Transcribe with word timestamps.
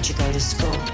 did 0.00 0.08
you 0.08 0.14
go 0.14 0.32
to 0.32 0.40
school? 0.40 0.70
What 0.70 0.88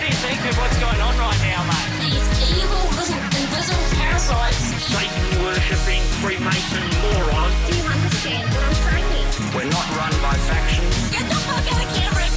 do 0.00 0.06
you 0.06 0.16
think 0.24 0.40
of 0.48 0.56
what's 0.56 0.78
going 0.78 0.98
on 0.98 1.14
right 1.18 1.40
now, 1.44 1.62
mate? 1.68 2.08
These 2.08 2.56
evil 2.56 2.88
little 2.96 3.20
invisible 3.20 3.84
parasites. 4.00 4.80
Satan 4.82 5.44
worshipping 5.44 6.00
Freemason 6.22 6.80
moron. 7.02 7.31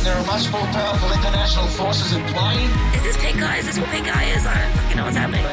There 0.05 0.13
are 0.13 0.25
much 0.27 0.51
more 0.51 0.61
powerful 0.61 1.11
international 1.13 1.65
forces 1.65 2.13
in 2.13 2.23
play. 2.25 2.63
Is 2.95 3.01
this 3.01 3.17
pink 3.17 3.41
eye? 3.41 3.57
Is 3.57 3.65
this 3.65 3.79
what 3.79 3.89
pink 3.89 4.05
eye 4.15 4.25
is? 4.25 4.45
I 4.45 4.61
don't 4.61 4.71
fucking 4.77 4.97
know 4.97 5.05
what's 5.05 5.17
happening. 5.17 5.43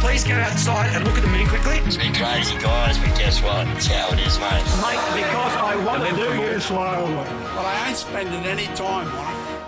Please 0.00 0.24
go 0.24 0.32
outside 0.32 0.96
and 0.96 1.04
look 1.04 1.18
at 1.18 1.20
the 1.20 1.28
moon 1.28 1.46
quickly. 1.46 1.76
It's 1.84 1.98
been 1.98 2.14
crazy, 2.14 2.56
guys, 2.56 2.96
but 2.96 3.14
guess 3.18 3.42
what? 3.42 3.68
It's 3.76 3.88
how 3.88 4.10
it 4.14 4.20
is, 4.20 4.38
mate. 4.38 4.64
Mate, 4.80 5.24
because 5.26 5.56
I 5.56 5.76
want 5.84 6.08
to 6.08 6.16
do 6.16 6.40
you 6.40 6.58
slowly. 6.58 7.12
But 7.14 7.66
I 7.66 7.88
ain't 7.88 7.98
spending 7.98 8.46
any 8.46 8.64
time 8.74 9.14
on 9.14 9.58
it. 9.58 9.66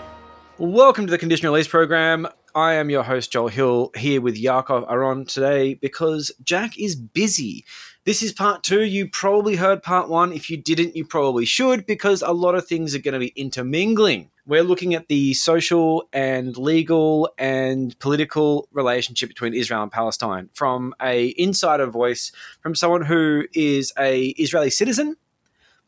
Welcome 0.57 1.05
to 1.05 1.11
the 1.11 1.19
Conditional 1.19 1.53
Release 1.53 1.69
Program. 1.69 2.29
I 2.55 2.73
am 2.73 2.89
your 2.89 3.03
host, 3.03 3.31
Joel 3.31 3.49
Hill, 3.49 3.91
here 3.95 4.23
with 4.23 4.43
Yaakov 4.43 4.89
Aharon 4.89 5.31
today 5.31 5.75
because 5.75 6.33
Jack 6.43 6.79
is 6.79 6.97
busy. 6.97 7.67
This 8.09 8.23
is 8.23 8.33
part 8.33 8.63
two. 8.63 8.85
You 8.85 9.07
probably 9.07 9.57
heard 9.57 9.83
part 9.83 10.09
one. 10.09 10.33
If 10.33 10.49
you 10.49 10.57
didn't, 10.57 10.97
you 10.97 11.05
probably 11.05 11.45
should 11.45 11.85
because 11.85 12.23
a 12.23 12.33
lot 12.33 12.55
of 12.55 12.67
things 12.67 12.95
are 12.95 13.01
going 13.01 13.13
to 13.13 13.21
be 13.21 13.35
intermingling. 13.37 14.31
We're 14.47 14.63
looking 14.63 14.95
at 14.95 15.09
the 15.09 15.35
social 15.35 16.09
and 16.11 16.57
legal 16.57 17.29
and 17.37 17.99
political 17.99 18.67
relationship 18.73 19.29
between 19.29 19.53
Israel 19.53 19.83
and 19.83 19.93
Palestine 19.93 20.49
from 20.55 20.95
a 21.03 21.35
insider 21.37 21.85
voice 21.85 22.33
from 22.63 22.75
someone 22.75 23.03
who 23.03 23.45
is 23.53 23.93
a 23.99 24.29
Israeli 24.39 24.71
citizen, 24.71 25.19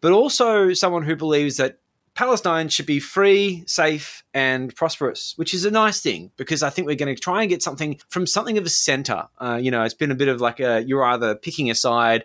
but 0.03 0.13
also 0.13 0.75
someone 0.75 1.05
who 1.05 1.17
believes 1.17 1.57
that 1.57 1.79
Palestine 2.21 2.69
should 2.69 2.85
be 2.85 3.01
free, 3.01 3.65
safe, 3.67 4.23
and 4.35 4.77
prosperous, 4.77 5.33
which 5.39 5.55
is 5.55 5.65
a 5.65 5.71
nice 5.71 6.03
thing 6.03 6.31
because 6.37 6.63
I 6.63 6.69
think 6.69 6.87
we're 6.87 6.95
going 6.95 7.17
to 7.17 7.19
try 7.19 7.41
and 7.41 7.49
get 7.49 7.63
something 7.63 7.99
from 8.11 8.27
something 8.27 8.59
of 8.59 8.67
a 8.67 8.69
center. 8.69 9.27
Uh, 9.39 9.59
you 9.59 9.71
know, 9.71 9.85
it's 9.85 9.95
been 9.95 10.11
a 10.11 10.15
bit 10.15 10.29
of 10.29 10.39
like 10.39 10.61
a 10.61 10.83
you're 10.83 11.03
either 11.03 11.35
picking 11.35 11.71
a 11.71 11.75
side. 11.75 12.25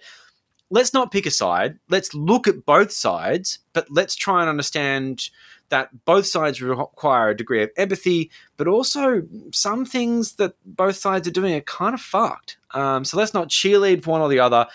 Let's 0.69 0.93
not 0.93 1.13
pick 1.13 1.25
a 1.25 1.31
side. 1.31 1.79
Let's 1.88 2.13
look 2.13 2.45
at 2.45 2.66
both 2.66 2.91
sides, 2.91 3.59
but 3.71 3.89
let's 3.89 4.17
try 4.17 4.41
and 4.41 4.49
understand 4.49 5.29
that 5.69 6.03
both 6.03 6.25
sides 6.25 6.61
require 6.61 7.29
a 7.29 7.38
degree 7.38 7.63
of 7.63 7.71
empathy, 7.77 8.31
but 8.57 8.67
also 8.67 9.23
some 9.53 9.85
things 9.85 10.33
that 10.33 10.55
both 10.66 10.97
sides 10.97 11.25
are 11.25 11.31
doing 11.31 11.53
are 11.55 11.61
kind 11.61 11.93
of 11.93 12.01
fucked. 12.01 12.57
Um, 12.73 13.05
so 13.05 13.16
let's 13.16 13.33
not 13.33 13.47
cheerlead 13.47 14.03
for 14.03 14.11
one 14.11 14.19
or 14.19 14.27
the 14.27 14.41
other. 14.41 14.67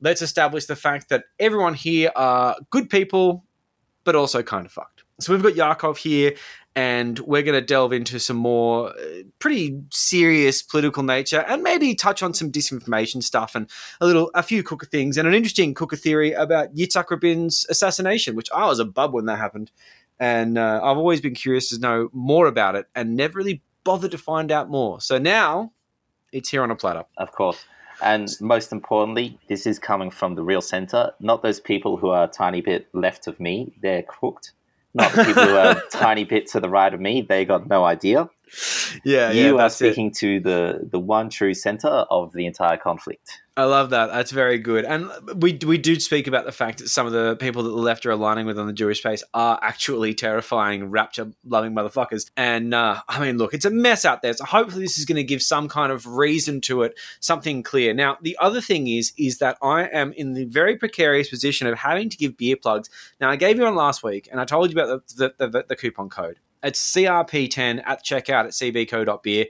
Let's 0.00 0.22
establish 0.22 0.64
the 0.64 0.76
fact 0.76 1.10
that 1.10 1.24
everyone 1.38 1.74
here 1.74 2.10
are 2.16 2.56
good 2.70 2.88
people 2.88 3.44
but 4.04 4.16
also 4.16 4.42
kind 4.42 4.66
of 4.66 4.72
fucked. 4.72 5.04
So 5.20 5.32
we've 5.32 5.42
got 5.42 5.52
Yaakov 5.52 5.98
here, 5.98 6.34
and 6.74 7.18
we're 7.20 7.42
going 7.42 7.60
to 7.60 7.64
delve 7.64 7.92
into 7.92 8.18
some 8.18 8.36
more 8.36 8.88
uh, 8.88 9.22
pretty 9.38 9.80
serious 9.90 10.62
political 10.62 11.02
nature, 11.02 11.44
and 11.46 11.62
maybe 11.62 11.94
touch 11.94 12.22
on 12.22 12.34
some 12.34 12.50
disinformation 12.50 13.22
stuff 13.22 13.54
and 13.54 13.68
a 14.00 14.06
little, 14.06 14.30
a 14.34 14.42
few 14.42 14.62
cooker 14.62 14.86
things, 14.86 15.16
and 15.16 15.28
an 15.28 15.34
interesting 15.34 15.74
cooker 15.74 15.96
theory 15.96 16.32
about 16.32 16.74
Yitzhak 16.74 17.10
Rabin's 17.10 17.66
assassination, 17.68 18.34
which 18.34 18.50
I 18.52 18.66
was 18.66 18.78
a 18.78 18.84
bub 18.84 19.12
when 19.12 19.26
that 19.26 19.38
happened, 19.38 19.70
and 20.18 20.58
uh, 20.58 20.80
I've 20.82 20.98
always 20.98 21.20
been 21.20 21.34
curious 21.34 21.68
to 21.70 21.78
know 21.78 22.08
more 22.12 22.46
about 22.46 22.74
it, 22.74 22.86
and 22.94 23.16
never 23.16 23.38
really 23.38 23.62
bothered 23.84 24.12
to 24.12 24.18
find 24.18 24.50
out 24.50 24.70
more. 24.70 25.00
So 25.00 25.18
now 25.18 25.72
it's 26.32 26.48
here 26.48 26.62
on 26.62 26.70
a 26.70 26.76
platter. 26.76 27.04
Of 27.18 27.32
course. 27.32 27.64
And 28.02 28.28
most 28.40 28.72
importantly, 28.72 29.38
this 29.48 29.66
is 29.66 29.78
coming 29.78 30.10
from 30.10 30.34
the 30.34 30.42
real 30.42 30.60
center, 30.60 31.12
not 31.20 31.42
those 31.42 31.60
people 31.60 31.96
who 31.96 32.08
are 32.10 32.24
a 32.24 32.28
tiny 32.28 32.60
bit 32.60 32.88
left 32.92 33.28
of 33.28 33.38
me. 33.38 33.72
They're 33.80 34.02
cooked. 34.02 34.52
Not 34.94 35.12
the 35.12 35.24
people 35.24 35.44
who 35.44 35.56
are 35.56 35.76
a 35.76 35.82
tiny 35.90 36.24
bit 36.24 36.48
to 36.48 36.60
the 36.60 36.68
right 36.68 36.92
of 36.92 37.00
me. 37.00 37.22
They 37.22 37.44
got 37.44 37.68
no 37.68 37.84
idea. 37.84 38.28
Yeah, 39.04 39.30
you 39.30 39.44
yeah, 39.44 39.50
are 39.52 39.58
that's 39.58 39.80
it. 39.80 39.92
speaking 39.92 40.10
to 40.12 40.40
the, 40.40 40.88
the 40.90 40.98
one 40.98 41.30
true 41.30 41.54
center 41.54 41.88
of 41.88 42.32
the 42.32 42.46
entire 42.46 42.76
conflict. 42.76 43.42
I 43.54 43.64
love 43.64 43.90
that. 43.90 44.06
That's 44.06 44.30
very 44.30 44.56
good. 44.56 44.86
And 44.86 45.10
we 45.36 45.58
we 45.66 45.76
do 45.76 46.00
speak 46.00 46.26
about 46.26 46.46
the 46.46 46.52
fact 46.52 46.78
that 46.78 46.88
some 46.88 47.06
of 47.06 47.12
the 47.12 47.36
people 47.36 47.62
that 47.64 47.68
the 47.68 47.76
left 47.76 48.06
are 48.06 48.10
aligning 48.10 48.46
with 48.46 48.58
on 48.58 48.66
the 48.66 48.72
Jewish 48.72 49.00
space 49.00 49.22
are 49.34 49.58
actually 49.60 50.14
terrifying, 50.14 50.90
rapture 50.90 51.30
loving 51.44 51.74
motherfuckers. 51.74 52.30
And 52.34 52.72
uh, 52.72 53.02
I 53.08 53.20
mean, 53.20 53.36
look, 53.36 53.52
it's 53.52 53.66
a 53.66 53.70
mess 53.70 54.06
out 54.06 54.22
there. 54.22 54.32
So 54.32 54.46
hopefully, 54.46 54.82
this 54.82 54.96
is 54.96 55.04
going 55.04 55.16
to 55.16 55.24
give 55.24 55.42
some 55.42 55.68
kind 55.68 55.92
of 55.92 56.06
reason 56.06 56.62
to 56.62 56.82
it, 56.82 56.98
something 57.20 57.62
clear. 57.62 57.92
Now, 57.92 58.16
the 58.22 58.38
other 58.40 58.62
thing 58.62 58.86
is, 58.86 59.12
is 59.18 59.36
that 59.38 59.58
I 59.60 59.82
am 59.84 60.14
in 60.14 60.32
the 60.32 60.46
very 60.46 60.76
precarious 60.78 61.28
position 61.28 61.66
of 61.66 61.76
having 61.76 62.08
to 62.08 62.16
give 62.16 62.38
beer 62.38 62.56
plugs. 62.56 62.88
Now, 63.20 63.28
I 63.28 63.36
gave 63.36 63.58
you 63.58 63.64
one 63.64 63.74
last 63.74 64.02
week, 64.02 64.30
and 64.32 64.40
I 64.40 64.46
told 64.46 64.72
you 64.72 64.80
about 64.80 65.06
the 65.08 65.34
the, 65.36 65.48
the, 65.48 65.64
the 65.68 65.76
coupon 65.76 66.08
code. 66.08 66.38
It's 66.62 66.94
CRP10 66.94 67.82
at 67.84 68.04
checkout 68.04 68.44
at 68.44 68.50
cbco.beer. 68.50 69.46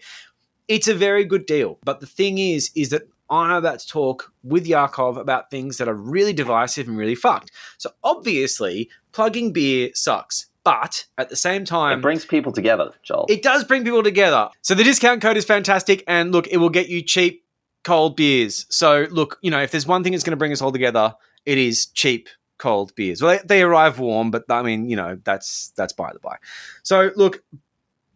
It's 0.69 0.89
a 0.89 0.95
very 0.95 1.25
good 1.25 1.47
deal. 1.47 1.79
But 1.85 2.01
the 2.01 2.07
thing 2.07 2.39
is, 2.39 2.71
is 2.75 2.91
that 2.91 3.03
I'm 3.29 3.51
about 3.51 3.81
to 3.81 3.89
talk 3.89 4.33
with 4.43 4.67
Yaakov 4.67 5.19
about 5.19 5.51
things 5.51 5.79
that 5.79 5.89
are 5.89 5.95
really 5.95 6.33
divisive 6.33 6.87
and 6.89 6.97
really 6.97 7.15
fucked. 7.15 7.51
So 7.79 7.91
obviously, 8.05 8.91
plugging 9.13 9.53
beer 9.53 9.91
sucks. 9.95 10.47
But 10.65 11.07
at 11.19 11.29
the 11.29 11.37
same 11.37 11.65
time, 11.65 11.99
It 11.99 12.03
brings 12.03 12.25
people 12.25 12.53
together, 12.53 12.93
Joel. 13.03 13.27
it 13.29 13.43
does 13.43 13.65
bring 13.65 13.83
people 13.85 14.03
together. 14.03 14.49
So 14.61 14.75
the 14.75 14.85
discount 14.85 15.21
code 15.21 15.37
is 15.37 15.45
fantastic, 15.45 16.05
and 16.07 16.31
look, 16.31 16.47
it 16.49 16.59
will 16.59 16.69
get 16.71 16.89
you 16.89 17.03
cheap 17.03 17.45
cold 17.83 18.17
beers. 18.17 18.65
So 18.69 19.07
look, 19.11 19.39
you 19.43 19.51
know, 19.51 19.61
if 19.61 19.73
there's 19.73 19.89
one 19.89 20.05
thing 20.05 20.13
that's 20.13 20.23
going 20.23 20.33
to 20.33 20.37
bring 20.37 20.53
us 20.53 20.63
all 20.63 20.71
together, 20.71 21.15
it 21.47 21.59
is 21.59 21.87
cheap 21.87 22.29
cold 22.63 22.95
beers. 22.95 23.21
Well, 23.21 23.37
they, 23.39 23.45
they 23.45 23.63
arrive 23.63 23.99
warm, 23.99 24.31
but 24.31 24.45
I 24.49 24.63
mean, 24.63 24.89
you 24.89 24.95
know, 24.95 25.19
that's 25.25 25.73
that's 25.77 25.93
by 25.93 26.13
the 26.13 26.21
by. 26.21 26.37
So 26.85 27.11
look, 27.17 27.43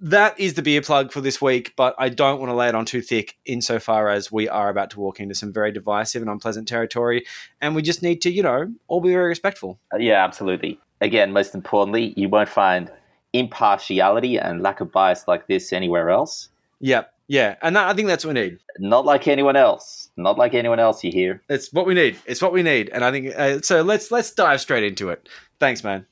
that 0.01 0.39
is 0.39 0.55
the 0.55 0.62
beer 0.62 0.83
plug 0.83 1.11
for 1.11 1.21
this 1.21 1.43
week, 1.43 1.73
but 1.77 1.97
I 1.99 2.11
don't 2.11 2.39
want 2.39 2.51
to 2.51 2.55
lay 2.55 2.69
it 2.69 2.77
on 2.77 2.84
too 2.84 3.03
thick 3.03 3.37
insofar 3.45 4.09
as 4.09 4.31
we 4.31 4.49
are 4.49 4.69
about 4.69 4.91
to 4.91 5.01
walk 5.01 5.19
into 5.19 5.34
some 5.34 5.53
very 5.53 5.73
divisive 5.73 6.23
and 6.23 6.31
unpleasant 6.31 6.69
territory, 6.69 7.27
and 7.61 7.75
we 7.75 7.83
just 7.83 8.03
need 8.03 8.23
to, 8.23 8.31
you 8.31 8.45
know, 8.45 8.73
all 8.87 9.01
be 9.01 9.11
very 9.11 9.29
respectful. 9.29 9.81
Uh, 9.93 9.97
yeah, 9.97 10.25
absolutely. 10.25 10.78
Again, 11.01 11.33
most 11.33 11.55
importantly, 11.55 12.15
you 12.17 12.28
won't 12.28 12.49
find 12.49 12.91
impartiality 13.33 14.39
and 14.39 14.63
lack 14.63 14.81
of 14.81 14.93
bias 14.93 15.27
like 15.27 15.49
this 15.49 15.73
anywhere 15.73 16.09
else. 16.09 16.51
Yep. 16.81 17.13
Yeah, 17.29 17.57
and 17.61 17.75
that, 17.75 17.89
I 17.89 17.95
think 17.95 18.07
that's 18.07 18.25
what 18.25 18.35
we 18.35 18.41
need. 18.41 18.59
Not 18.79 19.05
like 19.05 19.27
anyone 19.27 19.57
else. 19.57 20.11
Not 20.17 20.39
like 20.39 20.55
anyone 20.55 20.79
else 20.79 21.03
you 21.03 21.11
hear. 21.11 21.43
It's 21.49 21.73
what 21.73 21.85
we 21.85 21.93
need. 21.93 22.17
It's 22.25 22.41
what 22.41 22.53
we 22.53 22.63
need, 22.63 22.89
and 22.91 23.05
I 23.05 23.11
think 23.11 23.37
uh, 23.37 23.61
so. 23.63 23.83
Let's 23.83 24.13
let's 24.13 24.31
dive 24.33 24.61
straight 24.61 24.85
into 24.85 25.09
it. 25.09 25.29
Thanks, 25.59 25.83
man. 25.83 26.07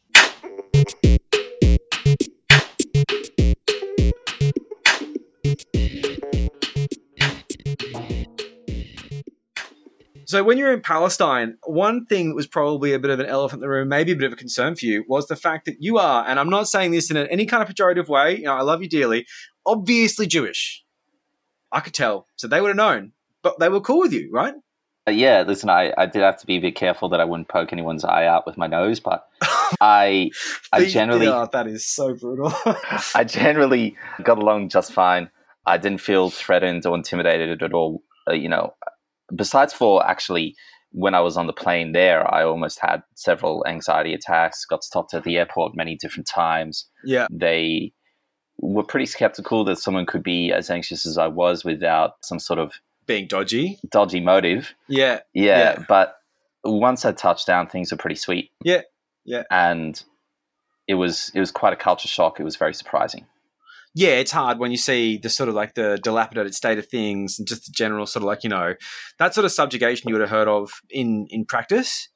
So 10.27 10.43
when 10.43 10.59
you're 10.59 10.73
in 10.73 10.81
Palestine, 10.81 11.59
one 11.63 12.07
thing 12.07 12.31
that 12.31 12.35
was 12.35 12.49
probably 12.49 12.93
a 12.93 12.99
bit 12.99 13.11
of 13.13 13.21
an 13.21 13.27
elephant 13.27 13.59
in 13.59 13.61
the 13.61 13.69
room, 13.69 13.89
maybe 13.89 14.11
a 14.11 14.17
bit 14.17 14.27
of 14.27 14.33
a 14.33 14.37
concern 14.37 14.75
for 14.75 14.85
you, 14.85 15.05
was 15.07 15.29
the 15.29 15.37
fact 15.37 15.65
that 15.67 15.77
you 15.79 15.99
are, 15.99 16.27
and 16.27 16.41
I'm 16.41 16.51
not 16.51 16.67
saying 16.67 16.91
this 16.91 17.09
in 17.09 17.17
any 17.17 17.47
kind 17.47 17.63
of 17.63 17.69
pejorative 17.73 18.09
way. 18.09 18.39
You 18.39 18.47
know, 18.47 18.55
I 18.55 18.63
love 18.63 18.83
you 18.83 18.89
dearly. 18.89 19.27
Obviously 19.65 20.27
Jewish. 20.27 20.84
I 21.75 21.81
could 21.81 21.93
tell, 21.95 22.27
so 22.37 22.47
they 22.49 22.61
would 22.61 22.69
have 22.69 22.77
known, 22.77 23.13
but 23.43 23.59
they 23.59 23.69
were 23.69 23.81
cool 23.81 23.99
with 24.01 24.13
you, 24.13 24.31
right? 24.33 24.55
Uh, 25.07 25.11
yeah, 25.11 25.43
listen, 25.47 25.69
I, 25.69 25.93
I 25.99 26.07
did 26.07 26.23
have 26.23 26.39
to 26.41 26.47
be 26.47 26.57
a 26.57 26.61
bit 26.61 26.77
careful 26.77 27.11
that 27.11 27.21
I 27.21 27.27
wouldn't 27.27 27.49
poke 27.49 27.73
anyone's 27.75 28.05
eye 28.05 28.25
out 28.27 28.47
with 28.47 28.57
my 28.57 28.67
nose, 28.67 29.01
but 29.01 29.27
I 29.81 30.31
I 30.73 30.81
The- 30.81 30.87
generally 30.87 31.27
oh, 31.27 31.47
that 31.53 31.67
is 31.67 31.85
so 31.85 32.15
brutal. 32.15 32.53
I 33.15 33.25
generally 33.25 33.97
got 34.23 34.39
along 34.39 34.71
just 34.71 34.93
fine. 34.93 35.29
I 35.67 35.77
didn't 35.77 36.01
feel 36.01 36.31
threatened 36.31 36.87
or 36.87 36.95
intimidated 36.95 37.63
at 37.63 37.75
all. 37.75 38.03
Uh, 38.29 38.33
you 38.35 38.49
know, 38.49 38.75
besides 39.35 39.73
for 39.75 40.07
actually 40.07 40.55
when 40.93 41.15
I 41.15 41.21
was 41.21 41.37
on 41.37 41.49
the 41.49 41.53
plane 41.53 41.93
there, 41.93 42.33
I 42.33 42.45
almost 42.45 42.79
had 42.81 43.03
several 43.15 43.65
anxiety 43.67 44.15
attacks. 44.15 44.65
Got 44.65 44.85
stopped 44.85 45.13
at 45.13 45.25
the 45.25 45.37
airport 45.39 45.75
many 45.77 45.97
different 45.97 46.29
times. 46.29 46.87
yeah, 47.05 47.27
They 47.31 47.93
were 48.73 48.83
pretty 48.83 49.07
skeptical 49.07 49.63
that 49.65 49.77
someone 49.79 50.07
could 50.07 50.23
be 50.23 50.53
as 50.53 50.71
anxious 50.71 51.05
as 51.07 51.19
I 51.19 51.27
was 51.27 51.65
without 51.65 52.13
some 52.23 52.39
sort 52.39 52.59
of 52.59 52.73
being 53.07 53.27
dodgy. 53.27 53.79
dodgy 53.91 54.21
motive. 54.21 54.75
Yeah, 54.89 55.21
Yeah, 55.35 55.59
Yeah. 55.75 55.85
but 55.89 56.17
once 56.65 57.05
I 57.05 57.13
touched 57.13 57.47
down, 57.47 57.69
things 57.69 57.91
were 57.93 57.99
pretty 57.99 58.17
sweet. 58.17 58.51
Yeah, 58.65 58.83
yeah. 59.25 59.43
and 59.51 60.03
it 60.89 60.95
was 60.95 61.31
it 61.35 61.41
was 61.41 61.51
quite 61.51 61.73
a 61.73 61.77
culture 61.77 62.09
shock. 62.09 62.41
It 62.41 62.45
was 62.45 62.57
very 62.57 62.75
surprising. 62.75 63.27
yeah, 63.97 64.15
it's 64.23 64.33
hard 64.33 64.59
when 64.59 64.71
you 64.73 64.77
see 64.77 65.19
the 65.19 65.29
sort 65.29 65.49
of 65.49 65.55
like 65.55 65.75
the 65.75 65.99
dilapidated 66.03 66.53
state 66.55 66.79
of 66.79 66.87
things 66.89 67.39
and 67.39 67.47
just 67.47 67.67
the 67.67 67.73
general 67.73 68.07
sort 68.07 68.23
of 68.23 68.27
like 68.27 68.43
you 68.43 68.51
know 68.51 68.75
that 69.19 69.35
sort 69.35 69.45
of 69.45 69.53
subjugation 69.53 70.09
you 70.09 70.15
would 70.15 70.21
have 70.21 70.31
heard 70.31 70.49
of 70.49 70.71
in 70.91 71.27
in 71.31 71.45
practice. 71.45 72.09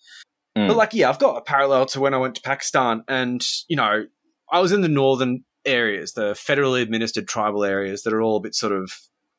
Mm. 0.56 0.68
But 0.68 0.76
like, 0.76 0.92
yeah, 0.94 1.08
I've 1.08 1.20
got 1.20 1.36
a 1.36 1.40
parallel 1.42 1.86
to 1.86 2.00
when 2.00 2.14
I 2.14 2.16
went 2.18 2.34
to 2.36 2.40
Pakistan, 2.40 3.04
and 3.06 3.40
you 3.68 3.76
know, 3.76 4.06
I 4.50 4.60
was 4.60 4.72
in 4.72 4.80
the 4.80 4.88
northern 4.88 5.44
areas, 5.68 6.12
the 6.12 6.32
federally 6.32 6.82
administered 6.82 7.28
tribal 7.28 7.64
areas 7.64 8.02
that 8.02 8.12
are 8.12 8.22
all 8.22 8.36
a 8.36 8.40
bit 8.40 8.54
sort 8.54 8.72
of 8.72 8.92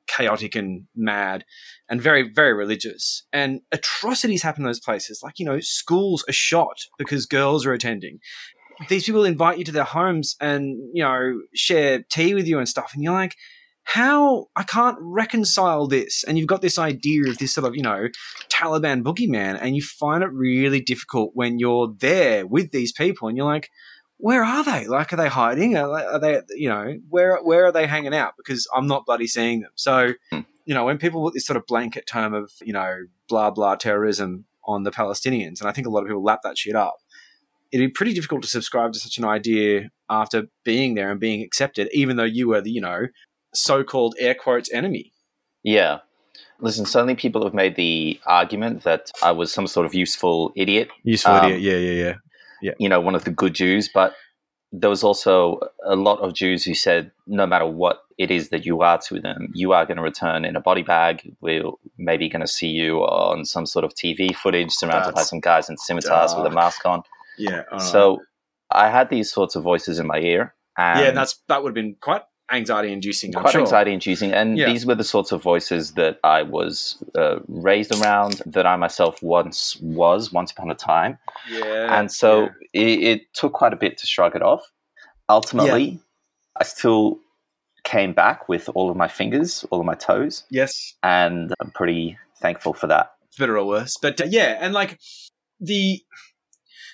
chaotic 0.08 0.56
and 0.56 0.86
mad 0.96 1.46
and 1.90 2.02
very, 2.02 2.32
very 2.34 2.54
religious. 2.54 3.26
And 3.32 3.62
atrocities 3.72 4.42
happen 4.42 4.64
in 4.64 4.68
those 4.68 4.80
places. 4.80 5.22
Like, 5.24 5.40
you 5.40 5.46
know, 5.46 5.60
schools 5.60 6.24
are 6.28 6.34
shot 6.34 6.78
because 6.98 7.26
girls 7.26 7.66
are 7.66 7.74
attending. 7.74 8.20
These 8.88 9.06
people 9.06 9.26
invite 9.26 9.58
you 9.58 9.66
to 9.66 9.72
their 9.72 9.84
homes 9.84 10.36
and, 10.40 10.78
you 10.94 11.04
know, 11.04 11.42
share 11.54 12.04
tea 12.10 12.34
with 12.34 12.48
you 12.48 12.58
and 12.60 12.68
stuff. 12.68 12.92
And 12.94 13.04
you're 13.04 13.14
like, 13.14 13.36
how 13.84 14.48
I 14.56 14.64
can't 14.64 14.98
reconcile 15.00 15.88
this. 15.88 16.24
And 16.24 16.38
you've 16.38 16.48
got 16.48 16.62
this 16.62 16.78
idea 16.78 17.28
of 17.28 17.40
this 17.40 17.54
sort 17.54 17.68
of, 17.68 17.76
you 17.76 17.82
know, 17.82 18.08
Taliban 18.48 19.04
boogeyman, 19.04 19.58
and 19.60 19.76
you 19.76 19.82
find 19.82 20.24
it 20.24 20.32
really 20.32 20.80
difficult 20.80 21.32
when 21.34 21.60
you're 21.60 21.94
there 22.00 22.46
with 22.46 22.72
these 22.72 22.92
people 22.92 23.28
and 23.28 23.36
you're 23.36 23.48
like, 23.48 23.70
where 24.22 24.44
are 24.44 24.64
they? 24.64 24.86
Like, 24.86 25.12
are 25.14 25.16
they 25.16 25.30
hiding? 25.30 25.78
Are, 25.78 25.90
are 25.90 26.20
they, 26.20 26.42
you 26.52 26.70
know, 26.70 27.00
where 27.10 27.38
where 27.42 27.66
are 27.66 27.72
they 27.72 27.88
hanging 27.88 28.14
out? 28.14 28.34
Because 28.38 28.68
I'm 28.76 28.86
not 28.86 29.06
bloody 29.06 29.28
seeing 29.28 29.62
them. 29.62 29.72
So, 29.76 30.14
Hmm. 30.32 30.42
you 30.66 30.74
know, 30.76 30.86
when 30.86 30.98
people 30.98 31.24
put 31.24 31.34
this 31.34 31.46
sort 31.46 31.58
of 31.58 31.66
blanket 31.66 32.06
term 32.06 32.34
of, 32.34 32.52
you 32.62 32.74
know, 32.74 33.06
blah 33.28 33.50
blah 33.50 33.76
terrorism 33.76 34.46
on 34.66 34.84
the 34.84 34.92
Palestinians, 34.92 35.60
and 35.62 35.70
I 35.70 35.72
think 35.72 35.88
a 35.88 35.90
lot 35.90 36.02
of 36.02 36.08
people 36.08 36.24
lap 36.24 36.42
that 36.44 36.58
shit 36.58 36.76
up. 36.76 36.98
It'd 37.72 37.88
be 37.88 37.92
pretty 37.92 38.14
difficult 38.14 38.42
to 38.42 38.48
subscribe 38.48 38.94
to 38.94 39.00
such 39.00 39.18
an 39.20 39.26
idea 39.26 39.90
after 40.10 40.48
being 40.64 40.96
there 40.96 41.12
and 41.12 41.20
being 41.20 41.42
accepted, 41.44 41.88
even 41.94 42.18
though 42.18 42.24
you 42.24 42.48
were 42.50 42.62
the, 42.62 42.72
you 42.72 42.82
know, 42.82 43.08
so-called 43.54 44.16
air 44.20 44.34
quotes 44.36 44.72
enemy. 44.74 45.14
Yeah. 45.64 46.00
Listen, 46.62 46.86
certainly 46.86 47.16
people 47.16 47.44
have 47.44 47.54
made 47.54 47.76
the 47.76 48.20
argument 48.26 48.84
that 48.84 49.12
I 49.24 49.32
was 49.32 49.54
some 49.54 49.68
sort 49.68 49.86
of 49.86 49.94
useful 49.94 50.52
idiot, 50.56 50.90
Useful 51.04 51.32
Um, 51.34 51.46
idiot. 51.46 51.62
Yeah, 51.62 51.78
yeah, 51.78 52.04
yeah. 52.06 52.14
You 52.62 52.90
know, 52.90 53.00
one 53.00 53.16
of 53.16 53.24
the 53.24 53.32
good 53.32 53.56
Jews, 53.56 53.90
but 53.94 54.14
there 54.72 54.90
was 54.90 55.04
also 55.04 55.60
a 55.84 55.96
lot 55.96 56.20
of 56.20 56.34
Jews 56.34 56.64
who 56.64 56.76
said 56.76 57.12
no 57.26 57.48
matter 57.48 57.66
what 57.66 58.02
it 58.18 58.30
is 58.30 58.50
that 58.50 58.66
you 58.66 58.82
are 58.82 59.00
to 59.08 59.20
them, 59.20 59.50
you 59.54 59.72
are 59.72 59.86
going 59.86 59.98
to 59.98 60.04
return 60.04 60.46
in 60.46 60.56
a 60.56 60.62
body 60.62 60.84
bag. 60.84 61.36
We're 61.42 61.72
maybe 61.98 62.30
going 62.30 62.42
to 62.42 62.48
see 62.48 62.68
you 62.68 63.00
on 63.00 63.46
some 63.46 63.66
sort 63.66 63.86
of 63.86 63.94
TV 63.96 64.36
footage 64.36 64.72
surrounded 64.72 65.16
by 65.16 65.24
some 65.24 65.40
guys 65.40 65.70
in 65.70 65.78
scimitars 65.78 66.36
with 66.36 66.46
a 66.46 66.52
mask 66.52 66.86
on. 66.86 67.02
Yeah. 67.38 67.64
I. 67.72 67.78
So 67.80 68.20
I 68.70 68.90
had 68.90 69.10
these 69.10 69.32
sorts 69.32 69.56
of 69.56 69.64
voices 69.64 70.00
in 70.00 70.06
my 70.06 70.20
ear. 70.20 70.54
And 70.78 71.00
yeah, 71.00 71.12
that's 71.12 71.42
that 71.48 71.64
would 71.64 71.70
have 71.70 71.76
been 71.76 71.96
quite 72.00 72.22
anxiety 72.52 72.92
inducing. 72.92 73.32
Quite 73.34 73.52
sure. 73.52 73.62
anxiety 73.62 73.94
inducing. 73.94 74.32
And 74.34 74.58
Yeah. 74.58 74.66
these 74.68 74.86
were 74.86 74.96
the 74.96 75.04
sorts 75.04 75.32
of 75.32 75.42
voices 75.42 75.94
that 75.94 76.20
I 76.24 76.44
was 76.44 77.02
uh, 77.16 77.40
raised 77.48 77.94
around, 77.94 78.42
that 78.46 78.66
I 78.66 78.76
myself 78.76 79.22
once 79.22 79.78
was, 79.82 80.32
once 80.32 80.52
upon 80.52 80.72
a 80.72 80.76
time. 80.76 81.18
Yeah. 81.50 82.00
and 82.00 82.12
so 82.12 82.50
yeah. 82.74 82.82
it, 82.82 83.04
it 83.04 83.34
took 83.34 83.54
quite 83.54 83.74
a 83.74 83.78
bit 83.78 83.98
to 84.00 84.08
shrug 84.08 84.36
it 84.36 84.42
off. 84.42 84.64
Ultimately, 85.30 86.00
I 86.60 86.64
still 86.64 87.20
came 87.84 88.14
back 88.14 88.50
with 88.50 88.70
all 88.74 88.90
of 88.90 88.98
my 88.98 89.08
fingers, 89.08 89.66
all 89.70 89.80
of 89.80 89.86
my 89.86 89.96
toes, 89.96 90.44
yes, 90.50 90.96
and 91.04 91.54
I'm 91.62 91.72
pretty 91.72 92.18
thankful 92.42 92.74
for 92.74 92.88
that. 92.88 93.12
it's 93.28 93.38
better 93.38 93.58
or 93.58 93.66
worse, 93.66 93.96
but 94.02 94.20
uh, 94.20 94.26
yeah, 94.28 94.58
and 94.60 94.74
like 94.74 95.00
the 95.60 96.02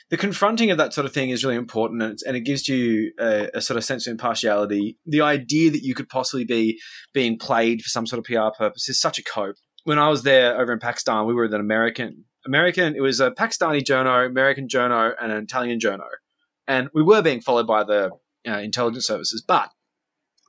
the 0.09 0.17
confronting 0.17 0.69
of 0.71 0.77
that 0.77 0.93
sort 0.93 1.05
of 1.05 1.13
thing 1.13 1.29
is 1.29 1.43
really 1.43 1.55
important, 1.55 2.01
and, 2.01 2.17
and 2.27 2.37
it 2.37 2.41
gives 2.41 2.67
you 2.67 3.11
a, 3.19 3.49
a 3.55 3.61
sort 3.61 3.77
of 3.77 3.83
sense 3.83 4.05
of 4.05 4.11
impartiality. 4.11 4.97
The 5.05 5.21
idea 5.21 5.71
that 5.71 5.83
you 5.83 5.95
could 5.95 6.09
possibly 6.09 6.45
be 6.45 6.79
being 7.13 7.37
played 7.37 7.81
for 7.81 7.89
some 7.89 8.05
sort 8.05 8.19
of 8.19 8.25
PR 8.25 8.55
purpose 8.55 8.87
is 8.87 8.99
such 8.99 9.17
a 9.17 9.23
cope. 9.23 9.55
When 9.83 9.99
I 9.99 10.09
was 10.09 10.23
there 10.23 10.59
over 10.59 10.73
in 10.73 10.79
Pakistan, 10.79 11.25
we 11.25 11.33
were 11.33 11.43
with 11.43 11.53
an 11.53 11.61
American. 11.61 12.25
American, 12.45 12.95
it 12.95 13.01
was 13.01 13.19
a 13.19 13.31
Pakistani 13.31 13.81
journo, 13.81 14.25
American 14.25 14.67
journo, 14.67 15.13
and 15.19 15.31
an 15.31 15.43
Italian 15.43 15.79
journo, 15.79 16.07
and 16.67 16.89
we 16.93 17.01
were 17.01 17.23
being 17.23 17.41
followed 17.41 17.67
by 17.67 17.83
the 17.83 18.11
uh, 18.47 18.59
intelligence 18.59 19.07
services, 19.07 19.43
but 19.47 19.69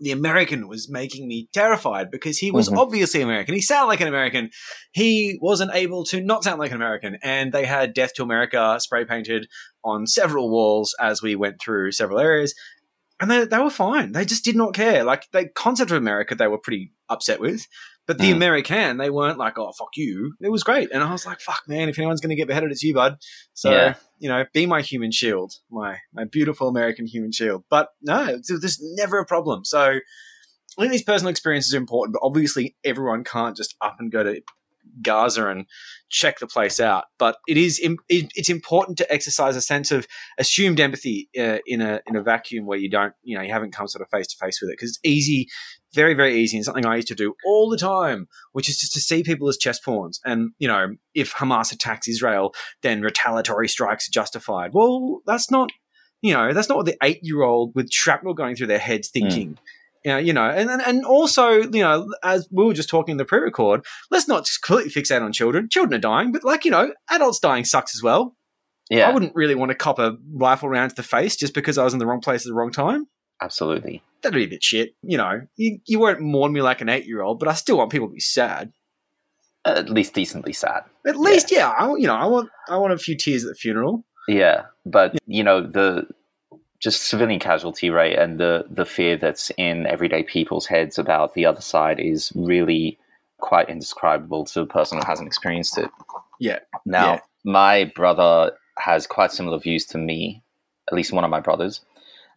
the 0.01 0.11
American 0.11 0.69
was 0.69 0.91
making 0.91 1.27
me 1.27 1.49
terrified 1.53 2.11
because 2.11 2.39
he 2.39 2.51
was 2.51 2.69
Mhm. 2.69 2.77
obviously 2.77 3.23
American. 3.23 3.55
He 3.55 3.63
sounded 3.63 3.89
like 3.89 4.01
an 4.01 4.09
American. 4.09 4.51
He 4.93 5.39
wasn't 5.41 5.75
able 5.75 6.05
to 6.07 6.21
not 6.21 6.45
sound 6.45 6.59
like 6.59 6.71
an 6.71 6.77
American. 6.77 7.19
And 7.23 7.53
they 7.53 7.65
had 7.65 7.95
Death 7.95 8.13
to 8.15 8.23
America 8.23 8.77
spray 8.81 9.05
painted 9.05 9.49
on 9.85 10.07
several 10.07 10.51
walls 10.51 10.95
as 11.01 11.23
we 11.23 11.35
went 11.35 11.61
through 11.61 11.93
several 11.93 12.19
areas. 12.19 12.55
And 13.19 13.31
they, 13.31 13.47
they 13.47 13.59
were 13.59 13.71
fine. 13.71 14.13
They 14.13 14.27
just 14.27 14.45
did 14.45 14.57
not 14.57 14.75
care. 14.75 15.03
Like 15.03 15.31
the 15.33 15.49
concept 15.49 15.91
of 15.91 15.97
America, 15.97 16.35
they 16.35 16.49
were 16.49 16.59
pretty 16.59 16.93
upset 17.09 17.41
with. 17.41 17.67
But 18.07 18.19
the 18.19 18.31
Mm. 18.31 18.37
American, 18.37 18.97
they 18.99 19.11
weren't 19.11 19.37
like, 19.39 19.59
oh, 19.59 19.73
fuck 19.77 19.89
you. 19.97 20.35
It 20.41 20.51
was 20.51 20.63
great. 20.63 20.91
And 20.93 21.03
I 21.03 21.11
was 21.11 21.27
like, 21.27 21.41
fuck, 21.41 21.63
man, 21.67 21.89
if 21.89 21.99
anyone's 21.99 22.21
going 22.21 22.31
to 22.31 22.37
get 22.37 22.47
beheaded, 22.47 22.71
it's 22.71 22.83
you, 22.83 22.95
bud. 22.95 23.17
So, 23.53 23.71
Yeah. 23.73 23.95
you 24.21 24.29
know, 24.29 24.45
be 24.53 24.65
my 24.67 24.81
human 24.81 25.11
shield, 25.11 25.53
my, 25.71 25.99
my 26.13 26.25
beautiful 26.25 26.69
American 26.69 27.07
human 27.07 27.33
shield. 27.33 27.65
But 27.69 27.89
no, 28.03 28.39
there's 28.49 28.79
never 28.95 29.19
a 29.19 29.27
problem. 29.27 29.65
So 29.65 29.81
I 29.81 30.81
think 30.83 30.93
these 30.93 31.03
personal 31.03 31.31
experiences 31.31 31.75
are 31.75 31.79
important, 31.79 32.13
but 32.15 32.25
obviously 32.25 32.77
everyone 32.85 33.25
can't 33.25 33.57
just 33.57 33.75
up 33.81 33.97
and 33.99 34.13
go 34.13 34.23
to 34.23 34.41
Gaza 35.03 35.49
and 35.49 35.67
check 36.09 36.39
the 36.39 36.47
place 36.47 36.81
out. 36.81 37.05
But 37.19 37.37
it 37.47 37.57
is 37.57 37.81
it's 38.09 38.51
important 38.51 38.99
to 38.99 39.13
exercise 39.13 39.57
a 39.57 39.61
sense 39.61 39.91
of 39.91 40.07
assumed 40.39 40.81
empathy 40.81 41.29
uh, 41.39 41.59
in 41.67 41.81
a 41.81 42.01
in 42.07 42.17
a 42.17 42.23
vacuum 42.23 42.67
where 42.67 42.79
you 42.79 42.91
don't 42.91 43.15
you 43.23 43.37
know 43.37 43.43
you 43.43 43.53
haven't 43.53 43.73
come 43.73 43.89
sort 43.89 44.03
of 44.03 44.09
face 44.11 44.27
to 44.29 44.37
face 44.37 44.61
with 44.61 44.71
it 44.71 44.75
because 44.75 44.91
it's 44.91 45.01
easy, 45.05 45.49
very 45.95 46.15
very 46.15 46.37
easy, 46.37 46.57
and 46.57 46.65
something 46.65 46.87
I 46.87 46.97
used 46.97 47.09
to 47.09 47.15
do 47.15 47.35
all 47.45 47.69
the 47.69 47.79
time, 47.79 48.29
which 48.53 48.69
is 48.69 48.79
just 48.79 48.93
to 48.95 49.01
see 49.01 49.23
people 49.23 49.49
as 49.49 49.57
chess 49.57 49.79
pawns. 49.79 50.21
And 50.25 50.53
you 50.59 50.69
know, 50.69 50.97
if 51.15 51.35
Hamas 51.35 51.73
attacks 51.73 52.09
Israel, 52.09 52.55
then 52.83 53.03
retaliatory 53.03 53.69
strikes 53.69 54.09
are 54.09 54.13
justified. 54.13 54.71
Well, 54.73 55.21
that's 55.27 55.51
not. 55.51 55.71
You 56.23 56.33
know, 56.33 56.55
that's 56.55 56.69
not 56.69 56.79
what 56.79 56.87
the 56.87 56.97
eight-year-old 57.03 57.73
with 57.75 57.93
shrapnel 57.93 58.33
going 58.33 58.57
through 58.57 58.69
their 58.69 58.79
heads 58.79 59.11
thinking. 59.11 59.59
Yeah, 60.07 60.19
you 60.19 60.33
know, 60.33 60.49
and, 60.49 60.71
and 60.71 61.05
also, 61.05 61.49
you 61.51 61.83
know, 61.83 62.07
as 62.23 62.47
we 62.53 62.65
were 62.65 62.75
just 62.75 62.89
talking 62.89 63.13
in 63.15 63.17
the 63.19 63.25
pre-record, 63.25 63.85
let's 64.11 64.29
not 64.29 64.45
just 64.47 64.63
completely 64.63 64.93
fixate 64.93 65.21
on 65.21 65.33
children. 65.33 65.69
Children 65.69 65.99
are 65.99 66.01
dying, 66.01 66.31
but 66.31 66.45
like 66.45 66.65
you 66.65 66.71
know, 66.71 66.93
adults 67.11 67.41
dying 67.41 67.65
sucks 67.65 67.97
as 67.97 68.03
well. 68.05 68.37
Yeah, 68.89 69.11
I 69.11 69.13
wouldn't 69.13 69.35
really 69.35 69.57
want 69.57 69.71
to 69.73 69.75
cop 69.75 69.99
a 69.99 70.17
rifle 70.33 70.69
round 70.69 70.91
to 70.91 70.95
the 70.97 71.03
face 71.03 71.35
just 71.35 71.55
because 71.55 71.77
I 71.77 71.83
was 71.83 71.93
in 71.93 71.99
the 71.99 72.07
wrong 72.07 72.21
place 72.21 72.47
at 72.47 72.51
the 72.51 72.55
wrong 72.55 72.71
time. 72.71 73.07
absolutely. 73.43 74.01
That'd 74.23 74.37
be 74.37 74.45
a 74.45 74.49
bit 74.49 74.63
shit. 74.63 74.91
You 75.03 75.19
know, 75.19 75.41
you, 75.57 75.79
you 75.87 75.99
won't 75.99 76.21
mourn 76.21 76.53
me 76.53 76.63
like 76.63 76.81
an 76.81 76.89
eight-year-old, 76.89 77.39
but 77.41 77.49
I 77.49 77.55
still 77.55 77.79
want 77.79 77.91
people 77.93 78.07
to 78.09 78.13
be 78.15 78.21
sad. 78.21 78.73
At 79.65 79.91
least 79.91 80.15
decently 80.15 80.53
sad. 80.53 80.85
At 81.07 81.17
least, 81.17 81.51
yeah, 81.51 81.69
I, 81.77 81.87
want- 81.89 82.01
you 82.01 82.07
know, 82.07 82.15
I 82.15 82.27
want 82.27 82.49
I 82.69 82.77
want 82.77 82.93
a 82.93 82.99
few 82.99 83.17
tears 83.17 83.45
at 83.45 83.49
the 83.49 83.55
funeral. 83.57 84.05
Yeah, 84.29 84.67
but 84.85 85.17
you 85.27 85.43
know 85.43 85.61
the 85.61 86.07
just 86.81 87.03
civilian 87.05 87.41
casualty 87.41 87.91
rate 87.91 88.17
and 88.19 88.39
the 88.39 88.65
the 88.71 88.85
fear 88.85 89.17
that's 89.17 89.51
in 89.57 89.87
everyday 89.87 90.23
people's 90.23 90.67
heads 90.67 90.99
about 90.99 91.35
the 91.35 91.47
other 91.47 91.61
side 91.61 91.99
is 91.99 92.33
really 92.35 92.99
quite 93.39 93.69
indescribable 93.69 94.45
to 94.45 94.61
a 94.63 94.67
person 94.67 94.99
who 94.99 95.05
hasn't 95.07 95.27
experienced 95.27 95.79
it. 95.79 95.91
Yeah. 96.39 96.59
Now, 96.85 97.15
Yeah. 97.15 97.21
my 97.45 97.85
brother 97.95 98.53
has 98.79 99.07
quite 99.07 99.33
similar 99.33 99.59
views 99.59 99.87
to 99.87 99.99
me, 99.99 100.43
at 100.89 100.95
least 100.95 101.13
one 101.13 101.25
of 101.25 101.31
my 101.31 101.41
brothers. 101.41 101.81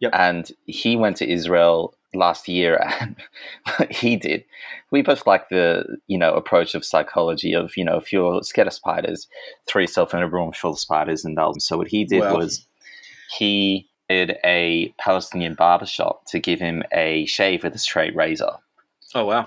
Yep. 0.00 0.12
And 0.14 0.50
he 0.66 0.96
went 0.96 1.16
to 1.18 1.30
Israel 1.30 1.94
last 2.14 2.48
year 2.48 2.82
and 3.00 3.16
he 3.90 4.16
did. 4.16 4.44
We 4.90 5.02
both 5.02 5.26
like 5.26 5.48
the, 5.50 5.98
you 6.06 6.16
know, 6.18 6.32
approach 6.34 6.74
of 6.74 6.84
psychology 6.84 7.52
of, 7.54 7.76
you 7.76 7.84
know, 7.84 7.96
if 7.98 8.12
you're 8.12 8.42
scared 8.42 8.66
of 8.68 8.72
spiders, 8.74 9.28
throw 9.66 9.82
yourself 9.82 10.14
in 10.14 10.20
a 10.20 10.28
room 10.28 10.52
full 10.52 10.72
of 10.72 10.78
spiders 10.78 11.24
and 11.24 11.36
they'll 11.36 11.54
so 11.60 11.76
what 11.78 11.88
he 11.88 12.04
did 12.04 12.20
Well. 12.20 12.38
was 12.38 12.66
he 13.36 13.86
a 14.10 14.94
Palestinian 14.98 15.54
barber 15.54 15.86
shop 15.86 16.24
to 16.26 16.38
give 16.40 16.58
him 16.60 16.82
a 16.92 17.26
shave 17.26 17.62
with 17.62 17.74
a 17.74 17.78
straight 17.78 18.14
razor. 18.16 18.52
Oh 19.14 19.24
wow, 19.24 19.46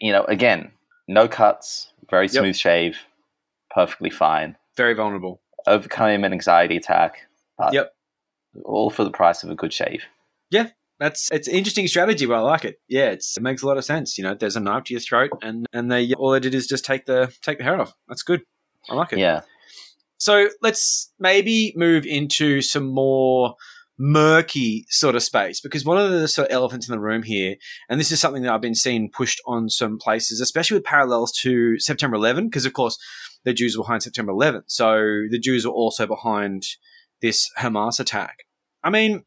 You 0.00 0.12
know, 0.12 0.24
again, 0.24 0.72
no 1.06 1.28
cuts, 1.28 1.92
very 2.10 2.26
Yep. 2.26 2.32
smooth 2.32 2.56
shave, 2.56 2.98
perfectly 3.70 4.10
fine 4.10 4.56
very 4.76 4.94
vulnerable. 4.94 5.40
overcome 5.66 6.24
an 6.24 6.32
anxiety 6.32 6.76
attack. 6.76 7.26
Yep. 7.72 7.92
All 8.64 8.90
for 8.90 9.04
the 9.04 9.10
price 9.10 9.42
of 9.42 9.50
a 9.50 9.54
good 9.54 9.72
shave. 9.72 10.02
Yeah, 10.50 10.68
that's 11.00 11.30
it's 11.32 11.48
an 11.48 11.54
interesting 11.54 11.86
strategy, 11.88 12.26
but 12.26 12.34
I 12.36 12.40
like 12.40 12.64
it. 12.64 12.80
Yeah, 12.88 13.10
it's, 13.10 13.36
it 13.36 13.42
makes 13.42 13.62
a 13.62 13.66
lot 13.66 13.76
of 13.76 13.84
sense. 13.84 14.16
You 14.16 14.24
know, 14.24 14.34
there's 14.34 14.56
a 14.56 14.60
knife 14.60 14.84
to 14.84 14.94
your 14.94 15.00
throat, 15.00 15.30
and 15.42 15.66
and 15.72 15.90
they 15.90 16.14
all 16.14 16.30
they 16.30 16.40
did 16.40 16.54
is 16.54 16.66
just 16.66 16.84
take 16.84 17.06
the 17.06 17.32
take 17.42 17.58
the 17.58 17.64
hair 17.64 17.80
off. 17.80 17.92
That's 18.08 18.22
good. 18.22 18.42
I 18.88 18.94
like 18.94 19.12
it. 19.12 19.18
Yeah. 19.18 19.40
So 20.18 20.48
let's 20.62 21.12
maybe 21.18 21.72
move 21.76 22.04
into 22.06 22.62
some 22.62 22.86
more 22.86 23.54
murky 23.98 24.86
sort 24.88 25.16
of 25.16 25.22
space 25.22 25.60
because 25.60 25.84
one 25.84 25.98
of 25.98 26.10
the 26.10 26.28
sort 26.28 26.48
of 26.48 26.54
elephants 26.54 26.88
in 26.88 26.92
the 26.92 27.00
room 27.00 27.24
here, 27.24 27.56
and 27.88 27.98
this 27.98 28.12
is 28.12 28.20
something 28.20 28.42
that 28.42 28.52
I've 28.52 28.60
been 28.60 28.74
seeing 28.74 29.10
pushed 29.10 29.40
on 29.46 29.68
some 29.68 29.98
places, 29.98 30.40
especially 30.40 30.76
with 30.76 30.84
parallels 30.84 31.32
to 31.42 31.78
September 31.80 32.16
11, 32.16 32.46
because 32.48 32.64
of 32.64 32.72
course 32.72 32.98
the 33.44 33.52
Jews 33.52 33.76
were 33.76 33.82
behind 33.82 34.02
September 34.02 34.32
11, 34.32 34.62
so 34.66 35.24
the 35.30 35.40
Jews 35.40 35.66
were 35.66 35.72
also 35.72 36.06
behind 36.06 36.62
this 37.20 37.50
Hamas 37.58 37.98
attack. 37.98 38.44
I 38.82 38.90
mean, 38.90 39.24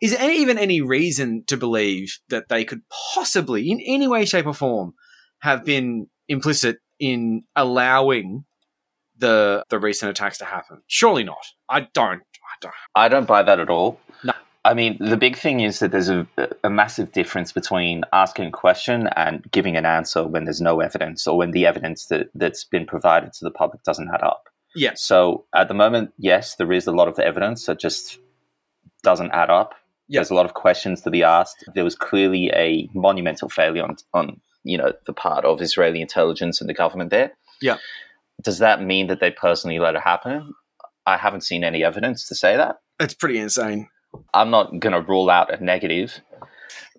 is 0.00 0.12
there 0.12 0.20
any, 0.20 0.38
even 0.38 0.58
any 0.58 0.80
reason 0.80 1.44
to 1.46 1.56
believe 1.56 2.18
that 2.28 2.48
they 2.48 2.64
could 2.64 2.82
possibly, 3.14 3.70
in 3.70 3.80
any 3.80 4.06
way, 4.06 4.24
shape, 4.24 4.46
or 4.46 4.54
form, 4.54 4.94
have 5.40 5.64
been 5.64 6.08
implicit 6.28 6.78
in 6.98 7.44
allowing 7.56 8.44
the 9.16 9.64
the 9.70 9.78
recent 9.78 10.10
attacks 10.10 10.38
to 10.38 10.44
happen? 10.44 10.82
Surely 10.86 11.24
not. 11.24 11.44
I 11.68 11.88
don't. 11.94 12.22
I 12.22 12.56
don't. 12.60 12.74
I 12.94 13.08
don't 13.08 13.26
buy 13.26 13.42
that 13.42 13.60
at 13.60 13.70
all. 13.70 14.00
I 14.64 14.72
mean, 14.72 14.96
the 14.98 15.18
big 15.18 15.36
thing 15.36 15.60
is 15.60 15.80
that 15.80 15.92
there's 15.92 16.08
a, 16.08 16.26
a 16.62 16.70
massive 16.70 17.12
difference 17.12 17.52
between 17.52 18.02
asking 18.14 18.46
a 18.46 18.50
question 18.50 19.08
and 19.14 19.44
giving 19.50 19.76
an 19.76 19.84
answer 19.84 20.26
when 20.26 20.44
there's 20.44 20.60
no 20.60 20.80
evidence 20.80 21.26
or 21.26 21.36
when 21.36 21.50
the 21.50 21.66
evidence 21.66 22.06
that, 22.06 22.30
that's 22.34 22.64
been 22.64 22.86
provided 22.86 23.34
to 23.34 23.44
the 23.44 23.50
public 23.50 23.82
doesn't 23.82 24.08
add 24.12 24.22
up. 24.22 24.48
Yeah. 24.74 24.92
So 24.96 25.44
at 25.54 25.68
the 25.68 25.74
moment, 25.74 26.12
yes, 26.18 26.56
there 26.56 26.72
is 26.72 26.86
a 26.86 26.92
lot 26.92 27.08
of 27.08 27.18
evidence 27.18 27.66
that 27.66 27.78
just 27.78 28.18
doesn't 29.02 29.32
add 29.32 29.50
up. 29.50 29.74
Yeah. 30.08 30.18
There's 30.18 30.30
a 30.30 30.34
lot 30.34 30.46
of 30.46 30.54
questions 30.54 31.02
to 31.02 31.10
be 31.10 31.22
asked. 31.22 31.64
There 31.74 31.84
was 31.84 31.94
clearly 31.94 32.50
a 32.54 32.88
monumental 32.94 33.48
failure 33.50 33.84
on, 33.84 33.96
on 34.14 34.40
you 34.64 34.78
know 34.78 34.92
the 35.06 35.12
part 35.12 35.44
of 35.44 35.60
Israeli 35.60 36.00
intelligence 36.00 36.60
and 36.60 36.68
the 36.68 36.74
government 36.74 37.10
there. 37.10 37.32
Yeah. 37.60 37.76
Does 38.42 38.58
that 38.58 38.82
mean 38.82 39.06
that 39.08 39.20
they 39.20 39.30
personally 39.30 39.78
let 39.78 39.94
it 39.94 40.02
happen? 40.02 40.54
I 41.06 41.18
haven't 41.18 41.42
seen 41.42 41.64
any 41.64 41.84
evidence 41.84 42.26
to 42.28 42.34
say 42.34 42.56
that. 42.56 42.80
It's 42.98 43.14
pretty 43.14 43.38
insane. 43.38 43.88
I'm 44.32 44.50
not 44.50 44.78
going 44.78 44.92
to 44.92 45.00
rule 45.00 45.30
out 45.30 45.52
a 45.52 45.62
negative, 45.62 46.20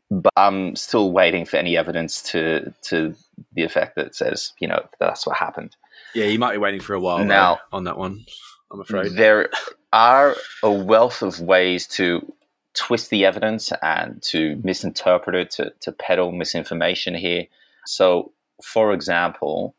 but 0.10 0.34
I'm 0.36 0.76
still 0.76 1.12
waiting 1.12 1.46
for 1.46 1.58
any 1.58 1.78
evidence 1.78 2.22
to 2.32 2.74
to 2.84 3.16
the 3.54 3.64
effect 3.64 3.96
that 3.96 4.16
says 4.16 4.54
you 4.60 4.68
know 4.68 4.86
that's 5.00 5.26
what 5.26 5.38
happened. 5.38 5.76
Yeah, 6.14 6.26
you 6.26 6.40
might 6.40 6.54
be 6.54 6.58
waiting 6.58 6.80
for 6.80 6.94
a 6.94 7.00
while 7.00 7.24
Now- 7.24 7.56
though, 7.72 7.78
on 7.78 7.84
that 7.86 7.98
one. 7.98 8.26
I'm 8.72 8.82
afraid. 8.82 9.14
There 9.14 9.50
are 9.94 10.36
a 10.64 10.72
wealth 10.72 11.22
of 11.22 11.40
ways 11.40 11.88
to 11.88 12.34
twist 12.74 13.10
the 13.10 13.26
evidence 13.26 13.72
and 13.82 14.22
to 14.24 14.60
misinterpret 14.64 15.36
it, 15.36 15.52
to, 15.52 15.74
to 15.82 15.92
peddle 15.92 16.32
misinformation 16.32 17.16
here. 17.16 17.46
So, 17.86 18.34
for 18.64 18.92
example, 18.92 19.76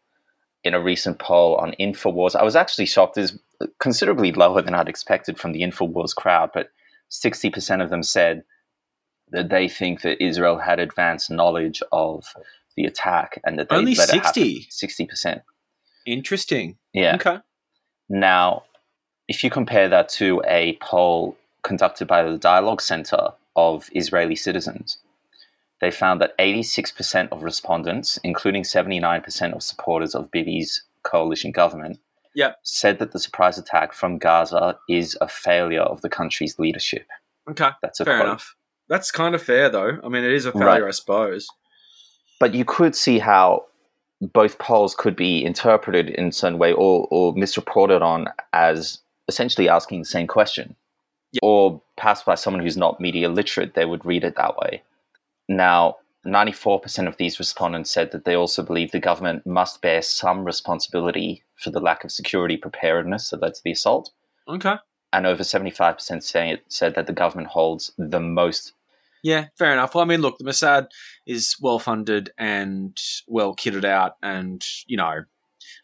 in 0.65 0.75
a 0.75 0.81
recent 0.81 1.19
poll 1.19 1.57
on 1.57 1.75
InfoWars, 1.79 2.35
I 2.35 2.43
was 2.43 2.57
actually 2.57 2.87
shocked. 2.87 3.19
It's 3.19 3.37
considerably 3.79 4.33
lower 4.33 4.63
than 4.63 4.75
I'd 4.75 4.89
expected 4.89 5.39
from 5.39 5.53
the 5.53 5.63
InfoWars 5.63 6.15
crowd, 6.15 6.51
but 6.55 6.71
60% 7.11 7.83
of 7.83 7.91
them 7.91 8.03
said 8.03 8.45
that 9.31 9.49
they 9.49 9.69
think 9.69 10.03
that 10.03 10.23
Israel 10.23 10.59
had 10.59 10.79
advanced 10.79 11.31
knowledge 11.31 11.83
of 11.93 12.35
the 12.77 12.85
attack 12.85 13.41
and 13.45 13.59
that 13.59 13.69
they 13.69 13.77
Only 13.77 13.95
let 13.95 14.09
it 14.13 14.23
happen. 14.23 14.63
60? 14.69 15.07
60%. 15.07 15.43
Interesting. 16.07 16.77
Yeah. 16.93 17.17
Okay. 17.17 17.39
Now, 18.09 18.65
if 19.29 19.43
you 19.43 19.51
compare 19.51 19.89
that 19.89 20.09
to 20.11 20.43
a 20.47 20.79
poll 20.81 21.37
conducted 21.63 22.07
by 22.07 22.23
the 22.23 22.39
Dialogue 22.39 22.81
Center 22.81 23.31
of 23.57 23.89
Israeli 23.93 24.37
citizens, 24.37 24.99
they 25.81 25.91
found 25.91 26.21
that 26.21 26.39
86% 26.39 27.29
of 27.31 27.43
respondents, 27.43 28.19
including 28.23 28.63
79% 28.63 29.53
of 29.53 29.63
supporters 29.63 30.15
of 30.15 30.31
Bibi's 30.31 30.83
coalition 31.03 31.51
government, 31.51 31.99
Yep. 32.37 32.59
said 32.63 32.99
that 33.01 33.11
the 33.13 33.19
surprise 33.19 33.59
attack 33.59 33.93
from 33.93 34.19
Gaza 34.19 34.79
is 34.89 35.17
a 35.21 35.27
failure 35.29 35.81
of 35.83 36.03
the 36.03 36.09
country's 36.09 36.59
leadership. 36.59 37.07
Okay. 37.51 37.71
That's 37.83 37.99
a 37.99 38.05
Fair 38.05 38.19
quote. 38.19 38.29
enough. 38.29 38.55
That's 38.89 39.11
kind 39.11 39.35
of 39.35 39.43
fair, 39.43 39.69
though. 39.69 39.99
I 40.05 40.09
mean, 40.09 40.23
it 40.23 40.33
is 40.33 40.47
a 40.47 40.53
failure, 40.53 40.67
Right. 40.83 40.85
I 40.85 40.91
suppose. 40.93 41.49
But 42.39 42.55
you 42.55 42.65
could 42.65 42.95
see 42.95 43.19
how 43.19 43.65
both 44.21 44.59
polls 44.59 44.95
could 44.95 45.17
be 45.17 45.45
interpreted 45.45 46.11
in 46.11 46.31
some 46.31 46.59
way 46.59 46.73
or, 46.73 47.09
or 47.11 47.33
misreported 47.35 48.03
on 48.03 48.27
as 48.53 49.01
essentially 49.29 49.69
asking 49.69 50.01
the 50.01 50.05
same 50.07 50.27
question. 50.27 50.77
Or 51.43 51.83
perhaps 51.97 52.23
by 52.23 52.35
someone 52.37 52.63
who's 52.63 52.77
not 52.77 53.01
media 53.01 53.29
literate, 53.29 53.75
they 53.75 53.85
would 53.85 54.05
read 54.07 54.25
it 54.25 54.37
that 54.37 54.57
way. 54.57 54.83
Now, 55.49 55.97
94% 56.27 57.09
of 57.09 57.17
these 57.17 57.39
respondents 57.39 57.91
said 57.91 58.13
that 58.13 58.25
they 58.25 58.35
also 58.35 58.63
believe 58.63 58.91
the 58.91 58.99
government 58.99 59.47
must 59.47 59.81
bear 59.83 60.03
some 60.03 60.45
responsibility 60.45 61.43
for 61.57 61.71
the 61.71 61.81
lack 61.81 62.05
of 62.05 62.13
security 62.13 62.57
preparedness 62.57 63.31
that 63.31 63.43
led 63.43 63.55
to 63.55 63.61
the 63.65 63.73
assault. 63.73 64.11
Okay. 64.49 64.77
And 65.13 65.27
over 65.27 65.43
75% 65.43 66.23
say, 66.23 66.61
said 66.69 66.95
that 66.95 67.07
the 67.07 67.13
government 67.13 67.49
holds 67.49 67.93
the 67.97 68.21
most. 68.21 68.73
Yeah, 69.23 69.47
fair 69.57 69.73
enough. 69.73 69.95
Well, 69.95 70.05
I 70.05 70.07
mean, 70.07 70.21
look, 70.21 70.39
the 70.39 70.45
Mossad 70.45 70.89
is 71.27 71.57
well 71.61 71.79
funded 71.79 72.31
and 72.39 72.97
well 73.27 73.57
kitted 73.57 73.85
out, 73.85 74.17
and 74.23 74.65
you 74.87 74.97
know, 74.97 75.25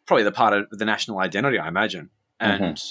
probably 0.07 0.23
the 0.23 0.33
part 0.33 0.55
of 0.55 0.67
the 0.71 0.85
national 0.85 1.19
identity, 1.19 1.59
I 1.59 1.67
imagine. 1.67 2.11
Mm-hmm. 2.41 2.63
And 2.63 2.83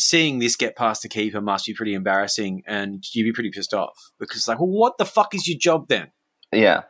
seeing 0.00 0.38
this 0.38 0.56
get 0.56 0.76
past 0.76 1.02
the 1.02 1.08
keeper 1.08 1.40
must 1.40 1.66
be 1.66 1.74
pretty 1.74 1.94
embarrassing, 1.94 2.62
and 2.66 3.04
you'd 3.12 3.24
be 3.24 3.32
pretty 3.32 3.50
pissed 3.50 3.74
off 3.74 4.12
because, 4.18 4.48
like, 4.48 4.58
well, 4.58 4.68
what 4.68 4.98
the 4.98 5.04
fuck 5.04 5.34
is 5.34 5.46
your 5.46 5.58
job 5.58 5.88
then? 5.88 6.10
Yeah. 6.52 6.82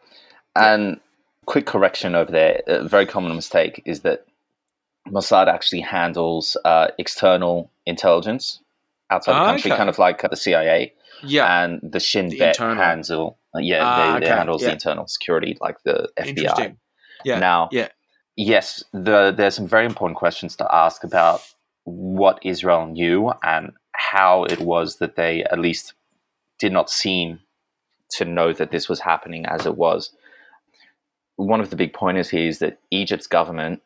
And 0.57 1.01
quick 1.47 1.67
correction 1.67 2.15
over 2.15 2.31
there 2.31 2.63
a 2.67 2.87
very 2.87 3.07
common 3.07 3.35
mistake 3.35 3.83
is 3.85 4.01
that 4.01 4.25
Mossad 5.09 5.49
actually 5.49 5.81
handles 5.81 6.57
uh, 6.65 6.89
external 6.99 7.71
intelligence 7.87 8.61
outside 9.11 9.33
Ah, 9.33 9.45
the 9.47 9.51
country, 9.53 9.71
okay. 9.73 9.79
kind 9.79 9.89
of 9.91 9.99
like 9.99 10.23
the 10.29 10.37
CIA. 10.37 10.93
Yeah, 11.25 11.63
and 11.65 11.81
the 11.83 12.01
Shin 12.01 12.29
The 12.29 12.39
Bet 12.39 12.57
handle, 12.57 13.39
uh, 13.55 13.59
yeah, 13.59 13.81
Ah, 13.85 14.15
they, 14.15 14.27
they 14.27 14.31
handles 14.33 14.63
yeah. 14.63 14.69
the 14.69 14.73
internal 14.75 15.07
security, 15.07 15.57
like 15.61 15.83
the 15.85 16.09
FBI. 16.19 16.27
interesting. 16.29 16.77
Yeah, 17.25 17.39
Now, 17.39 17.69
yeah. 17.73 17.89
yes, 18.37 18.83
the, 18.93 19.33
there's 19.37 19.55
some 19.55 19.69
very 19.69 19.87
important 19.87 20.17
questions 20.19 20.57
to 20.57 20.75
ask 20.75 21.05
about 21.05 21.41
what 21.85 22.39
Israel 22.43 22.87
knew 22.87 23.33
and 23.43 23.73
how 23.93 24.45
it 24.45 24.61
was 24.61 24.97
that 24.97 25.17
they 25.17 25.45
at 25.45 25.59
least 25.59 25.95
did 26.59 26.73
not 26.73 26.91
seem 26.91 27.41
to 28.13 28.25
know 28.25 28.53
that 28.53 28.71
this 28.71 28.89
was 28.89 29.01
happening 29.01 29.47
as 29.47 29.67
it 29.67 29.77
was. 29.77 30.11
One 31.37 31.61
of 31.61 31.71
the 31.71 31.77
big 31.77 31.93
pointers 31.93 32.29
here 32.29 32.47
is 32.47 32.59
that 32.59 32.79
Egypt's 32.91 33.27
government 33.27 33.83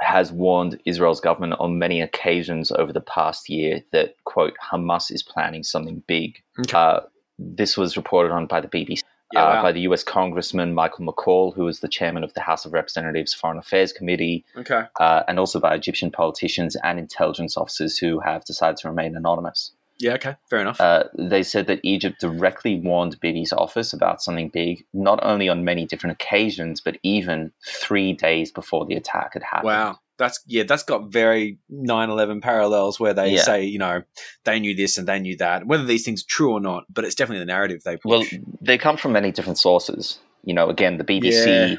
has 0.00 0.32
warned 0.32 0.80
Israel's 0.86 1.20
government 1.20 1.54
on 1.60 1.78
many 1.78 2.00
occasions 2.00 2.72
over 2.72 2.92
the 2.92 3.00
past 3.00 3.48
year 3.48 3.82
that, 3.92 4.16
quote, 4.24 4.54
Hamas 4.72 5.12
is 5.12 5.22
planning 5.22 5.62
something 5.62 6.02
big. 6.06 6.42
Okay. 6.60 6.76
Uh, 6.76 7.00
this 7.38 7.76
was 7.76 7.96
reported 7.96 8.32
on 8.32 8.46
by 8.46 8.60
the 8.60 8.68
BBC 8.68 9.02
Yeah, 9.32 9.44
uh, 9.44 9.62
by 9.62 9.72
the 9.72 9.80
US 9.82 10.02
Congressman 10.02 10.74
Michael 10.74 11.06
McCall, 11.06 11.54
who 11.54 11.64
was 11.64 11.80
the 11.80 11.88
chairman 11.88 12.24
of 12.24 12.32
the 12.34 12.40
House 12.40 12.64
of 12.64 12.72
Representatives 12.72 13.34
Foreign 13.34 13.58
Affairs 13.58 13.92
Committee, 13.92 14.44
Okay. 14.56 14.82
uh, 14.98 15.22
and 15.28 15.38
also 15.38 15.60
by 15.60 15.74
Egyptian 15.74 16.10
politicians 16.10 16.76
and 16.82 16.98
intelligence 16.98 17.56
officers 17.56 17.98
who 17.98 18.20
have 18.20 18.44
decided 18.44 18.78
to 18.78 18.88
remain 18.88 19.14
anonymous. 19.16 19.72
Yeah. 20.02 20.14
Okay. 20.14 20.34
Fair 20.50 20.58
enough. 20.60 20.80
Uh, 20.80 21.04
they 21.16 21.42
said 21.44 21.66
that 21.68 21.78
Egypt 21.84 22.20
directly 22.20 22.80
warned 22.80 23.20
Bibi's 23.20 23.52
office 23.52 23.92
about 23.92 24.20
something 24.20 24.48
big, 24.48 24.84
not 24.92 25.20
only 25.22 25.48
on 25.48 25.64
many 25.64 25.86
different 25.86 26.12
occasions, 26.20 26.80
but 26.80 26.98
even 27.04 27.52
three 27.66 28.12
days 28.12 28.50
before 28.50 28.84
the 28.84 28.96
attack 28.96 29.34
had 29.34 29.44
happened. 29.44 29.66
Wow. 29.66 29.98
That's 30.18 30.40
yeah, 30.46 30.64
that's 30.64 30.82
got 30.82 31.10
very 31.12 31.58
9-11 31.72 32.42
parallels 32.42 32.98
where 33.00 33.14
they 33.14 33.30
Yeah. 33.34 33.42
say, 33.42 33.64
you 33.64 33.78
know, 33.78 34.02
they 34.44 34.58
knew 34.60 34.74
this 34.74 34.98
and 34.98 35.06
they 35.08 35.18
knew 35.20 35.36
that. 35.38 35.66
Whether 35.66 35.84
these 35.84 36.04
things 36.04 36.22
are 36.22 36.28
true 36.28 36.52
or 36.52 36.60
not, 36.60 36.84
but 36.92 37.04
it's 37.04 37.14
definitely 37.14 37.40
the 37.40 37.52
narrative 37.52 37.82
they 37.84 37.96
push. 37.96 38.10
Well, 38.10 38.24
they 38.60 38.78
come 38.78 38.96
from 38.96 39.12
many 39.12 39.30
different 39.32 39.58
sources. 39.58 40.18
You 40.44 40.54
know, 40.54 40.68
again, 40.68 40.98
the 40.98 41.04
BBC, 41.04 41.46
Yeah. 41.70 41.76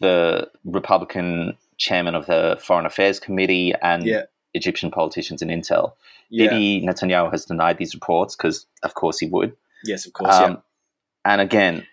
the 0.00 0.48
Republican 0.64 1.56
chairman 1.76 2.14
of 2.14 2.26
the 2.26 2.56
Foreign 2.60 2.86
Affairs 2.86 3.18
Committee, 3.20 3.74
and 3.82 4.04
Yeah. 4.06 4.22
Egyptian 4.54 4.90
politicians 4.90 5.42
and 5.42 5.50
intel. 5.50 5.92
Yeah. 6.34 6.50
Bibi 6.50 6.86
Netanyahu 6.86 7.30
has 7.30 7.44
denied 7.44 7.78
these 7.78 7.94
reports 7.94 8.34
because, 8.36 8.66
of 8.82 8.94
course, 8.94 9.18
he 9.18 9.26
would. 9.28 9.56
Yes, 9.84 10.06
of 10.06 10.12
course. 10.12 10.34
Um, 10.34 10.62
And 11.24 11.40
again, 11.40 11.86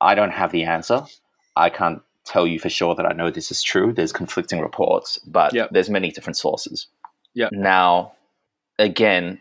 I 0.00 0.14
don't 0.14 0.30
have 0.32 0.52
the 0.52 0.64
answer. 0.64 1.04
I 1.56 1.68
can't 1.70 2.00
tell 2.24 2.46
you 2.46 2.58
for 2.58 2.70
sure 2.70 2.94
that 2.94 3.06
I 3.06 3.12
know 3.12 3.30
this 3.30 3.50
is 3.50 3.62
true. 3.62 3.92
There's 3.92 4.12
conflicting 4.12 4.60
reports, 4.60 5.18
but 5.26 5.52
Yep. 5.52 5.70
there's 5.72 5.90
many 5.90 6.10
different 6.10 6.36
sources. 6.36 6.86
Yep. 7.34 7.52
Now, 7.52 8.12
again, 8.78 9.40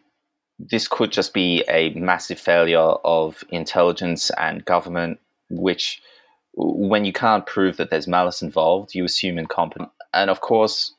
this 0.57 0.87
could 0.87 1.11
just 1.11 1.33
be 1.33 1.63
a 1.69 1.89
massive 1.91 2.39
failure 2.39 2.79
of 3.05 3.43
intelligence 3.49 4.29
and 4.31 4.65
government, 4.65 5.19
which, 5.49 6.01
when 6.53 7.05
you 7.05 7.13
can't 7.13 7.45
prove 7.45 7.77
that 7.77 7.89
there's 7.89 8.07
malice 8.07 8.41
involved, 8.41 8.93
you 8.95 9.05
assume 9.05 9.37
incompetent. 9.39 9.89
And 10.13 10.29
of 10.29 10.41
course, 10.41 10.93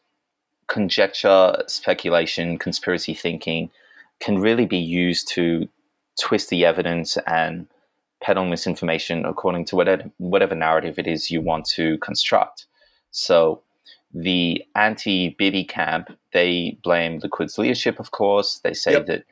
conjecture, 0.71 1.57
speculation, 1.67 2.59
conspiracy 2.59 3.13
thinking 3.13 3.71
can 4.21 4.39
really 4.39 4.67
be 4.67 4.79
used 4.79 5.29
to 5.29 5.69
twist 6.19 6.49
the 6.49 6.65
evidence 6.65 7.19
and 7.27 7.67
peddle 8.23 8.45
misinformation 8.47 9.25
according 9.25 9.65
to 9.65 9.77
whatever, 9.77 10.05
whatever 10.19 10.55
narrative 10.55 10.99
it 10.99 11.07
is 11.07 11.31
you 11.31 11.41
want 11.41 11.67
to 11.67 11.99
construct. 11.99 12.67
So, 13.11 13.63
the 14.13 14.65
anti 14.75 15.31
Bibi 15.31 15.65
camp, 15.65 16.11
they 16.33 16.79
blame 16.83 17.21
the 17.21 17.29
Likud's 17.29 17.59
leadership, 17.59 18.01
of 18.01 18.11
course. 18.11 18.61
They 18.63 18.75
say 18.75 18.93
Yep. 18.93 19.07
that 19.07 19.25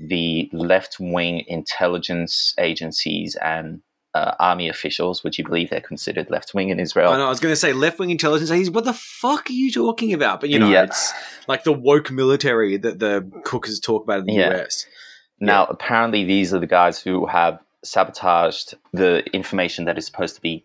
the 0.00 0.48
left 0.52 0.98
wing 0.98 1.44
intelligence 1.46 2.54
agencies 2.58 3.36
and 3.36 3.80
uh, 4.14 4.34
army 4.38 4.68
officials, 4.68 5.24
Would 5.24 5.36
you 5.38 5.44
believe 5.44 5.70
they're 5.70 5.80
considered 5.80 6.30
left 6.30 6.54
wing 6.54 6.68
in 6.68 6.78
Israel. 6.78 7.10
I 7.12 7.16
know. 7.16 7.26
I 7.26 7.28
was 7.28 7.40
going 7.40 7.52
to 7.52 7.56
say 7.56 7.72
left 7.72 7.98
wing 7.98 8.10
intelligence. 8.10 8.48
He's 8.50 8.70
what 8.70 8.84
the 8.84 8.92
fuck 8.94 9.50
are 9.50 9.52
you 9.52 9.72
talking 9.72 10.12
about? 10.12 10.40
But 10.40 10.50
you 10.50 10.58
know, 10.58 10.70
Yeah. 10.70 10.84
it's 10.84 11.12
like 11.48 11.64
the 11.64 11.72
woke 11.72 12.10
military 12.10 12.76
that 12.76 13.00
the 13.00 13.28
cookers 13.44 13.80
talk 13.80 14.04
about 14.04 14.20
in 14.20 14.26
the 14.26 14.34
Yeah. 14.34 14.54
US. 14.62 14.86
Now, 15.40 15.64
apparently, 15.64 16.24
these 16.24 16.54
are 16.54 16.60
the 16.60 16.66
guys 16.68 17.00
who 17.00 17.26
have 17.26 17.58
sabotaged 17.82 18.74
the 18.92 19.24
information 19.32 19.84
that 19.86 19.98
is 19.98 20.06
supposed 20.06 20.36
to 20.36 20.40
be 20.40 20.64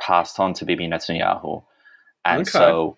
passed 0.00 0.40
on 0.40 0.54
to 0.54 0.64
Bibi 0.64 0.88
Netanyahu. 0.88 1.62
And 2.24 2.40
Okay. 2.42 2.50
so, 2.50 2.96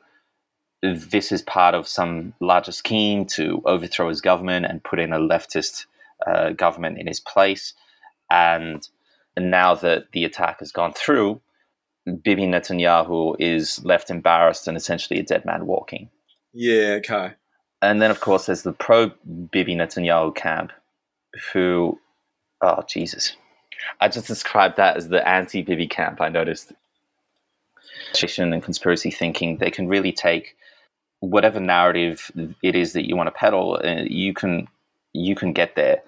this 0.81 1.33
is 1.33 1.43
part 1.43 1.75
of 1.75 1.89
some 1.89 2.35
larger 2.41 2.71
scheme 2.73 3.25
to 3.27 3.61
overthrow 3.65 4.09
his 4.09 4.21
government 4.21 4.65
and 4.67 4.83
put 4.85 5.01
in 5.01 5.13
a 5.13 5.19
leftist 5.19 5.87
uh, 6.27 6.51
government 6.51 6.99
in 6.99 7.07
his 7.09 7.19
place. 7.21 7.75
And 8.31 8.87
now 9.39 9.75
that 9.77 10.13
the 10.13 10.25
attack 10.25 10.61
has 10.61 10.73
gone 10.73 10.93
through, 10.93 11.41
Bibi 12.07 12.47
Netanyahu 12.47 13.37
is 13.39 13.85
left 13.85 14.11
embarrassed 14.11 14.67
and 14.67 14.77
essentially 14.77 15.21
a 15.21 15.23
dead 15.23 15.45
man 15.45 15.67
walking. 15.67 16.09
Yeah, 16.53 16.99
okay. 16.99 17.35
And 17.83 18.03
then, 18.03 18.11
of 18.11 18.21
course, 18.21 18.47
there's 18.47 18.63
the 18.63 18.73
pro 18.73 19.13
Bibi 19.53 19.77
Netanyahu 19.77 20.35
camp, 20.35 20.73
who, 21.53 21.99
oh, 22.63 22.83
Jesus. 22.89 23.37
I 24.01 24.09
just 24.09 24.27
described 24.27 24.77
that 24.77 24.97
as 24.97 25.09
the 25.09 25.27
anti 25.27 25.63
Bibi 25.63 25.87
camp, 25.87 26.21
I 26.21 26.29
noticed. 26.29 26.73
Fiction 28.15 28.53
and 28.53 28.63
conspiracy 28.63 29.11
thinking, 29.11 29.59
they 29.59 29.71
can 29.71 29.87
really 29.87 30.13
take 30.13 30.57
whatever 31.21 31.61
narrative 31.61 32.31
it 32.63 32.75
is 32.75 32.93
that 32.93 33.09
you 33.09 33.17
want 33.17 33.27
to 33.27 33.33
peddle, 33.33 33.81
uh, 33.85 34.03
you 34.07 34.33
can 34.33 34.69
you 35.13 35.35
can 35.35 35.53
get 35.53 35.75
there. 35.75 36.03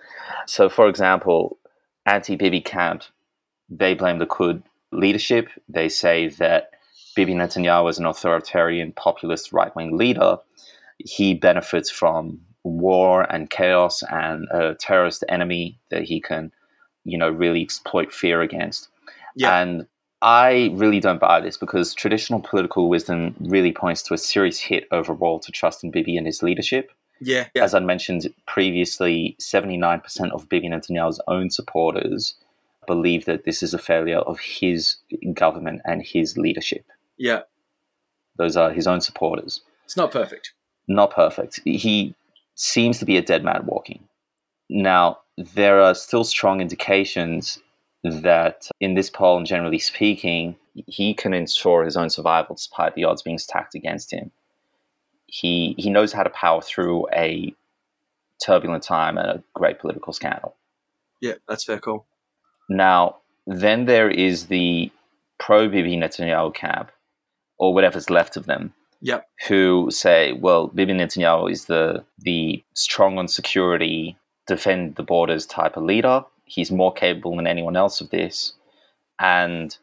So, 0.47 0.69
for 0.69 0.89
example, 0.89 1.59
anti 2.07 2.37
Bibi 2.37 2.61
camp, 2.61 3.03
they 3.71 3.95
blame 3.95 4.19
the 4.19 4.27
Likud 4.27 4.63
leadership. 4.93 5.49
They 5.69 5.89
say 5.89 6.29
that 6.29 6.71
Bibi 7.15 7.35
Netanyahu 7.35 7.89
is 7.89 7.99
an 7.99 8.07
authoritarian, 8.07 8.93
populist 8.93 9.53
right 9.53 9.75
wing 9.75 9.97
leader. 9.97 10.39
He 10.99 11.35
benefits 11.35 11.91
from 11.91 12.41
war 12.63 13.23
and 13.33 13.49
chaos 13.49 14.03
and 14.11 14.47
a 14.51 14.75
terrorist 14.75 15.25
enemy 15.29 15.79
that 15.91 16.03
he 16.03 16.21
can, 16.21 16.53
you 17.05 17.17
know, 17.17 17.31
really 17.31 17.63
exploit 17.63 18.13
fear 18.13 18.43
against. 18.43 18.89
Yeah. 19.37 19.59
And 19.61 19.87
I 20.23 20.71
really 20.75 21.01
don't 21.01 21.21
buy 21.21 21.41
this 21.41 21.57
because 21.57 21.95
traditional 21.95 22.41
political 22.41 22.89
wisdom 22.89 23.35
really 23.41 23.73
points 23.73 24.03
to 24.03 24.15
a 24.15 24.19
serious 24.19 24.59
hit 24.59 24.87
overall 24.93 25.39
to 25.41 25.53
trust 25.53 25.83
in 25.83 25.91
Bibi 25.91 26.17
and 26.17 26.27
his 26.27 26.43
leadership. 26.43 26.93
Yeah, 27.23 27.47
yeah. 27.55 27.65
As 27.65 27.75
I 27.75 27.81
mentioned 27.81 28.33
previously, 28.47 29.37
79% 29.41 30.31
of 30.33 30.49
Bibi 30.49 30.69
Netanyahu's 30.69 31.21
own 31.29 31.51
supporters 31.51 32.35
believe 32.95 33.25
that 33.27 33.45
this 33.45 33.63
is 33.63 33.73
a 33.75 33.79
failure 33.79 34.23
of 34.33 34.39
his 34.41 34.97
government 35.33 35.81
and 35.85 36.03
his 36.03 36.37
leadership. 36.37 36.85
yeah. 37.17 37.43
Those 38.37 38.57
are 38.57 38.71
his 38.73 38.87
own 38.87 39.01
supporters. 39.03 39.61
It's 39.85 39.99
not 39.99 40.13
perfect. 40.13 40.55
Not 40.89 41.11
perfect. 41.11 41.61
He 41.65 42.15
seems 42.55 42.99
to 42.99 43.05
be 43.05 43.19
a 43.19 43.23
dead 43.23 43.45
man 43.45 43.63
walking. 43.67 44.03
Now, 44.71 45.19
there 45.37 45.79
are 45.83 45.95
still 45.95 46.25
strong 46.25 46.61
indications 46.61 47.59
that 48.03 48.69
in 48.81 48.95
this 48.95 49.11
poll, 49.11 49.37
and 49.37 49.47
generally 49.47 49.79
speaking, 49.79 50.57
he 50.87 51.13
can 51.13 51.35
ensure 51.35 51.85
his 51.85 51.97
own 51.97 52.09
survival 52.09 52.55
despite 52.55 52.95
the 52.95 53.05
odds 53.05 53.23
being 53.23 53.39
stacked 53.39 53.75
against 53.75 54.11
him. 54.11 54.31
He, 55.27 55.75
he 55.77 55.91
knows 55.91 56.13
how 56.13 56.23
to 56.23 56.31
power 56.31 56.63
through 56.63 57.09
a 57.13 57.53
turbulent 58.43 58.85
time 58.85 59.19
and 59.19 59.29
a 59.29 59.43
great 59.55 59.79
political 59.81 60.15
scandal. 60.15 60.55
Yeah, 61.21 61.35
that's 61.47 61.65
fair 61.65 61.79
call. 61.79 62.07
Now, 62.71 63.17
then 63.47 63.85
there 63.85 64.09
is 64.09 64.47
the 64.47 64.91
pro 65.39 65.69
Bibi 65.69 65.97
Netanyahu 65.97 66.55
cab, 66.55 66.91
or 67.59 67.75
whatever's 67.75 68.09
left 68.09 68.37
of 68.37 68.47
them, 68.47 68.73
Yep. 69.03 69.27
who 69.49 69.89
say, 69.91 70.33
well, 70.33 70.69
Bibi 70.69 70.93
Netanyahu 70.95 71.51
is 71.51 71.67
the 71.67 72.05
the 72.19 72.63
strong 72.75 73.19
on 73.19 73.29
security, 73.29 74.17
defend 74.47 74.95
the 74.95 75.03
borders 75.03 75.45
type 75.47 75.77
of 75.77 75.83
leader. 75.83 76.25
He's 76.45 76.71
more 76.71 76.93
capable 76.93 77.37
than 77.37 77.47
anyone 77.47 77.77
else 77.77 78.01
of 78.01 78.11
this, 78.11 78.55
and 79.19 79.77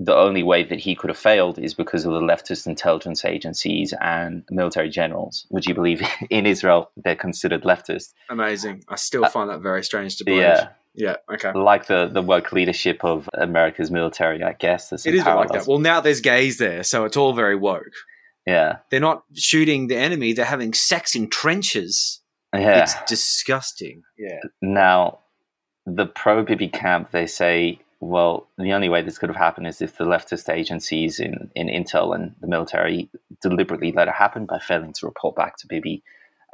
the 0.00 0.14
only 0.16 0.42
way 0.42 0.64
that 0.64 0.80
he 0.80 0.94
could 0.94 1.08
have 1.08 1.18
failed 1.18 1.58
is 1.58 1.72
because 1.74 2.04
of 2.04 2.12
the 2.12 2.20
leftist 2.20 2.66
intelligence 2.66 3.24
agencies 3.24 3.94
and 4.00 4.42
military 4.50 4.88
generals. 4.88 5.46
Would 5.50 5.66
you 5.66 5.74
believe 5.74 6.02
in 6.30 6.46
Israel 6.46 6.90
they're 6.96 7.14
considered 7.14 7.62
leftist? 7.62 8.12
Amazing. 8.28 8.84
I 8.88 8.96
still 8.96 9.24
uh, 9.24 9.28
find 9.30 9.50
that 9.50 9.60
very 9.60 9.84
strange 9.84 10.16
to 10.16 10.24
believe. 10.24 10.40
Yeah, 10.40 10.68
Yeah, 10.94 11.16
okay. 11.32 11.52
like 11.52 11.86
the 11.86 12.08
the 12.12 12.22
woke 12.22 12.52
leadership 12.52 13.04
of 13.04 13.28
America's 13.34 13.90
military, 13.90 14.42
I 14.42 14.52
guess. 14.52 14.92
It 14.92 15.14
is 15.14 15.22
a 15.26 15.34
like 15.34 15.50
that. 15.50 15.66
Well, 15.66 15.78
now 15.78 16.00
there's 16.00 16.20
gays 16.20 16.58
there, 16.58 16.84
so 16.84 17.04
it's 17.04 17.16
all 17.16 17.32
very 17.32 17.56
woke. 17.56 17.94
yeah, 18.46 18.76
They're 18.90 19.00
not 19.00 19.24
shooting 19.34 19.88
the 19.88 19.96
enemy, 19.96 20.32
they're 20.32 20.44
having 20.44 20.72
sex 20.72 21.14
in 21.16 21.28
trenches. 21.30 22.20
yeah. 22.54 22.82
It's 22.82 22.94
disgusting. 23.08 24.02
Yeah. 24.16 24.38
Now, 24.62 25.18
the 25.86 26.06
pro 26.06 26.44
Bibi 26.44 26.68
camp, 26.68 27.10
they 27.10 27.26
say, 27.26 27.80
well, 28.00 28.48
the 28.58 28.72
only 28.72 28.88
way 28.88 29.02
this 29.02 29.18
could 29.18 29.30
have 29.30 29.36
happened 29.36 29.66
is 29.66 29.80
if 29.80 29.96
the 29.96 30.04
leftist 30.04 30.48
agencies 30.52 31.18
in, 31.18 31.50
in 31.54 31.68
Intel 31.68 32.14
and 32.14 32.34
the 32.40 32.46
military 32.46 33.10
deliberately 33.42 33.92
let 33.92 34.08
it 34.08 34.14
happen 34.14 34.46
by 34.46 34.58
failing 34.58 34.92
to 34.92 35.06
report 35.06 35.34
back 35.34 35.56
to 35.58 35.66
Bibi 35.66 36.02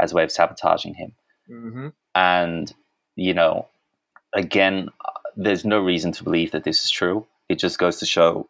as 0.00 0.12
a 0.12 0.14
way 0.14 0.22
of 0.24 0.30
sabotaging 0.32 0.94
him. 0.94 1.12
Mm-hmm. 1.50 1.88
And, 2.14 2.72
you 3.16 3.34
know, 3.34 3.68
again, 4.34 4.90
there's 5.36 5.64
no 5.64 5.80
reason 5.80 6.12
to 6.12 6.24
believe 6.24 6.52
that 6.52 6.64
this 6.64 6.84
is 6.84 6.90
true. 6.90 7.26
It 7.48 7.58
just 7.58 7.78
goes 7.78 7.98
to 7.98 8.06
show 8.06 8.48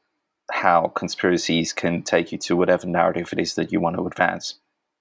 how 0.51 0.89
conspiracies 0.89 1.73
can 1.73 2.03
take 2.03 2.33
you 2.33 2.39
to 2.39 2.57
whatever 2.57 2.87
narrative 2.87 3.33
it 3.33 3.39
is 3.39 3.55
that 3.55 3.73
you 3.73 3.81
want 3.81 3.97
to 3.97 4.07
advance. 4.07 4.55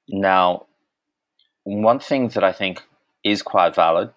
Now, 0.08 0.66
one 1.64 2.00
thing 2.00 2.30
that 2.30 2.44
I 2.44 2.52
think 2.52 2.84
is 3.24 3.42
quite 3.42 3.76
valid 3.76 4.12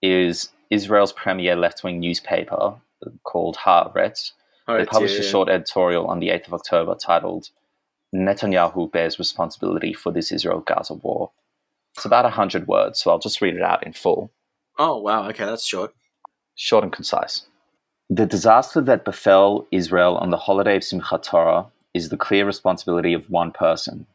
is 0.00 0.50
Israel's 0.70 1.12
premier 1.12 1.56
left 1.56 1.82
wing 1.84 2.00
newspaper 2.00 2.74
called 3.22 3.56
Haaretz. 3.56 4.32
Oh, 4.66 4.78
They 4.78 4.86
published 4.86 5.18
a 5.18 5.22
short 5.22 5.48
editorial 5.48 6.06
on 6.06 6.20
the 6.20 6.28
8th 6.28 6.46
of 6.46 6.54
October 6.54 6.94
titled 6.94 7.50
Netanyahu 8.14 8.90
Bears 8.90 9.18
Responsibility 9.18 9.92
for 9.92 10.10
This 10.12 10.32
Israel 10.32 10.60
Gaza 10.60 10.94
War. 10.94 11.30
It's 11.96 12.04
about 12.04 12.24
100 12.24 12.66
words, 12.66 13.00
so 13.00 13.10
I'll 13.10 13.18
just 13.18 13.40
read 13.40 13.56
it 13.56 13.62
out 13.62 13.86
in 13.86 13.92
full 13.92 14.30
Oh, 14.78 14.98
wow. 14.98 15.28
Okay, 15.30 15.44
that's 15.44 15.64
short. 15.66 15.94
short 16.56 16.84
and 16.84 16.92
concise. 16.92 17.46
The 18.10 18.26
disaster 18.26 18.80
that 18.82 19.04
befell 19.04 19.66
Israel 19.72 20.16
on 20.18 20.30
the 20.30 20.36
holiday 20.36 20.76
of 20.76 20.82
Simchat 20.82 21.22
Torah 21.24 21.66
is 21.94 22.08
the 22.08 22.16
clear 22.16 22.46
responsibility 22.46 23.14
of 23.14 23.30
one 23.30 23.52
person, 23.52 24.06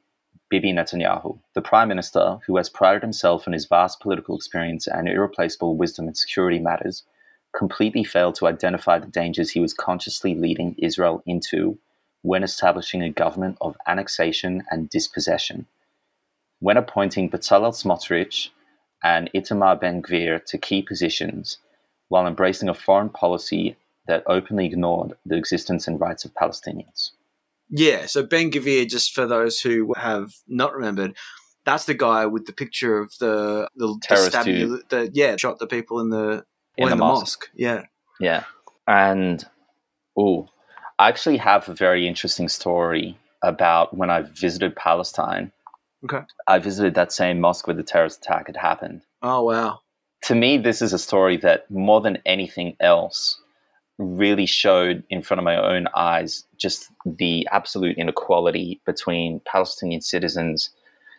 Bibi 0.49 0.73
Netanyahu, 0.73 1.39
the 1.55 1.61
prime 1.61 1.89
minister 1.89 2.39
who 2.47 2.57
has 2.57 2.69
prided 2.69 3.01
himself 3.01 3.47
on 3.47 3.53
his 3.53 3.65
vast 3.65 3.99
political 3.99 4.35
experience 4.35 4.87
and 4.87 5.09
irreplaceable 5.09 5.75
wisdom 5.77 6.07
in 6.07 6.15
security 6.15 6.59
matters, 6.59 7.03
completely 7.55 8.03
failed 8.03 8.35
to 8.35 8.47
identify 8.47 8.99
the 8.99 9.07
dangers 9.07 9.51
he 9.51 9.59
was 9.59 9.73
consciously 9.73 10.35
leading 10.35 10.75
Israel 10.77 11.23
into 11.25 11.77
when 12.21 12.43
establishing 12.43 13.01
a 13.01 13.09
government 13.11 13.57
of 13.61 13.77
annexation 13.87 14.63
and 14.71 14.89
dispossession. 14.89 15.65
When 16.59 16.77
appointing 16.77 17.29
Bezalel 17.29 17.73
Smotrich 17.73 18.49
and 19.03 19.29
Itamar 19.33 19.79
Ben 19.79 20.01
Gvir 20.01 20.43
to 20.45 20.57
key 20.57 20.81
positions, 20.81 21.57
while 22.09 22.27
embracing 22.27 22.69
a 22.69 22.73
foreign 22.73 23.09
policy 23.09 23.75
that 24.07 24.23
openly 24.27 24.65
ignored 24.65 25.13
the 25.25 25.37
existence 25.37 25.87
and 25.87 25.99
rights 25.99 26.25
of 26.25 26.33
Palestinians. 26.33 27.11
Yeah, 27.69 28.07
so 28.07 28.23
Ben 28.23 28.49
Gvir, 28.51 28.89
just 28.89 29.13
for 29.13 29.27
those 29.27 29.61
who 29.61 29.93
have 29.95 30.31
not 30.47 30.73
remembered, 30.73 31.15
that's 31.65 31.85
the 31.85 31.93
guy 31.93 32.25
with 32.25 32.45
the 32.45 32.53
picture 32.53 32.97
of 32.97 33.13
the 33.19 33.69
the, 33.75 33.87
the 33.87 33.99
Terrorist 34.01 34.31
stabbing, 34.31 34.55
who- 34.55 34.81
the, 34.89 35.09
yeah, 35.13 35.35
shot 35.37 35.59
the 35.59 35.67
people 35.67 35.99
in 35.99 36.09
the 36.09 36.43
In 36.77 36.85
well, 36.85 36.89
the 36.89 36.95
mosque. 36.95 37.49
Yeah. 37.53 37.83
Yeah. 38.19 38.45
And, 38.87 39.45
oh, 40.17 40.47
I 40.97 41.09
actually 41.09 41.37
have 41.37 41.69
a 41.69 41.75
very 41.75 42.07
interesting 42.07 42.49
story 42.49 43.17
about 43.43 43.95
when 43.95 44.09
I 44.09 44.23
visited 44.23 44.75
Palestine. 44.75 45.51
Okay. 46.03 46.21
I 46.47 46.59
visited 46.59 46.95
that 46.95 47.11
same 47.11 47.39
mosque 47.41 47.67
where 47.67 47.75
the 47.75 47.83
terrorist 47.83 48.19
attack 48.19 48.47
had 48.47 48.55
happened. 48.57 49.01
Oh 49.21 49.43
wow. 49.43 49.81
to 50.23 50.35
me, 50.35 50.57
this 50.57 50.81
is 50.81 50.93
a 50.93 50.99
story 50.99 51.37
that 51.37 51.69
more 51.71 52.01
than 52.01 52.17
anything 52.25 52.75
else 52.79 53.41
really 53.97 54.45
showed 54.45 55.03
in 55.09 55.21
front 55.21 55.39
of 55.39 55.43
my 55.43 55.57
own 55.57 55.87
eyes 55.95 56.45
just 56.57 56.89
the 57.05 57.45
absolute 57.51 57.97
inequality 57.97 58.79
between 58.85 59.41
Palestinian 59.45 60.01
citizens 60.01 60.69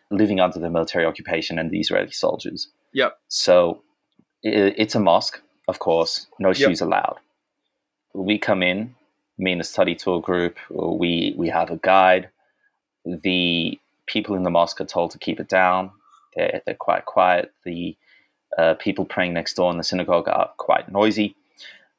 living 0.09 0.39
under 0.39 0.59
the 0.59 0.69
military 0.69 1.05
occupation 1.05 1.59
and 1.59 1.69
the 1.69 1.79
Israeli 1.79 2.11
soldiers. 2.11 2.67
Yep. 2.93 3.17
So 3.27 3.83
it's 4.43 4.95
a 4.95 4.99
mosque, 4.99 5.39
of 5.67 5.77
course, 5.79 6.25
no 6.39 6.49
Yep. 6.49 6.57
shoes 6.57 6.81
allowed. 6.81 7.17
We 8.15 8.39
come 8.39 8.63
in, 8.63 8.95
me 9.37 9.51
and 9.53 9.61
a 9.61 9.63
study 9.63 9.93
tour 9.95 10.19
group, 10.19 10.57
we, 10.71 11.35
we 11.37 11.49
have 11.49 11.69
a 11.69 11.77
guide. 11.77 12.29
The 13.05 13.79
people 14.11 14.35
in 14.35 14.43
the 14.43 14.49
mosque 14.49 14.81
are 14.81 14.85
told 14.85 15.11
to 15.11 15.17
keep 15.17 15.39
it 15.39 15.47
down. 15.47 15.91
They're, 16.35 16.61
they're 16.65 16.75
quite 16.75 17.05
quiet. 17.05 17.53
The 17.65 17.95
uh, 18.57 18.73
people 18.75 19.05
praying 19.05 19.33
next 19.33 19.53
door 19.55 19.71
in 19.71 19.77
the 19.77 19.83
synagogue 19.83 20.27
are 20.27 20.49
quite 20.57 20.91
noisy. 20.91 21.35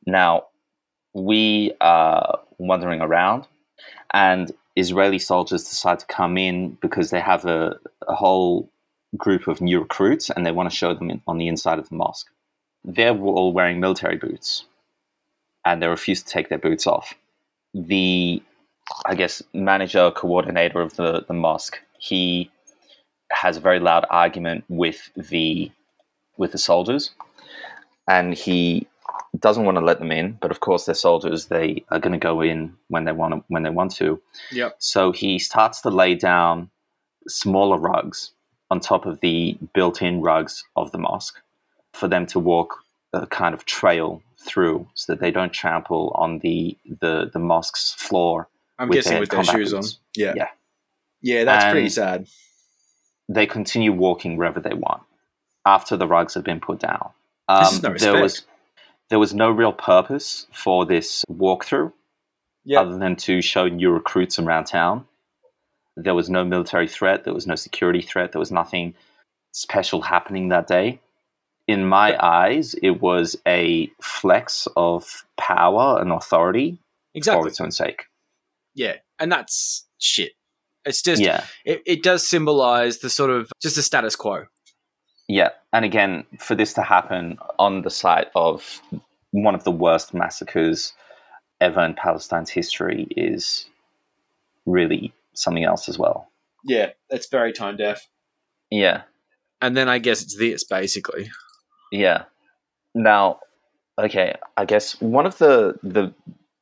Now, 0.07 0.47
we 1.15 1.73
are 1.81 2.41
wandering 2.59 3.01
around, 3.01 3.47
and 4.13 4.53
Israeli 4.77 5.19
soldiers 5.19 5.65
decide 5.65 5.99
to 6.01 6.07
come 6.07 6.37
in 6.39 6.77
because 6.81 7.11
they 7.11 7.21
have 7.21 7.45
a, 7.45 7.79
a 8.09 8.15
whole 8.15 8.69
group 9.17 9.47
of 9.47 9.61
new 9.61 9.81
recruits 9.81 10.31
and 10.31 10.45
they 10.45 10.53
want 10.53 10.71
to 10.71 10.77
show 10.77 10.95
them 10.95 11.11
in, 11.11 11.21
on 11.27 11.39
the 11.39 11.49
inside 11.49 11.79
of 11.79 11.89
the 11.89 11.95
mosque. 11.95 12.29
They're 12.85 13.17
all 13.19 13.53
wearing 13.53 13.81
military 13.81 14.17
boots, 14.17 14.65
and 15.65 15.81
they 15.81 15.87
refuse 15.87 16.23
to 16.23 16.29
take 16.29 16.49
their 16.49 16.59
boots 16.59 16.87
off. 16.87 17.15
The, 17.75 18.43
I 19.07 19.15
guess, 19.15 19.43
manager, 19.53 20.11
coordinator 20.11 20.81
of 20.81 20.97
the, 20.97 21.25
the 21.29 21.35
mosque, 21.35 21.79
he 22.03 22.51
has 23.31 23.57
a 23.57 23.61
very 23.61 23.79
loud 23.79 24.05
argument 24.11 24.65
with 24.69 25.11
the 25.17 25.71
with 26.37 26.51
the 26.51 26.59
soldiers, 26.59 27.13
and 28.09 28.35
he 28.35 28.89
doesn't 29.39 29.65
want 29.65 29.77
to 29.79 29.85
let 29.85 30.01
them 30.01 30.11
in, 30.11 30.37
but 30.41 30.51
of 30.51 30.59
course 30.59 30.85
they're 30.85 30.97
soldiers. 30.97 31.47
They 31.47 31.85
are 31.91 32.01
going 32.01 32.13
to 32.13 32.19
go 32.19 32.41
in 32.41 32.75
when 32.89 33.05
they 33.05 33.13
want 33.13 33.35
to, 33.35 33.45
when 33.49 33.63
they 33.63 33.71
want 33.71 33.95
to. 33.97 34.21
Yep. 34.51 34.75
So 34.79 35.13
he 35.13 35.39
starts 35.39 35.81
to 35.83 35.91
lay 35.91 36.17
down 36.17 36.71
smaller 37.29 37.79
rugs 37.79 38.33
on 38.69 38.81
top 38.81 39.07
of 39.07 39.21
the 39.21 39.57
built-in 39.73 40.21
rugs 40.23 40.65
of 40.75 40.91
the 40.91 40.99
mosque 40.99 41.41
for 41.93 42.09
them 42.09 42.27
to 42.27 42.41
walk 42.41 42.79
a 43.13 43.27
kind 43.29 43.55
of 43.55 43.65
trail 43.65 44.23
through, 44.45 44.89
so 44.95 45.13
that 45.13 45.21
they 45.21 45.31
don't 45.31 45.53
trample 45.53 46.11
on 46.17 46.41
the 46.41 46.77
the, 47.01 47.31
the 47.33 47.39
mosque's 47.39 47.95
floor. 47.95 48.49
I'm 48.79 48.89
With 48.89 48.97
guessing 48.97 49.13
their 49.13 49.21
with 49.21 49.31
their 49.31 49.45
shoes 49.45 49.73
on. 49.73 49.85
Yeah. 50.17 50.35
Yeah. 50.37 50.49
Yeah, 51.23 51.45
that's 51.45 51.71
pretty 51.71 51.89
sad. 51.89 52.27
They 53.29 53.47
continue 53.47 53.93
walking 53.93 54.37
wherever 54.37 54.61
they 54.61 54.75
want 54.75 55.03
after 55.65 55.97
the 55.97 56.07
rugs 56.07 56.35
have 56.35 56.45
been 56.45 56.61
put 56.61 56.81
down. 56.81 57.11
This 57.49 57.73
is 57.73 57.85
um, 57.85 57.93
no 57.93 57.99
there 57.99 58.21
was 58.23 58.43
there 59.11 59.19
was 59.19 59.35
no 59.35 59.51
real 59.51 59.73
purpose 59.73 60.47
for 60.53 60.87
this 60.87 61.25
walkthrough 61.31 61.93
Yeah. 62.65 62.81
other 62.81 62.99
than 62.99 63.17
to 63.17 63.43
show 63.43 63.69
new 63.69 63.91
recruits 63.91 64.39
around 64.39 64.65
town. 64.65 65.07
There 65.97 66.15
was 66.15 66.31
no 66.31 66.45
military 66.45 66.89
threat. 66.89 67.25
There 67.25 67.35
was 67.35 67.47
no 67.47 67.55
security 67.55 68.01
threat. 68.01 68.33
There 68.33 68.39
was 68.39 68.51
nothing 68.51 68.95
special 69.53 70.01
happening 70.01 70.49
that 70.49 70.67
day. 70.67 71.01
In 71.69 71.87
my 71.87 72.17
eyes, 72.25 72.75
it 72.83 73.03
was 73.03 73.37
a 73.47 73.91
flex 74.01 74.67
of 74.77 75.25
power 75.37 76.01
and 76.01 76.11
authority 76.11 76.79
exactly. 77.15 77.43
for 77.43 77.49
its 77.49 77.61
own 77.61 77.71
sake. 77.71 78.07
Yeah. 78.75 78.97
And 79.19 79.31
that's 79.31 79.87
shit. 79.99 80.33
It's 80.85 81.03
just 81.03 81.23
yeah, 81.23 81.45
it, 81.65 81.83
it 81.87 82.03
does 82.03 82.27
symbolize 82.27 82.99
the 82.99 83.11
sort 83.11 83.31
of 83.31 83.51
just 83.61 83.77
the 83.77 83.83
status 83.83 84.17
quo. 84.17 84.45
yeah. 85.29 85.51
And 85.73 85.85
again, 85.85 86.25
for 86.39 86.55
this 86.55 86.75
to 86.75 86.83
happen 86.83 87.39
on 87.59 87.83
the 87.83 87.91
site 87.91 88.29
of 88.35 88.83
one 89.31 89.55
of 89.55 89.65
the 89.65 89.71
worst 89.71 90.13
massacres 90.13 90.93
ever 91.61 91.83
in 91.83 91.95
Palestine's 91.95 92.51
history 92.51 93.07
is 93.17 93.67
really 94.67 95.13
something 95.35 95.65
else 95.65 95.89
as 95.89 95.99
well. 95.99 96.29
Yeah, 96.65 96.91
it's 97.09 97.29
very 97.29 97.53
tone 97.53 97.77
deaf. 97.77 98.07
Yeah. 98.71 99.03
And 99.61 99.77
then 99.77 99.89
I 99.89 99.99
guess 99.99 100.23
it's 100.23 100.37
this 100.37 100.65
basically. 100.65 101.31
Yeah. 101.91 102.25
Now, 102.95 103.39
okay, 103.99 104.35
I 104.57 104.65
guess 104.65 105.01
one 105.01 105.25
of 105.25 105.39
the 105.39 105.79
the 105.83 106.13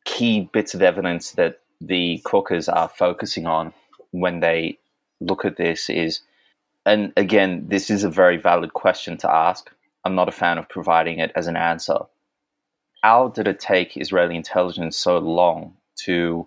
key 0.05 0.49
bits 0.53 0.75
of 0.75 0.83
evidence 0.83 1.33
that 1.33 1.61
the 1.81 2.21
Cookers 2.25 2.69
are 2.69 2.89
focusing 2.89 3.47
on 3.47 3.73
when 4.13 4.41
they 4.41 4.79
look 5.21 5.45
at 5.45 5.57
this 5.57 5.91
is, 5.91 6.21
and 6.87 7.13
again, 7.17 7.67
this 7.69 7.91
is 7.91 8.05
a 8.05 8.11
very 8.11 8.37
valid 8.37 8.73
question 8.73 9.17
to 9.19 9.31
ask. 9.31 9.71
I'm 10.05 10.15
not 10.15 10.29
a 10.29 10.33
fan 10.33 10.59
of 10.59 10.69
providing 10.69 11.19
it 11.19 11.33
as 11.35 11.47
an 11.47 11.57
answer. 11.57 11.99
How 13.03 13.29
did 13.29 13.49
it 13.49 13.61
take 13.61 13.97
Israeli 13.97 14.37
intelligence 14.37 14.97
so 14.97 15.19
long 15.19 15.75
to 16.05 16.47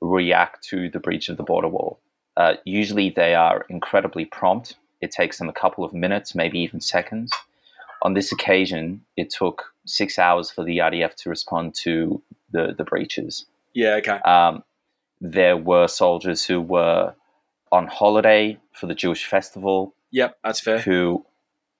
react 0.00 0.64
to 0.68 0.90
the 0.90 1.00
breach 1.00 1.28
of 1.28 1.36
the 1.36 1.42
border 1.42 1.68
wall? 1.68 2.00
Uh, 2.36 2.54
usually, 2.64 3.10
they 3.10 3.34
are 3.34 3.66
incredibly 3.68 4.24
prompt. 4.24 4.76
It 5.00 5.10
takes 5.10 5.38
them 5.38 5.48
a 5.48 5.52
couple 5.52 5.84
of 5.84 5.92
minutes, 5.92 6.34
maybe 6.34 6.58
even 6.60 6.80
seconds 6.80 7.32
on 8.02 8.14
this 8.14 8.32
occasion, 8.32 9.02
it 9.16 9.30
took 9.30 9.72
six 9.86 10.18
hours 10.18 10.50
for 10.50 10.64
the 10.64 10.78
IDF 10.78 11.14
to 11.16 11.30
respond 11.30 11.74
to 11.82 12.22
the, 12.52 12.74
the 12.76 12.84
breaches. 12.84 13.46
Yeah, 13.74 13.94
okay. 13.94 14.18
Um, 14.20 14.62
there 15.20 15.56
were 15.56 15.88
soldiers 15.88 16.44
who 16.44 16.60
were 16.60 17.14
on 17.72 17.86
holiday 17.86 18.58
for 18.72 18.86
the 18.86 18.94
Jewish 18.94 19.26
festival 19.26 19.94
Yep, 20.10 20.38
that's 20.42 20.60
fair. 20.60 20.78
who, 20.80 21.24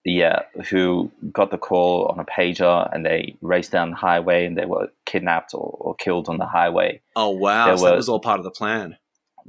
yeah, 0.04 0.40
who 0.70 1.10
got 1.32 1.50
the 1.50 1.56
call 1.58 2.06
on 2.06 2.18
a 2.18 2.24
pager 2.24 2.88
and 2.92 3.06
they 3.06 3.36
raced 3.40 3.72
down 3.72 3.90
the 3.90 3.96
highway 3.96 4.44
and 4.44 4.56
they 4.58 4.66
were 4.66 4.90
kidnapped 5.06 5.54
or, 5.54 5.76
or 5.80 5.94
killed 5.94 6.28
on 6.28 6.36
the 6.38 6.46
highway. 6.46 7.00
Oh 7.16 7.30
wow, 7.30 7.66
There 7.68 7.76
so 7.78 7.84
that 7.86 7.96
was 7.96 8.08
all 8.08 8.20
part 8.20 8.38
of 8.38 8.44
the 8.44 8.50
plan. 8.50 8.96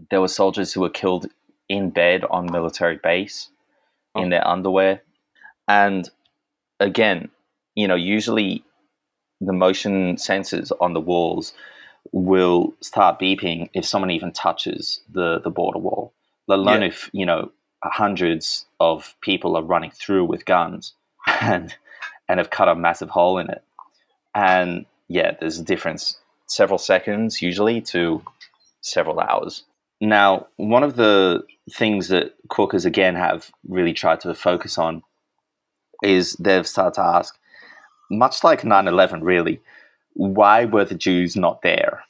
There 0.10 0.22
were 0.22 0.30
soldiers 0.30 0.72
who 0.72 0.82
were 0.82 0.90
killed 0.90 1.28
in 1.68 1.90
bed 1.90 2.24
on 2.30 2.52
military 2.52 3.00
base 3.04 3.50
Oh. 4.16 4.24
in 4.24 4.30
their 4.30 4.48
underwear. 4.48 5.02
And 5.68 6.10
again, 6.80 7.30
you 7.76 7.88
know, 7.88 7.96
usually 7.96 8.64
the 9.42 9.54
motion 9.54 10.16
sensors 10.16 10.72
on 10.82 10.94
the 10.94 11.00
walls 11.00 11.54
will 12.12 12.74
start 12.82 13.20
beeping 13.20 13.70
if 13.74 13.86
someone 13.86 14.12
even 14.12 14.32
touches 14.32 15.02
the, 15.12 15.40
the 15.40 15.50
border 15.50 15.80
wall, 15.80 16.14
let 16.48 16.60
alone 16.60 16.82
Yeah. 16.82 16.88
if, 16.90 17.10
you 17.14 17.26
know, 17.26 17.52
hundreds 17.84 18.66
of 18.80 19.16
people 19.22 19.56
are 19.56 19.64
running 19.64 19.92
through 19.92 20.26
with 20.26 20.46
guns 20.46 20.94
and 21.42 21.74
and 22.28 22.38
have 22.40 22.50
cut 22.52 22.68
a 22.68 22.76
massive 22.76 23.10
hole 23.10 23.38
in 23.40 23.50
it. 23.50 23.64
And 24.36 24.86
yeah, 25.08 25.32
there's 25.40 25.60
a 25.60 25.64
difference 25.64 26.20
several 26.48 26.78
seconds 26.78 27.42
usually 27.42 27.82
to 27.82 28.22
several 28.82 29.20
hours. 29.20 29.64
Now, 30.02 30.48
one 30.58 30.84
of 30.84 30.96
the 30.96 31.44
things 31.72 32.08
that 32.10 32.34
Cookers 32.50 32.86
again 32.86 33.16
have 33.16 33.52
really 33.68 33.94
tried 33.94 34.20
to 34.22 34.34
focus 34.34 34.78
on 34.78 35.04
is 36.04 36.34
they've 36.34 36.68
started 36.68 36.96
to 36.96 37.02
ask, 37.02 37.38
much 38.10 38.44
like 38.44 38.64
9 38.64 38.88
11, 38.88 39.24
really, 39.24 39.60
why 40.14 40.66
were 40.66 40.86
the 40.86 40.96
Jews 40.96 41.36
not 41.36 41.62
there? 41.62 42.04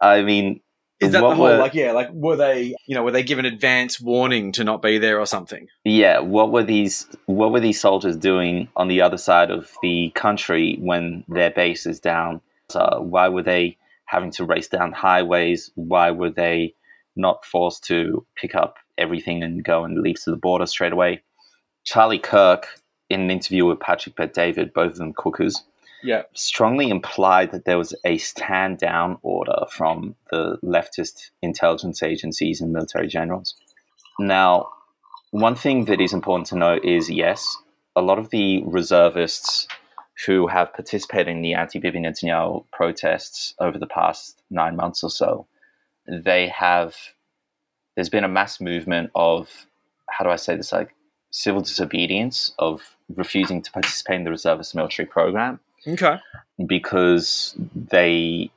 I 0.00 0.22
mean, 0.22 0.60
Is 1.00 1.12
that 1.12 1.20
the 1.20 1.34
whole 1.34 1.44
were- 1.46 1.56
like 1.58 1.74
yeah, 1.74 1.92
like 1.92 2.10
were 2.12 2.36
they 2.36 2.74
you 2.86 2.94
know, 2.94 3.02
were 3.02 3.10
they 3.12 3.22
given 3.22 3.44
advance 3.44 4.00
warning 4.00 4.52
to 4.52 4.64
not 4.64 4.82
be 4.82 4.98
there 4.98 5.18
or 5.20 5.26
something? 5.26 5.68
yeah, 5.84 6.18
what 6.20 6.50
were 6.52 6.64
these 6.64 7.06
what 7.26 7.52
were 7.52 7.60
these 7.60 7.80
soldiers 7.80 8.16
doing 8.16 8.68
on 8.76 8.88
the 8.88 9.00
other 9.00 9.18
side 9.18 9.50
of 9.50 9.70
the 9.82 10.10
country 10.14 10.76
when 10.80 11.24
their 11.28 11.50
base 11.50 11.86
is 11.86 12.00
down? 12.00 12.40
So 12.68 13.00
why 13.08 13.28
were 13.28 13.42
they 13.42 13.76
having 14.04 14.30
to 14.32 14.44
race 14.44 14.68
down 14.68 14.92
highways? 14.92 15.70
Why 15.74 16.10
were 16.10 16.30
they 16.30 16.74
not 17.16 17.44
forced 17.44 17.84
to 17.84 18.24
pick 18.36 18.54
up 18.54 18.76
everything 18.98 19.42
and 19.42 19.64
go 19.64 19.84
and 19.84 20.00
leave 20.00 20.22
to 20.24 20.30
the 20.30 20.36
border 20.36 20.66
straight 20.66 20.92
away? 20.92 21.22
Charlie 21.84 22.18
Kirk, 22.18 22.66
in 23.08 23.20
an 23.22 23.30
interview 23.30 23.64
with 23.64 23.80
Patrick 23.80 24.16
Bet 24.16 24.34
David, 24.34 24.74
both 24.74 24.92
of 24.92 24.98
them 24.98 25.14
cookers, 25.14 25.62
Yeah. 26.02 26.22
strongly 26.34 26.90
implied 26.90 27.50
that 27.52 27.64
there 27.64 27.78
was 27.78 27.94
a 28.04 28.18
stand 28.18 28.78
down 28.78 29.18
order 29.22 29.64
from 29.70 30.14
the 30.30 30.58
leftist 30.62 31.30
intelligence 31.42 32.02
agencies 32.02 32.60
and 32.60 32.72
military 32.72 33.08
generals. 33.08 33.56
Now, 34.18 34.68
one 35.30 35.56
thing 35.56 35.86
that 35.86 36.00
is 36.00 36.12
important 36.12 36.46
to 36.48 36.56
note 36.56 36.84
is 36.84 37.10
yes, 37.10 37.56
a 37.96 38.00
lot 38.00 38.18
of 38.18 38.30
the 38.30 38.62
reservists 38.64 39.66
who 40.26 40.46
have 40.46 40.72
participated 40.72 41.28
in 41.28 41.42
the 41.42 41.54
anti 41.54 41.78
Bibi 41.78 42.00
Netanyahu 42.00 42.64
protests 42.72 43.54
over 43.60 43.78
the 43.78 43.86
past 43.86 44.42
nine 44.50 44.76
months 44.76 45.04
or 45.04 45.10
so, 45.10 45.46
they 46.06 46.48
have, 46.48 46.96
there's 47.94 48.08
been 48.08 48.24
a 48.24 48.28
mass 48.28 48.60
movement 48.60 49.10
of, 49.14 49.66
how 50.08 50.24
do 50.24 50.30
I 50.30 50.36
say 50.36 50.56
this, 50.56 50.72
like 50.72 50.94
civil 51.30 51.60
disobedience, 51.60 52.52
of 52.58 52.96
refusing 53.14 53.62
to 53.62 53.70
participate 53.70 54.16
in 54.16 54.24
the 54.24 54.30
reservist 54.30 54.74
military 54.74 55.06
program 55.06 55.60
Okay. 55.86 56.18
because 56.66 57.54
they 57.74 58.50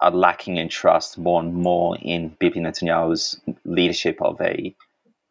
are 0.00 0.10
lacking 0.10 0.56
in 0.56 0.68
trust 0.68 1.16
more 1.18 1.40
and 1.40 1.54
more 1.54 1.96
in 2.02 2.30
Bibi 2.40 2.60
Netanyahu's 2.60 3.40
leadership 3.64 4.20
of 4.20 4.40
a 4.40 4.74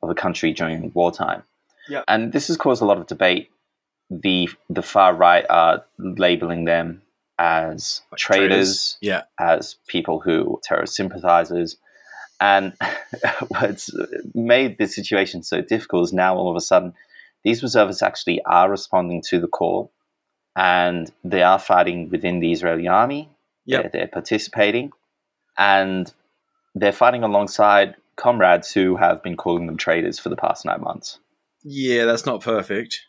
of 0.02 0.10
a 0.10 0.16
country 0.16 0.54
during 0.54 0.92
wartime. 0.94 1.44
Yeah. 1.90 2.04
And 2.08 2.32
this 2.34 2.48
has 2.48 2.58
caused 2.58 2.82
a 2.82 2.86
lot 2.86 2.98
of 2.98 3.08
debate. 3.08 3.50
The 4.10 4.50
the 4.70 4.82
far 4.82 5.14
right 5.14 5.46
are 5.50 5.84
labeling 6.00 6.66
them 6.66 7.02
as 7.38 8.02
traitors, 8.18 8.98
Yeah. 9.02 9.24
as 9.40 9.76
people 9.88 10.20
who 10.20 10.60
terrorist 10.64 10.96
sympathizers. 10.96 11.78
And 12.40 12.74
what's 13.50 13.90
made 14.34 14.78
this 14.78 14.96
situation 14.96 15.44
so 15.44 15.62
difficult 15.62 16.06
is 16.06 16.14
now 16.14 16.36
all 16.36 16.50
of 16.50 16.56
a 16.56 16.62
sudden 16.62 16.94
these 17.44 17.62
reservists 17.64 18.02
actually 18.04 18.42
are 18.46 18.70
responding 18.70 19.22
to 19.30 19.40
the 19.40 19.48
call 19.48 19.92
and 20.56 21.12
they 21.24 21.44
are 21.44 21.60
fighting 21.60 22.10
within 22.10 22.40
the 22.40 22.52
Israeli 22.52 22.88
army. 22.88 23.30
Yep. 23.66 23.82
They're, 23.82 23.92
they're 23.92 24.08
participating 24.08 24.92
and 25.58 26.12
they're 26.76 26.92
fighting 26.92 27.24
alongside 27.24 27.96
comrades 28.16 28.72
who 28.72 28.96
have 28.96 29.24
been 29.24 29.38
calling 29.38 29.68
them 29.68 29.78
traitors 29.78 30.20
for 30.20 30.30
the 30.30 30.36
past 30.36 30.66
nine 30.66 30.82
months. 30.82 31.20
Yeah, 31.64 32.06
that's 32.06 32.26
not 32.26 32.42
perfect. 32.42 33.02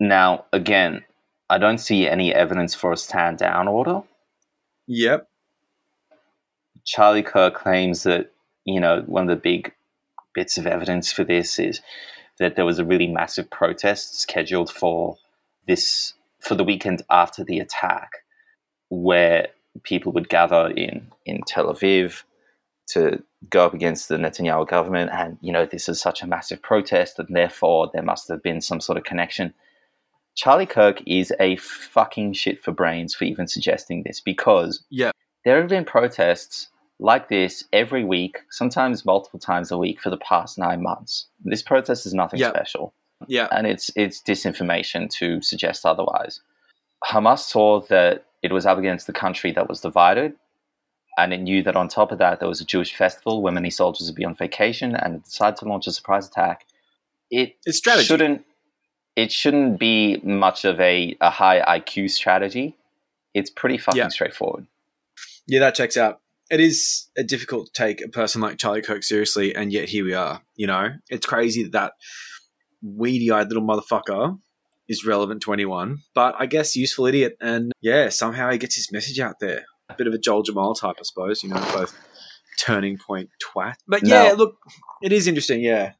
Now, 0.00 0.44
again, 0.52 1.04
I 1.50 1.58
don't 1.58 1.78
see 1.78 2.06
any 2.06 2.34
evidence 2.34 2.74
for 2.74 2.92
a 2.92 2.96
stand 2.96 3.38
down 3.38 3.68
order. 3.68 4.02
Yep. 4.86 5.28
Charlie 6.84 7.22
Kirk 7.22 7.54
claims 7.54 8.04
that, 8.04 8.32
you 8.64 8.80
know, 8.80 9.02
one 9.06 9.24
of 9.24 9.28
the 9.28 9.40
big 9.42 9.72
bits 10.34 10.58
of 10.58 10.66
evidence 10.66 11.10
for 11.12 11.24
this 11.24 11.58
is 11.58 11.80
that 12.38 12.56
there 12.56 12.64
was 12.64 12.78
a 12.78 12.84
really 12.84 13.08
massive 13.08 13.50
protest 13.50 14.20
scheduled 14.20 14.70
for 14.70 15.16
this, 15.66 16.14
for 16.40 16.54
the 16.54 16.64
weekend 16.64 17.02
after 17.10 17.44
the 17.44 17.58
attack, 17.58 18.10
where 18.88 19.48
people 19.82 20.12
would 20.12 20.28
gather 20.28 20.68
in, 20.68 21.10
in 21.26 21.42
Tel 21.46 21.72
Aviv 21.72 22.22
to 22.88 23.22
go 23.50 23.66
up 23.66 23.74
against 23.74 24.08
the 24.08 24.16
Netanyahu 24.16 24.66
government. 24.66 25.10
And, 25.12 25.38
you 25.40 25.52
know, 25.52 25.66
this 25.66 25.88
is 25.88 26.00
such 26.00 26.22
a 26.22 26.26
massive 26.26 26.62
protest, 26.62 27.18
and 27.18 27.28
therefore 27.36 27.90
there 27.92 28.02
must 28.02 28.28
have 28.28 28.42
been 28.42 28.60
some 28.60 28.80
sort 28.80 28.98
of 28.98 29.04
connection. 29.04 29.52
Charlie 30.34 30.66
Kirk 30.66 31.02
is 31.06 31.32
a 31.40 31.56
fucking 31.56 32.32
shit 32.32 32.62
for 32.62 32.72
brains 32.72 33.14
for 33.14 33.24
even 33.24 33.48
suggesting 33.48 34.04
this 34.04 34.20
because 34.20 34.84
Yeah. 34.88 35.10
there 35.44 35.60
have 35.60 35.68
been 35.68 35.84
protests 35.84 36.68
like 37.00 37.28
this 37.28 37.64
every 37.72 38.04
week, 38.04 38.38
sometimes 38.50 39.04
multiple 39.04 39.38
times 39.38 39.70
a 39.70 39.78
week 39.78 40.00
for 40.00 40.10
the 40.10 40.16
past 40.16 40.58
nine 40.58 40.82
months. 40.82 41.26
This 41.44 41.62
protest 41.62 42.06
is 42.06 42.14
nothing 42.14 42.40
special, 42.50 42.94
Yeah. 43.28 43.46
and 43.52 43.66
it's 43.66 43.90
it's 43.94 44.20
disinformation 44.22 45.08
to 45.18 45.40
suggest 45.42 45.86
otherwise. 45.86 46.40
Hamas 47.04 47.40
saw 47.40 47.80
that 47.82 48.24
it 48.42 48.52
was 48.52 48.66
up 48.66 48.78
against 48.78 49.06
the 49.06 49.12
country 49.12 49.52
that 49.52 49.68
was 49.68 49.80
divided, 49.80 50.34
and 51.16 51.32
it 51.32 51.38
knew 51.38 51.62
that 51.62 51.76
on 51.76 51.88
top 51.88 52.10
of 52.12 52.18
that 52.18 52.40
there 52.40 52.48
was 52.48 52.60
a 52.60 52.64
Jewish 52.64 52.94
festival 52.94 53.42
where 53.42 53.52
many 53.52 53.70
soldiers 53.70 54.08
would 54.08 54.16
be 54.16 54.24
on 54.24 54.34
vacation, 54.34 54.94
and 54.96 55.16
it 55.16 55.24
decided 55.24 55.56
to 55.58 55.64
launch 55.66 55.86
a 55.86 55.92
surprise 55.92 56.26
attack. 56.26 56.66
It 57.30 57.56
It's 57.66 57.78
strategy. 57.78 58.06
shouldn't 58.06 58.44
it 59.16 59.30
shouldn't 59.32 59.78
be 59.80 60.18
much 60.22 60.64
of 60.64 60.78
a, 60.80 61.16
a 61.20 61.28
high 61.30 61.60
IQ 61.80 62.10
strategy. 62.10 62.76
It's 63.34 63.50
pretty 63.50 63.76
fucking 63.78 63.98
Yeah. 63.98 64.08
straightforward. 64.08 64.66
Yeah, 65.46 65.58
that 65.60 65.74
checks 65.74 65.96
out. 65.96 66.20
It 66.50 66.60
is 66.60 67.06
a 67.16 67.24
difficult 67.24 67.66
to 67.66 67.72
take 67.72 68.00
a 68.00 68.08
person 68.08 68.40
like 68.40 68.58
Charlie 68.58 68.80
Kirk 68.80 69.02
seriously, 69.02 69.54
and 69.54 69.72
yet 69.72 69.88
here 69.88 70.04
we 70.04 70.14
are. 70.14 70.42
You 70.56 70.66
know, 70.68 70.92
it's 71.10 71.26
crazy 71.26 71.62
that 71.64 71.72
that 71.72 71.92
weedy-eyed 72.82 73.48
little 73.48 73.62
motherfucker 73.62 74.38
is 74.88 75.04
relevant 75.04 75.42
to 75.42 75.52
anyone, 75.52 75.98
but 76.14 76.34
I 76.38 76.46
guess 76.46 76.74
useful 76.76 77.06
idiot. 77.06 77.36
And 77.40 77.72
yeah, 77.80 78.08
somehow 78.08 78.50
he 78.50 78.58
gets 78.58 78.74
his 78.74 78.90
message 78.92 79.20
out 79.20 79.36
there. 79.40 79.64
A 79.90 79.94
bit 79.94 80.06
of 80.06 80.14
a 80.14 80.18
Joel 80.18 80.42
Jamal 80.42 80.74
type, 80.74 80.96
I 80.98 81.02
suppose. 81.02 81.42
You 81.42 81.50
know, 81.50 81.60
both 81.72 81.94
turning 82.58 82.98
point 82.98 83.30
twat. 83.42 83.74
But 83.86 84.06
yeah, 84.06 84.28
No. 84.28 84.34
look, 84.34 84.56
it 85.02 85.12
is 85.12 85.26
interesting. 85.26 85.60
Yeah, 85.62 85.92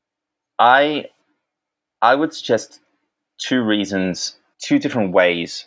I 0.58 1.06
I 2.02 2.14
would 2.14 2.32
suggest 2.34 2.80
two 3.38 3.62
reasons, 3.62 4.38
two 4.62 4.78
different 4.78 5.12
ways 5.12 5.66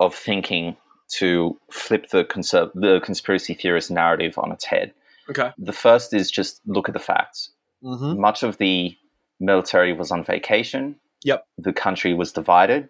of 0.00 0.14
thinking 0.14 0.76
to 1.16 1.58
flip 1.70 2.08
the 2.10 2.24
conser- 2.24 2.70
the 2.74 3.00
conspiracy 3.04 3.54
theorist 3.54 3.90
narrative 3.90 4.38
on 4.38 4.52
its 4.52 4.64
head. 4.64 4.92
okay. 5.30 5.52
The 5.58 5.72
first 5.72 6.12
is 6.14 6.30
just 6.30 6.60
look 6.66 6.88
at 6.88 6.92
the 6.94 6.98
facts. 7.00 7.50
Mm-hmm. 7.82 8.20
Much 8.20 8.42
of 8.42 8.56
the 8.58 8.96
military 9.40 9.92
was 9.92 10.10
on 10.10 10.24
vacation. 10.24 10.96
Yep. 11.24 11.46
The 11.58 11.72
country 11.72 12.14
was 12.14 12.32
divided. 12.32 12.88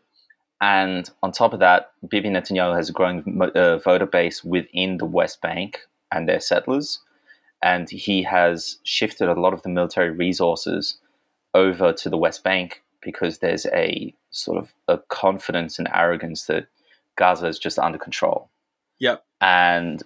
And 0.60 1.10
on 1.22 1.32
top 1.32 1.52
of 1.52 1.60
that, 1.60 1.92
Bibi 2.08 2.30
Netanyahu 2.30 2.76
has 2.76 2.88
a 2.88 2.92
growing 2.92 3.40
uh, 3.54 3.78
voter 3.78 4.06
base 4.06 4.42
within 4.42 4.98
the 4.98 5.04
West 5.04 5.40
Bank 5.40 5.80
and 6.10 6.28
their 6.28 6.40
settlers. 6.40 7.00
And 7.62 7.88
he 7.90 8.22
has 8.22 8.78
shifted 8.84 9.28
a 9.28 9.40
lot 9.40 9.52
of 9.52 9.62
the 9.62 9.68
military 9.68 10.10
resources 10.10 10.98
over 11.54 11.92
to 11.92 12.08
the 12.10 12.16
West 12.16 12.44
Bank 12.44 12.82
because 13.00 13.38
there's 13.38 13.66
a 13.66 14.14
sort 14.30 14.58
of 14.58 14.72
a 14.88 14.98
confidence 15.08 15.78
and 15.78 15.88
arrogance 15.94 16.46
that 16.46 16.66
Gaza 17.16 17.46
is 17.46 17.58
just 17.58 17.78
under 17.78 17.98
control. 17.98 18.48
Yep. 18.98 19.24
And 19.40 20.02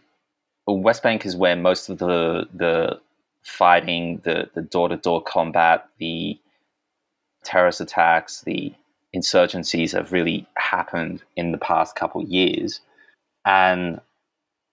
West 0.67 1.03
Bank 1.03 1.25
is 1.25 1.37
where 1.37 1.57
most 1.57 1.89
of 1.89 1.99
the 1.99 2.49
the 2.53 3.01
fighting, 3.43 4.21
the 4.25 4.51
the 4.55 4.63
door 4.63 4.89
to 4.89 4.97
door 4.97 5.23
combat, 5.23 5.89
the 5.99 6.39
terrorist 7.45 7.81
attacks, 7.81 8.43
the 8.43 8.73
insurgencies 9.17 9.93
have 9.93 10.13
really 10.13 10.47
happened 10.57 11.23
in 11.37 11.53
the 11.53 11.59
past 11.59 11.97
couple 11.97 12.21
of 12.23 12.29
years, 12.29 12.81
and 13.45 14.01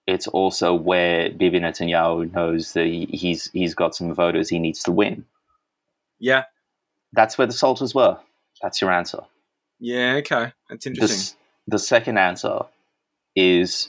it's 0.06 0.26
also 0.28 0.72
where 0.74 1.30
Bibi 1.30 1.60
Netanyahu 1.60 2.32
knows 2.32 2.72
that 2.74 2.86
he, 2.86 3.06
he's 3.06 3.50
he's 3.52 3.74
got 3.74 3.94
some 3.94 4.14
voters 4.14 4.48
he 4.48 4.58
needs 4.58 4.82
to 4.84 4.92
win. 4.92 5.24
Yeah, 6.18 6.44
That's 7.12 7.36
where 7.36 7.46
the 7.46 7.52
soldiers 7.52 7.94
were. 7.94 8.18
That's 8.62 8.80
your 8.80 8.90
answer. 8.92 9.20
yeah. 9.80 10.14
Okay, 10.20 10.52
that's 10.70 10.86
interesting. 10.86 11.16
s- 11.16 11.36
the 11.66 11.78
second 11.78 12.16
answer 12.18 12.60
is 13.34 13.88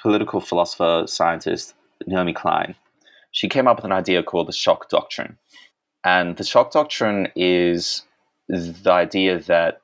political 0.00 0.40
philosopher, 0.40 1.04
scientist 1.06 1.74
Naomi 2.06 2.32
Klein. 2.32 2.74
She 3.32 3.48
came 3.48 3.66
up 3.66 3.76
with 3.76 3.84
an 3.84 3.92
idea 3.92 4.22
called 4.22 4.48
the 4.48 4.52
shock 4.52 4.88
doctrine. 4.88 5.38
And 6.04 6.36
the 6.36 6.44
shock 6.44 6.70
doctrine 6.72 7.28
is 7.34 8.02
the 8.48 8.92
idea 8.92 9.40
that 9.40 9.80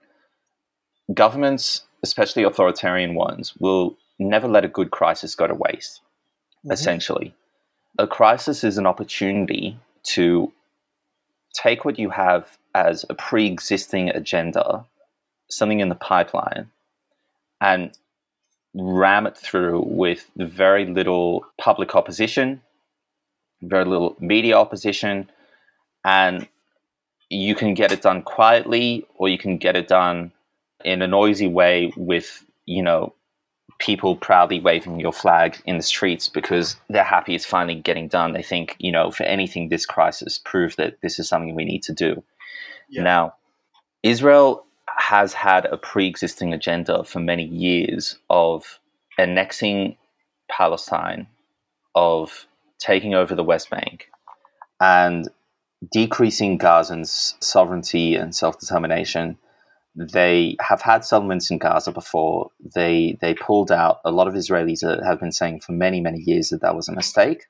governments, 1.12 1.82
especially 2.02 2.42
authoritarian 2.42 3.14
ones, 3.14 3.54
will 3.58 3.96
never 4.18 4.48
let 4.48 4.64
a 4.64 4.68
good 4.68 4.90
crisis 4.90 5.34
go 5.34 5.46
to 5.46 5.54
waste, 5.54 6.00
mm-hmm. 6.58 6.72
essentially. 6.72 7.34
A 7.98 8.06
crisis 8.06 8.62
is 8.64 8.78
an 8.78 8.86
opportunity 8.86 9.78
to 10.04 10.52
take 11.54 11.84
what 11.84 11.98
you 11.98 12.10
have 12.10 12.58
as 12.74 13.04
a 13.08 13.14
pre 13.14 13.46
existing 13.46 14.10
agenda, 14.10 14.84
something 15.50 15.80
in 15.80 15.88
the 15.88 15.94
pipeline, 15.94 16.70
and 17.60 17.96
ram 18.74 19.26
it 19.26 19.36
through 19.36 19.82
with 19.86 20.30
very 20.36 20.84
little 20.86 21.46
public 21.58 21.94
opposition, 21.94 22.60
very 23.62 23.84
little 23.84 24.16
media 24.20 24.56
opposition, 24.56 25.30
and 26.04 26.48
you 27.30 27.54
can 27.54 27.74
get 27.74 27.92
it 27.92 28.02
done 28.02 28.22
quietly 28.22 29.06
or 29.16 29.28
you 29.28 29.38
can 29.38 29.58
get 29.58 29.76
it 29.76 29.88
done 29.88 30.32
in 30.84 31.02
a 31.02 31.06
noisy 31.06 31.46
way 31.46 31.92
with, 31.96 32.44
you 32.64 32.82
know, 32.82 33.14
people 33.78 34.16
proudly 34.16 34.60
waving 34.60 34.98
your 34.98 35.12
flag 35.12 35.60
in 35.64 35.76
the 35.76 35.82
streets 35.82 36.28
because 36.28 36.76
they're 36.88 37.04
happy 37.04 37.34
it's 37.34 37.44
finally 37.44 37.76
getting 37.76 38.08
done. 38.08 38.32
They 38.32 38.42
think, 38.42 38.76
you 38.78 38.90
know, 38.90 39.10
for 39.10 39.24
anything, 39.24 39.68
this 39.68 39.86
crisis 39.86 40.38
proved 40.38 40.76
that 40.78 41.00
this 41.02 41.18
is 41.18 41.28
something 41.28 41.54
we 41.54 41.64
need 41.64 41.82
to 41.84 41.92
do. 41.92 42.22
Yeah. 42.88 43.02
Now, 43.02 43.34
Israel 44.02 44.64
has 44.96 45.32
had 45.32 45.66
a 45.66 45.76
pre 45.76 46.06
existing 46.06 46.52
agenda 46.52 47.04
for 47.04 47.20
many 47.20 47.44
years 47.44 48.16
of 48.30 48.80
annexing 49.18 49.96
Palestine, 50.50 51.26
of 51.94 52.46
taking 52.78 53.14
over 53.14 53.34
the 53.34 53.44
West 53.44 53.70
Bank, 53.70 54.08
and 54.80 55.28
decreasing 55.92 56.58
Gazans' 56.58 57.34
sovereignty 57.42 58.14
and 58.14 58.34
self 58.34 58.58
determination. 58.58 59.38
They 59.94 60.56
have 60.60 60.80
had 60.80 61.04
settlements 61.04 61.50
in 61.50 61.58
Gaza 61.58 61.90
before. 61.90 62.50
They 62.74 63.18
they 63.20 63.34
pulled 63.34 63.72
out. 63.72 64.00
A 64.04 64.12
lot 64.12 64.28
of 64.28 64.34
Israelis 64.34 64.82
have 65.04 65.18
been 65.18 65.32
saying 65.32 65.60
for 65.60 65.72
many 65.72 66.00
many 66.00 66.20
years 66.20 66.50
that 66.50 66.60
that 66.60 66.76
was 66.76 66.88
a 66.88 66.94
mistake, 66.94 67.46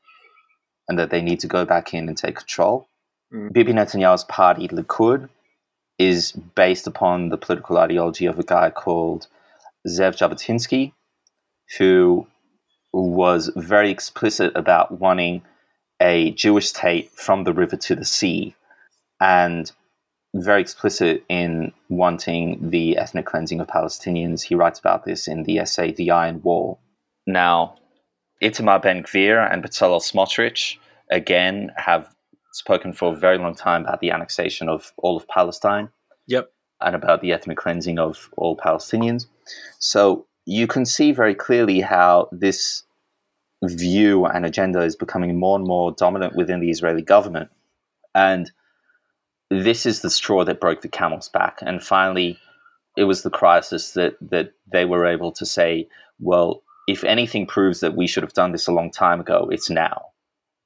and 0.88 0.98
that 0.98 1.10
they 1.10 1.20
need 1.20 1.40
to 1.40 1.46
go 1.46 1.64
back 1.64 1.92
in 1.92 2.08
and 2.08 2.16
take 2.16 2.36
control. 2.36 2.88
Mm. 3.32 3.52
Bibi 3.52 3.72
Netanyahu's 3.72 4.24
party 4.24 4.68
Likud 4.68 5.28
is 5.98 6.32
based 6.32 6.86
upon 6.86 7.28
the 7.28 7.36
political 7.36 7.76
ideology 7.76 8.26
of 8.26 8.38
a 8.38 8.44
guy 8.44 8.70
called 8.70 9.26
Zev 9.86 10.16
Jabotinsky, 10.16 10.92
who 11.76 12.26
was 12.92 13.50
very 13.56 13.90
explicit 13.90 14.52
about 14.54 15.00
wanting 15.00 15.42
a 16.00 16.30
Jewish 16.32 16.68
state 16.68 17.10
from 17.12 17.44
the 17.44 17.52
river 17.52 17.76
to 17.76 17.94
the 17.94 18.04
sea, 18.04 18.54
and 19.20 19.70
very 20.34 20.60
explicit 20.60 21.24
in 21.28 21.72
wanting 21.88 22.70
the 22.70 22.96
ethnic 22.98 23.26
cleansing 23.26 23.60
of 23.60 23.66
Palestinians. 23.66 24.42
He 24.42 24.54
writes 24.54 24.78
about 24.78 25.04
this 25.04 25.26
in 25.26 25.44
the 25.44 25.58
essay 25.58 25.92
The 25.92 26.10
Iron 26.10 26.42
Wall. 26.42 26.78
Now, 27.26 27.76
Itamar 28.42 28.80
Ben 28.82 29.02
Gvir 29.02 29.52
and 29.52 29.64
Bezalel 29.64 30.00
Smotrich, 30.00 30.76
again, 31.10 31.72
have 31.76 32.08
spoken 32.52 32.92
for 32.92 33.12
a 33.12 33.16
very 33.16 33.38
long 33.38 33.54
time 33.54 33.82
about 33.82 34.00
the 34.00 34.10
annexation 34.10 34.68
of 34.68 34.92
all 34.98 35.16
of 35.16 35.26
Palestine 35.28 35.88
Yep. 36.26 36.50
and 36.80 36.94
about 36.94 37.20
the 37.20 37.32
ethnic 37.32 37.58
cleansing 37.58 37.98
of 37.98 38.30
all 38.36 38.56
Palestinians. 38.56 39.26
So 39.78 40.26
you 40.48 40.66
can 40.66 40.86
see 40.86 41.12
very 41.12 41.34
clearly 41.34 41.80
how 41.80 42.26
this 42.32 42.84
view 43.64 44.24
and 44.24 44.46
agenda 44.46 44.80
is 44.80 44.96
becoming 44.96 45.38
more 45.38 45.58
and 45.58 45.66
more 45.66 45.92
dominant 45.92 46.34
within 46.36 46.60
the 46.60 46.70
Israeli 46.70 47.02
government. 47.02 47.50
And 48.14 48.50
this 49.50 49.84
is 49.84 50.00
the 50.00 50.08
straw 50.08 50.44
that 50.46 50.58
broke 50.58 50.80
the 50.80 50.88
camel's 50.88 51.28
back. 51.28 51.58
And 51.60 51.82
finally, 51.82 52.38
it 52.96 53.04
was 53.04 53.22
the 53.22 53.30
crisis 53.30 53.92
that, 53.92 54.16
that 54.22 54.52
they 54.72 54.86
were 54.86 55.04
able 55.04 55.32
to 55.32 55.44
say, 55.44 55.86
well, 56.18 56.62
if 56.86 57.04
anything 57.04 57.46
proves 57.46 57.80
that 57.80 57.94
we 57.94 58.06
should 58.06 58.22
have 58.22 58.32
done 58.32 58.52
this 58.52 58.66
a 58.66 58.72
long 58.72 58.90
time 58.90 59.20
ago, 59.20 59.50
it's 59.52 59.68
now. 59.68 60.06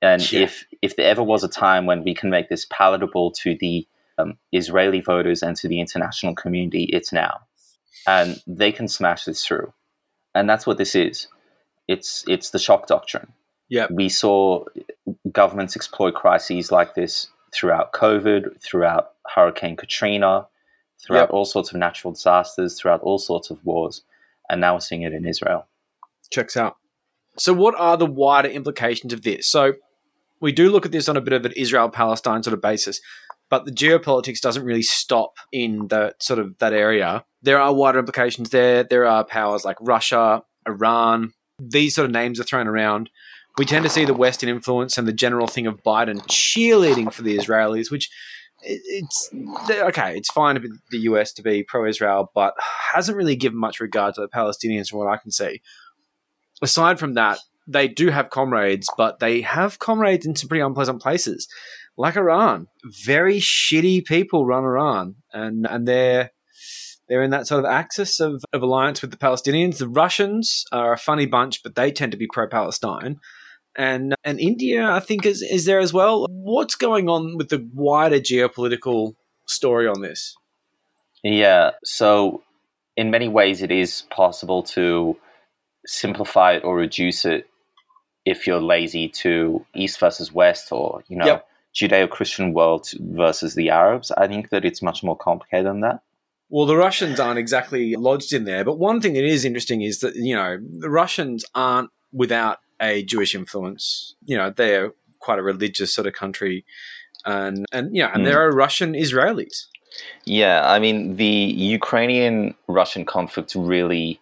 And 0.00 0.30
Yeah. 0.30 0.42
if 0.42 0.64
if 0.80 0.94
there 0.94 1.10
ever 1.10 1.24
was 1.24 1.42
a 1.42 1.48
time 1.48 1.86
when 1.86 2.04
we 2.04 2.14
can 2.14 2.30
make 2.30 2.48
this 2.48 2.66
palatable 2.70 3.32
to 3.42 3.56
the 3.58 3.86
um, 4.18 4.38
Israeli 4.52 5.00
voters 5.00 5.42
and 5.42 5.56
to 5.56 5.66
the 5.66 5.80
international 5.80 6.36
community, 6.36 6.84
it's 6.84 7.12
now. 7.12 7.40
And 8.06 8.40
they 8.46 8.72
can 8.72 8.88
smash 8.88 9.24
this 9.24 9.44
through. 9.44 9.72
And 10.34 10.48
that's 10.48 10.66
what 10.66 10.78
this 10.78 10.94
is. 10.94 11.28
It's 11.88 12.24
it's 12.28 12.50
the 12.50 12.58
shock 12.58 12.86
doctrine. 12.86 13.32
Yeah, 13.68 13.86
We 13.90 14.08
saw 14.08 14.64
governments 15.32 15.76
exploit 15.76 16.14
crises 16.14 16.70
like 16.70 16.94
this 16.94 17.28
throughout 17.54 17.92
COVID, 17.92 18.60
throughout 18.60 19.12
Hurricane 19.34 19.76
Katrina, 19.76 20.46
throughout 21.02 21.22
Yep. 21.22 21.30
all 21.30 21.44
sorts 21.44 21.70
of 21.70 21.76
natural 21.78 22.12
disasters, 22.12 22.78
throughout 22.78 23.00
all 23.02 23.18
sorts 23.18 23.50
of 23.50 23.64
wars. 23.64 24.02
And 24.50 24.60
now 24.60 24.74
we're 24.74 24.80
seeing 24.80 25.02
it 25.02 25.12
in 25.14 25.24
Israel. 25.26 25.66
checks 26.30 26.56
out. 26.56 26.76
So, 27.38 27.52
what 27.52 27.74
are 27.78 27.96
the 27.96 28.06
wider 28.06 28.48
implications 28.48 29.12
of 29.12 29.22
this? 29.22 29.48
So, 29.48 29.74
we 30.40 30.52
do 30.52 30.70
look 30.70 30.84
at 30.86 30.92
this 30.92 31.08
on 31.08 31.16
a 31.16 31.20
bit 31.20 31.32
of 31.32 31.44
an 31.44 31.52
Israel 31.56 31.88
Palestine 31.88 32.42
sort 32.42 32.54
of 32.54 32.60
basis, 32.60 33.00
but 33.52 33.66
the 33.66 33.70
geopolitics 33.70 34.40
doesn't 34.40 34.64
really 34.64 34.80
stop 34.80 35.34
in 35.52 35.88
the 35.88 36.14
sort 36.18 36.38
of 36.38 36.56
that 36.56 36.72
area. 36.72 37.22
There 37.42 37.60
are 37.60 37.74
wider 37.74 37.98
implications 37.98 38.48
there. 38.48 38.82
There 38.82 39.04
are 39.04 39.24
powers 39.24 39.62
like 39.62 39.76
Russia, 39.78 40.42
Iran. 40.66 41.34
These 41.58 41.94
sort 41.94 42.06
of 42.06 42.12
names 42.12 42.40
are 42.40 42.44
thrown 42.44 42.66
around. 42.66 43.10
We 43.58 43.66
tend 43.66 43.82
to 43.82 43.90
see 43.90 44.06
the 44.06 44.14
Western 44.14 44.48
influence 44.48 44.96
and 44.96 45.06
the 45.06 45.12
general 45.12 45.46
thing 45.46 45.66
of 45.66 45.82
Biden 45.82 46.22
cheerleading 46.28 47.12
for 47.12 47.20
the 47.20 47.36
Israelis, 47.36 47.90
which 47.90 48.08
it's 48.62 49.28
okay. 49.68 50.16
It's 50.16 50.30
fine 50.30 50.58
for 50.58 50.68
the 50.90 51.00
US 51.00 51.34
to 51.34 51.42
be 51.42 51.62
pro-Israel, 51.62 52.30
but 52.34 52.54
hasn't 52.94 53.18
really 53.18 53.36
given 53.36 53.60
much 53.60 53.80
regard 53.80 54.14
to 54.14 54.22
the 54.22 54.28
Palestinians, 54.28 54.88
from 54.88 55.00
what 55.00 55.08
I 55.08 55.18
can 55.18 55.30
see. 55.30 55.60
Aside 56.62 56.98
from 56.98 57.12
that, 57.14 57.38
they 57.66 57.88
do 57.88 58.10
have 58.10 58.30
comrades, 58.30 58.88
but 58.96 59.18
they 59.18 59.40
have 59.42 59.78
comrades 59.78 60.26
in 60.26 60.36
some 60.36 60.48
pretty 60.48 60.62
unpleasant 60.62 61.00
places, 61.00 61.48
like 61.96 62.16
Iran. 62.16 62.66
Very 63.04 63.38
shitty 63.38 64.04
people 64.04 64.46
run 64.46 64.64
Iran, 64.64 65.16
and 65.32 65.66
and 65.66 65.86
they're 65.86 66.30
they're 67.08 67.22
in 67.22 67.30
that 67.30 67.46
sort 67.46 67.64
of 67.64 67.70
axis 67.70 68.20
of, 68.20 68.44
of 68.52 68.62
alliance 68.62 69.02
with 69.02 69.10
the 69.10 69.16
Palestinians. 69.16 69.78
The 69.78 69.88
Russians 69.88 70.64
are 70.72 70.92
a 70.92 70.98
funny 70.98 71.26
bunch, 71.26 71.62
but 71.62 71.74
they 71.74 71.90
tend 71.90 72.12
to 72.12 72.18
be 72.18 72.26
pro-Palestine. 72.26 73.20
And 73.76 74.14
and 74.24 74.38
India, 74.38 74.90
I 74.90 75.00
think, 75.00 75.24
is 75.24 75.42
is 75.42 75.64
there 75.64 75.80
as 75.80 75.92
well. 75.92 76.26
What's 76.28 76.74
going 76.74 77.08
on 77.08 77.36
with 77.36 77.48
the 77.48 77.68
wider 77.74 78.18
geopolitical 78.18 79.14
story 79.46 79.88
on 79.88 80.02
this? 80.02 80.34
Yeah, 81.22 81.70
so 81.84 82.42
in 82.96 83.10
many 83.10 83.28
ways, 83.28 83.62
it 83.62 83.70
is 83.70 84.02
possible 84.10 84.62
to 84.64 85.16
simplify 85.86 86.52
it 86.52 86.64
or 86.64 86.76
reduce 86.76 87.24
it 87.24 87.46
if 88.24 88.46
you're 88.46 88.60
lazy 88.60 89.08
to 89.08 89.64
East 89.74 89.98
versus 89.98 90.32
West 90.32 90.70
or, 90.72 91.02
you 91.08 91.16
know, 91.16 91.26
Yep. 91.26 91.48
Judeo 91.74 92.08
Christian 92.08 92.52
world 92.52 92.88
versus 93.00 93.54
the 93.54 93.70
Arabs. 93.70 94.10
I 94.12 94.28
think 94.28 94.50
that 94.50 94.64
it's 94.64 94.82
much 94.82 95.02
more 95.02 95.16
complicated 95.16 95.66
than 95.66 95.80
that. 95.80 96.00
Well, 96.50 96.66
the 96.66 96.76
Russians 96.76 97.18
aren't 97.18 97.38
exactly 97.38 97.96
lodged 97.96 98.32
in 98.34 98.44
there, 98.44 98.62
but 98.62 98.78
one 98.78 99.00
thing 99.00 99.14
that 99.14 99.24
is 99.24 99.44
interesting 99.46 99.80
is 99.80 100.00
that 100.00 100.14
you 100.14 100.34
know 100.34 100.58
the 100.60 100.90
Russians 100.90 101.46
aren't 101.54 101.88
without 102.12 102.58
a 102.78 103.02
Jewish 103.04 103.34
influence. 103.34 104.14
You 104.26 104.36
know, 104.36 104.50
they're 104.50 104.92
quite 105.18 105.38
a 105.38 105.42
religious 105.42 105.94
sort 105.94 106.06
of 106.06 106.12
country, 106.12 106.66
and 107.24 107.64
and 107.72 107.96
yeah, 107.96 108.10
and 108.12 108.20
Hmm. 108.20 108.24
there 108.24 108.40
are 108.46 108.52
Russian 108.52 108.92
Israelis. 108.92 109.66
Yeah, 110.26 110.70
I 110.70 110.78
mean, 110.78 111.16
the 111.16 111.24
Ukrainian 111.78 112.54
Russian 112.66 113.04
conflict 113.06 113.54
really 113.54 114.20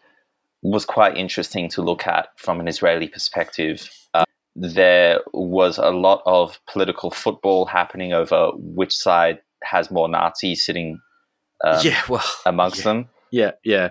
was 0.62 0.85
quite 0.85 1.16
interesting 1.16 1.68
to 1.70 1.83
look 1.83 2.07
at 2.07 2.29
from 2.37 2.61
an 2.61 2.68
Israeli 2.68 3.09
perspective. 3.09 3.88
Uh, 4.14 4.25
there 4.55 5.20
was 5.33 5.79
a 5.79 5.90
lot 5.90 6.23
of 6.27 6.61
political 6.66 7.11
football 7.11 7.64
happening 7.66 8.12
over 8.12 8.51
which 8.57 8.94
side 8.94 9.40
has 9.62 9.90
more 9.90 10.09
Nazis 10.09 10.64
sitting 10.64 11.01
um, 11.64 11.81
yeah, 11.83 12.03
well, 12.09 12.25
amongst 12.46 12.79
yeah. 12.79 12.85
them. 12.85 13.09
yeah, 13.31 13.51
yeah, 13.64 13.88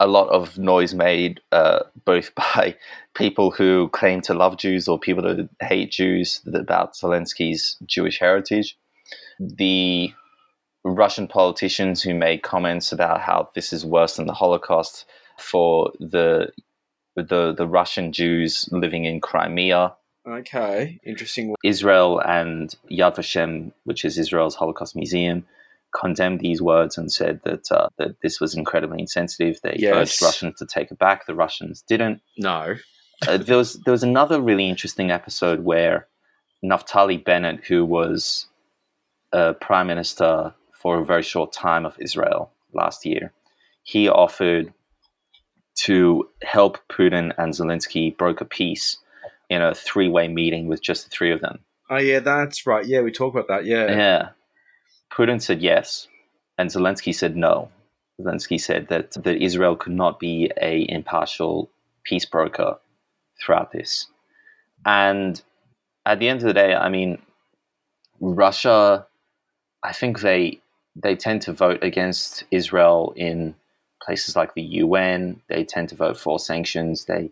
A 0.00 0.06
lot 0.06 0.28
of 0.28 0.58
noise 0.58 0.94
made 0.94 1.40
uh, 1.52 1.80
both 2.04 2.34
by 2.36 2.76
people 3.14 3.50
who 3.50 3.88
claim 3.90 4.20
to 4.22 4.34
love 4.34 4.56
Jews 4.58 4.88
or 4.88 4.98
people 4.98 5.22
who 5.24 5.48
hate 5.60 5.90
Jews 5.90 6.40
about 6.52 6.94
Zelensky's 6.94 7.76
Jewish 7.86 8.18
heritage. 8.18 8.76
The 9.38 10.12
Russian 10.84 11.26
politicians 11.26 12.02
who 12.02 12.14
made 12.14 12.42
comments 12.42 12.92
about 12.92 13.20
how 13.20 13.48
this 13.54 13.72
is 13.72 13.86
worse 13.86 14.16
than 14.16 14.26
the 14.26 14.34
Holocaust 14.34 15.06
for 15.38 15.92
the 16.00 16.52
the 17.16 17.52
the 17.52 17.66
Russian 17.66 18.12
Jews 18.12 18.68
living 18.72 19.04
in 19.04 19.20
Crimea. 19.20 19.94
Okay, 20.26 20.98
interesting. 21.04 21.54
Israel 21.62 22.18
and 22.20 22.74
Yad 22.90 23.16
Vashem, 23.16 23.72
which 23.84 24.04
is 24.04 24.18
Israel's 24.18 24.54
Holocaust 24.54 24.96
Museum, 24.96 25.46
condemned 25.94 26.40
these 26.40 26.62
words 26.62 26.96
and 26.98 27.12
said 27.12 27.40
that 27.44 27.70
uh, 27.70 27.88
that 27.98 28.20
this 28.22 28.40
was 28.40 28.54
incredibly 28.54 29.00
insensitive. 29.00 29.60
They 29.62 29.76
Yes. 29.78 29.94
urged 29.94 30.22
Russians 30.22 30.58
to 30.58 30.66
take 30.66 30.90
it 30.90 30.98
back. 30.98 31.26
The 31.26 31.34
Russians 31.34 31.82
didn't. 31.86 32.20
No, 32.38 32.76
Uh, 33.28 33.36
there 33.36 33.56
was 33.58 33.74
there 33.84 33.92
was 33.92 34.02
another 34.02 34.40
really 34.40 34.68
interesting 34.68 35.10
episode 35.10 35.60
where 35.64 36.08
Naftali 36.64 37.22
Bennett, 37.22 37.64
who 37.64 37.84
was 37.84 38.46
uh, 39.32 39.52
prime 39.54 39.86
minister 39.86 40.54
for 40.72 40.98
a 40.98 41.04
very 41.04 41.22
short 41.22 41.52
time 41.52 41.84
of 41.86 41.96
Israel 42.00 42.50
last 42.72 43.04
year, 43.06 43.32
he 43.82 44.08
offered 44.08 44.72
to 45.76 46.28
help 46.42 46.78
Putin 46.88 47.32
and 47.38 47.52
Zelensky 47.52 48.16
broker 48.16 48.44
peace 48.44 48.98
in 49.50 49.62
a 49.62 49.74
three 49.74 50.08
way 50.08 50.28
meeting 50.28 50.66
with 50.66 50.82
just 50.82 51.04
the 51.04 51.10
three 51.10 51.32
of 51.32 51.40
them. 51.40 51.58
oh 51.90 51.98
yeah, 51.98 52.20
that's 52.20 52.66
right. 52.66 52.86
Yeah, 52.86 53.02
we 53.02 53.12
talked 53.12 53.36
about 53.36 53.48
that. 53.48 53.64
Yeah, 53.64 53.90
Yeah. 53.90 54.28
Putin 55.12 55.40
said 55.40 55.62
yes, 55.62 56.08
and 56.58 56.70
Zelensky 56.70 57.14
said 57.14 57.36
no. 57.36 57.70
Zelensky 58.20 58.60
said 58.60 58.88
that, 58.88 59.12
that 59.12 59.42
Israel 59.42 59.76
could 59.76 59.92
not 59.92 60.18
be 60.18 60.50
a 60.60 60.86
impartial 60.88 61.70
peace 62.04 62.24
broker 62.24 62.78
throughout 63.40 63.72
this. 63.72 64.06
And 64.86 65.40
at 66.06 66.18
the 66.18 66.28
end 66.28 66.40
of 66.40 66.46
the 66.46 66.54
day, 66.54 66.74
I 66.74 66.88
mean, 66.88 67.18
Russia, 68.20 69.06
I 69.82 69.92
think 69.92 70.20
they 70.20 70.60
they 70.96 71.16
tend 71.16 71.42
to 71.42 71.52
vote 71.52 71.82
against 71.82 72.44
Israel 72.50 73.12
in 73.16 73.54
places 74.04 74.36
like 74.36 74.54
the 74.54 74.62
UN. 74.62 75.40
They 75.48 75.64
tend 75.64 75.88
to 75.90 75.96
vote 75.96 76.18
for 76.18 76.38
sanctions. 76.38 77.06
They 77.06 77.30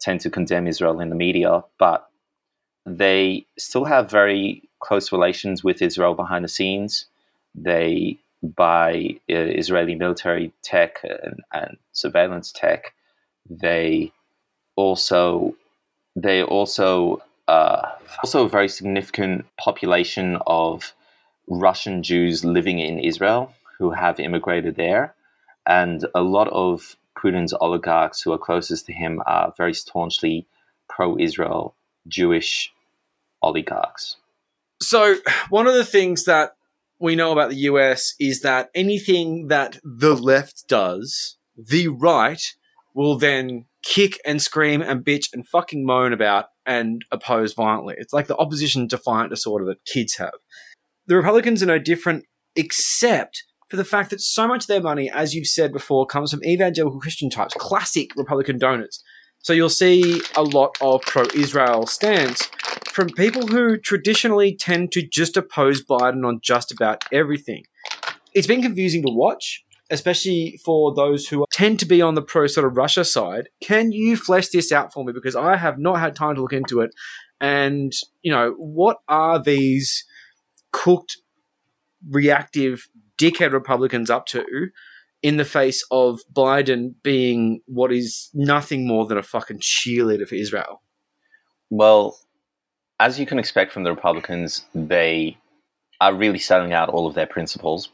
tend 0.00 0.20
to 0.20 0.30
condemn 0.30 0.66
Israel 0.66 1.00
in 1.00 1.10
the 1.10 1.14
media, 1.14 1.62
but 1.78 2.08
they 2.84 3.46
still 3.58 3.84
have 3.84 4.10
very 4.10 4.62
close 4.80 5.12
relations 5.12 5.62
with 5.62 5.82
Israel 5.82 6.14
behind 6.14 6.44
the 6.44 6.48
scenes. 6.48 7.06
They 7.54 8.18
buy 8.42 9.18
uh, 9.30 9.34
Israeli 9.34 9.94
military 9.94 10.52
tech 10.62 10.98
and, 11.04 11.40
and 11.52 11.76
surveillance 11.92 12.50
tech. 12.52 12.94
They 13.48 14.12
also 14.76 15.54
they 16.16 16.42
also 16.42 17.22
uh, 17.48 17.90
also 18.22 18.44
a 18.44 18.48
very 18.48 18.68
significant 18.68 19.46
population 19.56 20.38
of 20.46 20.92
Russian 21.48 22.02
Jews 22.02 22.44
living 22.44 22.78
in 22.78 22.98
Israel 22.98 23.52
who 23.78 23.90
have 23.90 24.20
immigrated 24.20 24.76
there, 24.76 25.14
and 25.66 26.06
a 26.14 26.22
lot 26.22 26.48
of 26.48 26.96
Putin's 27.16 27.54
oligarchs 27.60 28.22
who 28.22 28.32
are 28.32 28.38
closest 28.38 28.86
to 28.86 28.92
him 28.92 29.20
are 29.26 29.52
very 29.56 29.74
staunchly 29.74 30.46
pro-Israel 30.88 31.74
Jewish 32.08 32.72
oligarchs. 33.42 34.16
So, 34.80 35.16
one 35.48 35.66
of 35.66 35.74
the 35.74 35.84
things 35.84 36.24
that 36.24 36.56
we 36.98 37.16
know 37.16 37.32
about 37.32 37.50
the 37.50 37.56
US 37.56 38.14
is 38.18 38.42
that 38.42 38.70
anything 38.74 39.48
that 39.48 39.78
the 39.82 40.14
left 40.14 40.68
does, 40.68 41.36
the 41.56 41.88
right 41.88 42.42
will 42.94 43.16
then 43.16 43.66
kick 43.82 44.20
and 44.24 44.40
scream 44.40 44.80
and 44.80 45.04
bitch 45.04 45.32
and 45.32 45.46
fucking 45.46 45.84
moan 45.84 46.12
about 46.12 46.46
and 46.64 47.04
oppose 47.10 47.54
violently. 47.54 47.94
It's 47.98 48.12
like 48.12 48.28
the 48.28 48.36
opposition 48.36 48.86
defiant 48.86 49.30
disorder 49.30 49.64
that 49.66 49.84
kids 49.84 50.16
have. 50.16 50.34
The 51.06 51.16
Republicans 51.16 51.62
are 51.62 51.66
no 51.66 51.78
different, 51.78 52.24
except 52.54 53.44
for 53.72 53.76
the 53.78 53.84
fact 53.86 54.10
that 54.10 54.20
so 54.20 54.46
much 54.46 54.64
of 54.64 54.66
their 54.66 54.82
money, 54.82 55.10
as 55.10 55.34
you've 55.34 55.46
said 55.46 55.72
before, 55.72 56.04
comes 56.04 56.30
from 56.30 56.44
evangelical 56.44 57.00
Christian 57.00 57.30
types, 57.30 57.54
classic 57.54 58.14
Republican 58.16 58.58
donors. 58.58 59.02
So 59.38 59.54
you'll 59.54 59.70
see 59.70 60.20
a 60.36 60.42
lot 60.42 60.76
of 60.82 61.00
pro 61.00 61.24
Israel 61.34 61.86
stance 61.86 62.50
from 62.92 63.08
people 63.08 63.46
who 63.46 63.78
traditionally 63.78 64.54
tend 64.54 64.92
to 64.92 65.00
just 65.00 65.38
oppose 65.38 65.82
Biden 65.82 66.26
on 66.26 66.40
just 66.42 66.70
about 66.70 67.06
everything. 67.10 67.64
It's 68.34 68.46
been 68.46 68.60
confusing 68.60 69.00
to 69.04 69.10
watch, 69.10 69.64
especially 69.88 70.60
for 70.62 70.94
those 70.94 71.28
who 71.28 71.46
tend 71.50 71.80
to 71.80 71.86
be 71.86 72.02
on 72.02 72.14
the 72.14 72.20
pro 72.20 72.48
sort 72.48 72.66
of 72.66 72.76
Russia 72.76 73.06
side. 73.06 73.48
Can 73.62 73.90
you 73.90 74.18
flesh 74.18 74.48
this 74.48 74.70
out 74.70 74.92
for 74.92 75.02
me? 75.02 75.14
Because 75.14 75.34
I 75.34 75.56
have 75.56 75.78
not 75.78 75.98
had 75.98 76.14
time 76.14 76.34
to 76.34 76.42
look 76.42 76.52
into 76.52 76.80
it. 76.80 76.90
And, 77.40 77.94
you 78.20 78.32
know, 78.32 78.54
what 78.58 78.98
are 79.08 79.42
these 79.42 80.04
cooked, 80.72 81.16
reactive, 82.06 82.86
dickhead 83.22 83.52
Republicans 83.52 84.10
up 84.10 84.26
to 84.26 84.44
in 85.22 85.36
the 85.36 85.44
face 85.44 85.84
of 85.90 86.20
Biden 86.32 86.94
being 87.02 87.60
what 87.66 87.92
is 87.92 88.28
nothing 88.34 88.86
more 88.86 89.06
than 89.06 89.18
a 89.18 89.22
fucking 89.22 89.60
cheerleader 89.60 90.26
for 90.26 90.34
Israel? 90.34 90.82
Well, 91.70 92.18
as 92.98 93.18
you 93.18 93.26
can 93.26 93.38
expect 93.38 93.72
from 93.72 93.84
the 93.84 93.90
Republicans, 93.90 94.66
they 94.74 95.38
are 96.00 96.14
really 96.14 96.38
selling 96.38 96.72
out 96.72 96.88
all 96.88 97.06
of 97.06 97.14
their 97.14 97.26
principles. 97.26 97.90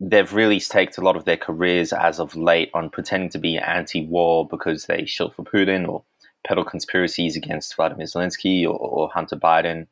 They've 0.00 0.32
really 0.32 0.58
staked 0.58 0.98
a 0.98 1.00
lot 1.00 1.16
of 1.16 1.24
their 1.24 1.36
careers 1.36 1.92
as 1.92 2.18
of 2.18 2.36
late 2.36 2.70
on 2.74 2.90
pretending 2.90 3.30
to 3.30 3.38
be 3.38 3.56
anti 3.56 4.04
war 4.06 4.46
because 4.46 4.86
they 4.86 5.06
shield 5.06 5.34
for 5.34 5.44
Putin 5.44 5.88
or 5.88 6.04
peddle 6.46 6.64
conspiracies 6.64 7.36
against 7.36 7.74
Vladimir 7.76 8.06
Zelensky 8.06 8.64
or, 8.64 8.76
or 8.76 9.08
Hunter 9.08 9.36
Biden 9.36 9.86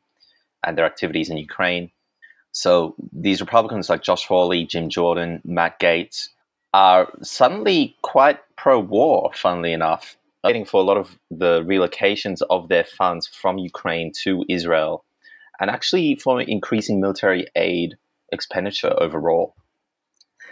and 0.65 0.77
their 0.77 0.85
activities 0.85 1.29
in 1.29 1.37
Ukraine. 1.37 1.91
So 2.55 2.95
these 3.11 3.41
Republicans 3.41 3.89
like 3.89 4.01
Josh 4.01 4.25
Hawley, 4.25 4.65
Jim 4.65 4.87
Jordan, 4.87 5.41
Matt 5.43 5.77
Gaetz 5.77 6.29
are 6.73 7.11
suddenly 7.21 7.97
quite 8.01 8.39
pro 8.55 8.79
war, 8.79 9.29
funnily 9.35 9.73
enough 9.73 10.15
waiting 10.41 10.63
for 10.63 10.79
a 10.79 10.85
lot 10.85 10.95
of 10.95 11.19
the 11.29 11.63
relocations 11.63 12.41
of 12.49 12.69
their 12.69 12.85
funds 12.85 13.27
from 13.27 13.57
Ukraine 13.57 14.13
to 14.23 14.45
Israel, 14.47 15.03
and 15.59 15.69
actually 15.69 16.15
for 16.15 16.39
increasing 16.39 17.01
military 17.01 17.45
aid, 17.57 17.97
expenditure 18.31 18.93
overall. 19.01 19.53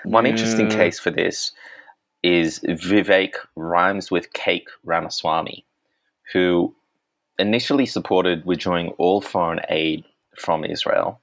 One 0.03 0.25
interesting 0.25 0.67
mm. 0.67 0.75
case 0.75 0.99
for 0.99 1.09
this 1.09 1.53
is 2.21 2.59
Vivek 2.67 3.35
rhymes 3.55 4.11
with 4.11 4.33
Cake 4.33 4.67
Ramaswamy, 4.83 5.63
who 6.33 6.75
initially 7.39 7.85
supported 7.85 8.43
withdrawing 8.43 8.89
all 8.97 9.21
foreign 9.21 9.61
aid 9.69 10.03
from 10.35 10.65
Israel 10.65 11.21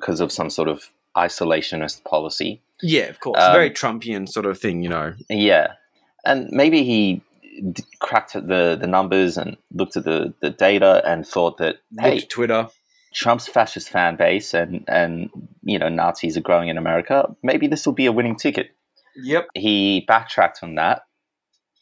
because 0.00 0.20
of 0.20 0.32
some 0.32 0.50
sort 0.50 0.68
of 0.68 0.90
isolationist 1.16 2.04
policy. 2.04 2.60
Yeah, 2.82 3.04
of 3.04 3.20
course. 3.20 3.40
Um, 3.40 3.52
Very 3.52 3.70
Trumpian 3.70 4.28
sort 4.28 4.46
of 4.46 4.58
thing, 4.58 4.82
you 4.82 4.88
know. 4.88 5.14
Yeah, 5.28 5.74
and 6.24 6.48
maybe 6.50 6.82
he 6.82 7.22
d- 7.72 7.84
cracked 7.98 8.36
at 8.36 8.48
the 8.48 8.76
the 8.80 8.86
numbers 8.86 9.36
and 9.36 9.56
looked 9.72 9.96
at 9.96 10.04
the 10.04 10.32
the 10.40 10.50
data 10.50 11.02
and 11.04 11.26
thought 11.26 11.58
that 11.58 11.76
hey, 11.98 12.20
Twitter. 12.20 12.68
Trump's 13.12 13.48
fascist 13.48 13.88
fan 13.90 14.14
base 14.14 14.54
and 14.54 14.84
and 14.86 15.30
you 15.62 15.78
know 15.78 15.88
Nazis 15.88 16.36
are 16.36 16.42
growing 16.42 16.68
in 16.68 16.78
America. 16.78 17.34
Maybe 17.42 17.66
this 17.66 17.84
will 17.84 17.92
be 17.92 18.06
a 18.06 18.12
winning 18.12 18.36
ticket. 18.36 18.70
Yep. 19.16 19.48
He 19.54 20.04
backtracked 20.06 20.60
on 20.62 20.76
that 20.76 21.02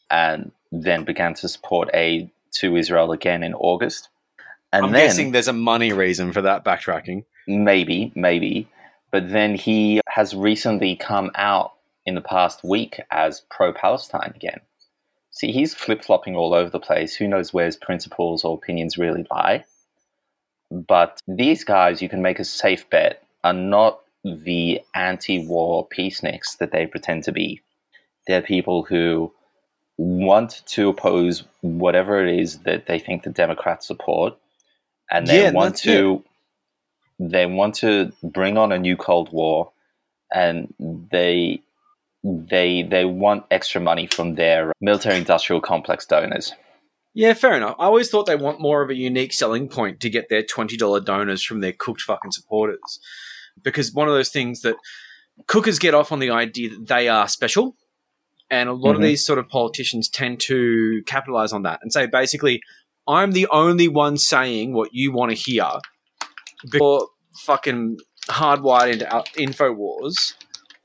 and 0.09 0.51
then 0.71 1.03
began 1.03 1.35
to 1.35 1.47
support 1.47 1.89
aid 1.93 2.31
to 2.53 2.75
Israel 2.75 3.11
again 3.11 3.43
in 3.43 3.53
August. 3.53 4.09
And 4.71 4.85
I'm 4.85 4.91
then 4.91 5.07
guessing 5.07 5.31
there's 5.31 5.47
a 5.47 5.53
money 5.53 5.93
reason 5.93 6.31
for 6.31 6.41
that 6.41 6.63
backtracking. 6.63 7.25
Maybe, 7.49 8.13
maybe, 8.15 8.67
but 9.11 9.29
then 9.29 9.55
he 9.55 9.99
has 10.07 10.35
recently 10.35 10.95
come 10.95 11.31
out 11.35 11.73
in 12.05 12.15
the 12.15 12.21
past 12.21 12.63
week 12.63 13.01
as 13.11 13.41
pro-Palestine 13.49 14.31
again. 14.35 14.61
See, 15.31 15.51
he's 15.51 15.73
flip-flopping 15.73 16.35
all 16.35 16.53
over 16.53 16.69
the 16.69 16.79
place. 16.79 17.15
Who 17.15 17.27
knows 17.27 17.53
where 17.53 17.65
his 17.65 17.75
principles 17.75 18.43
or 18.43 18.55
opinions 18.55 18.97
really 18.97 19.25
lie? 19.31 19.65
But 20.71 21.19
these 21.27 21.63
guys, 21.63 22.01
you 22.01 22.09
can 22.09 22.21
make 22.21 22.39
a 22.39 22.45
safe 22.45 22.89
bet, 22.89 23.23
are 23.43 23.53
not 23.53 24.01
the 24.23 24.81
anti-war 24.93 25.87
peaceniks 25.87 26.57
that 26.57 26.71
they 26.71 26.85
pretend 26.85 27.23
to 27.23 27.31
be. 27.31 27.61
They're 28.27 28.41
people 28.41 28.83
who 28.83 29.33
want 29.97 30.61
to 30.67 30.89
oppose 30.89 31.43
whatever 31.61 32.25
it 32.25 32.39
is 32.39 32.59
that 32.59 32.85
they 32.85 32.99
think 32.99 33.23
the 33.23 33.29
Democrats 33.29 33.87
support, 33.87 34.37
and 35.09 35.27
they 35.27 35.43
Yeah, 35.43 35.51
want 35.51 35.77
to 35.77 36.23
they 37.19 37.45
want 37.45 37.75
to 37.75 38.11
bring 38.23 38.57
on 38.57 38.71
a 38.71 38.79
new 38.79 38.95
Cold 38.97 39.31
War, 39.31 39.71
and 40.33 40.73
they 41.11 41.61
they 42.23 42.83
they 42.83 43.05
want 43.05 43.45
extra 43.51 43.79
money 43.81 44.07
from 44.07 44.35
their 44.35 44.73
military-industrial 44.81 45.61
complex 45.61 46.05
donors. 46.05 46.53
Yeah, 47.13 47.33
fair 47.33 47.55
enough. 47.55 47.75
I 47.79 47.85
always 47.85 48.09
thought 48.09 48.27
they 48.27 48.35
want 48.35 48.61
more 48.61 48.81
of 48.81 48.89
a 48.89 48.95
unique 48.95 49.33
selling 49.33 49.67
point 49.67 49.99
to 50.01 50.09
get 50.09 50.29
their 50.29 50.43
$20 50.43 51.03
donors 51.03 51.43
from 51.43 51.59
their 51.59 51.73
cooked 51.73 52.01
fucking 52.01 52.31
supporters. 52.31 52.99
Because 53.61 53.91
one 53.91 54.07
of 54.07 54.13
those 54.13 54.29
things 54.29 54.61
that 54.61 54.75
cookers 55.47 55.79
get 55.79 55.95
off 55.95 56.11
on 56.11 56.19
the 56.19 56.29
idea 56.29 56.69
that 56.69 56.87
they 56.87 57.09
are 57.09 57.27
special. 57.27 57.75
And 58.51 58.69
a 58.69 58.73
lot 58.73 58.95
of 58.95 59.01
Mhm. 59.01 59.05
these 59.05 59.25
sort 59.25 59.39
of 59.39 59.49
politicians 59.49 60.07
tend 60.07 60.39
to 60.41 61.01
capitalize 61.05 61.51
on 61.51 61.63
that 61.63 61.79
and 61.81 61.91
say, 61.91 62.05
basically, 62.05 62.61
I'm 63.07 63.31
the 63.31 63.47
only 63.47 63.87
one 63.87 64.17
saying 64.17 64.73
what 64.73 64.93
you 64.93 65.11
want 65.11 65.31
to 65.31 65.35
hear 65.35 65.67
before 66.71 67.07
fucking 67.41 67.97
hardwired 68.27 68.93
into 68.93 69.09
our 69.11 69.23
info 69.37 69.71
wars 69.71 70.35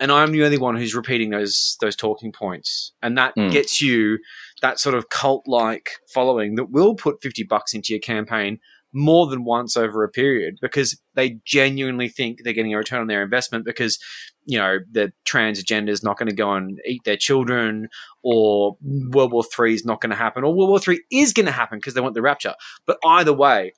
and 0.01 0.11
i'm 0.13 0.33
the 0.33 0.45
only 0.45 0.59
one 0.59 0.77
who's 0.77 0.95
repeating 0.95 1.31
those 1.31 1.77
those 1.81 1.97
talking 1.97 2.33
points 2.33 2.93
and 3.03 3.17
that 3.19 3.35
Mm. 3.37 3.51
gets 3.51 3.83
you 3.83 4.19
that 4.63 4.79
sort 4.79 4.95
of 4.95 5.09
cult 5.09 5.43
like 5.47 5.91
following 6.13 6.55
that 6.55 6.71
will 6.71 6.95
put 6.95 7.21
50 7.23 7.43
bucks 7.45 7.75
into 7.75 7.93
your 7.93 8.01
campaign 8.01 8.59
more 8.97 9.27
than 9.27 9.45
once 9.45 9.77
over 9.77 10.05
a 10.05 10.09
period 10.09 10.55
because 10.63 11.01
they 11.15 11.39
genuinely 11.45 12.09
think 12.09 12.39
they're 12.45 12.53
getting 12.53 12.73
a 12.73 12.79
return 12.79 13.01
on 13.01 13.09
their 13.09 13.23
investment 13.25 13.65
because 13.65 13.99
you 14.45 14.57
know 14.59 14.79
the 14.91 15.13
trans 15.25 15.59
agenda 15.59 15.91
is 15.91 16.03
not 16.05 16.17
going 16.17 16.29
to 16.29 16.35
go 16.35 16.53
and 16.53 16.81
eat 16.87 17.03
their 17.05 17.17
children 17.17 17.89
or 18.23 18.77
world 19.11 19.33
war 19.33 19.43
three 19.43 19.75
is 19.75 19.85
not 19.85 20.01
going 20.01 20.11
to 20.11 20.17
happen 20.17 20.45
or 20.45 20.55
world 20.55 20.71
war 20.71 20.79
three 20.79 21.03
is 21.11 21.33
going 21.33 21.47
to 21.47 21.53
happen 21.53 21.79
because 21.79 21.95
they 21.95 22.01
want 22.01 22.15
the 22.15 22.23
rapture 22.23 22.55
but 22.87 22.97
either 23.05 23.33
way 23.33 23.73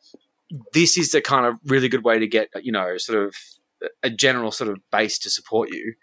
this 0.73 0.97
is 0.97 1.11
the 1.11 1.21
kind 1.21 1.47
of 1.47 1.55
really 1.67 1.89
good 1.89 2.05
way 2.05 2.19
to 2.19 2.27
get 2.27 2.49
you 2.63 2.73
know 2.73 2.97
sort 2.97 3.23
of 3.27 3.35
a 4.03 4.11
general 4.11 4.51
sort 4.51 4.71
of 4.71 4.79
base 4.93 5.19
to 5.19 5.31
support 5.31 5.71
you 5.73 5.95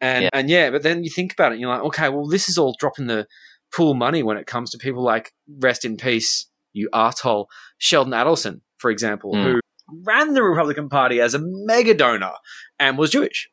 and 0.00 0.24
Yeah. 0.24 0.30
and 0.32 0.50
yeah 0.50 0.70
but 0.70 0.82
then 0.82 1.02
you 1.04 1.10
think 1.10 1.32
about 1.32 1.52
it 1.52 1.54
and 1.54 1.60
you're 1.60 1.70
like 1.70 1.82
okay 1.84 2.08
well 2.08 2.26
this 2.26 2.48
is 2.48 2.58
all 2.58 2.74
dropping 2.78 3.06
the 3.06 3.26
pool 3.74 3.94
money 3.94 4.22
when 4.22 4.36
it 4.36 4.46
comes 4.46 4.70
to 4.70 4.78
people 4.78 5.02
like 5.02 5.32
rest 5.58 5.84
in 5.84 5.96
peace 5.96 6.46
you 6.72 6.88
arsehole 6.94 7.46
sheldon 7.78 8.12
adelson 8.12 8.60
for 8.78 8.90
example 8.90 9.32
Mm. 9.34 9.44
who 9.44 9.60
ran 10.04 10.34
the 10.34 10.42
republican 10.42 10.88
party 10.88 11.20
as 11.20 11.34
a 11.34 11.38
mega 11.40 11.94
donor 11.94 12.32
and 12.78 12.98
was 12.98 13.10
jewish 13.10 13.48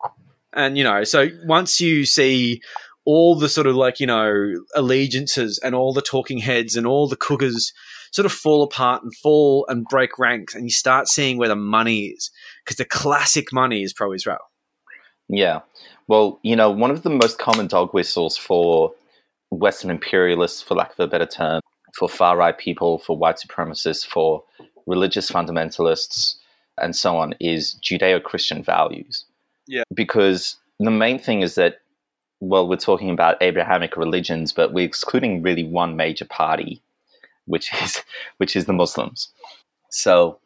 and 0.54 0.78
you 0.78 0.84
know 0.84 1.04
so 1.04 1.28
once 1.46 1.80
you 1.82 2.06
see 2.06 2.62
all 3.06 3.36
the 3.36 3.50
sort 3.50 3.68
of 3.68 3.76
like 3.76 4.00
you 4.00 4.08
know 4.08 4.54
allegiances 4.76 5.60
and 5.64 5.74
all 5.76 5.94
the 5.94 6.02
talking 6.02 6.38
heads 6.40 6.76
and 6.76 6.86
all 6.88 7.08
the 7.08 7.16
cookers 7.18 7.74
sort 8.14 8.26
of 8.26 8.32
fall 8.32 8.64
apart 8.64 9.04
and 9.04 9.14
fall 9.16 9.66
and 9.68 9.86
break 9.86 10.18
ranks 10.20 10.56
and 10.56 10.64
you 10.66 10.70
start 10.72 11.08
seeing 11.08 11.38
where 11.38 11.50
the 11.50 11.56
money 11.56 12.06
is 12.06 12.32
because 12.64 12.78
the 12.78 12.86
classic 12.86 13.52
money 13.52 13.84
is 13.84 13.92
pro-israel 13.94 14.40
Yeah. 15.30 15.62
Well, 16.08 16.40
you 16.44 16.56
know, 16.56 16.70
one 16.70 16.92
of 16.92 17.04
the 17.04 17.10
most 17.10 17.40
common 17.40 17.68
dog 17.68 17.94
whistles 17.94 18.38
for 18.38 18.94
Western 19.50 19.90
imperialists, 19.90 20.62
for 20.62 20.76
lack 20.76 20.92
of 20.92 21.00
a 21.00 21.08
better 21.08 21.26
term, 21.26 21.62
for 21.98 22.10
far 22.10 22.38
right 22.38 22.58
people, 22.58 23.00
for 23.00 23.18
white 23.18 23.38
supremacists, 23.38 24.06
for 24.06 24.44
religious 24.86 25.32
fundamentalists, 25.32 26.36
and 26.78 26.96
so 26.96 27.18
on, 27.18 27.34
is 27.40 27.80
Judeo 27.82 28.22
Christian 28.22 28.64
values. 28.64 29.26
Yeah. 29.68 29.84
Because 29.94 30.58
the 30.80 30.92
main 30.92 31.20
thing 31.20 31.42
is 31.42 31.56
that, 31.56 31.78
well, 32.42 32.68
we're 32.68 32.76
talking 32.76 33.10
about 33.10 33.42
Abrahamic 33.42 33.96
religions, 33.96 34.52
but 34.52 34.74
we're 34.74 34.86
excluding 34.86 35.42
really 35.42 35.64
one 35.64 35.96
major 35.96 36.26
party, 36.26 36.82
which 37.46 37.72
is 37.84 38.02
which 38.38 38.56
is 38.56 38.66
the 38.66 38.74
Muslims. 38.74 39.30
So, 39.90 40.40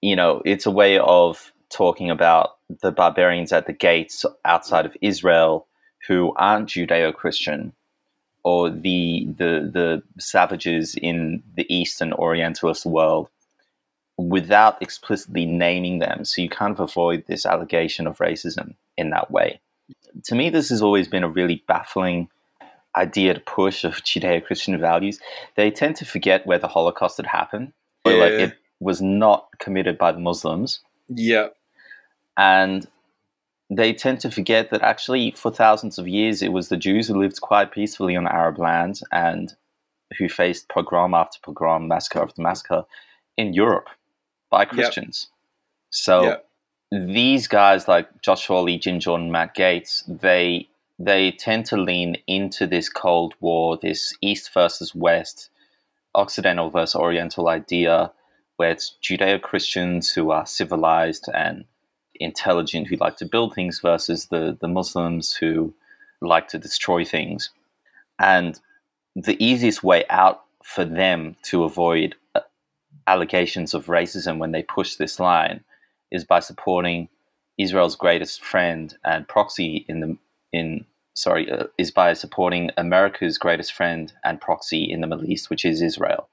you 0.00 0.16
know, 0.16 0.42
it's 0.44 0.66
a 0.66 0.70
way 0.70 0.98
of 0.98 1.52
talking 1.70 2.10
about 2.10 2.56
the 2.80 2.92
barbarians 2.92 3.52
at 3.52 3.66
the 3.66 3.72
gates 3.72 4.24
outside 4.44 4.86
of 4.86 4.96
Israel 5.00 5.66
who 6.06 6.32
aren't 6.36 6.68
Judeo-Christian, 6.68 7.72
or 8.44 8.70
the 8.70 9.26
the 9.38 9.70
the 9.72 10.02
savages 10.18 10.94
in 10.94 11.42
the 11.56 11.66
Eastern 11.74 12.12
Orientalist 12.12 12.86
world, 12.86 13.28
without 14.16 14.80
explicitly 14.80 15.46
naming 15.46 15.98
them. 15.98 16.24
So 16.24 16.42
you 16.42 16.48
kind 16.48 16.72
of 16.72 16.80
avoid 16.80 17.24
this 17.26 17.44
allegation 17.44 18.06
of 18.06 18.18
racism 18.18 18.74
in 18.96 19.10
that 19.10 19.30
way. 19.30 19.60
To 20.24 20.34
me, 20.34 20.48
this 20.48 20.70
has 20.70 20.80
always 20.80 21.08
been 21.08 21.24
a 21.24 21.28
really 21.28 21.62
baffling 21.68 22.28
idea 22.96 23.34
to 23.34 23.40
push 23.40 23.84
of 23.84 23.94
Judeo-Christian 23.96 24.78
values. 24.80 25.20
They 25.56 25.70
tend 25.70 25.96
to 25.96 26.04
forget 26.04 26.46
where 26.46 26.58
the 26.58 26.68
Holocaust 26.68 27.16
had 27.18 27.26
happened. 27.26 27.72
Where, 28.04 28.16
Like 28.18 28.32
Yeah. 28.32 28.46
it 28.46 28.58
was 28.80 29.00
not 29.02 29.48
committed 29.58 29.96
by 29.98 30.12
the 30.12 30.18
Muslims 30.18 30.80
yeah 31.08 31.48
and 32.36 32.86
they 33.70 33.92
tend 33.92 34.20
to 34.20 34.30
forget 34.30 34.70
that 34.70 34.82
actually 34.82 35.30
for 35.32 35.50
thousands 35.50 35.98
of 35.98 36.06
years 36.06 36.42
it 36.42 36.52
was 36.52 36.68
the 36.68 36.76
Jews 36.76 37.08
who 37.08 37.18
lived 37.18 37.40
quite 37.40 37.72
peacefully 37.72 38.16
on 38.16 38.26
Arab 38.26 38.58
land 38.58 39.00
and 39.12 39.54
who 40.18 40.28
faced 40.28 40.68
pogrom 40.68 41.14
after 41.14 41.38
pogrom, 41.42 41.88
massacre 41.88 42.22
after 42.22 42.40
massacre 42.42 42.84
in 43.36 43.52
Europe 43.54 43.88
by 44.50 44.64
Christians. 44.64 45.28
So 45.90 46.22
Yep. 46.24 46.48
these 46.92 47.48
guys 47.48 47.88
like 47.88 48.20
Josh 48.22 48.46
Hawley, 48.46 48.78
Jim 48.78 49.00
Jordan, 49.00 49.32
Matt 49.32 49.56
Gaetz, 49.56 50.04
they 50.06 50.68
they 50.98 51.30
tend 51.32 51.66
to 51.66 51.76
lean 51.76 52.16
into 52.26 52.66
this 52.66 52.88
Cold 52.88 53.34
War, 53.40 53.78
this 53.80 54.14
East 54.20 54.52
versus 54.52 54.94
West, 54.94 55.50
Occidental 56.14 56.70
versus 56.70 56.94
Oriental 56.94 57.48
idea, 57.48 58.12
where 58.56 58.70
it's 58.70 58.96
Judeo 59.02 59.40
Christians 59.40 60.10
who 60.12 60.30
are 60.30 60.46
civilized 60.46 61.28
and 61.34 61.64
intelligent, 62.14 62.86
who 62.86 62.96
like 62.96 63.16
to 63.18 63.26
build 63.26 63.54
things, 63.54 63.80
versus 63.80 64.26
the, 64.26 64.56
the 64.60 64.68
Muslims 64.68 65.34
who 65.34 65.74
like 66.22 66.48
to 66.48 66.58
destroy 66.58 67.04
things. 67.04 67.50
And 68.18 68.58
the 69.14 69.42
easiest 69.42 69.82
way 69.82 70.04
out 70.08 70.44
for 70.62 70.84
them 70.84 71.36
to 71.42 71.64
avoid 71.64 72.14
uh, 72.34 72.40
allegations 73.06 73.74
of 73.74 73.86
racism 73.86 74.38
when 74.38 74.52
they 74.52 74.62
push 74.62 74.96
this 74.96 75.20
line 75.20 75.62
is 76.10 76.24
by 76.24 76.40
supporting 76.40 77.08
Israel's 77.58 77.96
greatest 77.96 78.42
friend 78.42 78.96
and 79.04 79.28
proxy 79.28 79.84
in 79.88 80.00
the 80.00 80.16
in 80.56 80.84
sorry 81.14 81.50
uh, 81.50 81.64
is 81.78 81.90
by 81.90 82.12
supporting 82.12 82.70
America's 82.76 83.38
greatest 83.38 83.72
friend 83.72 84.12
and 84.24 84.40
proxy 84.40 84.84
in 84.90 85.00
the 85.00 85.06
Middle 85.06 85.26
East, 85.26 85.50
which 85.50 85.64
is 85.64 85.82
Israel. 85.82 86.28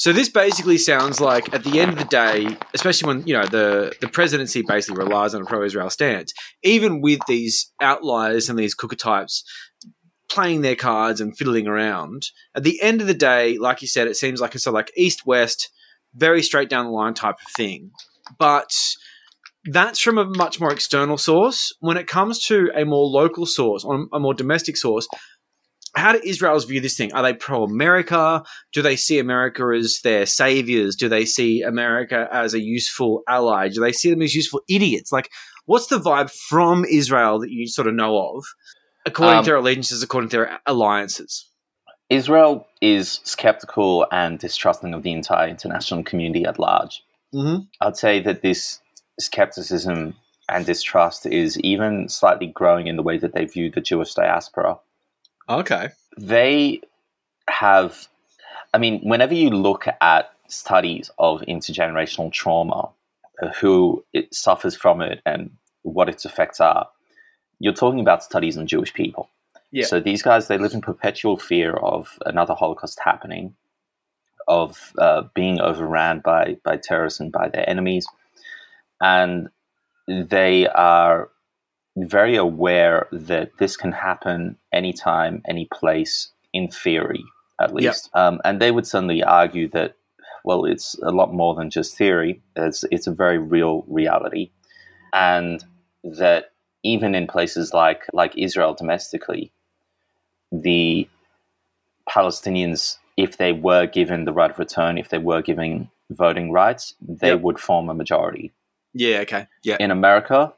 So 0.00 0.12
this 0.12 0.30
basically 0.30 0.78
sounds 0.78 1.20
like, 1.20 1.52
at 1.52 1.64
the 1.64 1.78
end 1.78 1.92
of 1.92 1.98
the 1.98 2.06
day, 2.06 2.56
especially 2.72 3.08
when 3.08 3.26
you 3.26 3.34
know 3.34 3.44
the 3.44 3.92
the 4.00 4.08
presidency 4.08 4.62
basically 4.62 5.04
relies 5.04 5.34
on 5.34 5.42
a 5.42 5.44
pro-Israel 5.44 5.90
stance, 5.90 6.32
even 6.62 7.02
with 7.02 7.20
these 7.28 7.70
outliers 7.80 8.48
and 8.48 8.58
these 8.58 8.74
cooker 8.74 8.96
types 8.96 9.44
playing 10.30 10.62
their 10.62 10.76
cards 10.76 11.20
and 11.20 11.36
fiddling 11.36 11.66
around, 11.66 12.30
at 12.54 12.62
the 12.62 12.80
end 12.80 13.02
of 13.02 13.06
the 13.06 13.12
day, 13.12 13.58
like 13.58 13.82
you 13.82 13.88
said, 13.88 14.08
it 14.08 14.16
seems 14.16 14.40
like 14.40 14.54
a 14.54 14.58
sort 14.58 14.72
of 14.72 14.78
like 14.78 14.90
east-west, 14.96 15.68
very 16.14 16.42
straight 16.42 16.70
down 16.70 16.86
the 16.86 16.90
line 16.90 17.12
type 17.12 17.34
of 17.34 17.52
thing. 17.54 17.90
But 18.38 18.72
that's 19.66 20.00
from 20.00 20.18
a 20.18 20.24
much 20.24 20.60
more 20.60 20.72
external 20.72 21.16
source. 21.16 21.72
When 21.80 21.96
it 21.96 22.06
comes 22.06 22.44
to 22.46 22.70
a 22.74 22.84
more 22.84 23.06
local 23.06 23.46
source, 23.46 23.84
on 23.84 24.08
a 24.12 24.18
more 24.18 24.34
domestic 24.34 24.76
source, 24.76 25.06
how 25.94 26.12
do 26.12 26.20
Israelis 26.20 26.66
view 26.66 26.80
this 26.80 26.96
thing? 26.96 27.12
Are 27.12 27.22
they 27.22 27.34
pro 27.34 27.64
America? 27.64 28.42
Do 28.72 28.82
they 28.82 28.96
see 28.96 29.18
America 29.18 29.62
as 29.76 30.00
their 30.02 30.24
saviors? 30.26 30.96
Do 30.96 31.08
they 31.08 31.24
see 31.24 31.62
America 31.62 32.28
as 32.32 32.54
a 32.54 32.60
useful 32.60 33.22
ally? 33.28 33.68
Do 33.68 33.80
they 33.80 33.92
see 33.92 34.10
them 34.10 34.22
as 34.22 34.34
useful 34.34 34.62
idiots? 34.68 35.12
Like, 35.12 35.30
what's 35.66 35.88
the 35.88 35.98
vibe 35.98 36.30
from 36.30 36.84
Israel 36.86 37.40
that 37.40 37.50
you 37.50 37.68
sort 37.68 37.88
of 37.88 37.94
know 37.94 38.18
of, 38.18 38.44
according 39.04 39.38
Um, 39.38 39.44
to 39.44 39.50
their 39.50 39.56
allegiances, 39.56 40.02
according 40.02 40.30
to 40.30 40.36
their 40.38 40.60
alliances? 40.66 41.48
Israel 42.08 42.66
is 42.80 43.20
skeptical 43.24 44.06
and 44.10 44.38
distrusting 44.38 44.94
of 44.94 45.02
the 45.02 45.12
entire 45.12 45.48
international 45.48 46.02
community 46.04 46.44
at 46.44 46.58
large. 46.58 47.02
Mm-hmm. 47.34 47.64
I'd 47.80 47.96
say 47.96 48.20
that 48.20 48.42
this 48.42 48.80
skepticism 49.18 50.14
and 50.48 50.66
distrust 50.66 51.26
is 51.26 51.58
even 51.60 52.08
slightly 52.08 52.46
growing 52.48 52.86
in 52.86 52.96
the 52.96 53.02
way 53.02 53.18
that 53.18 53.34
they 53.34 53.44
view 53.44 53.70
the 53.70 53.80
Jewish 53.80 54.14
diaspora. 54.14 54.78
Okay. 55.48 55.88
They 56.18 56.80
have, 57.48 58.08
I 58.74 58.78
mean, 58.78 59.00
whenever 59.02 59.34
you 59.34 59.50
look 59.50 59.86
at 60.00 60.30
studies 60.48 61.10
of 61.18 61.40
intergenerational 61.42 62.32
trauma, 62.32 62.90
uh, 63.42 63.48
who 63.60 64.04
it 64.12 64.34
suffers 64.34 64.76
from 64.76 65.00
it 65.00 65.20
and 65.24 65.50
what 65.82 66.08
its 66.08 66.24
effects 66.24 66.60
are, 66.60 66.88
you're 67.58 67.72
talking 67.72 68.00
about 68.00 68.22
studies 68.22 68.58
on 68.58 68.66
Jewish 68.66 68.92
people. 68.92 69.28
Yeah. 69.70 69.86
So 69.86 70.00
these 70.00 70.22
guys, 70.22 70.48
they 70.48 70.58
live 70.58 70.74
in 70.74 70.80
perpetual 70.80 71.38
fear 71.38 71.72
of 71.74 72.18
another 72.26 72.54
Holocaust 72.54 73.00
happening, 73.00 73.54
of 74.48 74.92
uh, 74.98 75.22
being 75.34 75.60
overran 75.60 76.20
by, 76.20 76.56
by 76.64 76.76
terrorists 76.76 77.20
and 77.20 77.32
by 77.32 77.48
their 77.48 77.68
enemies. 77.68 78.06
And 79.02 79.48
they 80.08 80.66
are 80.68 81.28
very 81.96 82.36
aware 82.36 83.08
that 83.12 83.50
this 83.58 83.76
can 83.76 83.92
happen 83.92 84.56
anytime, 84.72 85.42
any 85.46 85.68
place, 85.72 86.28
in 86.54 86.68
theory, 86.68 87.24
at 87.60 87.74
least. 87.74 88.08
Um, 88.14 88.40
and 88.44 88.60
they 88.60 88.70
would 88.70 88.86
suddenly 88.86 89.22
argue 89.22 89.68
that, 89.70 89.96
well, 90.44 90.64
it's 90.64 90.96
a 91.02 91.10
lot 91.10 91.34
more 91.34 91.54
than 91.54 91.70
just 91.70 91.96
theory. 91.96 92.40
It's, 92.56 92.84
it's 92.90 93.06
a 93.06 93.12
very 93.12 93.38
real 93.38 93.84
reality. 93.88 94.50
And 95.12 95.64
that 96.04 96.52
even 96.82 97.14
in 97.14 97.26
places 97.26 97.74
like, 97.74 98.04
like 98.12 98.36
Israel 98.38 98.74
domestically, 98.74 99.52
the 100.50 101.08
Palestinians, 102.08 102.98
if 103.16 103.36
they 103.36 103.52
were 103.52 103.86
given 103.86 104.24
the 104.24 104.32
right 104.32 104.50
of 104.50 104.58
return, 104.58 104.98
if 104.98 105.10
they 105.10 105.18
were 105.18 105.42
given 105.42 105.90
voting 106.10 106.50
rights, 106.52 106.94
they 107.00 107.28
Yep. 107.28 107.40
would 107.40 107.60
form 107.60 107.88
a 107.88 107.94
majority. 107.94 108.52
Yeah. 108.94 109.18
Okay. 109.20 109.46
Yeah. 109.62 109.76
In 109.80 109.90
America, 109.90 110.52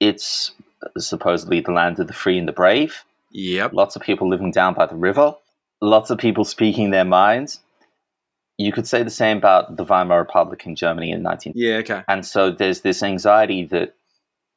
it's 0.00 0.52
supposedly 0.98 1.60
the 1.60 1.72
land 1.72 1.98
of 1.98 2.06
the 2.06 2.12
free 2.12 2.38
and 2.38 2.46
the 2.48 2.52
brave. 2.52 3.04
Yep. 3.30 3.72
Lots 3.72 3.96
of 3.96 4.02
people 4.02 4.28
living 4.28 4.50
down 4.52 4.74
by 4.74 4.86
the 4.86 4.94
river, 4.94 5.34
lots 5.80 6.10
of 6.10 6.18
people 6.18 6.44
speaking 6.44 6.90
their 6.90 7.04
minds. 7.04 7.60
You 8.58 8.70
could 8.70 8.86
say 8.86 9.02
the 9.02 9.10
same 9.10 9.38
about 9.38 9.76
the 9.76 9.84
Weimar 9.84 10.20
Republic 10.20 10.64
in 10.66 10.76
Germany 10.76 11.10
in 11.10 11.22
19. 11.22 11.54
Yeah. 11.56 11.76
Okay. 11.78 12.02
And 12.06 12.24
so 12.24 12.50
there's 12.52 12.82
this 12.82 13.02
anxiety 13.02 13.64
that 13.66 13.94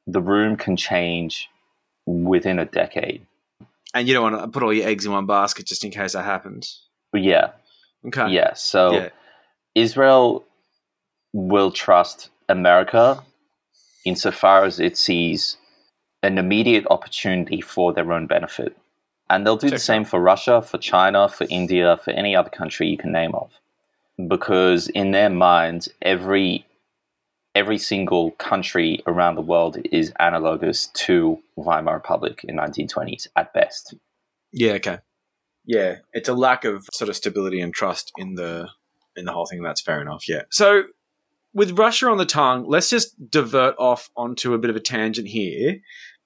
the 0.05 0.21
room 0.21 0.55
can 0.55 0.77
change 0.77 1.49
within 2.05 2.59
a 2.59 2.65
decade. 2.65 3.25
And 3.95 4.07
you 4.07 4.13
don't 4.13 4.31
want 4.31 4.43
to 4.43 4.47
put 4.49 4.61
all 4.63 4.71
your 4.73 4.87
eggs 4.87 5.05
in 5.05 5.11
one 5.11 5.25
basket 5.25 5.65
just 5.65 5.83
in 5.83 5.89
case 5.91 6.13
that 6.13 6.23
happens. 6.25 6.83
Yeah, 7.13 7.51
Okay. 8.05 8.29
yeah. 8.29 8.53
So 8.53 8.91
Yeah. 8.91 9.09
Israel 9.73 10.45
will 11.33 11.71
trust 11.71 12.29
America 12.49 13.23
insofar 14.05 14.63
as 14.63 14.79
it 14.79 14.97
sees 14.97 15.57
an 16.23 16.37
immediate 16.37 16.85
opportunity 16.89 17.61
for 17.61 17.93
their 17.93 18.11
own 18.11 18.27
benefit. 18.27 18.75
And 19.29 19.45
they'll 19.45 19.57
do 19.57 19.67
the 19.67 19.71
Checks 19.71 19.83
same 19.83 20.05
for 20.05 20.21
Russia, 20.21 20.61
for 20.61 20.77
China, 20.77 21.27
for 21.27 21.45
India, 21.49 21.99
for 22.03 22.11
any 22.11 22.35
other 22.35 22.49
country 22.49 22.87
you 22.87 22.97
can 22.97 23.11
name 23.11 23.35
of. 23.35 23.51
Because 24.27 24.87
in 24.87 25.11
their 25.11 25.29
minds, 25.29 25.89
every 26.01 26.65
every 27.53 27.77
single 27.77 28.31
country 28.31 29.01
around 29.07 29.35
the 29.35 29.41
world 29.41 29.77
is 29.91 30.13
analogous 30.19 30.87
to 30.93 31.39
Weimar 31.55 31.95
Republic 31.95 32.45
in 32.47 32.55
1920s 32.55 33.27
at 33.35 33.51
best. 33.51 33.95
Yeah, 34.51 34.73
okay. 34.73 34.99
Yeah, 35.65 35.97
it's 36.13 36.29
a 36.29 36.33
lack 36.33 36.65
of 36.65 36.87
sort 36.93 37.09
of 37.09 37.15
stability 37.15 37.59
and 37.59 37.73
trust 37.73 38.11
in 38.17 38.35
the 38.35 38.69
in 39.15 39.25
the 39.25 39.33
whole 39.33 39.45
thing. 39.45 39.61
That's 39.61 39.81
fair 39.81 40.01
enough. 40.01 40.29
Yeah. 40.29 40.43
So 40.51 40.83
with 41.53 41.77
Russia 41.77 42.07
on 42.07 42.17
the 42.17 42.25
tongue, 42.25 42.65
let's 42.67 42.89
just 42.89 43.15
divert 43.29 43.75
off 43.77 44.09
onto 44.15 44.53
a 44.53 44.59
bit 44.59 44.69
of 44.69 44.75
a 44.75 44.81
tangent 44.81 45.27
here, 45.27 45.77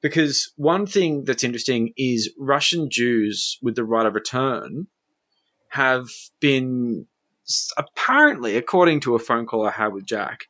because 0.01 0.51
one 0.55 0.85
thing 0.85 1.23
that's 1.25 1.43
interesting 1.43 1.93
is 1.95 2.33
Russian 2.37 2.89
Jews 2.89 3.57
with 3.61 3.75
the 3.75 3.85
right 3.85 4.05
of 4.05 4.15
return 4.15 4.87
have 5.69 6.07
been 6.39 7.05
apparently, 7.77 8.57
according 8.57 8.99
to 9.01 9.15
a 9.15 9.19
phone 9.19 9.45
call 9.45 9.65
I 9.65 9.71
had 9.71 9.93
with 9.93 10.05
Jack, 10.05 10.45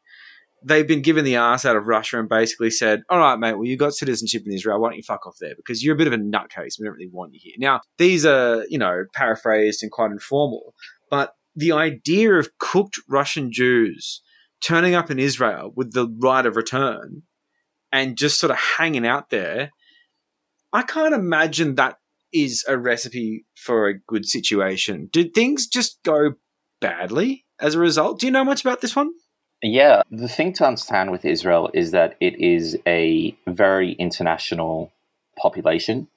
they've 0.63 0.87
been 0.87 1.01
given 1.01 1.25
the 1.25 1.35
ass 1.35 1.65
out 1.65 1.75
of 1.75 1.87
Russia 1.87 2.19
and 2.19 2.29
basically 2.29 2.69
said, 2.69 3.01
"All 3.09 3.19
right, 3.19 3.39
mate. 3.39 3.53
Well, 3.53 3.65
you 3.65 3.77
got 3.77 3.93
citizenship 3.93 4.43
in 4.45 4.53
Israel. 4.53 4.79
Why 4.79 4.89
don't 4.89 4.97
you 4.97 5.03
fuck 5.03 5.25
off 5.25 5.37
there? 5.39 5.55
Because 5.55 5.83
you're 5.83 5.95
a 5.95 5.97
bit 5.97 6.07
of 6.07 6.13
a 6.13 6.17
nutcase. 6.17 6.79
We 6.79 6.85
don't 6.85 6.93
really 6.93 7.09
want 7.11 7.33
you 7.33 7.39
here." 7.41 7.55
Now, 7.57 7.81
these 7.97 8.25
are 8.25 8.65
you 8.69 8.77
know 8.77 9.05
paraphrased 9.13 9.83
and 9.83 9.91
quite 9.91 10.11
informal, 10.11 10.73
but 11.09 11.33
the 11.55 11.71
idea 11.71 12.33
of 12.33 12.57
cooked 12.59 12.99
Russian 13.09 13.51
Jews 13.51 14.21
turning 14.61 14.95
up 14.95 15.11
in 15.11 15.19
Israel 15.19 15.71
with 15.75 15.93
the 15.93 16.07
right 16.07 16.45
of 16.45 16.55
return 16.55 17.23
and 17.91 18.17
just 18.17 18.39
sort 18.39 18.51
of 18.51 18.57
hanging 18.57 19.05
out 19.05 19.29
there, 19.29 19.71
I 20.71 20.83
can't 20.83 21.13
imagine 21.13 21.75
that 21.75 21.97
is 22.33 22.63
a 22.67 22.77
recipe 22.77 23.45
for 23.55 23.87
a 23.87 23.97
good 23.97 24.25
situation. 24.25 25.09
Did 25.11 25.33
things 25.33 25.67
just 25.67 26.01
go 26.03 26.35
badly 26.79 27.45
as 27.59 27.75
a 27.75 27.79
result? 27.79 28.19
Do 28.19 28.25
you 28.25 28.31
know 28.31 28.45
much 28.45 28.61
about 28.61 28.81
this 28.81 28.95
one? 28.95 29.11
Yeah, 29.61 30.01
the 30.09 30.27
thing 30.27 30.53
to 30.53 30.65
understand 30.65 31.11
with 31.11 31.25
Israel 31.25 31.69
is 31.73 31.91
that 31.91 32.15
it 32.19 32.39
is 32.39 32.77
a 32.87 33.35
very 33.45 33.91
international 33.93 34.91
population 35.37 36.07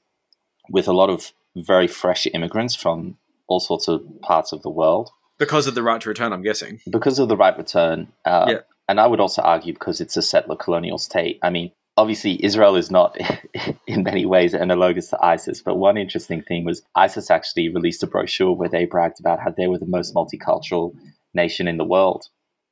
with 0.71 0.89
a 0.89 0.93
lot 0.93 1.11
of 1.11 1.33
very 1.55 1.87
fresh 1.87 2.27
immigrants 2.33 2.75
from 2.75 3.19
all 3.47 3.61
sorts 3.61 3.87
of 3.87 4.03
parts 4.23 4.53
of 4.53 4.63
the 4.63 4.71
world. 4.71 5.11
Because 5.39 5.67
of 5.67 5.75
the 5.75 5.83
right 5.83 6.01
to 6.01 6.09
return, 6.09 6.33
I'm 6.33 6.43
guessing. 6.43 6.81
Because 6.91 7.19
of 7.19 7.29
the 7.29 7.37
right 7.37 7.57
return, 7.57 8.09
uh, 8.25 8.47
Yeah. 8.49 8.59
and 8.89 9.01
I 9.01 9.07
would 9.07 9.21
also 9.21 9.43
argue 9.43 9.73
because 9.73 10.01
it's 10.01 10.17
a 10.17 10.23
settler 10.23 10.57
colonial 10.57 10.99
state. 10.99 11.39
I 11.43 11.51
mean, 11.51 11.73
obviously, 11.97 12.43
Israel 12.45 12.77
is 12.77 12.91
not 12.91 13.17
in 13.87 14.03
many 14.05 14.27
ways 14.27 14.55
analogous 14.55 15.11
to 15.11 15.25
ISIS, 15.25 15.61
but 15.61 15.77
one 15.77 15.97
interesting 15.97 16.43
thing 16.43 16.65
was 16.65 16.83
ISIS 16.95 17.31
actually 17.31 17.69
released 17.69 18.03
a 18.03 18.07
brochure 18.07 18.53
where 18.53 18.69
they 18.69 18.85
bragged 18.85 19.19
about 19.21 19.41
how 19.41 19.51
they 19.51 19.67
were 19.67 19.79
the 19.79 19.87
most 19.87 20.15
multicultural 20.15 20.95
nation 21.35 21.67
in 21.67 21.79
the 21.79 21.85
world 21.85 22.29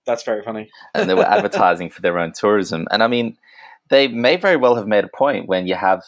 That's 0.07 0.23
very 0.23 0.43
funny. 0.43 0.71
and 0.95 1.09
they 1.11 1.15
were 1.15 1.25
advertising 1.37 1.91
for 1.91 2.01
their 2.01 2.19
own 2.19 2.33
tourism. 2.33 2.87
And 2.93 3.03
I 3.03 3.09
mean, 3.09 3.37
they 3.91 4.07
may 4.09 4.37
very 4.37 4.57
well 4.57 4.77
have 4.77 4.87
made 4.87 5.05
a 5.05 5.09
point 5.09 5.49
when 5.49 5.67
you 5.67 5.75
have 5.75 6.03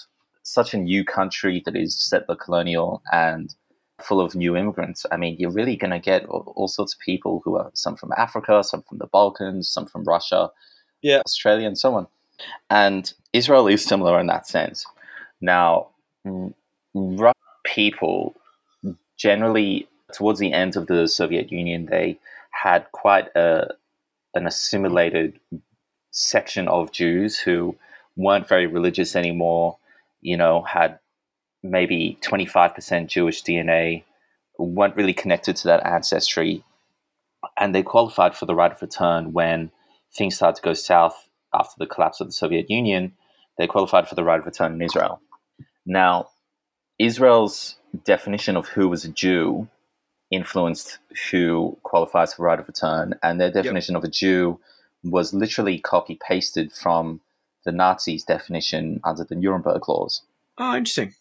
such 0.44 0.72
a 0.74 0.78
new 0.78 1.04
country 1.04 1.62
that 1.64 1.74
is 1.74 1.98
settler 1.98 2.36
colonial 2.36 3.02
and 3.12 3.54
full 4.02 4.20
of 4.20 4.34
new 4.34 4.56
immigrants. 4.56 5.06
I 5.12 5.16
mean, 5.16 5.36
you're 5.38 5.50
really 5.50 5.76
going 5.76 5.92
to 5.92 5.98
get 5.98 6.26
all, 6.26 6.52
all 6.56 6.68
sorts 6.68 6.94
of 6.94 7.00
people 7.00 7.42
who 7.44 7.56
are 7.56 7.70
some 7.74 7.96
from 7.96 8.12
Africa, 8.16 8.62
some 8.64 8.82
from 8.82 8.98
the 8.98 9.06
Balkans, 9.06 9.68
some 9.68 9.86
from 9.86 10.04
Russia, 10.04 10.50
Yeah. 11.02 11.20
Australia, 11.26 11.66
and 11.66 11.78
so 11.78 11.94
on. 11.94 12.06
And 12.70 13.12
Israel 13.32 13.68
is 13.68 13.84
similar 13.84 14.18
in 14.20 14.26
that 14.26 14.46
sense. 14.48 14.84
Now, 15.40 15.88
r- 16.26 16.52
Russian 16.94 17.34
people 17.64 18.34
generally, 19.16 19.88
towards 20.12 20.40
the 20.40 20.52
end 20.52 20.76
of 20.76 20.86
the 20.88 21.06
Soviet 21.06 21.52
Union, 21.52 21.86
they 21.86 22.18
had 22.50 22.90
quite 22.92 23.28
a 23.36 23.68
an 24.34 24.46
assimilated 24.48 25.38
section 26.10 26.66
of 26.66 26.90
Jews 26.90 27.38
who 27.38 27.76
weren't 28.16 28.48
very 28.48 28.66
religious 28.66 29.14
anymore, 29.14 29.76
you 30.22 30.36
know, 30.36 30.62
had 30.62 30.98
maybe 31.64 32.18
25% 32.20 33.08
Jewish 33.08 33.42
DNA, 33.42 34.04
weren't 34.58 34.96
really 34.96 35.14
connected 35.14 35.56
to 35.56 35.68
that 35.68 35.84
ancestry. 35.84 36.62
And 37.58 37.74
they 37.74 37.82
qualified 37.82 38.36
for 38.36 38.46
the 38.46 38.54
right 38.54 38.70
of 38.70 38.80
return 38.80 39.32
when 39.32 39.72
things 40.16 40.36
started 40.36 40.56
to 40.56 40.62
go 40.62 40.74
south 40.74 41.28
after 41.52 41.74
the 41.78 41.86
collapse 41.86 42.20
of 42.20 42.28
the 42.28 42.32
Soviet 42.32 42.70
Union. 42.70 43.14
They 43.58 43.66
qualified 43.66 44.08
for 44.08 44.14
the 44.14 44.24
right 44.24 44.38
of 44.38 44.46
return 44.46 44.74
in 44.74 44.82
Israel. 44.82 45.20
Now, 45.86 46.28
Israel's 46.98 47.76
definition 48.04 48.56
of 48.56 48.68
who 48.68 48.88
was 48.88 49.04
a 49.04 49.08
Jew 49.08 49.68
influenced 50.30 50.98
who 51.30 51.78
qualifies 51.82 52.34
for 52.34 52.44
right 52.44 52.58
of 52.58 52.66
return, 52.66 53.14
and 53.22 53.40
their 53.40 53.50
definition 53.50 53.96
of 53.96 54.04
a 54.04 54.08
Jew 54.08 54.60
was 55.02 55.34
literally 55.34 55.78
copy 55.78 56.18
pasted 56.26 56.72
from 56.72 57.20
the 57.64 57.72
Nazis' 57.72 58.24
definition 58.24 59.00
under 59.04 59.24
the 59.24 59.34
Nuremberg 59.34 59.88
laws. 59.88 60.22
Oh, 60.58 60.76
interesting. 60.76 61.14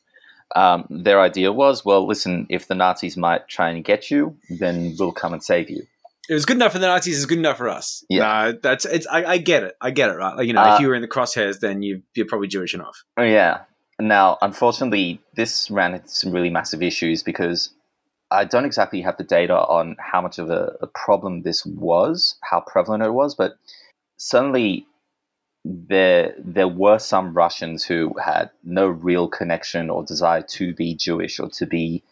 Um, 0.56 0.86
their 0.90 1.20
idea 1.20 1.52
was, 1.52 1.84
well, 1.84 2.06
listen, 2.08 2.46
if 2.50 2.68
the 2.68 2.76
Nazis 2.76 3.18
might 3.18 3.48
try 3.48 3.70
and 3.70 3.84
get 3.84 4.12
you, 4.12 4.38
then 4.50 4.96
we'll 5.00 5.12
come 5.12 5.34
and 5.34 5.44
save 5.44 5.70
you. 5.70 5.84
It 6.30 6.34
was 6.34 6.46
good 6.46 6.58
enough 6.58 6.72
for 6.72 6.80
the 6.80 6.88
Nazis. 6.88 7.18
It's 7.18 7.26
good 7.26 7.40
enough 7.40 7.58
for 7.58 7.68
us. 7.68 8.06
Yeah. 8.10 8.52
no, 8.52 8.60
that's 8.62 8.86
it's. 8.86 9.06
I, 9.08 9.26
I 9.26 9.38
get 9.40 9.64
it. 9.64 9.76
I 9.82 9.92
get 9.92 10.10
it. 10.10 10.14
Right. 10.14 10.38
Like 10.38 10.48
you 10.48 10.54
know, 10.54 10.62
Uh, 10.62 10.76
if 10.76 10.80
you 10.80 10.88
were 10.88 10.96
in 10.96 11.02
the 11.02 11.08
crosshairs, 11.08 11.60
then 11.60 11.82
you 11.82 12.02
you're 12.16 12.26
probably 12.26 12.48
Jewish 12.48 12.74
enough. 12.74 13.04
Oh, 13.18 13.24
yeah. 13.24 13.62
Now, 14.00 14.38
unfortunately, 14.42 15.22
this 15.36 15.70
ran 15.70 15.94
into 15.96 16.08
some 16.08 16.32
really 16.32 16.50
massive 16.50 16.82
issues 16.82 17.24
because 17.24 17.72
I 18.32 18.46
don't 18.46 18.66
exactly 18.66 19.02
have 19.02 19.18
the 19.18 19.24
data 19.24 19.56
on 19.56 19.98
how 20.00 20.22
much 20.22 20.40
of 20.40 20.50
a, 20.50 20.74
a 20.82 20.88
problem 20.88 21.44
this 21.44 21.66
was, 21.66 22.36
how 22.42 22.62
prevalent 22.62 23.04
it 23.04 23.12
was, 23.12 23.36
but 23.36 23.58
certainly 24.18 24.88
there 25.66 26.34
there 26.38 26.68
were 26.68 27.00
some 27.00 27.34
Russians 27.34 27.84
who 27.86 28.14
had 28.24 28.50
no 28.64 28.88
real 28.88 29.28
connection 29.28 29.90
or 29.90 30.04
desire 30.04 30.42
to 30.42 30.74
be 30.74 30.94
Jewish 30.96 31.40
or 31.40 31.50
to 31.52 31.66
be 31.66 32.04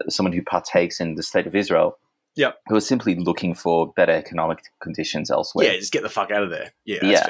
uh, 0.00 0.10
someone 0.10 0.32
who 0.32 0.42
partakes 0.42 1.00
in 1.00 1.14
the 1.14 1.22
state 1.22 1.46
of 1.46 1.54
Israel. 1.54 1.98
Yep. 2.36 2.60
Who 2.68 2.74
were 2.74 2.80
simply 2.80 3.14
looking 3.14 3.54
for 3.54 3.92
better 3.92 4.12
economic 4.12 4.58
conditions 4.80 5.30
elsewhere. 5.30 5.66
Yeah, 5.66 5.76
just 5.78 5.92
get 5.92 6.02
the 6.02 6.08
fuck 6.08 6.30
out 6.30 6.42
of 6.42 6.50
there. 6.50 6.72
Yeah, 6.86 6.98
that's 7.02 7.26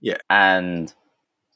Yeah. 0.00 0.12
fair. 0.12 0.18
and 0.30 0.94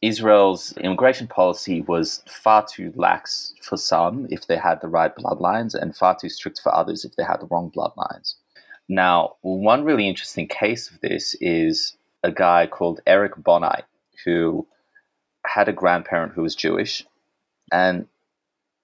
Israel's 0.03 0.73
immigration 0.79 1.27
policy 1.29 1.83
was 1.83 2.23
far 2.27 2.67
too 2.67 2.93
lax 2.97 3.55
for 3.63 3.77
some 3.77 4.27
if 4.31 4.47
they 4.47 4.57
had 4.57 4.81
the 4.81 4.89
right 4.89 5.15
bloodlines, 5.15 5.75
and 5.75 5.95
far 5.95 6.17
too 6.19 6.29
strict 6.31 6.61
for 6.63 6.75
others 6.75 7.05
if 7.05 7.15
they 7.17 7.23
had 7.23 7.41
the 7.41 7.47
wrong 7.47 7.71
bloodlines. 7.71 8.35
Now, 8.89 9.37
one 9.43 9.85
really 9.85 10.09
interesting 10.09 10.49
case 10.49 10.91
of 10.91 11.01
this 11.01 11.37
is 11.41 11.97
a 12.23 12.31
guy 12.33 12.67
called 12.67 13.01
Eric 13.07 13.35
Bonai, 13.37 13.83
who 14.25 14.67
had 15.47 15.69
a 15.69 15.73
grandparent 15.73 16.33
who 16.33 16.43
was 16.43 16.55
Jewish, 16.55 17.05
and 17.73 18.07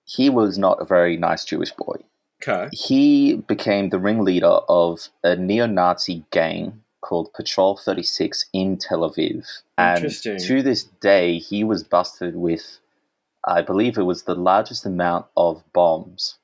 he 0.05 0.30
was 0.30 0.57
not 0.57 0.80
a 0.80 0.84
very 0.84 1.16
nice 1.16 1.45
Jewish 1.45 1.72
boy 1.72 1.97
Okay. 2.43 2.68
he 2.72 3.37
became 3.37 3.89
the 3.89 3.99
ringleader 3.99 4.47
of 4.68 5.09
a 5.24 5.37
neo-Nazi 5.37 6.24
gang 6.30 6.82
called 7.01 7.32
Patrol 7.32 7.76
36 7.76 8.47
in 8.53 8.76
Tel 8.76 9.09
Aviv. 9.09 9.62
And 9.78 10.11
to 10.39 10.62
this 10.62 10.84
day, 10.84 11.39
he 11.39 11.64
was 11.64 11.82
busted 11.82 12.37
with, 12.37 12.78
I 13.47 13.62
believe 13.62 13.97
it 13.97 14.03
was 14.03 14.24
the 14.24 14.34
largest 14.34 14.84
amount 14.84 15.26
of 15.37 15.62
bombs 15.72 16.39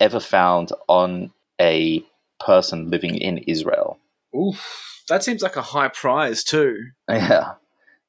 ever 0.00 0.20
found 0.20 0.72
on 0.88 1.32
a 1.60 2.04
person 2.40 2.90
living 2.90 3.16
in 3.16 3.38
Israel. 3.38 3.98
Oof, 4.34 5.01
that 5.12 5.22
seems 5.24 5.42
like 5.42 5.56
a 5.56 5.62
high 5.62 5.88
prize 5.88 6.42
too. 6.44 6.86
Yeah. 7.08 7.52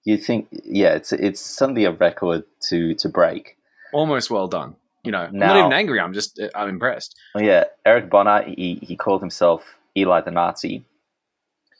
You 0.05 0.17
think, 0.17 0.47
yeah, 0.65 0.95
it's 0.95 1.13
it's 1.13 1.39
suddenly 1.39 1.85
a 1.85 1.91
record 1.91 2.43
to 2.69 2.93
to 2.95 3.07
break. 3.09 3.55
Almost 3.93 4.29
well 4.29 4.47
done. 4.47 4.75
You 5.03 5.11
know, 5.11 5.19
I'm 5.19 5.37
not 5.37 5.57
even 5.57 5.73
angry. 5.73 5.99
I'm 5.99 6.13
just 6.13 6.39
I'm 6.55 6.69
impressed. 6.69 7.15
Oh, 7.35 7.39
yeah, 7.41 7.65
Eric 7.85 8.09
Bonner, 8.09 8.43
he, 8.43 8.79
he 8.81 8.95
called 8.95 9.21
himself 9.21 9.75
Eli 9.97 10.21
the 10.21 10.31
Nazi. 10.31 10.85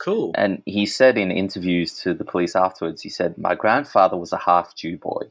Cool. 0.01 0.31
And 0.35 0.61
he 0.65 0.85
said 0.85 1.17
in 1.17 1.31
interviews 1.31 1.93
to 2.01 2.13
the 2.13 2.25
police 2.25 2.55
afterwards, 2.55 3.01
he 3.01 3.09
said, 3.09 3.37
My 3.37 3.55
grandfather 3.55 4.17
was 4.17 4.33
a 4.33 4.37
half 4.37 4.75
Jew 4.75 4.97
boy. 4.97 5.23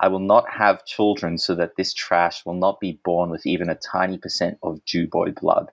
I 0.00 0.06
will 0.08 0.20
not 0.20 0.44
have 0.48 0.84
children 0.86 1.38
so 1.38 1.54
that 1.56 1.76
this 1.76 1.92
trash 1.92 2.46
will 2.46 2.54
not 2.54 2.78
be 2.78 3.00
born 3.04 3.30
with 3.30 3.44
even 3.46 3.68
a 3.68 3.74
tiny 3.74 4.16
percent 4.18 4.58
of 4.62 4.84
Jew 4.84 5.08
boy 5.08 5.32
blood. 5.32 5.70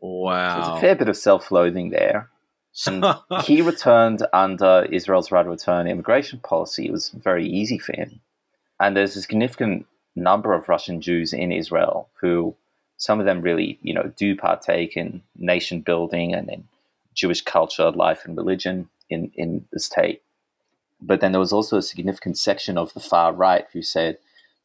So 0.00 0.28
there's 0.28 0.68
Wow. 0.68 0.76
a 0.76 0.80
fair 0.80 0.94
bit 0.94 1.08
of 1.08 1.16
self 1.16 1.50
loathing 1.50 1.90
there. 1.90 2.28
Mm. 2.76 3.22
And 3.30 3.42
he 3.44 3.62
returned 3.62 4.26
under 4.32 4.86
Israel's 4.90 5.30
right 5.30 5.46
of 5.46 5.50
return 5.50 5.86
immigration 5.86 6.40
policy. 6.40 6.86
It 6.86 6.92
was 6.92 7.10
very 7.10 7.46
easy 7.48 7.78
for 7.78 7.94
him. 7.94 8.20
And 8.80 8.96
there's 8.96 9.16
a 9.16 9.22
significant 9.22 9.86
number 10.14 10.52
of 10.52 10.68
Russian 10.68 11.00
Jews 11.00 11.32
in 11.32 11.52
Israel 11.52 12.08
who, 12.20 12.54
some 12.98 13.20
of 13.20 13.26
them 13.26 13.40
really, 13.40 13.78
you 13.82 13.94
know, 13.94 14.12
do 14.16 14.36
partake 14.36 14.96
in 14.96 15.22
nation 15.36 15.80
building 15.80 16.34
and 16.34 16.48
in 16.48 16.68
Jewish 17.14 17.42
culture, 17.42 17.90
life, 17.90 18.24
and 18.24 18.36
religion 18.36 18.88
in, 19.08 19.30
in 19.34 19.66
the 19.72 19.80
state. 19.80 20.22
But 21.00 21.20
then 21.20 21.32
there 21.32 21.40
was 21.40 21.52
also 21.52 21.76
a 21.76 21.82
significant 21.82 22.38
section 22.38 22.78
of 22.78 22.92
the 22.94 23.00
far 23.00 23.32
right 23.32 23.66
who 23.72 23.82
said, 23.82 24.18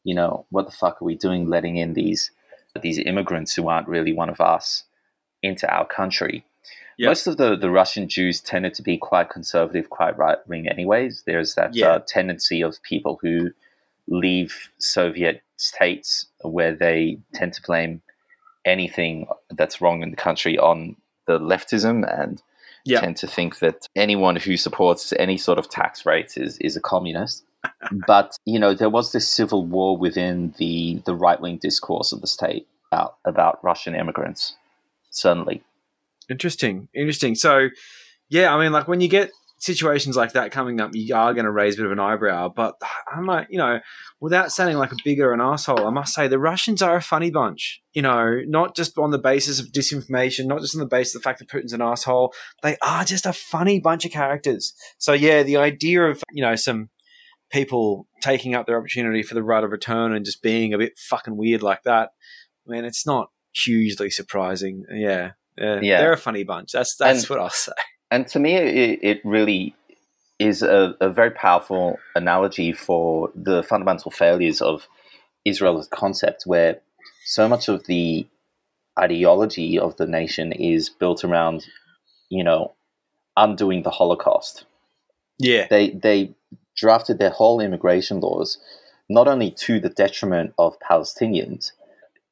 you 0.04 0.14
know, 0.14 0.46
what 0.50 0.66
the 0.66 0.72
fuck 0.72 1.00
are 1.00 1.04
we 1.04 1.14
doing 1.14 1.48
letting 1.48 1.76
in 1.76 1.94
these 1.94 2.30
these 2.80 2.98
immigrants 2.98 3.54
who 3.54 3.68
aren't 3.68 3.86
really 3.86 4.14
one 4.14 4.30
of 4.30 4.40
us 4.40 4.84
into 5.42 5.70
our 5.70 5.84
country? 5.86 6.44
Yep. 6.98 7.08
Most 7.08 7.26
of 7.26 7.36
the, 7.36 7.56
the 7.56 7.70
Russian 7.70 8.08
Jews 8.08 8.40
tended 8.40 8.74
to 8.74 8.82
be 8.82 8.96
quite 8.98 9.30
conservative, 9.30 9.90
quite 9.90 10.16
right 10.18 10.38
wing, 10.46 10.68
anyways. 10.68 11.22
There's 11.26 11.54
that 11.54 11.74
Yeah. 11.74 11.86
uh, 11.92 11.98
tendency 12.06 12.60
of 12.62 12.82
people 12.82 13.18
who 13.22 13.50
leave 14.08 14.68
Soviet 14.78 15.42
states 15.56 16.26
where 16.42 16.74
they 16.74 17.18
tend 17.34 17.52
to 17.54 17.62
blame 17.62 18.02
anything 18.64 19.26
that's 19.50 19.80
wrong 19.80 20.02
in 20.02 20.10
the 20.10 20.16
country 20.16 20.58
on 20.58 20.96
the 21.26 21.38
leftism 21.38 22.04
and 22.20 22.42
Yeah. 22.84 23.00
tend 23.00 23.16
to 23.18 23.26
think 23.26 23.58
that 23.60 23.86
anyone 23.96 24.36
who 24.36 24.56
supports 24.56 25.12
any 25.18 25.38
sort 25.38 25.58
of 25.58 25.68
tax 25.70 26.04
rates 26.04 26.36
is, 26.36 26.58
is 26.58 26.76
a 26.76 26.80
communist. 26.80 27.44
but 28.06 28.36
you 28.44 28.58
know, 28.58 28.74
there 28.74 28.90
was 28.90 29.12
this 29.12 29.26
civil 29.28 29.64
war 29.64 29.96
within 29.96 30.52
the, 30.58 31.00
the 31.06 31.14
right 31.14 31.40
wing 31.40 31.58
discourse 31.58 32.12
of 32.12 32.20
the 32.20 32.26
state 32.26 32.66
about 32.90 33.16
about 33.24 33.62
Russian 33.62 33.94
immigrants. 33.94 34.56
Certainly. 35.10 35.62
Interesting. 36.30 36.88
Interesting. 36.94 37.34
So, 37.34 37.68
yeah, 38.28 38.54
I 38.54 38.62
mean, 38.62 38.72
like 38.72 38.88
when 38.88 39.00
you 39.00 39.08
get 39.08 39.30
situations 39.62 40.16
like 40.16 40.32
that 40.32 40.50
coming 40.50 40.80
up, 40.80 40.90
you 40.92 41.14
are 41.14 41.32
going 41.32 41.44
to 41.44 41.50
raise 41.52 41.74
a 41.74 41.76
bit 41.78 41.86
of 41.86 41.92
an 41.92 42.00
eyebrow. 42.00 42.48
But 42.48 42.74
I'm 43.14 43.26
like, 43.26 43.46
you 43.48 43.58
know, 43.58 43.78
without 44.20 44.52
sounding 44.52 44.76
like 44.76 44.92
a 44.92 44.96
bigger 45.04 45.32
an 45.32 45.40
asshole, 45.40 45.86
I 45.86 45.90
must 45.90 46.14
say 46.14 46.26
the 46.26 46.38
Russians 46.38 46.82
are 46.82 46.96
a 46.96 47.02
funny 47.02 47.30
bunch. 47.30 47.80
You 47.92 48.02
know, 48.02 48.40
not 48.46 48.74
just 48.74 48.98
on 48.98 49.10
the 49.10 49.18
basis 49.18 49.60
of 49.60 49.66
disinformation, 49.66 50.46
not 50.46 50.60
just 50.60 50.74
on 50.74 50.80
the 50.80 50.86
basis 50.86 51.14
of 51.14 51.22
the 51.22 51.24
fact 51.24 51.38
that 51.38 51.48
Putin's 51.48 51.72
an 51.72 51.80
asshole. 51.80 52.32
They 52.62 52.76
are 52.82 53.04
just 53.04 53.26
a 53.26 53.32
funny 53.32 53.80
bunch 53.80 54.04
of 54.04 54.10
characters. 54.10 54.74
So, 54.98 55.12
yeah, 55.12 55.42
the 55.42 55.56
idea 55.56 56.02
of, 56.04 56.22
you 56.32 56.42
know, 56.42 56.56
some 56.56 56.90
people 57.50 58.08
taking 58.20 58.54
up 58.54 58.66
their 58.66 58.78
opportunity 58.78 59.22
for 59.22 59.34
the 59.34 59.42
right 59.42 59.62
of 59.62 59.70
return 59.70 60.12
and 60.12 60.24
just 60.24 60.42
being 60.42 60.72
a 60.72 60.78
bit 60.78 60.98
fucking 60.98 61.36
weird 61.36 61.62
like 61.62 61.82
that, 61.84 62.10
man, 62.66 62.84
it's 62.84 63.06
not 63.06 63.28
hugely 63.54 64.10
surprising. 64.10 64.84
Yeah. 64.90 65.32
Yeah, 65.58 65.80
Yeah. 65.82 65.98
they're 66.00 66.12
a 66.12 66.16
funny 66.18 66.44
bunch. 66.44 66.72
That's 66.72 66.96
that's 66.96 67.20
And- 67.22 67.30
what 67.30 67.38
I'll 67.40 67.50
say. 67.50 67.72
And 68.10 68.26
to 68.28 68.38
me, 68.38 68.54
it, 68.56 68.98
it 69.02 69.20
really 69.24 69.74
is 70.38 70.62
a, 70.62 70.94
a 71.00 71.08
very 71.08 71.30
powerful 71.30 71.98
analogy 72.14 72.72
for 72.72 73.30
the 73.34 73.62
fundamental 73.62 74.10
failures 74.10 74.60
of 74.60 74.86
Israel 75.46 75.78
as 75.78 75.86
a 75.86 75.90
concept, 75.96 76.42
where 76.44 76.80
so 77.24 77.48
much 77.48 77.68
of 77.68 77.86
the 77.86 78.26
ideology 78.98 79.78
of 79.78 79.96
the 79.96 80.06
nation 80.06 80.52
is 80.52 80.88
built 80.90 81.24
around, 81.24 81.66
you 82.28 82.44
know, 82.44 82.72
undoing 83.36 83.82
the 83.82 83.90
Holocaust. 83.90 84.64
Yeah, 85.38 85.66
They 85.70 85.90
they 85.90 86.34
drafted 86.76 87.18
their 87.18 87.30
whole 87.30 87.60
immigration 87.60 88.20
laws 88.20 88.58
not 89.08 89.28
only 89.28 89.50
to 89.50 89.80
the 89.80 89.88
detriment 89.90 90.54
of 90.58 90.78
Palestinians, 90.80 91.72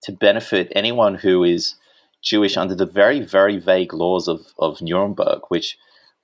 to 0.03 0.13
benefit 0.13 0.71
anyone 0.75 1.15
who 1.15 1.43
is 1.45 1.75
Jewish 2.23 2.57
under 2.57 2.75
the 2.75 2.87
very 2.87 3.21
very 3.21 3.59
vague 3.59 3.93
laws 3.95 4.29
of 4.29 4.41
of 4.59 4.81
Nuremberg, 4.83 5.41
which 5.49 5.77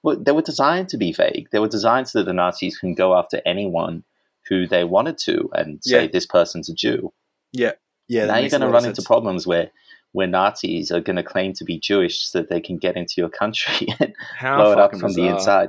were, 0.03 0.16
they 0.16 0.32
were 0.32 0.42
designed 0.42 0.88
to 0.90 0.97
be 0.97 1.12
vague. 1.12 1.49
They 1.53 1.59
were 1.59 1.68
designed 1.68 2.09
so 2.09 2.18
that 2.18 2.24
the 2.26 2.32
Nazis 2.32 2.78
can 2.78 2.94
go 2.94 3.16
after 3.16 3.40
anyone 3.47 4.05
who 4.49 4.66
they 4.66 4.84
wanted 4.84 5.18
to 5.18 5.49
and 5.55 5.80
say 5.82 6.03
Yeah. 6.03 6.09
this 6.12 6.26
person's 6.26 6.68
a 6.68 6.74
Jew. 6.74 7.12
yeah, 7.53 7.72
yeah. 8.09 8.26
now 8.26 8.36
you're 8.38 8.51
going 8.51 8.61
to 8.61 8.68
run 8.68 8.84
into 8.84 9.03
problems 9.03 9.47
where 9.47 9.70
where 10.12 10.26
Nazis 10.28 10.90
are 10.92 11.01
going 11.01 11.16
to 11.16 11.22
claim 11.22 11.53
to 11.55 11.64
be 11.64 11.78
Jewish 11.78 12.22
so 12.30 12.38
that 12.38 12.49
they 12.49 12.61
can 12.61 12.78
get 12.78 12.97
into 12.97 13.14
your 13.18 13.28
country 13.28 13.88
and 14.01 14.14
How 14.36 14.57
blow 14.59 14.72
it 14.72 14.78
up 14.78 14.92
from 14.92 15.12
the 15.12 15.22
bizarre. 15.22 15.34
inside. 15.36 15.68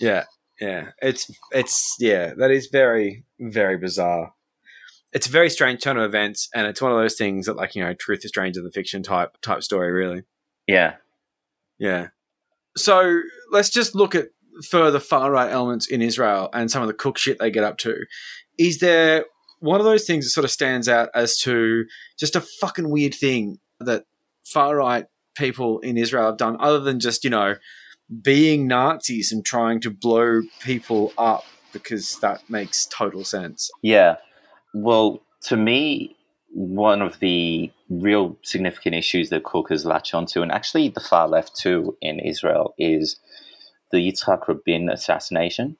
Yeah, 0.00 0.24
yeah. 0.60 0.90
It's 1.02 1.30
it's 1.50 1.96
yeah. 1.98 2.34
That 2.36 2.50
is 2.50 2.68
very 2.72 3.24
very 3.40 3.76
bizarre. 3.76 4.32
It's 5.12 5.26
a 5.26 5.30
very 5.30 5.50
strange 5.50 5.82
turn 5.82 5.96
of 5.98 6.04
events, 6.04 6.48
and 6.54 6.66
it's 6.66 6.80
one 6.80 6.92
of 6.92 6.98
those 6.98 7.16
things 7.16 7.46
that, 7.46 7.56
like 7.56 7.74
you 7.74 7.84
know, 7.84 7.94
truth 7.94 8.24
is 8.24 8.30
stranger 8.30 8.62
than 8.62 8.70
fiction 8.70 9.02
type 9.02 9.36
type 9.42 9.62
story. 9.62 9.92
Really, 9.92 10.22
Yeah. 10.66 10.94
yeah. 11.78 12.08
So 12.76 13.20
let's 13.50 13.68
just 13.70 13.94
look 13.94 14.14
at 14.14 14.28
further 14.68 15.00
far 15.00 15.30
right 15.30 15.50
elements 15.50 15.86
in 15.88 16.00
Israel 16.00 16.48
and 16.52 16.70
some 16.70 16.82
of 16.82 16.88
the 16.88 16.94
cook 16.94 17.18
shit 17.18 17.38
they 17.38 17.50
get 17.50 17.64
up 17.64 17.76
to. 17.78 17.96
Is 18.58 18.78
there 18.78 19.26
one 19.60 19.80
of 19.80 19.84
those 19.84 20.04
things 20.06 20.24
that 20.24 20.30
sort 20.30 20.44
of 20.44 20.50
stands 20.50 20.88
out 20.88 21.08
as 21.14 21.38
to 21.38 21.84
just 22.18 22.34
a 22.36 22.40
fucking 22.40 22.88
weird 22.90 23.14
thing 23.14 23.58
that 23.80 24.04
far 24.44 24.76
right 24.76 25.06
people 25.36 25.78
in 25.80 25.96
Israel 25.96 26.26
have 26.26 26.36
done, 26.38 26.56
other 26.58 26.80
than 26.80 27.00
just 27.00 27.24
you 27.24 27.30
know 27.30 27.56
being 28.22 28.66
Nazis 28.66 29.32
and 29.32 29.44
trying 29.44 29.80
to 29.80 29.90
blow 29.90 30.42
people 30.60 31.12
up 31.16 31.44
because 31.72 32.18
that 32.20 32.48
makes 32.50 32.86
total 32.86 33.24
sense. 33.24 33.70
Yeah. 33.82 34.16
Well, 34.74 35.22
to 35.44 35.56
me, 35.56 36.16
one 36.52 37.02
of 37.02 37.18
the 37.20 37.72
real 37.90 38.36
significant 38.42 38.94
issues 38.96 39.30
that 39.30 39.44
Cook 39.44 39.70
has 39.70 39.86
latched 39.86 40.14
onto, 40.14 40.42
and 40.42 40.52
actually 40.52 40.88
the 40.88 41.00
far 41.00 41.28
left 41.28 41.56
too 41.56 41.96
in 42.00 42.20
Israel, 42.20 42.74
is 42.78 43.18
the 43.92 43.98
Yitzhak 43.98 44.48
Rabin 44.48 44.90
assassination. 44.90 45.76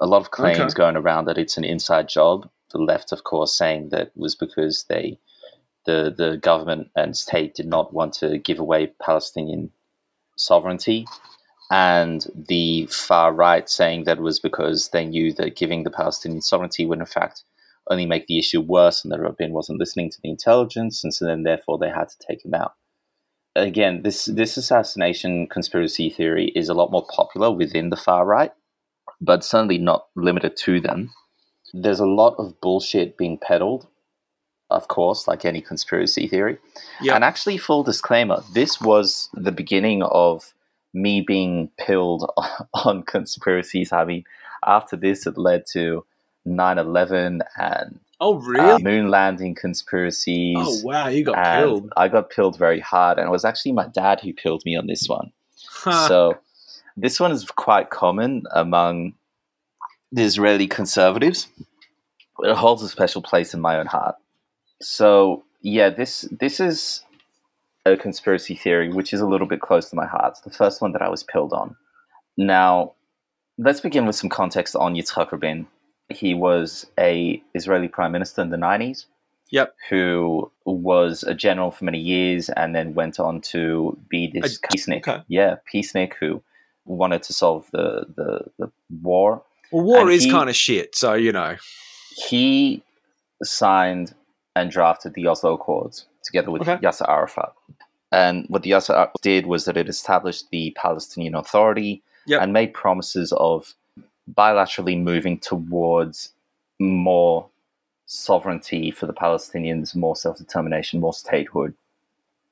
A 0.00 0.06
lot 0.06 0.22
of 0.22 0.30
claims 0.32 0.74
Okay. 0.74 0.74
going 0.74 0.96
around 0.96 1.26
that 1.26 1.38
it's 1.38 1.56
an 1.58 1.64
inside 1.64 2.08
job. 2.08 2.48
The 2.72 2.78
left, 2.78 3.12
of 3.12 3.24
course, 3.24 3.56
saying 3.56 3.90
that 3.90 4.12
was 4.16 4.34
because 4.34 4.84
they 4.88 5.18
the 5.86 6.14
the 6.16 6.38
government 6.38 6.90
and 6.96 7.16
state 7.16 7.54
did 7.54 7.66
not 7.66 7.94
want 7.94 8.14
to 8.14 8.38
give 8.38 8.58
away 8.60 8.88
Palestinian 9.02 9.72
sovereignty, 10.36 11.06
and 11.70 12.26
the 12.48 12.86
far 12.86 13.32
right 13.32 13.68
saying 13.70 14.04
that 14.04 14.20
was 14.20 14.40
because 14.40 14.90
they 14.90 15.06
knew 15.06 15.32
that 15.34 15.56
giving 15.56 15.84
the 15.84 15.90
Palestinian 15.90 16.42
sovereignty 16.42 16.86
would 16.86 17.00
in 17.00 17.06
fact 17.06 17.44
only 17.90 18.06
make 18.06 18.26
the 18.26 18.38
issue 18.38 18.60
worse, 18.60 19.04
and 19.04 19.12
that 19.12 19.20
Rabin 19.20 19.52
wasn't 19.52 19.78
listening 19.78 20.10
to 20.10 20.18
the 20.22 20.30
intelligence, 20.30 21.02
and 21.02 21.12
so 21.12 21.24
then 21.24 21.42
therefore 21.42 21.78
they 21.78 21.88
had 21.88 22.08
to 22.08 22.26
take 22.26 22.44
him 22.44 22.54
out. 22.54 22.74
Again, 23.56 24.02
this 24.02 24.26
this 24.26 24.56
assassination 24.56 25.46
conspiracy 25.48 26.10
theory 26.10 26.52
is 26.54 26.68
a 26.68 26.74
lot 26.74 26.90
more 26.90 27.06
popular 27.14 27.50
within 27.50 27.90
the 27.90 27.96
far 27.96 28.24
right, 28.24 28.52
but 29.20 29.44
certainly 29.44 29.78
not 29.78 30.06
limited 30.14 30.56
to 30.58 30.80
them. 30.80 31.10
There's 31.72 32.00
a 32.00 32.06
lot 32.06 32.34
of 32.38 32.60
bullshit 32.60 33.18
being 33.18 33.38
peddled, 33.38 33.88
of 34.70 34.88
course, 34.88 35.26
like 35.26 35.44
any 35.44 35.60
conspiracy 35.60 36.28
theory. 36.28 36.58
Yeah. 37.00 37.14
And 37.14 37.24
actually, 37.24 37.58
full 37.58 37.82
disclaimer, 37.82 38.42
this 38.52 38.80
was 38.80 39.28
the 39.34 39.52
beginning 39.52 40.02
of 40.02 40.54
me 40.94 41.20
being 41.20 41.70
pilled 41.78 42.30
on 42.74 43.02
conspiracies. 43.02 43.92
I 43.92 44.04
mean, 44.04 44.24
after 44.66 44.96
this, 44.96 45.26
it 45.26 45.36
led 45.36 45.64
to 45.72 46.04
9 46.48 46.78
11 46.78 47.42
and 47.56 48.00
Oh, 48.20 48.38
uh, 48.38 48.40
really? 48.40 48.82
moon 48.82 49.10
landing 49.10 49.54
conspiracies. 49.54 50.56
oh, 50.58 50.80
wow. 50.82 51.06
You 51.06 51.24
got 51.24 51.38
and 51.38 51.64
killed. 51.64 51.92
I 51.96 52.08
got 52.08 52.30
pilled 52.30 52.58
very 52.58 52.80
hard, 52.80 53.18
and 53.18 53.28
it 53.28 53.30
was 53.30 53.44
actually 53.44 53.72
my 53.72 53.86
dad 53.86 54.20
who 54.20 54.32
pilled 54.32 54.64
me 54.64 54.76
on 54.76 54.86
this 54.88 55.08
one. 55.08 55.30
So 56.08 56.38
this 56.96 57.20
one 57.20 57.30
is 57.30 57.44
quite 57.44 57.90
common 57.90 58.42
among 58.52 59.14
the 60.10 60.22
Israeli 60.22 60.66
conservatives. 60.66 61.46
It 62.40 62.56
holds 62.56 62.82
a 62.82 62.88
special 62.88 63.22
place 63.22 63.54
in 63.54 63.60
my 63.60 63.78
own 63.78 63.86
heart. 63.86 64.16
So 64.82 65.44
yeah, 65.60 65.90
this 65.90 66.22
this 66.32 66.58
is 66.60 67.02
a 67.86 67.96
conspiracy 67.96 68.54
theory 68.56 68.92
which 68.92 69.12
is 69.12 69.20
a 69.20 69.26
little 69.26 69.46
bit 69.46 69.60
close 69.60 69.88
to 69.90 69.96
my 69.96 70.06
heart. 70.06 70.32
It's 70.32 70.40
the 70.40 70.50
first 70.50 70.82
one 70.82 70.92
that 70.92 71.02
I 71.02 71.08
was 71.08 71.22
pilled 71.22 71.52
on. 71.52 71.76
Now, 72.36 72.92
let's 73.56 73.80
begin 73.80 74.06
with 74.06 74.16
some 74.16 74.30
context 74.30 74.74
on 74.76 74.94
Yitzhak 74.94 75.30
Rabin. 75.32 75.66
He 76.10 76.34
was 76.34 76.86
a 76.98 77.42
Israeli 77.54 77.88
prime 77.88 78.12
minister 78.12 78.40
in 78.42 78.50
the 78.50 78.56
90s 78.56 79.06
Yep. 79.50 79.74
who 79.88 80.50
was 80.66 81.22
a 81.22 81.34
general 81.34 81.70
for 81.70 81.84
many 81.86 81.98
years 81.98 82.50
and 82.50 82.74
then 82.74 82.94
went 82.94 83.18
on 83.18 83.40
to 83.52 83.96
be 84.10 84.26
this 84.32 84.58
A- 84.58 84.66
peacenik. 84.68 85.08
okay. 85.08 85.22
Yeah, 85.28 85.56
peacenik 85.72 86.12
who 86.20 86.42
wanted 86.84 87.22
to 87.24 87.32
solve 87.32 87.66
the, 87.72 88.04
the, 88.16 88.40
the 88.58 88.70
war. 89.02 89.42
Well, 89.72 89.84
war 89.84 90.00
and 90.02 90.10
is 90.10 90.24
he- 90.24 90.30
kind 90.30 90.48
of 90.50 90.56
shit, 90.56 90.94
so, 90.94 91.14
you 91.14 91.32
know. 91.32 91.56
He 92.28 92.82
signed 93.42 94.14
and 94.56 94.70
drafted 94.70 95.14
the 95.14 95.26
Oslo 95.28 95.54
Accords 95.54 96.06
together 96.24 96.50
with 96.50 96.62
Okay. 96.62 96.76
Yasser 96.84 97.08
Arafat. 97.08 97.52
And 98.12 98.44
what 98.48 98.62
the 98.64 98.70
Yasser 98.70 98.94
Arafat 98.94 99.16
did 99.22 99.46
was 99.46 99.64
that 99.66 99.76
it 99.76 99.88
established 99.88 100.50
the 100.50 100.74
Palestinian 100.76 101.34
Authority 101.34 102.02
Yep. 102.26 102.42
and 102.42 102.52
made 102.52 102.74
promises 102.74 103.32
of 103.38 103.74
bilaterally 104.34 105.00
moving 105.00 105.38
towards 105.38 106.30
more 106.80 107.48
sovereignty 108.06 108.90
for 108.90 109.06
the 109.06 109.12
Palestinians, 109.12 109.94
more 109.94 110.16
self 110.16 110.38
determination, 110.38 111.00
more 111.00 111.12
statehood. 111.12 111.74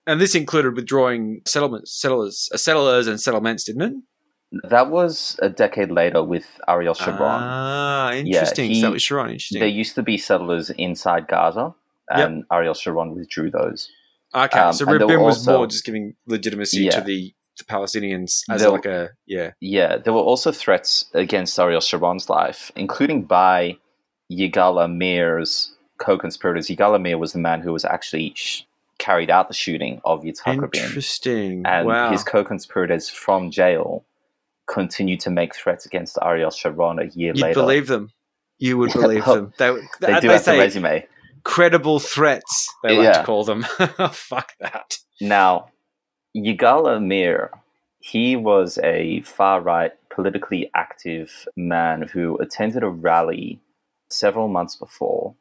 And 0.07 0.21
this 0.21 0.35
included 0.35 0.77
withdrawing 0.77 1.43
settlements, 1.47 1.93
settlers, 2.01 2.49
uh, 2.55 2.57
settlers 2.57 3.07
and 3.09 3.21
settlements, 3.21 3.65
didn't 3.65 3.83
it? 3.83 3.93
That 4.71 4.91
was 4.91 5.39
a 5.43 5.49
decade 5.49 5.91
later 5.91 6.23
with 6.23 6.45
Ariel 6.69 6.95
Sharon. 6.95 7.19
Ah, 7.21 8.13
interesting. 8.13 8.71
he- 8.71 8.81
so 8.81 8.87
that 8.87 8.93
was 8.93 9.03
Sharon. 9.03 9.31
Interesting. 9.31 9.59
there 9.61 9.69
used 9.69 9.97
to 9.97 10.03
be 10.03 10.17
settlers 10.17 10.71
inside 10.71 11.27
Gaza, 11.27 11.75
and 12.09 12.45
Ariel 12.53 12.75
Sharon 12.75 13.15
withdrew 13.17 13.51
those. 13.51 13.91
okay, 14.35 14.59
um, 14.61 14.73
so 14.73 14.85
Rabin 14.85 15.21
was 15.21 15.39
also- 15.39 15.57
more 15.59 15.67
just 15.67 15.85
giving 15.85 16.15
legitimacy 16.27 16.85
Yeah. 16.85 16.91
to 16.93 17.01
the, 17.01 17.35
the 17.59 17.65
Palestinians 17.65 18.43
as 18.51 18.61
There- 18.63 18.71
like 18.71 18.87
a 18.87 19.11
yeah. 19.27 19.53
Yeah, 19.61 19.97
there 19.97 20.13
were 20.13 20.21
also 20.21 20.53
threats 20.53 21.07
against 21.15 21.59
Ariel 21.59 21.81
Sharon's 21.81 22.29
life, 22.29 22.71
including 22.77 23.23
by 23.25 23.77
Yigal 24.31 24.83
Amir's 24.85 25.75
co-conspirators. 25.99 26.69
Yigal 26.69 26.95
Amir 26.95 27.19
was 27.19 27.33
the 27.33 27.39
man 27.39 27.61
who 27.63 27.73
was 27.73 27.85
actually 27.85 28.33
sh- 28.35 28.63
carried 28.99 29.31
out 29.31 29.49
the 29.49 29.55
shooting 29.55 30.01
of 30.05 30.23
Yitzhak 30.23 30.61
Rabin, 30.61 30.83
Interesting. 30.83 31.63
and 31.67 31.87
wow. 31.87 32.11
his 32.11 32.23
co-conspirators 32.25 33.09
from 33.09 33.51
jail 33.51 34.05
continued 34.67 35.21
to 35.21 35.31
make 35.31 35.55
threats 35.55 35.87
against 35.87 36.19
Ariel 36.23 36.51
Sharon 36.51 36.99
a 36.99 37.05
year 37.05 37.33
You'd 37.35 37.39
later. 37.43 37.61
believe 37.61 37.87
them. 37.87 38.11
You 38.59 38.79
would 38.79 38.93
believe 38.95 39.25
them. 39.25 39.53
They, 39.59 39.71
they 40.01 40.13
they, 40.15 40.21
do 40.21 40.29
have 40.29 40.45
the 40.45 40.53
resume. 40.59 41.07
credible 41.45 42.01
threats. 42.01 42.69
They 42.83 42.97
like 42.97 43.05
Yeah. 43.05 43.13
to 43.21 43.25
call 43.25 43.45
them. 43.45 43.63
Fuck 44.13 44.53
that. 44.61 44.99
Now, 45.21 45.69
Yigal 46.37 46.97
Amir, 46.97 47.51
he 48.01 48.37
was 48.37 48.79
a 48.85 49.21
far 49.23 49.61
right, 49.61 49.93
politically 50.11 50.71
active 50.75 51.49
man 51.57 52.03
who 52.03 52.37
attended 52.39 52.83
a 52.83 52.89
rally 52.89 53.61
several 54.11 54.49
months 54.49 54.77
before. 54.77 55.35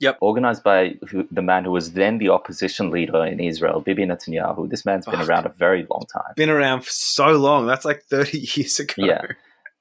Yep. 0.00 0.18
Organized 0.20 0.62
by 0.62 0.94
who, 1.08 1.26
the 1.30 1.42
man 1.42 1.64
who 1.64 1.72
was 1.72 1.94
then 1.94 2.18
the 2.18 2.28
opposition 2.28 2.90
leader 2.90 3.24
in 3.24 3.40
Israel, 3.40 3.80
Bibi 3.80 4.06
Netanyahu. 4.06 4.70
This 4.70 4.84
man's 4.84 5.06
been 5.06 5.18
Fuck. 5.18 5.28
around 5.28 5.46
a 5.46 5.48
very 5.48 5.86
long 5.90 6.04
time. 6.12 6.34
Been 6.36 6.50
around 6.50 6.82
for 6.82 6.90
so 6.90 7.30
long. 7.32 7.66
That's 7.66 7.84
like 7.84 8.04
thirty 8.04 8.38
years 8.54 8.78
ago. 8.78 8.94
Yeah. 8.98 9.22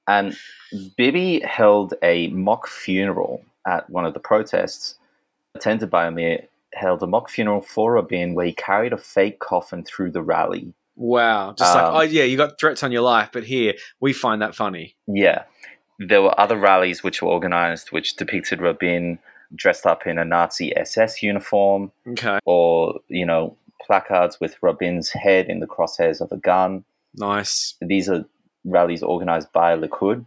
And 0.07 0.35
Bibi 0.97 1.41
held 1.41 1.93
a 2.01 2.29
mock 2.29 2.67
funeral 2.67 3.43
at 3.67 3.87
one 3.91 4.05
of 4.05 4.15
the 4.15 4.19
protests, 4.19 4.95
attended 5.53 5.91
by 5.91 6.07
Amir, 6.07 6.47
held 6.77 7.03
a 7.03 7.07
mock 7.07 7.29
funeral 7.29 7.61
for 7.61 7.93
Rabin 7.93 8.33
where 8.35 8.45
he 8.45 8.53
carried 8.53 8.93
a 8.93 8.97
fake 8.97 9.39
coffin 9.39 9.83
through 9.83 10.11
the 10.11 10.21
rally. 10.21 10.73
Wow. 10.95 11.53
Just 11.57 11.75
Um, 11.75 11.93
like, 11.93 12.09
oh 12.09 12.11
yeah, 12.11 12.23
you 12.23 12.37
got 12.37 12.59
threats 12.59 12.83
on 12.83 12.91
your 12.91 13.01
life, 13.03 13.29
but 13.31 13.43
here 13.43 13.73
we 13.99 14.13
find 14.13 14.41
that 14.41 14.55
funny. 14.55 14.95
Yeah. 15.07 15.43
There 15.99 16.21
were 16.21 16.39
other 16.39 16.57
rallies 16.57 17.03
which 17.03 17.21
were 17.21 17.29
organized 17.29 17.91
which 17.91 18.15
depicted 18.15 18.61
Rabin 18.61 19.19
dressed 19.55 19.85
up 19.85 20.05
in 20.07 20.17
a 20.17 20.25
Nazi 20.25 20.75
SS 20.77 21.21
uniform 21.23 21.91
Okay. 22.09 22.39
or, 22.45 22.99
you 23.07 23.25
know, 23.25 23.55
placards 23.85 24.39
with 24.39 24.57
Rabin's 24.61 25.09
head 25.09 25.47
in 25.47 25.59
the 25.59 25.67
crosshairs 25.67 26.19
of 26.19 26.31
a 26.31 26.37
gun. 26.37 26.83
Nice. 27.15 27.75
These 27.81 28.09
are 28.09 28.25
rallies 28.65 29.01
organized 29.03 29.51
by 29.53 29.77
Likud. 29.77 30.25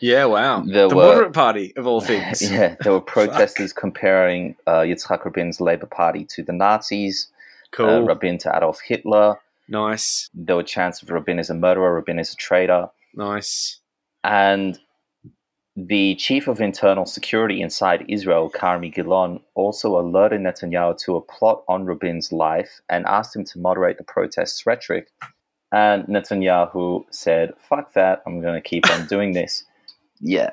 Yeah, 0.00 0.24
wow. 0.26 0.62
There 0.66 0.88
the 0.88 0.96
were- 0.96 1.02
moderate 1.06 1.32
party 1.32 1.72
of 1.76 1.86
all 1.86 2.00
things. 2.12 2.42
yeah, 2.50 2.76
there 2.82 2.92
were 2.92 3.00
protesters 3.16 3.72
comparing 3.72 4.56
uh, 4.66 4.80
Yitzhak 4.80 5.24
Rabin's 5.24 5.60
Labour 5.60 5.86
Party 5.86 6.24
to 6.26 6.42
the 6.42 6.52
Nazis, 6.52 7.28
uh, 7.32 7.76
Cool. 7.76 8.06
Rabin 8.06 8.38
to 8.38 8.56
Adolf 8.56 8.80
Hitler. 8.80 9.36
nice. 9.68 10.28
There 10.34 10.56
were 10.56 10.62
chants 10.62 11.02
of 11.02 11.10
Rabin 11.10 11.38
is 11.38 11.50
a 11.50 11.54
murderer, 11.54 11.94
Rabin 11.94 12.18
is 12.18 12.32
a 12.32 12.36
traitor. 12.36 12.88
Nice. 13.14 13.78
And 14.24 14.78
the 15.76 16.14
chief 16.16 16.48
of 16.48 16.60
internal 16.60 17.06
security 17.06 17.62
inside 17.62 18.04
Israel, 18.08 18.50
Carmi 18.50 18.92
Gillon, 18.92 19.40
also 19.54 19.98
alerted 19.98 20.40
Netanyahu 20.40 20.98
to 21.04 21.16
a 21.16 21.20
plot 21.20 21.62
on 21.68 21.84
Rabin's 21.86 22.32
life 22.32 22.80
and 22.90 23.06
asked 23.06 23.34
him 23.36 23.44
to 23.46 23.58
moderate 23.58 23.96
the 23.98 24.04
protests' 24.04 24.66
rhetoric. 24.66 25.08
And 25.72 26.04
Netanyahu 26.06 27.04
said, 27.10 27.52
fuck 27.68 27.92
that, 27.94 28.22
I'm 28.26 28.40
going 28.40 28.60
to 28.60 28.68
keep 28.68 28.90
on 28.90 29.06
doing 29.06 29.32
this. 29.32 29.64
Yeah. 30.20 30.50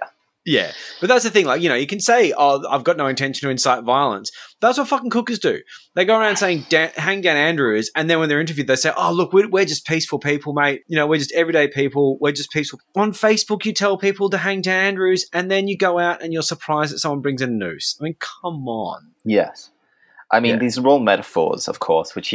Yeah, 0.49 0.72
but 1.01 1.09
that's 1.09 1.26
the 1.26 1.30
thing. 1.30 1.45
Like, 1.45 1.61
you 1.61 1.68
know, 1.68 1.76
you 1.76 1.86
can 1.88 1.99
say, 1.99 2.34
"Oh, 2.38 2.65
I've 2.70 2.86
got 2.86 2.95
no 2.95 3.07
intention 3.07 3.45
to 3.45 3.51
incite 3.51 3.84
violence." 3.84 4.32
That's 4.61 4.78
what 4.78 4.88
fucking 4.88 5.09
cookers 5.09 5.39
do. 5.39 5.59
They 5.93 6.05
go 6.05 6.18
around 6.18 6.38
saying, 6.38 6.68
da- 6.70 6.93
"Hang 6.95 7.20
Dan 7.20 7.36
Andrews," 7.36 7.91
and 7.95 8.09
then 8.09 8.18
when 8.20 8.30
they're 8.30 8.39
interviewed, 8.39 8.68
they 8.68 8.78
say, 8.78 8.93
"Oh, 8.95 9.11
look, 9.11 9.34
we're, 9.34 9.49
we're 9.49 9.65
just 9.65 9.86
peaceful 9.86 10.20
people, 10.20 10.53
mate. 10.53 10.84
You 10.88 10.95
know, 10.95 11.05
we're 11.05 11.18
just 11.20 11.34
everyday 11.34 11.68
people. 11.68 12.18
We're 12.22 12.32
just 12.32 12.49
peaceful." 12.51 12.80
On 12.95 13.11
Facebook, 13.11 13.65
you 13.65 13.74
tell 13.74 13.97
people 13.97 14.30
to 14.30 14.38
hang 14.38 14.61
Dan 14.61 14.86
Andrews, 14.86 15.28
and 15.34 15.51
then 15.51 15.68
you 15.68 15.78
go 15.78 15.99
out 15.99 16.24
and 16.24 16.32
you're 16.32 16.41
surprised 16.43 16.93
that 16.93 16.99
someone 16.99 17.20
brings 17.20 17.41
a 17.41 17.47
noose. 17.47 17.97
I 17.99 18.05
mean, 18.05 18.15
come 18.18 18.70
on. 18.70 19.11
Yes. 19.26 19.72
I 20.32 20.39
mean, 20.39 20.53
Yeah. 20.53 20.59
these 20.59 20.78
are 20.78 20.88
all 20.88 20.99
metaphors, 20.99 21.68
of 21.68 21.80
course, 21.80 22.15
which 22.15 22.32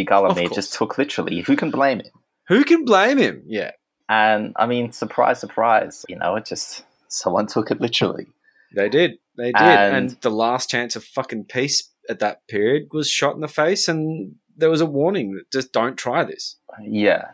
Of 0.49 0.55
just 0.55 0.75
took 0.75 0.99
literally. 0.99 1.41
Who 1.41 1.57
can 1.57 1.71
blame 1.71 2.01
him? 2.01 2.13
Who 2.49 2.63
can 2.65 2.85
blame 2.85 3.17
him? 3.17 3.43
Yeah, 3.47 3.71
And 4.09 4.53
I 4.57 4.67
mean, 4.67 4.93
surprise, 4.93 5.41
surprise, 5.41 6.05
you 6.11 6.17
know, 6.17 6.37
it 6.37 6.45
just, 6.45 6.85
someone 7.13 7.47
took 7.47 7.71
it 7.71 7.81
literally. 7.81 8.27
they 8.75 8.89
did. 8.89 9.19
They 9.37 9.53
did. 9.53 9.57
And- 9.57 9.97
and 9.97 10.11
the 10.23 10.31
last 10.31 10.71
chance 10.71 10.97
of 10.97 11.05
fucking 11.05 11.45
peace 11.45 11.91
at 12.09 12.19
that 12.21 12.47
period 12.49 12.89
was 12.93 13.09
shot 13.09 13.35
in 13.35 13.41
the 13.41 13.49
face, 13.49 13.87
and 13.89 14.35
there 14.57 14.71
was 14.71 14.81
a 14.81 14.87
warning 14.87 15.35
that 15.35 15.51
just 15.53 15.73
don't 15.73 15.97
try 15.97 16.25
this. 16.25 16.57
Yeah. 16.83 17.31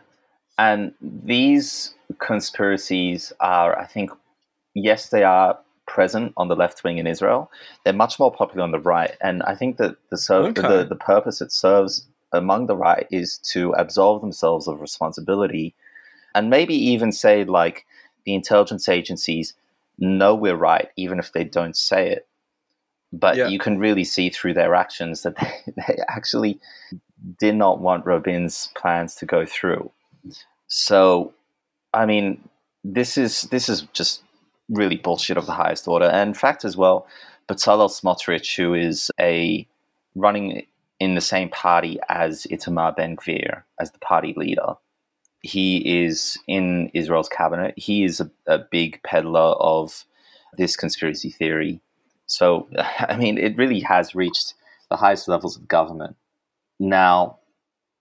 And 0.57 0.93
these 1.01 1.93
conspiracies 2.19 3.33
are, 3.39 3.77
I 3.77 3.85
think, 3.85 4.11
yes, 4.73 5.09
they 5.09 5.23
are 5.23 5.57
present 5.85 6.33
on 6.37 6.47
the 6.49 6.55
left 6.55 6.83
wing 6.83 6.97
in 6.97 7.07
Israel. 7.07 7.49
They're 7.83 7.93
much 7.93 8.19
more 8.19 8.31
popular 8.31 8.63
on 8.63 8.71
the 8.71 8.79
right. 8.79 9.15
And 9.21 9.41
I 9.43 9.55
think 9.55 9.77
that 9.77 9.95
the, 10.11 10.17
ser- 10.17 10.35
Okay. 10.51 10.61
the, 10.61 10.83
the 10.85 10.95
purpose 10.95 11.41
it 11.41 11.51
serves 11.51 12.07
among 12.31 12.67
the 12.67 12.75
right 12.77 13.07
is 13.11 13.37
to 13.53 13.71
absolve 13.73 14.21
themselves 14.21 14.67
of 14.67 14.81
responsibility 14.81 15.73
and 16.35 16.49
maybe 16.49 16.75
even 16.75 17.11
say, 17.11 17.43
like, 17.43 17.85
the 18.25 18.35
intelligence 18.35 18.87
agencies 18.87 19.53
know 19.99 20.33
we're 20.35 20.55
right, 20.55 20.89
even 20.95 21.19
if 21.19 21.31
they 21.33 21.43
don't 21.43 21.75
say 21.77 22.09
it. 22.09 22.27
but 23.11 23.35
Yeah. 23.37 23.47
you 23.47 23.57
can 23.59 23.79
really 23.79 24.03
see 24.03 24.29
through 24.29 24.53
their 24.53 24.75
actions 24.75 25.23
that 25.23 25.35
they, 25.39 25.73
they 25.75 25.97
actually 26.09 26.59
did 27.39 27.55
not 27.55 27.79
want 27.79 28.05
Rabin's 28.05 28.69
plans 28.77 29.15
to 29.15 29.25
go 29.25 29.45
through. 29.45 29.91
So, 30.67 31.33
I 31.93 32.05
mean, 32.05 32.47
this 32.83 33.17
is 33.17 33.41
this 33.43 33.67
is 33.69 33.81
just 33.93 34.23
really 34.69 34.95
bullshit 34.97 35.37
of 35.37 35.45
the 35.47 35.53
highest 35.53 35.87
order. 35.87 36.05
And 36.05 36.29
in 36.29 36.33
fact, 36.35 36.63
as 36.63 36.77
well, 36.77 37.07
Bezalel 37.47 37.89
Smotrich, 37.89 38.55
who 38.55 38.73
is 38.75 39.09
a 39.19 39.67
running 40.15 40.65
in 40.99 41.15
the 41.15 41.21
same 41.21 41.49
party 41.49 41.99
as 42.09 42.45
Itamar 42.51 42.95
Ben 42.95 43.15
Gvir 43.15 43.63
as 43.79 43.91
the 43.91 43.99
party 43.99 44.33
leader, 44.37 44.75
he 45.41 46.03
is 46.03 46.37
in 46.47 46.89
Israel's 46.93 47.29
cabinet. 47.29 47.73
He 47.77 48.03
is 48.03 48.19
a, 48.19 48.29
a 48.47 48.59
big 48.59 49.01
peddler 49.03 49.39
of 49.39 50.05
this 50.57 50.75
conspiracy 50.75 51.29
theory. 51.29 51.81
So, 52.25 52.67
I 52.99 53.15
mean, 53.17 53.37
it 53.37 53.57
really 53.57 53.79
has 53.81 54.15
reached 54.15 54.53
the 54.89 54.97
highest 54.97 55.27
levels 55.27 55.55
of 55.55 55.67
government. 55.67 56.15
Now, 56.79 57.39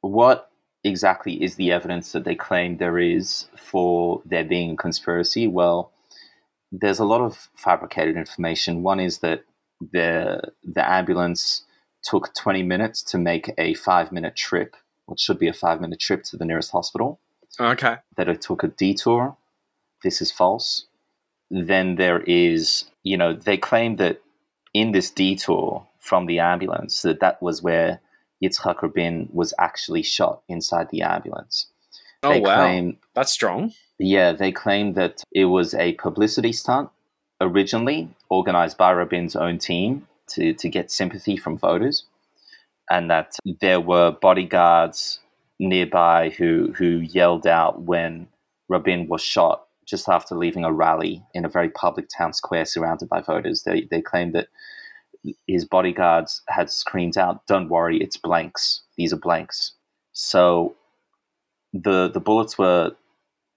what 0.00 0.50
exactly 0.84 1.42
is 1.42 1.56
the 1.56 1.72
evidence 1.72 2.12
that 2.12 2.24
they 2.24 2.34
claim 2.34 2.76
there 2.76 2.98
is 2.98 3.48
for 3.56 4.22
there 4.24 4.44
being 4.44 4.72
a 4.72 4.76
conspiracy? 4.76 5.46
Well, 5.46 5.92
there's 6.72 6.98
a 6.98 7.04
lot 7.04 7.20
of 7.20 7.48
fabricated 7.56 8.16
information. 8.16 8.82
One 8.82 9.00
is 9.00 9.18
that 9.18 9.44
the 9.92 10.40
the 10.64 10.88
ambulance 10.88 11.64
took 12.02 12.34
20 12.34 12.62
minutes 12.62 13.02
to 13.02 13.18
make 13.18 13.52
a 13.58 13.74
five 13.74 14.12
minute 14.12 14.34
trip, 14.36 14.76
what 15.06 15.20
should 15.20 15.38
be 15.38 15.48
a 15.48 15.52
five 15.52 15.80
minute 15.80 16.00
trip 16.00 16.24
to 16.24 16.36
the 16.36 16.44
nearest 16.44 16.70
hospital 16.70 17.20
Okay. 17.60 17.96
that 18.16 18.28
I 18.28 18.34
took 18.34 18.62
a 18.62 18.68
detour. 18.68 19.36
This 20.02 20.20
is 20.20 20.30
false. 20.30 20.86
Then 21.50 21.96
there 21.96 22.20
is, 22.20 22.84
you 23.02 23.16
know, 23.16 23.32
they 23.32 23.56
claim 23.56 23.96
that 23.96 24.20
in 24.74 24.92
this 24.92 25.10
detour 25.10 25.86
from 25.98 26.26
the 26.26 26.38
ambulance, 26.38 27.02
that 27.02 27.20
that 27.20 27.42
was 27.42 27.62
where 27.62 28.00
Yitzhak 28.42 28.82
Rabin 28.82 29.28
was 29.32 29.52
actually 29.58 30.02
shot 30.02 30.42
inside 30.48 30.90
the 30.90 31.02
ambulance. 31.02 31.66
Oh 32.22 32.30
they 32.30 32.40
wow, 32.40 32.56
claim, 32.56 32.98
that's 33.14 33.32
strong. 33.32 33.72
yeah, 33.98 34.32
they 34.32 34.52
claim 34.52 34.94
that 34.94 35.22
it 35.32 35.46
was 35.46 35.74
a 35.74 35.92
publicity 35.94 36.52
stunt 36.52 36.90
originally 37.40 38.08
organized 38.28 38.76
by 38.76 38.90
Rabin's 38.90 39.36
own 39.36 39.58
team 39.58 40.06
to, 40.28 40.52
to 40.52 40.68
get 40.68 40.90
sympathy 40.90 41.36
from 41.36 41.56
voters, 41.56 42.04
and 42.90 43.10
that 43.10 43.36
there 43.60 43.80
were 43.80 44.10
bodyguards 44.10 45.20
nearby 45.58 46.30
who, 46.30 46.72
who 46.76 46.98
yelled 46.98 47.46
out 47.46 47.82
when 47.82 48.28
Rabin 48.68 49.08
was 49.08 49.22
shot 49.22 49.64
just 49.86 50.08
after 50.08 50.34
leaving 50.34 50.64
a 50.64 50.72
rally 50.72 51.22
in 51.34 51.44
a 51.44 51.48
very 51.48 51.70
public 51.70 52.08
town 52.08 52.32
square 52.32 52.64
surrounded 52.64 53.08
by 53.08 53.20
voters. 53.20 53.62
They, 53.62 53.88
they 53.90 54.02
claimed 54.02 54.34
that 54.34 54.48
his 55.46 55.64
bodyguards 55.64 56.42
had 56.48 56.70
screamed 56.70 57.16
out, 57.16 57.46
Don't 57.46 57.68
worry, 57.68 57.98
it's 57.98 58.16
blanks. 58.16 58.82
These 58.96 59.12
are 59.12 59.18
blanks. 59.18 59.72
So 60.12 60.74
the, 61.72 62.08
the 62.08 62.20
bullets 62.20 62.58
were 62.58 62.92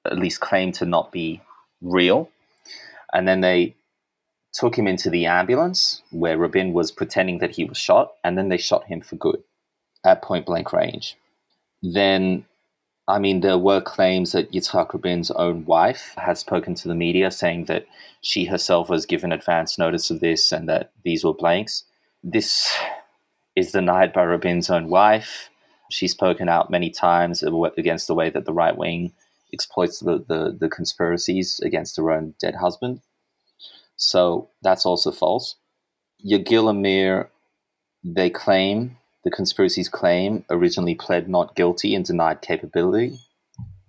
at 0.06 0.18
least 0.18 0.40
claimed 0.40 0.74
to 0.76 0.86
not 0.86 1.12
be 1.12 1.42
real. 1.82 2.30
And 3.14 3.28
then 3.28 3.42
they 3.42 3.76
took 4.54 4.78
him 4.78 4.88
into 4.88 5.10
the 5.10 5.26
ambulance 5.26 6.02
where 6.12 6.38
Rabin 6.38 6.74
was 6.74 6.92
pretending 6.92 7.40
that 7.40 7.52
he 7.52 7.64
was 7.64 7.78
shot, 7.78 8.14
and 8.24 8.38
then 8.38 8.50
they 8.50 8.58
shot 8.58 8.86
him 8.86 9.02
for 9.02 9.16
good 9.16 9.44
at 10.04 10.22
point 10.22 10.46
blank 10.46 10.74
range. 10.74 11.18
Then, 11.82 12.46
I 13.08 13.20
mean, 13.20 13.42
there 13.42 13.58
were 13.58 13.82
claims 13.82 14.32
that 14.32 14.52
Yitzhak 14.52 14.94
Rabin's 14.94 15.32
own 15.32 15.66
wife 15.66 16.14
had 16.18 16.38
spoken 16.38 16.76
to 16.76 16.88
the 16.88 16.96
media 16.96 17.32
saying 17.32 17.66
that 17.66 17.86
she 18.22 18.46
herself 18.46 18.90
was 18.90 19.06
given 19.06 19.32
advance 19.32 19.78
notice 19.78 20.10
of 20.12 20.20
this 20.20 20.52
and 20.52 20.70
that 20.70 20.92
these 21.04 21.24
were 21.24 21.34
blanks. 21.34 21.84
This 22.24 22.72
is 23.56 23.72
denied 23.72 24.14
by 24.14 24.24
Rabin's 24.24 24.70
own 24.70 24.90
wife. 24.90 25.50
She's 25.90 26.12
spoken 26.12 26.48
out 26.48 26.70
many 26.70 26.90
times 26.90 27.44
against 27.44 28.08
the 28.08 28.16
way 28.16 28.30
that 28.30 28.46
the 28.46 28.54
right 28.54 28.78
wing 28.78 29.14
exploits 29.52 30.00
the, 30.00 30.24
the, 30.28 30.56
the 30.58 30.70
conspiracies 30.70 31.60
against 31.60 31.98
her 31.98 32.12
own 32.12 32.36
dead 32.40 32.56
husband. 32.56 33.02
So 33.98 34.50
that's 34.62 34.86
also 34.86 35.12
false. 35.12 35.56
Yigal 36.26 36.70
Amir, 36.70 37.30
they 38.04 38.30
claim, 38.30 38.98
the 39.24 39.32
conspiracy's 39.32 39.90
claim, 39.90 40.44
originally 40.50 40.96
pled 40.96 41.30
not 41.30 41.56
guilty 41.56 41.94
and 41.96 42.06
denied 42.06 42.42
capability. 42.42 43.20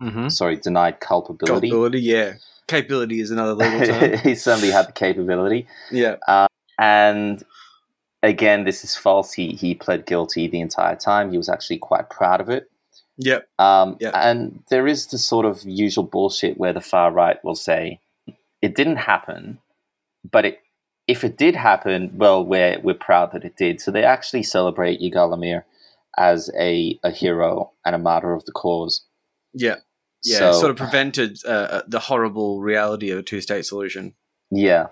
Mm-hmm. 0.02 0.28
Sorry, 0.28 0.56
denied 0.56 1.00
culpability. 1.00 1.68
Capability, 1.68 2.00
yeah. 2.00 2.34
Capability 2.66 3.20
is 3.20 3.30
another 3.30 3.54
legal 3.54 3.86
term. 3.86 4.18
he 4.18 4.34
certainly 4.34 4.70
had 4.70 4.88
the 4.88 4.92
capability. 4.92 5.66
yeah. 5.90 6.16
And 6.78 7.42
again, 8.22 8.64
this 8.64 8.82
is 8.82 8.96
false. 8.96 9.32
He, 9.32 9.52
he 9.52 9.74
pled 9.74 10.06
guilty 10.06 10.48
the 10.48 10.60
entire 10.60 10.96
time. 10.96 11.30
He 11.30 11.36
was 11.36 11.48
actually 11.48 11.78
quite 11.78 12.10
proud 12.10 12.40
of 12.40 12.48
it. 12.48 12.70
Yep. 13.18 13.46
Um, 13.58 13.96
Yeah. 14.00 14.10
And 14.14 14.62
there 14.70 14.86
is 14.86 15.06
the 15.08 15.18
sort 15.18 15.46
of 15.46 15.62
usual 15.64 16.04
bullshit 16.04 16.58
where 16.58 16.72
the 16.72 16.80
far 16.80 17.12
right 17.12 17.42
will 17.44 17.54
say 17.54 18.00
it 18.60 18.74
didn't 18.74 18.96
happen, 18.96 19.58
but 20.28 20.44
it, 20.44 20.61
if 21.07 21.24
it 21.24 21.36
did 21.36 21.57
happen, 21.57 22.12
well, 22.14 22.44
we're 22.44 22.78
we're 22.80 22.94
proud 22.94 23.32
that 23.32 23.44
it 23.44 23.57
did. 23.57 23.80
So 23.80 23.90
they 23.90 24.05
actually 24.05 24.42
celebrate 24.42 25.00
Yigal 25.00 25.34
Amir 25.34 25.64
as 26.18 26.50
a, 26.59 26.98
a 27.03 27.11
hero 27.11 27.72
and 27.84 27.94
a 27.94 27.98
martyr 27.98 28.34
of 28.34 28.44
the 28.44 28.53
cause. 28.53 29.05
Yeah. 29.55 29.76
Yeah. 30.24 30.38
So- 30.38 30.53
sort 30.53 30.70
of 30.70 30.76
prevented 30.76 31.38
uh, 31.44 31.82
the 31.86 31.98
horrible 31.98 32.61
reality 32.61 33.11
of 33.11 33.18
a 33.18 33.22
two-state 33.22 33.66
solution. 33.66 34.14
Yeah. 34.50 34.88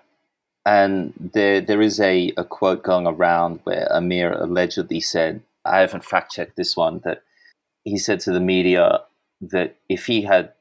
And 0.66 1.12
there 1.34 1.60
there 1.60 1.80
is 1.80 2.00
a, 2.00 2.32
a 2.36 2.44
quote 2.44 2.82
going 2.82 3.06
around 3.06 3.60
where 3.64 3.86
Amir 3.90 4.32
allegedly 4.32 5.00
said, 5.00 5.42
I 5.64 5.80
haven't 5.80 6.04
fact 6.04 6.32
checked 6.32 6.56
this 6.56 6.76
one, 6.76 7.00
that 7.04 7.22
he 7.84 7.98
said 7.98 8.20
to 8.20 8.32
the 8.32 8.40
media 8.40 9.00
that 9.40 9.76
if 9.88 10.06
he 10.06 10.22
had 10.22 10.52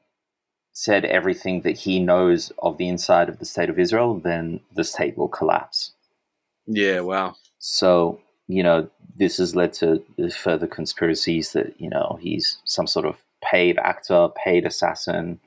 said 0.72 1.04
everything 1.04 1.62
that 1.62 1.76
he 1.76 1.98
knows 1.98 2.52
of 2.62 2.78
the 2.78 2.88
inside 2.88 3.28
of 3.28 3.38
the 3.38 3.44
state 3.44 3.68
of 3.68 3.78
Israel, 3.78 4.18
then 4.18 4.60
the 4.74 4.84
state 4.84 5.16
will 5.18 5.28
collapse. 5.28 5.92
Yeah. 6.66 7.00
Wow. 7.00 7.36
So, 7.58 8.20
you 8.48 8.62
know, 8.62 8.88
this 9.16 9.38
has 9.38 9.56
led 9.56 9.72
to 9.74 10.02
further 10.34 10.66
conspiracies 10.66 11.52
that, 11.52 11.78
you 11.80 11.90
know, 11.90 12.18
he's 12.20 12.58
some 12.64 12.86
sort 12.86 13.06
of 13.06 13.16
paid 13.42 13.78
actor, 13.78 14.28
paid 14.42 14.64
assassin 14.64 15.40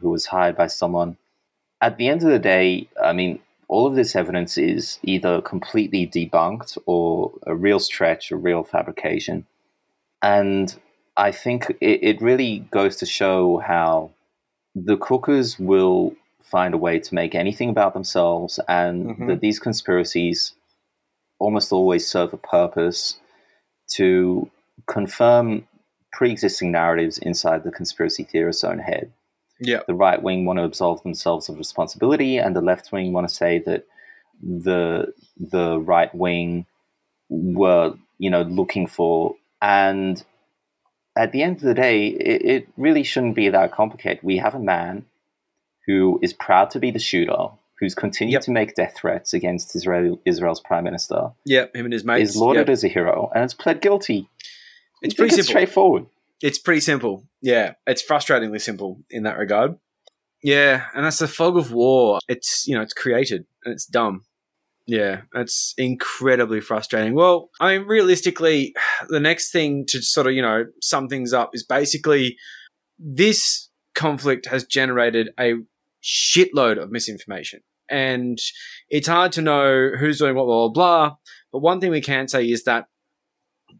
who 0.00 0.10
was 0.10 0.26
hired 0.26 0.56
by 0.56 0.66
someone. 0.66 1.16
At 1.80 1.98
the 1.98 2.08
end 2.08 2.22
of 2.22 2.30
the 2.30 2.38
day, 2.38 2.88
I 3.02 3.12
mean, 3.12 3.40
all 3.68 3.86
of 3.86 3.94
this 3.94 4.16
evidence 4.16 4.58
is 4.58 4.98
either 5.02 5.40
completely 5.42 6.06
debunked 6.06 6.78
or 6.86 7.32
a 7.46 7.54
real 7.54 7.78
stretch, 7.78 8.30
a 8.30 8.36
real 8.36 8.64
fabrication. 8.64 9.46
And 10.22 10.74
I 11.16 11.30
think 11.30 11.70
it, 11.80 12.02
it 12.02 12.22
really 12.22 12.60
goes 12.70 12.96
to 12.96 13.06
show 13.06 13.58
how 13.58 14.10
the 14.74 14.96
cookers 14.96 15.58
will 15.58 16.14
find 16.42 16.74
a 16.74 16.78
way 16.78 16.98
to 16.98 17.14
make 17.14 17.34
anything 17.34 17.70
about 17.70 17.94
themselves 17.94 18.60
and 18.68 19.16
Mhm. 19.16 19.26
that 19.28 19.40
these 19.40 19.58
conspiracies 19.58 20.54
almost 21.38 21.72
always 21.72 22.06
serve 22.06 22.32
a 22.32 22.36
purpose 22.36 23.18
to 23.88 24.50
confirm 24.86 25.66
pre-existing 26.12 26.70
narratives 26.70 27.18
inside 27.18 27.64
the 27.64 27.70
conspiracy 27.72 28.24
theorist's 28.24 28.64
own 28.64 28.78
head. 28.78 29.10
Yeah. 29.58 29.80
The 29.86 29.94
right 29.94 30.22
wing 30.22 30.44
want 30.44 30.58
to 30.58 30.64
absolve 30.64 31.02
themselves 31.02 31.48
of 31.48 31.58
responsibility, 31.58 32.38
and 32.38 32.54
the 32.54 32.60
left 32.60 32.92
wing 32.92 33.12
want 33.12 33.28
to 33.28 33.34
say 33.34 33.58
that 33.60 33.86
the 34.42 35.12
the 35.38 35.80
right 35.80 36.14
wing 36.14 36.66
were, 37.28 37.94
you 38.18 38.30
know, 38.30 38.42
looking 38.42 38.86
for. 38.86 39.34
And 39.62 40.22
at 41.16 41.32
the 41.32 41.42
end 41.42 41.56
of 41.56 41.62
the 41.62 41.74
day, 41.74 42.06
it, 42.08 42.44
it 42.44 42.68
really 42.76 43.02
shouldn't 43.02 43.34
be 43.36 43.48
that 43.48 43.72
complicated. 43.72 44.22
We 44.22 44.38
have 44.38 44.54
a 44.54 44.58
man 44.60 45.04
who 45.86 46.18
is 46.22 46.32
proud 46.32 46.70
to 46.70 46.78
be 46.80 46.90
the 46.90 46.98
shooter, 46.98 47.48
who's 47.78 47.94
continued 47.94 48.32
Yep. 48.34 48.42
to 48.42 48.50
make 48.50 48.74
death 48.74 48.94
threats 48.96 49.32
against 49.34 49.74
Israel, 49.76 50.18
Israel's 50.24 50.60
prime 50.60 50.84
minister, 50.84 51.30
Yeah. 51.44 51.66
Him 51.74 51.86
and 51.86 51.92
his 51.92 52.04
mates. 52.04 52.30
is 52.30 52.36
lauded 52.36 52.68
Yep. 52.68 52.72
as 52.72 52.84
a 52.84 52.88
hero, 52.88 53.30
and 53.34 53.44
it's 53.44 53.54
pled 53.54 53.80
guilty. 53.80 54.28
It's 55.02 55.14
pretty 55.14 55.34
it's 55.36 55.48
straightforward. 55.48 56.06
It's 56.42 56.58
pretty 56.58 56.80
simple. 56.80 57.24
Yeah, 57.42 57.74
it's 57.86 58.02
frustratingly 58.02 58.60
simple 58.60 59.00
in 59.10 59.22
that 59.24 59.38
regard. 59.38 59.76
Yeah, 60.42 60.86
and 60.94 61.04
that's 61.04 61.18
the 61.18 61.28
fog 61.28 61.56
of 61.56 61.72
war. 61.72 62.18
It's 62.28 62.66
you 62.66 62.74
know 62.74 62.82
it's 62.82 62.92
created 62.94 63.46
and 63.64 63.72
it's 63.72 63.86
dumb. 63.86 64.24
Yeah, 64.86 65.22
that's 65.32 65.72
incredibly 65.78 66.60
frustrating. 66.60 67.14
Well, 67.14 67.50
I 67.60 67.78
mean, 67.78 67.86
realistically, 67.86 68.74
the 69.08 69.20
next 69.20 69.50
thing 69.50 69.84
to 69.88 70.02
sort 70.02 70.26
of 70.26 70.32
you 70.34 70.42
know 70.42 70.64
sum 70.82 71.08
things 71.08 71.32
up 71.32 71.50
is 71.52 71.64
basically 71.64 72.36
this 72.98 73.70
conflict 73.94 74.46
has 74.46 74.64
generated 74.64 75.30
a 75.38 75.54
shitload 76.02 76.82
of 76.82 76.90
misinformation, 76.90 77.60
and 77.88 78.38
it's 78.88 79.08
hard 79.08 79.32
to 79.32 79.42
know 79.42 79.90
who's 79.98 80.18
doing 80.18 80.34
what, 80.34 80.44
blah 80.44 80.68
blah 80.68 80.72
blah. 81.08 81.16
But 81.52 81.60
one 81.60 81.80
thing 81.80 81.90
we 81.90 82.00
can 82.00 82.28
say 82.28 82.44
is 82.44 82.64
that 82.64 82.86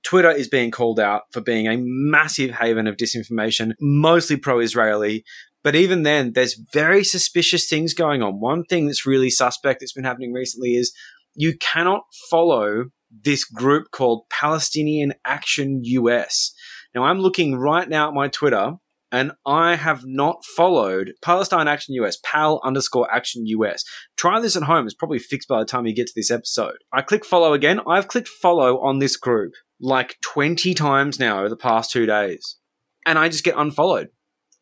Twitter 0.04 0.30
is 0.30 0.48
being 0.48 0.70
called 0.70 1.00
out 1.00 1.22
for 1.32 1.40
being 1.40 1.66
a 1.66 1.76
massive 1.78 2.50
haven 2.50 2.86
of 2.86 2.96
disinformation, 2.96 3.72
mostly 3.80 4.36
pro 4.36 4.60
Israeli. 4.60 5.24
But 5.64 5.74
even 5.74 6.02
then, 6.02 6.34
there's 6.34 6.60
very 6.72 7.02
suspicious 7.02 7.66
things 7.68 7.94
going 7.94 8.22
on. 8.22 8.38
One 8.38 8.64
thing 8.64 8.86
that's 8.86 9.06
really 9.06 9.30
suspect 9.30 9.80
that's 9.80 9.94
been 9.94 10.04
happening 10.04 10.32
recently 10.32 10.76
is 10.76 10.94
you 11.34 11.56
cannot 11.58 12.02
follow 12.30 12.90
this 13.10 13.44
group 13.44 13.90
called 13.90 14.26
Palestinian 14.30 15.14
Action 15.24 15.80
US. 15.82 16.52
Now, 16.94 17.04
I'm 17.04 17.18
looking 17.18 17.56
right 17.56 17.88
now 17.88 18.08
at 18.08 18.14
my 18.14 18.28
Twitter, 18.28 18.74
and 19.10 19.32
I 19.46 19.76
have 19.76 20.02
not 20.04 20.44
followed 20.44 21.14
Palestine 21.22 21.66
Action 21.66 21.94
US, 21.94 22.18
PAL 22.22 22.60
underscore 22.62 23.10
Action 23.10 23.46
US. 23.46 23.84
Try 24.18 24.40
this 24.40 24.56
at 24.56 24.64
home. 24.64 24.84
It's 24.84 24.94
probably 24.94 25.18
fixed 25.18 25.48
by 25.48 25.60
the 25.60 25.64
time 25.64 25.86
you 25.86 25.94
get 25.94 26.08
to 26.08 26.12
this 26.14 26.30
episode. 26.30 26.76
I 26.92 27.00
click 27.00 27.24
follow 27.24 27.54
again. 27.54 27.80
I've 27.86 28.08
clicked 28.08 28.28
follow 28.28 28.80
on 28.80 28.98
this 28.98 29.16
group 29.16 29.52
like 29.80 30.16
20 30.22 30.74
times 30.74 31.18
now 31.18 31.38
over 31.38 31.48
the 31.48 31.56
past 31.56 31.90
two 31.90 32.04
days, 32.04 32.58
and 33.06 33.18
I 33.18 33.28
just 33.28 33.44
get 33.44 33.56
unfollowed. 33.56 34.08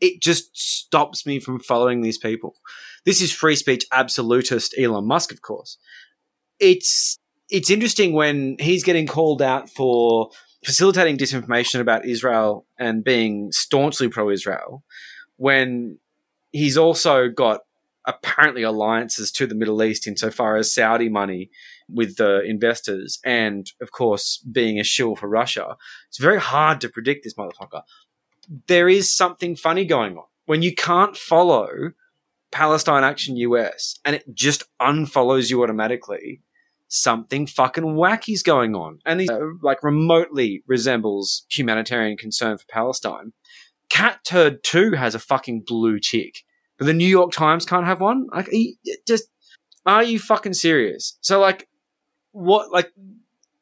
It 0.03 0.20
just 0.20 0.55
stops 0.55 1.24
me 1.24 1.38
from 1.38 1.61
following 1.61 2.03
these 2.03 2.18
people. 2.18 2.57
This 3.07 3.22
is 3.22 3.32
free 3.32 3.57
speech 3.57 3.86
absolutist 3.92 4.74
Elon 4.76 5.07
Musk, 5.07 5.32
of 5.32 5.40
course. 5.40 5.78
It's 6.59 7.18
it's 7.48 7.70
interesting 7.70 8.12
when 8.12 8.57
he's 8.59 8.82
getting 8.82 9.07
called 9.07 9.40
out 9.40 9.70
for 9.70 10.30
facilitating 10.64 11.18
disinformation 11.18 11.80
about 11.80 12.05
Israel 12.05 12.66
and 12.78 13.05
being 13.05 13.53
staunchly 13.53 14.09
pro-Israel, 14.09 14.82
when 15.36 15.98
he's 16.50 16.76
also 16.76 17.28
got 17.28 17.61
apparently 18.05 18.64
alliances 18.64 19.30
to 19.30 19.46
the 19.46 19.55
Middle 19.55 19.82
East 19.82 20.09
insofar 20.09 20.57
as 20.57 20.74
Saudi 20.74 21.09
money 21.09 21.50
with 21.88 22.16
the 22.16 22.42
investors, 22.42 23.20
and 23.24 23.70
of 23.80 23.92
course 23.92 24.38
being 24.50 24.80
a 24.80 24.84
shill 24.84 25.14
for 25.14 25.28
Russia. 25.28 25.76
It's 26.09 26.18
very 26.18 26.40
hard 26.40 26.80
to 26.80 26.88
predict 26.88 27.22
this 27.22 27.34
motherfucker. 27.34 27.82
There 28.66 28.88
is 28.88 29.14
something 29.14 29.57
funny 29.57 29.84
going 29.84 30.16
on 30.16 30.24
when 30.46 30.62
you 30.62 30.74
can't 30.74 31.16
follow 31.16 31.92
Palestine 32.50 33.05
Action 33.05 33.36
US 33.36 33.98
and 34.05 34.14
it 34.16 34.24
just 34.34 34.64
unfollows 34.80 35.50
you 35.50 35.62
automatically 35.62 36.42
something 36.92 37.46
fucking 37.46 37.96
wacky's 37.96 38.42
going 38.42 38.74
on. 38.74 38.98
And 39.07 39.20
he 39.20 39.28
uh, 39.28 39.38
like 39.62 39.82
remotely 39.82 40.62
resembles 40.66 41.46
humanitarian 41.50 42.18
concern 42.18 42.59
for 42.59 42.66
Palestine. 42.68 43.32
Cat 43.88 44.20
Turd 44.24 44.62
2 44.62 44.92
has 44.92 45.14
a 45.14 45.18
fucking 45.18 45.64
blue 45.66 45.98
tick, 45.98 46.44
but 46.78 46.86
the 46.86 46.94
New 46.94 47.07
York 47.07 47.32
Times 47.32 47.64
can't 47.64 47.86
have 47.86 48.00
one? 48.00 48.26
Like, 48.32 48.50
just, 49.07 49.24
are 49.86 50.03
you 50.03 50.18
fucking 50.18 50.55
serious? 50.55 51.18
So, 51.20 51.40
like, 51.40 51.68
what, 52.32 52.70
like, 52.72 52.90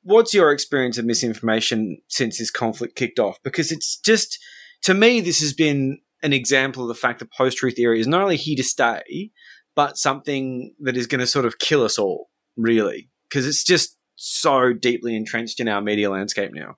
what's 0.02 0.34
your 0.34 0.52
experience 0.52 0.98
of 0.98 1.04
misinformation 1.04 1.98
since 2.08 2.38
this 2.38 2.50
conflict 2.50 2.96
kicked 2.96 3.18
off? 3.18 3.40
Because 3.42 3.72
it's 3.72 3.96
just, 3.96 4.38
to 4.82 4.94
me, 4.94 5.20
this 5.20 5.40
has 5.40 5.52
been 5.52 5.98
an 6.22 6.32
example 6.32 6.82
of 6.82 6.88
the 6.88 6.94
fact 6.94 7.18
that 7.20 7.32
post 7.32 7.58
truth 7.58 7.76
theory 7.76 8.00
is 8.00 8.06
not 8.06 8.22
only 8.22 8.36
here 8.36 8.56
to 8.56 8.64
stay, 8.64 9.30
but 9.74 9.96
something 9.96 10.74
that 10.80 10.96
is 10.96 11.06
going 11.06 11.20
to 11.20 11.26
sort 11.26 11.44
of 11.44 11.58
kill 11.58 11.82
us 11.82 11.98
all, 11.98 12.28
really 12.56 13.10
because 13.30 13.46
it's 13.46 13.64
just 13.64 13.96
so 14.16 14.72
deeply 14.72 15.16
entrenched 15.16 15.60
in 15.60 15.68
our 15.68 15.80
media 15.80 16.10
landscape 16.10 16.52
now. 16.52 16.76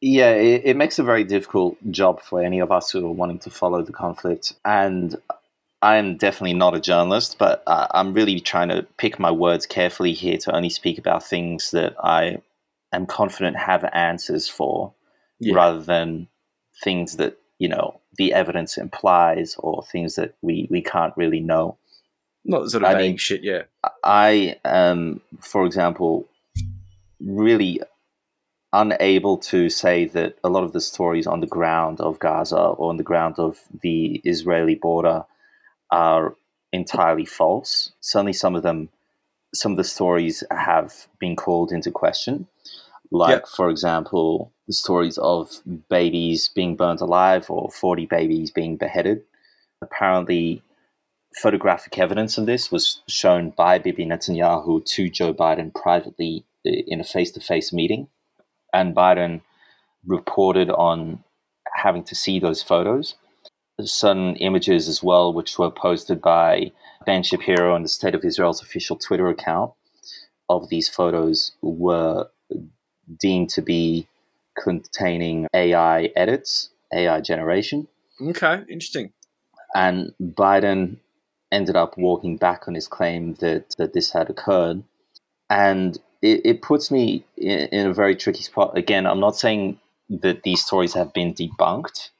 Yeah, 0.00 0.30
it, 0.32 0.62
it, 0.64 0.76
makes 0.76 0.98
a 0.98 1.04
very 1.04 1.22
difficult 1.22 1.76
job 1.92 2.20
for 2.20 2.42
any 2.42 2.58
of 2.58 2.72
us 2.72 2.90
who 2.90 3.06
are 3.06 3.12
wanting 3.12 3.38
to 3.40 3.50
follow 3.50 3.82
the 3.82 3.92
conflict. 3.92 4.54
And 4.64 5.14
I'm 5.80 6.16
definitely 6.16 6.54
not 6.54 6.74
a 6.74 6.80
journalist, 6.80 7.36
but 7.38 7.62
uh, 7.68 7.86
I'm 7.92 8.12
really 8.12 8.40
trying 8.40 8.68
to 8.70 8.84
pick 8.96 9.20
my 9.20 9.30
words 9.30 9.64
carefully 9.64 10.12
here 10.12 10.38
to 10.38 10.56
only 10.56 10.70
speak 10.70 10.98
about 10.98 11.22
things 11.22 11.70
that 11.70 11.94
I 12.02 12.38
am 12.92 13.06
confident 13.06 13.56
have 13.56 13.88
answers 13.92 14.48
for, 14.48 14.92
yeah. 15.38 15.54
rather 15.54 15.80
than 15.80 16.26
things 16.82 17.16
that 17.16 17.38
you 17.58 17.68
know 17.68 18.00
the 18.16 18.32
evidence 18.32 18.76
implies 18.76 19.56
or 19.58 19.84
things 19.84 20.16
that 20.16 20.34
we 20.42 20.66
we 20.70 20.82
can't 20.82 21.16
really 21.16 21.40
know. 21.40 21.78
Not 22.44 22.70
sort 22.70 22.82
of 22.82 22.90
I 22.90 22.94
vague 22.94 23.10
mean, 23.10 23.16
shit, 23.18 23.42
yeah. 23.44 23.62
I 24.02 24.56
am, 24.64 25.20
for 25.40 25.64
example, 25.64 26.28
really 27.20 27.80
unable 28.72 29.36
to 29.36 29.68
say 29.68 30.06
that 30.06 30.38
a 30.42 30.48
lot 30.48 30.64
of 30.64 30.72
the 30.72 30.80
stories 30.80 31.26
on 31.26 31.40
the 31.40 31.46
ground 31.46 32.00
of 32.00 32.18
Gaza 32.18 32.56
or 32.58 32.90
on 32.90 32.96
the 32.96 33.02
ground 33.02 33.36
of 33.38 33.60
the 33.82 34.20
Israeli 34.24 34.74
border 34.74 35.24
are 35.90 36.34
entirely 36.72 37.26
false. 37.26 37.92
Certainly, 38.00 38.32
some 38.32 38.56
of 38.56 38.62
them, 38.62 38.88
some 39.54 39.72
of 39.72 39.78
the 39.78 39.84
stories 39.84 40.42
have 40.50 41.06
been 41.20 41.36
called 41.36 41.70
into 41.70 41.90
question. 41.90 42.48
Like, 43.10 43.30
yep. 43.30 43.48
for 43.48 43.68
example, 43.68 44.52
the 44.72 44.76
stories 44.76 45.18
of 45.18 45.50
babies 45.90 46.48
being 46.48 46.76
burnt 46.76 47.02
alive 47.02 47.50
or 47.50 47.70
40 47.70 48.06
babies 48.06 48.50
being 48.50 48.78
beheaded. 48.78 49.22
Apparently, 49.82 50.62
photographic 51.42 51.98
evidence 51.98 52.38
of 52.38 52.46
this 52.46 52.72
was 52.72 53.02
shown 53.06 53.50
by 53.50 53.78
Bibi 53.78 54.06
Netanyahu 54.06 54.82
to 54.86 55.10
Joe 55.10 55.34
Biden 55.34 55.74
privately 55.74 56.46
eh, 56.66 56.82
in 56.86 57.00
a 57.00 57.04
face 57.04 57.30
to 57.32 57.40
face 57.40 57.70
meeting. 57.70 58.08
And 58.72 58.96
Biden 58.96 59.42
reported 60.06 60.70
on 60.70 61.22
having 61.74 62.04
to 62.04 62.14
see 62.14 62.40
those 62.40 62.62
photos. 62.62 63.14
Certain 63.78 64.36
images 64.36 64.88
as 64.88 65.02
well, 65.02 65.34
which 65.34 65.58
were 65.58 65.70
posted 65.70 66.22
by 66.22 66.72
Ben 67.04 67.22
Shapiro 67.22 67.74
on 67.74 67.82
the 67.82 67.88
State 67.88 68.14
of 68.14 68.24
Israel's 68.24 68.62
official 68.62 68.96
Twitter 68.96 69.28
account 69.28 69.72
of 70.48 70.70
these 70.70 70.88
photos, 70.88 71.52
were 71.60 72.28
deemed 73.20 73.50
to 73.50 73.60
be 73.60 74.06
containing 74.56 75.46
AI 75.54 76.10
edits, 76.16 76.70
AI 76.92 77.20
generation. 77.20 77.88
Okay, 78.20 78.62
interesting. 78.68 79.12
And 79.74 80.12
Biden 80.20 80.98
ended 81.50 81.76
up 81.76 81.96
walking 81.98 82.36
back 82.36 82.66
on 82.68 82.74
his 82.74 82.88
claim 82.88 83.34
that, 83.34 83.74
that 83.78 83.92
this 83.92 84.12
had 84.12 84.30
occurred. 84.30 84.82
And 85.50 85.98
it, 86.22 86.40
it 86.44 86.62
puts 86.62 86.90
me 86.90 87.24
in, 87.36 87.68
in 87.68 87.86
a 87.86 87.94
very 87.94 88.16
tricky 88.16 88.42
spot. 88.42 88.76
Again, 88.76 89.06
I'm 89.06 89.20
not 89.20 89.36
saying 89.36 89.78
that 90.08 90.42
these 90.42 90.64
stories 90.64 90.94
have 90.94 91.12
been 91.12 91.34
debunked, 91.34 92.10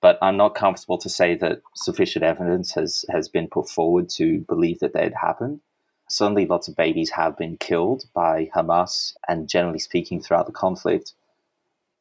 but 0.00 0.18
I'm 0.22 0.36
not 0.36 0.54
comfortable 0.54 0.98
to 0.98 1.08
say 1.08 1.34
that 1.36 1.62
sufficient 1.74 2.24
evidence 2.24 2.74
has, 2.74 3.04
has 3.10 3.28
been 3.28 3.48
put 3.48 3.68
forward 3.68 4.08
to 4.10 4.40
believe 4.48 4.80
that 4.80 4.92
they 4.92 5.02
had 5.02 5.14
happened. 5.14 5.60
Suddenly, 6.08 6.46
lots 6.46 6.68
of 6.68 6.76
babies 6.76 7.10
have 7.10 7.36
been 7.36 7.58
killed 7.58 8.04
by 8.14 8.50
Hamas, 8.54 9.14
and 9.28 9.48
generally 9.48 9.78
speaking, 9.78 10.22
throughout 10.22 10.46
the 10.46 10.52
conflict. 10.52 11.12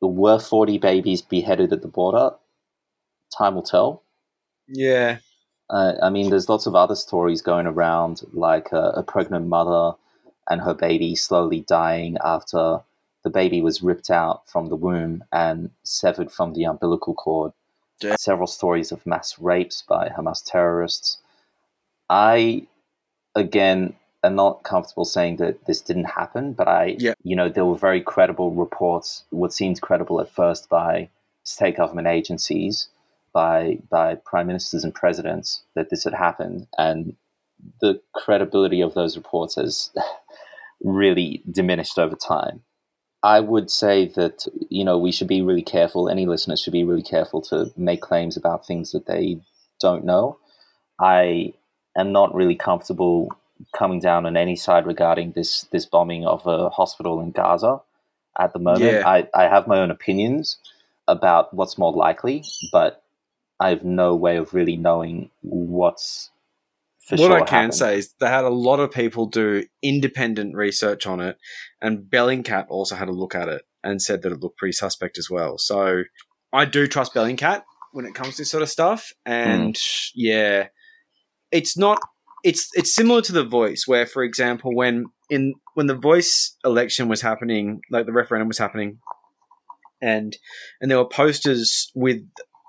Were 0.01 0.39
40 0.39 0.77
babies 0.77 1.21
beheaded 1.21 1.73
at 1.73 1.81
the 1.81 1.87
border? 1.87 2.31
Time 3.35 3.55
will 3.55 3.63
tell. 3.63 4.03
Yeah. 4.67 5.17
Uh, 5.69 5.93
I 6.01 6.09
mean, 6.09 6.29
there's 6.29 6.49
lots 6.49 6.65
of 6.65 6.75
other 6.75 6.95
stories 6.95 7.41
going 7.41 7.67
around, 7.67 8.21
like 8.31 8.71
a, 8.71 8.93
a 8.95 9.03
pregnant 9.03 9.47
mother 9.47 9.97
and 10.49 10.61
her 10.61 10.73
baby 10.73 11.15
slowly 11.15 11.61
dying 11.61 12.17
after 12.23 12.79
the 13.23 13.29
baby 13.29 13.61
was 13.61 13.81
ripped 13.81 14.09
out 14.09 14.47
from 14.49 14.69
the 14.69 14.75
womb 14.75 15.23
and 15.31 15.71
severed 15.83 16.31
from 16.31 16.53
the 16.53 16.63
umbilical 16.63 17.13
cord. 17.13 17.51
Yeah. 18.01 18.15
Several 18.17 18.47
stories 18.47 18.91
of 18.91 19.05
mass 19.05 19.37
rapes 19.39 19.81
by 19.81 20.09
Hamas 20.09 20.41
terrorists. 20.45 21.17
I, 22.09 22.67
again, 23.35 23.95
am 24.23 24.35
not 24.35 24.63
comfortable 24.63 25.05
saying 25.05 25.37
that 25.37 25.65
this 25.65 25.81
didn't 25.81 26.05
happen, 26.05 26.53
but 26.53 26.67
I, 26.67 26.95
yeah. 26.99 27.13
you 27.23 27.35
know, 27.35 27.49
there 27.49 27.65
were 27.65 27.77
very 27.77 28.01
credible 28.01 28.51
reports, 28.51 29.23
what 29.29 29.53
seemed 29.53 29.81
credible 29.81 30.19
at 30.21 30.31
first 30.31 30.69
by 30.69 31.09
state 31.43 31.77
government 31.77 32.07
agencies 32.07 32.89
by 33.33 33.77
by 33.89 34.15
prime 34.15 34.47
ministers 34.47 34.83
and 34.83 34.95
presidents 34.95 35.63
that 35.75 35.89
this 35.89 36.03
had 36.03 36.13
happened, 36.13 36.67
and 36.77 37.15
the 37.81 38.01
credibility 38.15 38.81
of 38.81 38.93
those 38.93 39.15
reports 39.15 39.55
has 39.55 39.91
really 40.83 41.43
diminished 41.49 41.99
over 41.99 42.15
time. 42.15 42.63
I 43.23 43.39
would 43.39 43.69
say 43.69 44.07
that 44.15 44.47
you 44.69 44.83
know 44.83 44.97
we 44.97 45.11
should 45.11 45.27
be 45.27 45.41
really 45.41 45.61
careful. 45.61 46.09
Any 46.09 46.25
listeners 46.25 46.59
should 46.61 46.73
be 46.73 46.83
really 46.83 47.03
careful 47.03 47.41
to 47.43 47.71
make 47.77 48.01
claims 48.01 48.37
about 48.37 48.65
things 48.65 48.91
that 48.91 49.05
they 49.05 49.39
don't 49.79 50.05
know. 50.05 50.39
I 50.99 51.53
am 51.95 52.11
not 52.11 52.33
really 52.33 52.55
comfortable 52.55 53.35
coming 53.75 53.99
down 53.99 54.25
on 54.25 54.37
any 54.37 54.55
side 54.55 54.85
regarding 54.85 55.31
this 55.31 55.63
this 55.71 55.85
bombing 55.85 56.25
of 56.25 56.45
a 56.45 56.69
hospital 56.69 57.19
in 57.21 57.31
Gaza 57.31 57.81
at 58.39 58.53
the 58.53 58.59
moment. 58.59 58.83
Yeah. 58.83 59.03
I, 59.07 59.27
I 59.33 59.43
have 59.43 59.67
my 59.67 59.79
own 59.79 59.91
opinions 59.91 60.57
about 61.07 61.53
what's 61.53 61.77
more 61.77 61.93
likely, 61.93 62.43
but 62.71 63.03
I 63.59 63.69
have 63.69 63.83
no 63.83 64.15
way 64.15 64.37
of 64.37 64.53
really 64.53 64.77
knowing 64.77 65.31
what's 65.41 66.29
what 67.09 67.19
sure 67.19 67.31
I 67.31 67.39
can 67.39 67.47
happened. 67.47 67.73
say 67.73 67.97
is 67.99 68.13
they 68.19 68.27
had 68.27 68.43
a 68.43 68.49
lot 68.49 68.79
of 68.79 68.91
people 68.91 69.27
do 69.27 69.65
independent 69.81 70.55
research 70.55 71.07
on 71.07 71.21
it, 71.21 71.37
and 71.81 71.99
Bellingcat 71.99 72.65
also 72.69 72.95
had 72.95 73.07
a 73.07 73.13
look 73.13 73.33
at 73.33 73.47
it 73.47 73.63
and 73.83 74.01
said 74.01 74.21
that 74.21 74.31
it 74.31 74.41
looked 74.41 74.57
pretty 74.57 74.73
suspect 74.73 75.17
as 75.17 75.29
well. 75.29 75.57
So 75.57 76.03
I 76.51 76.65
do 76.65 76.87
trust 76.87 77.13
Bellingcat 77.13 77.63
when 77.93 78.05
it 78.05 78.13
comes 78.13 78.35
to 78.35 78.41
this 78.41 78.51
sort 78.51 78.63
of 78.63 78.69
stuff, 78.69 79.13
and 79.25 79.73
mm. 79.73 80.11
yeah, 80.13 80.67
it's 81.51 81.77
not. 81.77 81.99
It's 82.47 82.69
it's 82.75 82.95
similar 82.95 83.21
to 83.23 83.33
the 83.33 83.43
Voice, 83.43 83.83
where, 83.87 84.05
for 84.05 84.23
example, 84.23 84.73
when 84.73 85.07
in 85.29 85.55
when 85.73 85.87
the 85.87 85.97
Voice 85.97 86.55
election 86.63 87.09
was 87.09 87.19
happening, 87.19 87.81
like 87.91 88.05
the 88.05 88.13
referendum 88.13 88.47
was 88.47 88.57
happening, 88.57 88.99
and 90.01 90.37
and 90.79 90.89
there 90.89 90.97
were 90.97 91.09
posters 91.09 91.91
with 91.93 92.21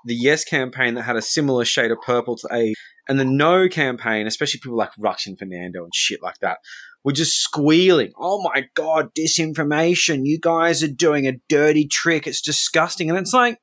the 0.05 0.15
Yes 0.15 0.43
campaign 0.43 0.95
that 0.95 1.03
had 1.03 1.15
a 1.15 1.21
similar 1.21 1.63
shade 1.63 1.91
of 1.91 2.01
purple 2.01 2.35
to 2.35 2.47
A, 2.51 2.73
and 3.07 3.17
the 3.21 3.23
No 3.23 3.69
campaign, 3.69 4.27
especially 4.27 4.59
people 4.59 4.77
like 4.77 4.91
Rukshan 4.99 5.39
Fernando 5.39 5.85
and 5.85 5.95
shit 5.95 6.21
like 6.21 6.39
that, 6.39 6.57
were 7.05 7.13
just 7.13 7.37
squealing, 7.37 8.11
"Oh 8.19 8.43
my 8.43 8.65
god, 8.73 9.11
disinformation! 9.17 10.25
You 10.25 10.39
guys 10.41 10.83
are 10.83 10.91
doing 10.91 11.25
a 11.25 11.39
dirty 11.47 11.87
trick. 11.87 12.27
It's 12.27 12.41
disgusting." 12.41 13.09
And 13.09 13.17
it's 13.17 13.33
like, 13.33 13.59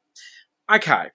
okay, 0.73 1.11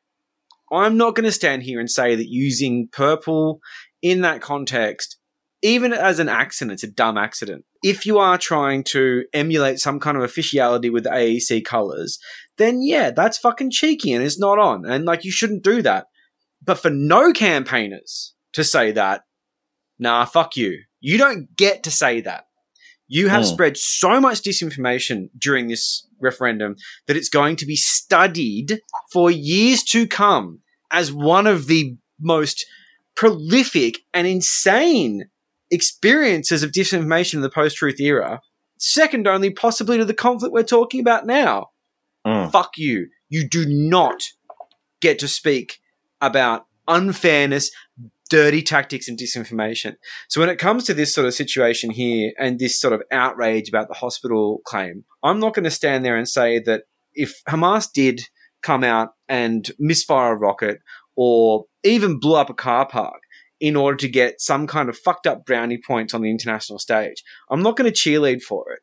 I'm 0.71 0.95
not 0.95 1.15
going 1.15 1.25
to 1.25 1.31
stand 1.31 1.63
here 1.63 1.79
and 1.79 1.89
say 1.89 2.15
that 2.15 2.29
using 2.29 2.87
purple 2.91 3.61
in 4.01 4.21
that 4.21 4.41
context, 4.41 5.17
even 5.61 5.93
as 5.93 6.19
an 6.19 6.27
accident, 6.29 6.73
it's 6.73 6.83
a 6.83 6.91
dumb 6.91 7.17
accident. 7.17 7.65
If 7.83 8.05
you 8.05 8.17
are 8.19 8.37
trying 8.37 8.83
to 8.85 9.25
emulate 9.33 9.79
some 9.79 9.99
kind 9.99 10.17
of 10.17 10.23
officiality 10.23 10.89
with 10.89 11.05
AEC 11.05 11.63
colors, 11.65 12.17
then 12.57 12.81
yeah, 12.81 13.11
that's 13.11 13.37
fucking 13.37 13.71
cheeky 13.71 14.11
and 14.13 14.23
it's 14.23 14.39
not 14.39 14.57
on. 14.59 14.85
And 14.85 15.05
like, 15.05 15.23
you 15.23 15.31
shouldn't 15.31 15.63
do 15.63 15.81
that. 15.83 16.07
But 16.63 16.79
for 16.79 16.89
no 16.89 17.31
campaigners 17.33 18.33
to 18.53 18.63
say 18.63 18.91
that, 18.93 19.21
nah, 19.99 20.25
fuck 20.25 20.57
you. 20.57 20.79
You 20.99 21.17
don't 21.17 21.55
get 21.55 21.83
to 21.83 21.91
say 21.91 22.21
that. 22.21 22.45
You 23.07 23.27
have 23.29 23.43
Hmm. 23.43 23.49
spread 23.49 23.77
so 23.77 24.19
much 24.21 24.41
disinformation 24.41 25.29
during 25.37 25.67
this 25.67 26.07
referendum 26.19 26.75
that 27.07 27.17
it's 27.17 27.29
going 27.29 27.55
to 27.57 27.65
be 27.65 27.75
studied 27.75 28.81
for 29.11 29.29
years 29.29 29.83
to 29.85 30.07
come 30.07 30.59
as 30.91 31.11
one 31.11 31.45
of 31.47 31.67
the 31.67 31.97
most 32.19 32.65
prolific 33.21 33.99
and 34.15 34.25
insane 34.25 35.29
experiences 35.69 36.63
of 36.63 36.71
disinformation 36.71 37.35
in 37.35 37.41
the 37.41 37.51
post 37.51 37.77
truth 37.77 37.99
era, 37.99 38.41
second 38.79 39.27
only 39.27 39.51
possibly 39.51 39.95
to 39.99 40.05
the 40.05 40.11
conflict 40.11 40.51
we're 40.51 40.63
talking 40.63 40.99
about 40.99 41.27
now. 41.27 41.67
Mm. 42.25 42.51
Fuck 42.51 42.79
you. 42.79 43.09
You 43.29 43.47
do 43.47 43.67
not 43.67 44.23
get 45.01 45.19
to 45.19 45.27
speak 45.27 45.81
about 46.19 46.65
unfairness, 46.87 47.69
dirty 48.31 48.63
tactics, 48.63 49.07
and 49.07 49.19
disinformation. 49.19 49.97
So 50.27 50.41
when 50.41 50.49
it 50.49 50.57
comes 50.57 50.85
to 50.85 50.93
this 50.95 51.13
sort 51.13 51.27
of 51.27 51.35
situation 51.35 51.91
here 51.91 52.31
and 52.39 52.57
this 52.57 52.81
sort 52.81 52.91
of 52.91 53.03
outrage 53.11 53.69
about 53.69 53.87
the 53.87 53.93
hospital 53.93 54.61
claim, 54.65 55.05
I'm 55.21 55.39
not 55.39 55.53
going 55.53 55.65
to 55.65 55.69
stand 55.69 56.03
there 56.03 56.17
and 56.17 56.27
say 56.27 56.57
that 56.61 56.85
if 57.13 57.43
Hamas 57.47 57.87
did 57.93 58.23
come 58.63 58.83
out 58.83 59.09
and 59.29 59.69
misfire 59.77 60.33
a 60.33 60.37
rocket 60.37 60.79
or 61.15 61.65
even 61.83 62.19
blew 62.19 62.35
up 62.35 62.49
a 62.49 62.53
car 62.53 62.87
park 62.87 63.21
in 63.59 63.75
order 63.75 63.97
to 63.97 64.09
get 64.09 64.41
some 64.41 64.65
kind 64.65 64.89
of 64.89 64.97
fucked 64.97 65.27
up 65.27 65.45
brownie 65.45 65.79
points 65.85 66.13
on 66.13 66.21
the 66.21 66.29
international 66.29 66.79
stage, 66.79 67.23
I'm 67.49 67.61
not 67.61 67.77
going 67.77 67.91
to 67.91 67.97
cheerlead 67.97 68.41
for 68.41 68.71
it. 68.71 68.79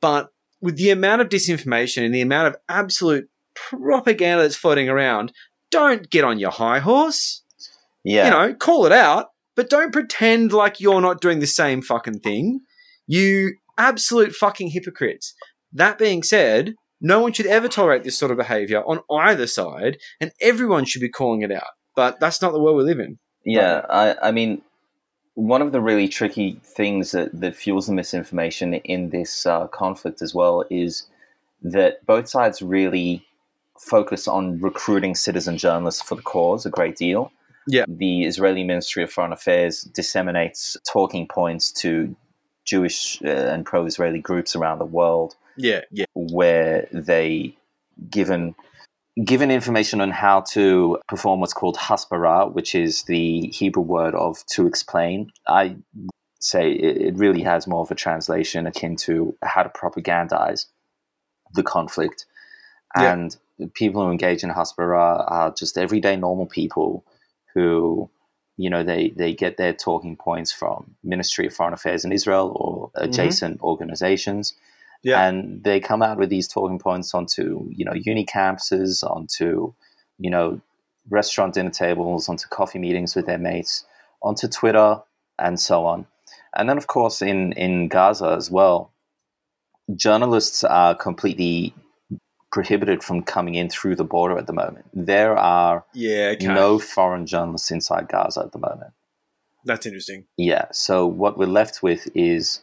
But 0.00 0.28
with 0.60 0.76
the 0.76 0.90
amount 0.90 1.20
of 1.20 1.28
disinformation 1.28 2.04
and 2.04 2.14
the 2.14 2.22
amount 2.22 2.48
of 2.48 2.56
absolute 2.68 3.28
propaganda 3.54 4.42
that's 4.42 4.56
floating 4.56 4.88
around, 4.88 5.32
don't 5.70 6.08
get 6.08 6.24
on 6.24 6.38
your 6.38 6.50
high 6.50 6.78
horse. 6.78 7.42
Yeah. 8.02 8.24
You 8.24 8.30
know, 8.30 8.54
call 8.54 8.86
it 8.86 8.92
out, 8.92 9.26
but 9.56 9.70
don't 9.70 9.92
pretend 9.92 10.52
like 10.52 10.80
you're 10.80 11.00
not 11.00 11.20
doing 11.20 11.40
the 11.40 11.46
same 11.46 11.82
fucking 11.82 12.20
thing. 12.20 12.60
You 13.06 13.56
absolute 13.76 14.32
fucking 14.32 14.68
hypocrites. 14.68 15.34
That 15.72 15.98
being 15.98 16.22
said, 16.22 16.74
no 17.00 17.20
one 17.20 17.32
should 17.32 17.46
ever 17.46 17.68
tolerate 17.68 18.04
this 18.04 18.16
sort 18.16 18.30
of 18.30 18.38
behavior 18.38 18.82
on 18.86 19.00
either 19.10 19.46
side, 19.46 19.98
and 20.20 20.32
everyone 20.40 20.84
should 20.84 21.00
be 21.00 21.08
calling 21.08 21.42
it 21.42 21.52
out. 21.52 21.74
But 21.94 22.20
that's 22.20 22.42
not 22.42 22.52
the 22.52 22.60
world 22.60 22.76
we 22.76 22.84
live 22.84 23.00
in. 23.00 23.18
Yeah, 23.44 23.82
I, 23.90 24.16
I 24.28 24.32
mean, 24.32 24.62
one 25.34 25.62
of 25.62 25.72
the 25.72 25.80
really 25.80 26.08
tricky 26.08 26.60
things 26.62 27.10
that, 27.10 27.38
that 27.38 27.56
fuels 27.56 27.86
the 27.86 27.92
misinformation 27.92 28.74
in 28.74 29.10
this 29.10 29.46
uh, 29.46 29.66
conflict 29.68 30.22
as 30.22 30.34
well 30.34 30.64
is 30.70 31.06
that 31.62 32.04
both 32.06 32.28
sides 32.28 32.62
really 32.62 33.24
focus 33.78 34.28
on 34.28 34.60
recruiting 34.60 35.14
citizen 35.14 35.58
journalists 35.58 36.02
for 36.02 36.14
the 36.14 36.22
cause 36.22 36.64
a 36.64 36.70
great 36.70 36.96
deal. 36.96 37.32
Yeah. 37.66 37.84
The 37.88 38.24
Israeli 38.24 38.62
Ministry 38.62 39.02
of 39.02 39.10
Foreign 39.10 39.32
Affairs 39.32 39.82
disseminates 39.82 40.76
talking 40.90 41.26
points 41.26 41.72
to 41.72 42.14
Jewish 42.64 43.20
uh, 43.22 43.28
and 43.28 43.64
pro 43.66 43.84
Israeli 43.86 44.20
groups 44.20 44.54
around 44.54 44.78
the 44.78 44.84
world 44.84 45.34
Yeah, 45.56 45.82
yeah. 45.90 46.06
where 46.14 46.88
they 46.92 47.56
given 48.10 48.54
given 49.22 49.50
information 49.50 50.00
on 50.00 50.10
how 50.10 50.40
to 50.40 50.98
perform 51.06 51.40
what's 51.40 51.52
called 51.52 51.76
hasbara, 51.76 52.52
which 52.52 52.74
is 52.74 53.04
the 53.04 53.46
Hebrew 53.48 53.82
word 53.82 54.14
of 54.14 54.44
to 54.46 54.66
explain. 54.66 55.30
I 55.46 55.76
say 56.40 56.72
it, 56.72 57.14
really 57.16 57.42
has 57.42 57.66
more 57.66 57.80
of 57.80 57.90
a 57.90 57.94
translation 57.94 58.66
akin 58.66 58.96
to 58.96 59.36
how 59.42 59.62
to 59.62 59.68
propagandize 59.68 60.66
the 61.54 61.62
conflict. 61.62 62.26
Yeah. 62.96 63.12
And 63.12 63.36
people 63.74 64.04
who 64.04 64.10
engage 64.10 64.42
in 64.42 64.50
hasbara 64.50 65.30
are 65.30 65.54
just 65.54 65.78
everyday 65.78 66.16
normal 66.16 66.46
people 66.46 67.04
who 67.54 68.10
you 68.56 68.68
know 68.68 68.82
they, 68.82 69.10
they 69.16 69.32
get 69.32 69.56
their 69.56 69.72
talking 69.72 70.16
points 70.16 70.52
from 70.52 70.96
Ministry 71.02 71.46
of 71.46 71.54
Foreign 71.54 71.74
Affairs 71.74 72.04
in 72.04 72.12
Israel 72.12 72.52
or 72.56 72.88
mm-hmm. 72.88 73.08
adjacent 73.08 73.60
organizations 73.62 74.54
Yeah. 75.04 75.26
and 75.28 75.62
they 75.62 75.78
come 75.80 76.02
out 76.02 76.18
with 76.18 76.30
these 76.30 76.48
talking 76.48 76.78
points 76.78 77.14
onto 77.14 77.68
you 77.70 77.84
know 77.84 77.92
uni 77.94 78.24
campuses 78.26 79.04
onto 79.04 79.72
you 80.18 80.30
know 80.30 80.60
restaurant 81.10 81.54
dinner 81.54 81.70
tables 81.70 82.28
onto 82.28 82.48
coffee 82.48 82.78
meetings 82.78 83.14
with 83.14 83.26
their 83.26 83.38
mates 83.38 83.84
onto 84.22 84.48
twitter 84.48 85.00
and 85.38 85.60
so 85.60 85.84
on 85.86 86.06
and 86.56 86.68
then 86.68 86.78
of 86.78 86.86
course 86.86 87.20
in 87.20 87.52
in 87.52 87.88
gaza 87.88 88.34
as 88.36 88.50
well 88.50 88.90
journalists 89.94 90.64
are 90.64 90.94
completely 90.94 91.74
prohibited 92.50 93.02
from 93.02 93.22
coming 93.22 93.54
in 93.56 93.68
through 93.68 93.96
the 93.96 94.04
border 94.04 94.38
at 94.38 94.46
the 94.46 94.52
moment 94.52 94.86
there 94.94 95.36
are 95.36 95.84
Yeah, 95.92 96.32
okay. 96.36 96.46
no 96.46 96.78
foreign 96.78 97.26
journalists 97.26 97.70
inside 97.70 98.08
gaza 98.08 98.40
at 98.40 98.52
the 98.52 98.58
moment 98.58 98.92
That's 99.66 99.86
interesting. 99.86 100.24
yeah. 100.36 100.66
So 100.72 101.06
what 101.06 101.36
we're 101.38 101.46
left 101.62 101.82
with 101.82 102.08
is 102.14 102.60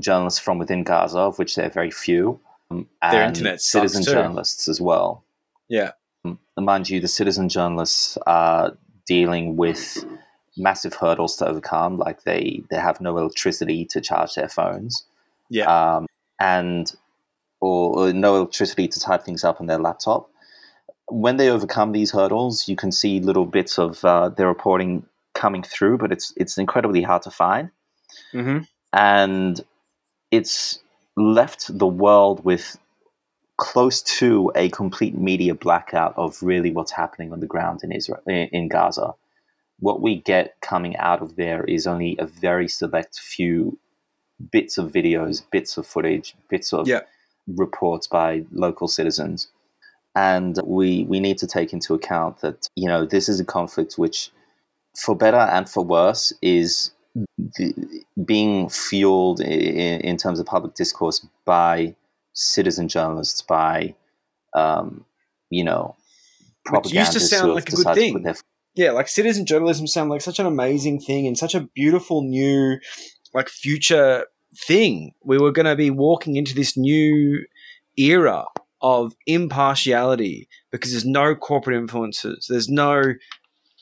journalists 0.00 0.40
from 0.40 0.58
within 0.58 0.84
Gaza, 0.84 1.18
of 1.18 1.38
which 1.38 1.56
there 1.56 1.66
are 1.66 1.70
very 1.70 1.90
few, 1.90 2.40
um, 2.70 2.88
and 3.00 3.36
citizen 3.60 4.04
too. 4.04 4.12
journalists 4.12 4.68
as 4.68 4.80
well. 4.80 5.24
Yeah. 5.68 5.92
Um, 6.24 6.38
mind 6.58 6.88
you, 6.88 7.00
the 7.00 7.08
citizen 7.08 7.48
journalists 7.48 8.16
are 8.26 8.76
dealing 9.06 9.56
with 9.56 10.04
massive 10.56 10.94
hurdles 10.94 11.36
to 11.36 11.46
overcome. 11.46 11.98
Like 11.98 12.24
they 12.24 12.62
they 12.70 12.76
have 12.76 13.00
no 13.00 13.16
electricity 13.18 13.84
to 13.86 14.00
charge 14.00 14.34
their 14.34 14.48
phones, 14.48 15.04
Yeah. 15.50 15.66
um, 15.66 16.06
and 16.40 16.92
or, 17.60 18.08
or 18.08 18.12
no 18.12 18.36
electricity 18.36 18.88
to 18.88 19.00
type 19.00 19.24
things 19.24 19.44
up 19.44 19.60
on 19.60 19.66
their 19.66 19.78
laptop. 19.78 20.28
When 21.08 21.36
they 21.36 21.50
overcome 21.50 21.92
these 21.92 22.10
hurdles, 22.10 22.68
you 22.68 22.76
can 22.76 22.92
see 22.92 23.20
little 23.20 23.44
bits 23.46 23.78
of 23.78 24.04
uh, 24.04 24.30
their 24.30 24.48
reporting 24.48 25.04
coming 25.34 25.62
through, 25.62 25.98
but 25.98 26.12
it's 26.12 26.32
it's 26.36 26.58
incredibly 26.58 27.02
hard 27.02 27.22
to 27.22 27.30
find 27.30 27.70
mm-hmm. 28.32 28.58
and 28.92 29.60
it's 30.32 30.80
left 31.16 31.78
the 31.78 31.86
world 31.86 32.44
with 32.44 32.76
close 33.58 34.02
to 34.02 34.50
a 34.56 34.68
complete 34.70 35.16
media 35.16 35.54
blackout 35.54 36.14
of 36.16 36.42
really 36.42 36.72
what's 36.72 36.90
happening 36.90 37.32
on 37.32 37.38
the 37.38 37.46
ground 37.46 37.80
in 37.84 37.92
Israel 37.92 38.20
in 38.26 38.66
Gaza. 38.68 39.14
What 39.78 40.00
we 40.00 40.20
get 40.20 40.56
coming 40.60 40.96
out 40.96 41.22
of 41.22 41.36
there 41.36 41.62
is 41.64 41.86
only 41.86 42.16
a 42.18 42.26
very 42.26 42.66
select 42.66 43.18
few 43.18 43.78
bits 44.50 44.78
of 44.78 44.90
videos, 44.90 45.42
bits 45.52 45.76
of 45.76 45.86
footage, 45.86 46.34
bits 46.48 46.72
of 46.72 46.88
Yeah. 46.88 47.02
reports 47.46 48.06
by 48.06 48.44
local 48.52 48.88
citizens. 48.88 49.48
And 50.14 50.58
we 50.64 51.04
we 51.04 51.20
need 51.20 51.38
to 51.38 51.46
take 51.46 51.72
into 51.72 51.94
account 51.94 52.40
that, 52.40 52.68
you 52.74 52.88
know, 52.88 53.04
this 53.04 53.28
is 53.28 53.38
a 53.38 53.44
conflict 53.44 53.98
which 53.98 54.30
for 54.96 55.14
better 55.14 55.44
and 55.56 55.68
for 55.68 55.84
worse 55.84 56.32
is 56.42 56.92
the, 57.14 58.04
being 58.24 58.68
fueled 58.68 59.40
in, 59.40 60.00
in 60.00 60.16
terms 60.16 60.40
of 60.40 60.46
public 60.46 60.74
discourse 60.74 61.26
by 61.44 61.94
citizen 62.32 62.88
journalists, 62.88 63.42
by 63.42 63.94
um, 64.54 65.04
you 65.50 65.64
know, 65.64 65.96
Which 66.70 66.92
used 66.92 67.12
to 67.12 67.20
sound 67.20 67.54
like 67.54 67.68
a 67.68 67.76
good 67.76 67.94
thing. 67.94 68.22
their 68.22 68.36
yeah, 68.74 68.90
like 68.92 69.08
citizen 69.08 69.44
journalism 69.44 69.86
sound 69.86 70.08
like 70.08 70.22
such 70.22 70.38
an 70.38 70.46
amazing 70.46 71.00
thing 71.00 71.26
and 71.26 71.36
such 71.36 71.54
a 71.54 71.60
beautiful 71.60 72.22
new, 72.22 72.78
like 73.34 73.48
future 73.48 74.26
thing. 74.56 75.12
We 75.22 75.38
were 75.38 75.52
going 75.52 75.66
to 75.66 75.76
be 75.76 75.90
walking 75.90 76.36
into 76.36 76.54
this 76.54 76.76
new 76.76 77.44
era 77.98 78.46
of 78.80 79.14
impartiality 79.26 80.48
because 80.70 80.90
there's 80.90 81.04
no 81.04 81.34
corporate 81.34 81.76
influences, 81.76 82.46
there's 82.48 82.68
no 82.68 83.14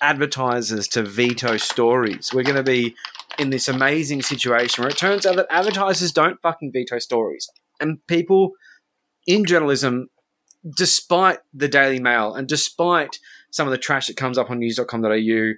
advertisers 0.03 0.89
to 0.89 1.03
veto 1.03 1.57
stories. 1.57 2.33
We're 2.35 2.43
going 2.43 2.57
to 2.57 2.63
be 2.63 2.97
in 3.41 3.51
this 3.51 3.69
amazing 3.69 4.23
situation 4.23 4.83
where 4.83 4.91
it 4.91 4.99
turns 4.99 5.25
out 5.25 5.37
that 5.37 5.47
advertisers 5.51 6.13
don't 6.13 6.41
fucking 6.43 6.73
veto 6.73 6.99
stories, 6.99 7.49
and 7.81 8.07
people 8.07 8.53
in 9.27 9.45
journalism, 9.45 10.09
despite 10.77 11.39
the 11.55 11.69
Daily 11.69 12.01
Mail 12.01 12.35
and 12.35 12.47
despite 12.47 13.19
some 13.51 13.67
of 13.67 13.73
the 13.73 13.79
trash 13.79 14.07
that 14.07 14.17
comes 14.17 14.39
up 14.39 14.51
on 14.51 14.59
news.com.au, 14.59 15.53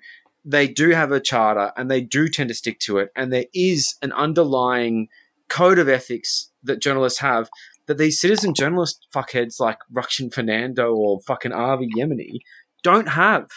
they 0.44 0.68
do 0.68 0.90
have 0.90 1.12
a 1.12 1.20
charter 1.20 1.72
and 1.76 1.90
they 1.90 2.00
do 2.00 2.28
tend 2.28 2.48
to 2.48 2.54
stick 2.54 2.78
to 2.80 2.98
it. 2.98 3.10
And 3.14 3.32
there 3.32 3.46
is 3.54 3.96
an 4.02 4.12
underlying 4.12 5.08
code 5.48 5.78
of 5.78 5.88
ethics 5.88 6.50
that 6.62 6.80
journalists 6.80 7.20
have 7.20 7.50
that 7.86 7.98
these 7.98 8.20
citizen 8.20 8.54
journalist 8.54 9.06
fuckheads 9.14 9.60
like 9.60 9.78
Rukshan 9.92 10.32
Fernando 10.32 10.94
or 10.94 11.20
fucking 11.20 11.52
Avi 11.52 11.88
Yemini 11.96 12.38
don't 12.82 13.08
have. 13.08 13.48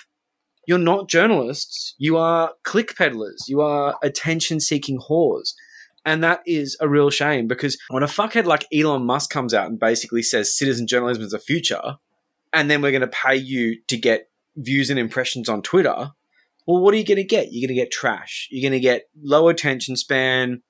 You're 0.68 0.78
not 0.78 1.10
journalists. 1.10 1.96
You 1.98 2.18
are 2.18 2.54
click 2.64 2.96
peddlers. 2.96 3.46
You 3.48 3.62
are 3.62 3.98
attention 4.04 4.60
seeking 4.60 5.00
whores. 5.00 5.54
And 6.06 6.24
that 6.24 6.42
is 6.46 6.78
a 6.80 6.88
real 6.88 7.10
shame 7.10 7.48
because 7.48 7.78
when 7.90 8.04
a 8.04 8.08
fuckhead 8.08 8.46
like 8.46 8.66
Elon 8.72 9.06
Musk 9.06 9.32
comes 9.32 9.54
out 9.54 9.68
and 9.68 9.80
basically 9.80 10.22
says 10.22 10.56
citizen 10.56 10.86
journalism 10.86 11.24
is 11.24 11.32
the 11.32 11.40
future, 11.40 11.98
and 12.54 12.70
then 12.70 12.82
we're 12.82 12.92
going 12.92 13.02
to 13.02 13.08
pay 13.08 13.36
you 13.36 13.82
to 13.88 13.98
get 13.98 14.30
views 14.56 14.90
and 14.90 15.00
impressions 15.00 15.50
on 15.50 15.62
Twitter, 15.62 16.12
well, 16.68 16.82
what 16.82 16.94
are 16.94 16.98
you 16.98 17.06
going 17.06 17.18
to 17.18 17.24
get? 17.24 17.52
You're 17.52 17.68
going 17.68 17.76
to 17.76 17.82
get 17.82 17.92
trash. 17.92 18.48
You're 18.52 18.70
going 18.70 18.80
to 18.80 18.84
get 18.84 19.10
low 19.22 19.50
attention 19.50 19.96
span, 19.96 20.62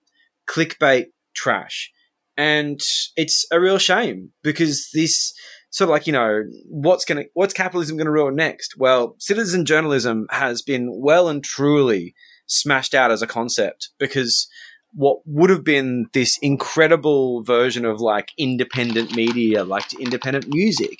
clickbait 0.47 1.07
trash. 1.33 1.91
And 2.37 2.81
it's 3.15 3.45
a 3.51 3.59
real 3.59 3.77
shame 3.77 4.31
because 4.41 4.89
this 4.93 5.33
of 5.81 5.91
like, 5.91 6.07
you 6.07 6.13
know, 6.13 6.43
what's 6.65 7.05
going 7.05 7.23
to, 7.23 7.29
what's 7.33 7.53
capitalism 7.53 7.97
going 7.97 8.05
to 8.05 8.11
ruin 8.11 8.35
next? 8.35 8.77
Well, 8.77 9.15
citizen 9.19 9.65
journalism 9.65 10.27
has 10.31 10.61
been 10.61 10.89
well 11.01 11.27
and 11.27 11.43
truly 11.43 12.15
smashed 12.47 12.93
out 12.93 13.11
as 13.11 13.21
a 13.21 13.27
concept 13.27 13.89
because 13.97 14.47
what 14.93 15.17
would 15.25 15.49
have 15.49 15.63
been 15.63 16.07
this 16.13 16.37
incredible 16.41 17.43
version 17.43 17.83
of 17.83 17.99
like 17.99 18.31
independent 18.37 19.15
media, 19.15 19.63
like 19.63 19.93
independent 19.99 20.47
music, 20.47 20.99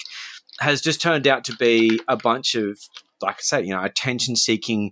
has 0.60 0.82
just 0.82 1.02
turned 1.02 1.28
out 1.28 1.44
to 1.46 1.56
be 1.56 2.00
a 2.08 2.18
bunch 2.18 2.56
of, 2.56 2.80
like 3.22 3.36
I 3.36 3.42
say, 3.42 3.62
you 3.64 3.70
know, 3.70 3.84
attention 3.84 4.36
seeking, 4.36 4.92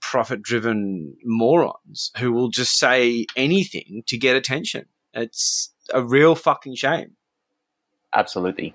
profit 0.00 0.42
driven 0.42 1.16
morons 1.24 2.10
who 2.18 2.32
will 2.32 2.48
just 2.48 2.78
say 2.78 3.26
anything 3.36 4.02
to 4.06 4.18
get 4.18 4.36
attention. 4.36 4.86
It's 5.14 5.72
a 5.92 6.02
real 6.02 6.34
fucking 6.34 6.74
shame. 6.74 7.16
Absolutely. 8.14 8.74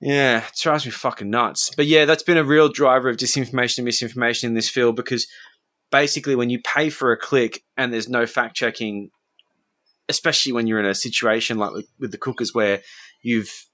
Yeah, 0.00 0.46
it 0.46 0.52
drives 0.60 0.84
me 0.84 0.92
fucking 0.92 1.28
nuts. 1.28 1.72
But 1.76 1.86
yeah, 1.86 2.04
that's 2.04 2.22
been 2.22 2.36
a 2.36 2.44
real 2.44 2.68
driver 2.68 3.08
of 3.08 3.16
disinformation 3.16 3.78
and 3.78 3.84
misinformation 3.84 4.48
in 4.48 4.54
this 4.54 4.68
field 4.68 4.96
because 4.96 5.26
basically 5.90 6.36
when 6.36 6.50
you 6.50 6.60
pay 6.62 6.88
for 6.90 7.12
a 7.12 7.16
click 7.16 7.64
and 7.76 7.92
there's 7.92 8.08
no 8.08 8.26
fact 8.26 8.54
checking, 8.54 9.10
especially 10.08 10.52
when 10.52 10.66
you're 10.66 10.78
in 10.78 10.86
a 10.86 10.94
situation 10.94 11.58
like 11.58 11.72
with 11.98 12.12
the 12.12 12.18
cookers 12.18 12.54
where 12.54 12.80
you've 13.22 13.66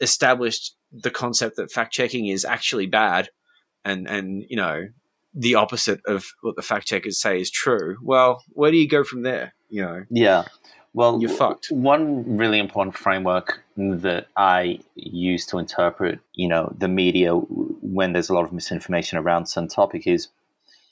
established 0.00 0.74
the 0.92 1.10
concept 1.10 1.56
that 1.56 1.70
fact 1.70 1.92
checking 1.92 2.26
is 2.26 2.44
actually 2.44 2.86
bad 2.86 3.28
and 3.84 4.08
and 4.08 4.44
you 4.48 4.56
know 4.56 4.86
the 5.34 5.54
opposite 5.54 6.00
of 6.06 6.26
what 6.42 6.56
the 6.56 6.62
fact 6.62 6.86
checkers 6.86 7.20
say 7.20 7.40
is 7.40 7.50
true 7.50 7.96
well 8.02 8.42
where 8.50 8.70
do 8.70 8.76
you 8.76 8.88
go 8.88 9.02
from 9.02 9.22
there 9.22 9.54
you 9.68 9.82
know 9.82 10.04
Yeah. 10.10 10.44
Well, 10.94 11.20
You're 11.20 11.28
fucked. 11.30 11.66
One 11.70 12.36
really 12.36 12.60
important 12.60 12.96
framework 12.96 13.64
that 13.76 14.28
I 14.36 14.78
use 14.94 15.44
to 15.46 15.58
interpret, 15.58 16.20
you 16.34 16.48
know, 16.48 16.72
the 16.78 16.88
media 16.88 17.34
when 17.34 18.12
there's 18.12 18.28
a 18.30 18.34
lot 18.34 18.44
of 18.44 18.52
misinformation 18.52 19.18
around 19.18 19.46
some 19.46 19.66
topic 19.66 20.06
is 20.06 20.28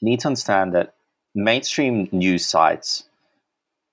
you 0.00 0.10
need 0.10 0.20
to 0.20 0.26
understand 0.28 0.74
that 0.74 0.94
mainstream 1.36 2.08
news 2.10 2.44
sites, 2.44 3.04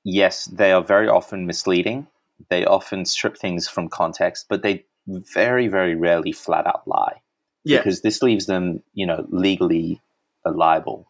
yes, 0.03 0.45
they 0.45 0.71
are 0.71 0.83
very 0.83 1.07
often 1.07 1.45
misleading. 1.45 2.07
They 2.49 2.65
often 2.65 3.05
strip 3.05 3.37
things 3.37 3.67
from 3.67 3.87
context, 3.87 4.47
but 4.49 4.63
they 4.63 4.85
very, 5.07 5.67
very 5.67 5.93
rarely 5.93 6.31
flat 6.31 6.65
out 6.65 6.87
lie 6.87 7.21
yeah 7.63 7.77
because 7.77 8.01
this 8.01 8.21
leaves 8.21 8.45
them, 8.47 8.81
you 8.93 9.05
know, 9.05 9.25
legally 9.29 10.01
liable. 10.45 11.07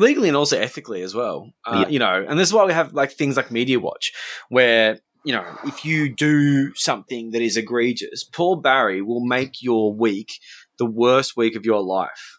Legally 0.00 0.28
and 0.28 0.36
also 0.36 0.58
ethically 0.58 1.02
as 1.02 1.14
well. 1.14 1.52
Uh, 1.64 1.84
Yeah. 1.84 1.88
You 1.88 1.98
know, 1.98 2.26
and 2.28 2.38
this 2.38 2.48
is 2.48 2.54
why 2.54 2.64
we 2.64 2.72
have 2.72 2.92
like 2.92 3.12
things 3.12 3.36
like 3.36 3.50
Media 3.50 3.78
Watch, 3.78 4.12
where 4.48 4.98
you 5.24 5.32
know 5.32 5.44
if 5.64 5.84
you 5.84 6.14
do 6.14 6.74
something 6.74 7.30
that 7.32 7.42
is 7.42 7.56
egregious, 7.56 8.24
Paul 8.24 8.56
Barry 8.56 9.02
will 9.02 9.24
make 9.24 9.62
your 9.62 9.94
week 9.94 10.32
the 10.78 10.86
worst 10.86 11.36
week 11.36 11.56
of 11.56 11.64
your 11.64 11.82
life, 11.82 12.38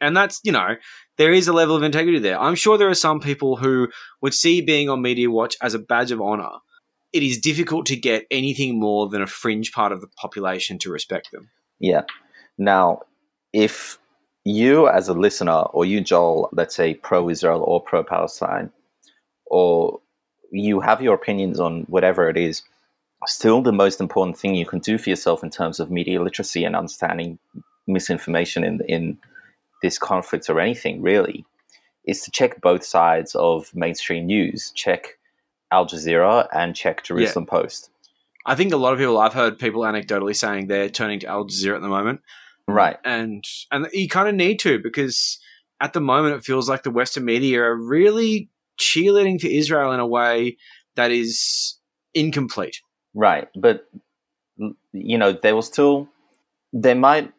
and 0.00 0.16
that's 0.16 0.40
you 0.42 0.52
know 0.52 0.76
there 1.18 1.32
is 1.32 1.48
a 1.48 1.52
level 1.52 1.76
of 1.76 1.82
integrity 1.82 2.18
there. 2.18 2.40
I'm 2.40 2.54
sure 2.54 2.76
there 2.78 2.90
are 2.90 2.94
some 2.94 3.20
people 3.20 3.56
who 3.56 3.88
would 4.22 4.34
see 4.34 4.60
being 4.60 4.88
on 4.88 5.02
Media 5.02 5.30
Watch 5.30 5.56
as 5.62 5.74
a 5.74 5.78
badge 5.78 6.10
of 6.10 6.20
honor. 6.20 6.50
It 7.12 7.22
is 7.22 7.38
difficult 7.38 7.86
to 7.86 7.96
get 7.96 8.26
anything 8.30 8.78
more 8.78 9.08
than 9.08 9.22
a 9.22 9.26
fringe 9.26 9.72
part 9.72 9.92
of 9.92 10.00
the 10.00 10.08
population 10.20 10.78
to 10.80 10.90
respect 10.90 11.30
them. 11.32 11.48
Yeah. 11.78 12.02
Now, 12.58 13.00
if 13.52 13.98
you 14.46 14.88
as 14.88 15.08
a 15.08 15.12
listener, 15.12 15.62
or 15.72 15.84
you, 15.84 16.00
Joel, 16.00 16.48
let's 16.52 16.76
say 16.76 16.94
pro 16.94 17.28
Israel 17.28 17.62
or 17.62 17.80
pro 17.80 18.04
Palestine, 18.04 18.70
or 19.46 20.00
you 20.52 20.78
have 20.80 21.02
your 21.02 21.14
opinions 21.14 21.58
on 21.58 21.82
whatever 21.88 22.28
it 22.30 22.36
is, 22.36 22.62
still 23.26 23.60
the 23.60 23.72
most 23.72 24.00
important 24.00 24.38
thing 24.38 24.54
you 24.54 24.64
can 24.64 24.78
do 24.78 24.98
for 24.98 25.10
yourself 25.10 25.42
in 25.42 25.50
terms 25.50 25.80
of 25.80 25.90
media 25.90 26.22
literacy 26.22 26.64
and 26.64 26.76
understanding 26.76 27.40
misinformation 27.88 28.62
in 28.62 28.80
in 28.88 29.18
this 29.82 29.98
conflict 29.98 30.48
or 30.48 30.60
anything 30.60 31.02
really 31.02 31.44
is 32.06 32.22
to 32.22 32.30
check 32.30 32.60
both 32.60 32.84
sides 32.84 33.34
of 33.34 33.74
mainstream 33.74 34.26
news. 34.26 34.70
Check 34.76 35.18
Al 35.72 35.86
Jazeera 35.86 36.46
and 36.52 36.76
check 36.76 37.02
Jerusalem 37.02 37.46
Post. 37.46 37.90
I 38.46 38.54
think 38.54 38.72
a 38.72 38.76
lot 38.76 38.92
of 38.92 39.00
people 39.00 39.18
I've 39.18 39.34
heard 39.34 39.58
people 39.58 39.82
anecdotally 39.82 40.36
saying 40.36 40.68
they're 40.68 40.88
turning 40.88 41.18
to 41.20 41.26
Al 41.26 41.46
Jazeera 41.46 41.74
at 41.74 41.82
the 41.82 41.88
moment. 41.88 42.20
Right. 42.68 42.98
and 43.04 43.44
and 43.70 43.86
you 43.92 44.08
kind 44.08 44.28
of 44.28 44.34
need 44.34 44.58
to 44.60 44.78
because 44.78 45.38
at 45.80 45.92
the 45.92 46.00
moment 46.00 46.36
it 46.36 46.44
feels 46.44 46.68
like 46.68 46.82
the 46.82 46.90
Western 46.90 47.24
media 47.24 47.62
are 47.62 47.76
really 47.76 48.50
cheerleading 48.78 49.40
for 49.40 49.46
Israel 49.46 49.92
in 49.92 50.00
a 50.00 50.06
way 50.06 50.56
that 50.96 51.10
is 51.10 51.78
incomplete. 52.14 52.80
Right, 53.14 53.48
but 53.54 53.86
you 54.92 55.18
know, 55.18 55.32
they 55.32 55.52
will 55.52 55.62
still. 55.62 56.08
They 56.72 56.94
might. 56.94 57.32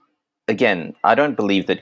Again, 0.48 0.95
I 1.04 1.16
don't 1.16 1.36
believe 1.36 1.68
that. 1.68 1.80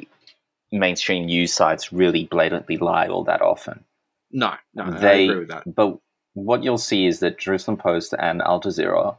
Mainstream 0.71 1.27
news 1.27 1.53
sites 1.53 1.93
really 1.93 2.25
blatantly 2.25 2.75
lie 2.77 3.07
all 3.07 3.23
that 3.25 3.41
often. 3.41 3.85
No, 4.31 4.55
no, 4.73 4.85
no 4.85 4.97
I 4.97 4.99
they, 4.99 5.23
agree 5.25 5.39
with 5.39 5.49
that. 5.49 5.63
But 5.73 5.99
what 6.33 6.63
you'll 6.63 6.79
see 6.79 7.05
is 7.05 7.19
that 7.19 7.37
Jerusalem 7.37 7.77
Post 7.77 8.13
and 8.19 8.41
Al 8.41 8.59
Jazeera 8.59 9.15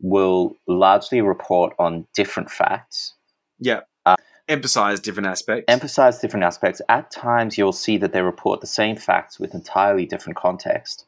will 0.00 0.56
largely 0.66 1.20
report 1.20 1.74
on 1.78 2.06
different 2.14 2.50
facts, 2.50 3.14
Yeah, 3.58 3.80
Uh, 4.04 4.16
emphasize 4.48 5.00
different 5.00 5.26
aspects. 5.26 5.64
emphasize 5.68 6.20
different 6.20 6.44
aspects. 6.44 6.80
At 6.88 7.10
times, 7.10 7.58
you'll 7.58 7.72
see 7.72 7.98
that 7.98 8.12
they 8.12 8.22
report 8.22 8.60
the 8.60 8.66
same 8.66 8.96
facts 8.96 9.40
with 9.40 9.54
entirely 9.54 10.06
different 10.06 10.36
context. 10.36 11.06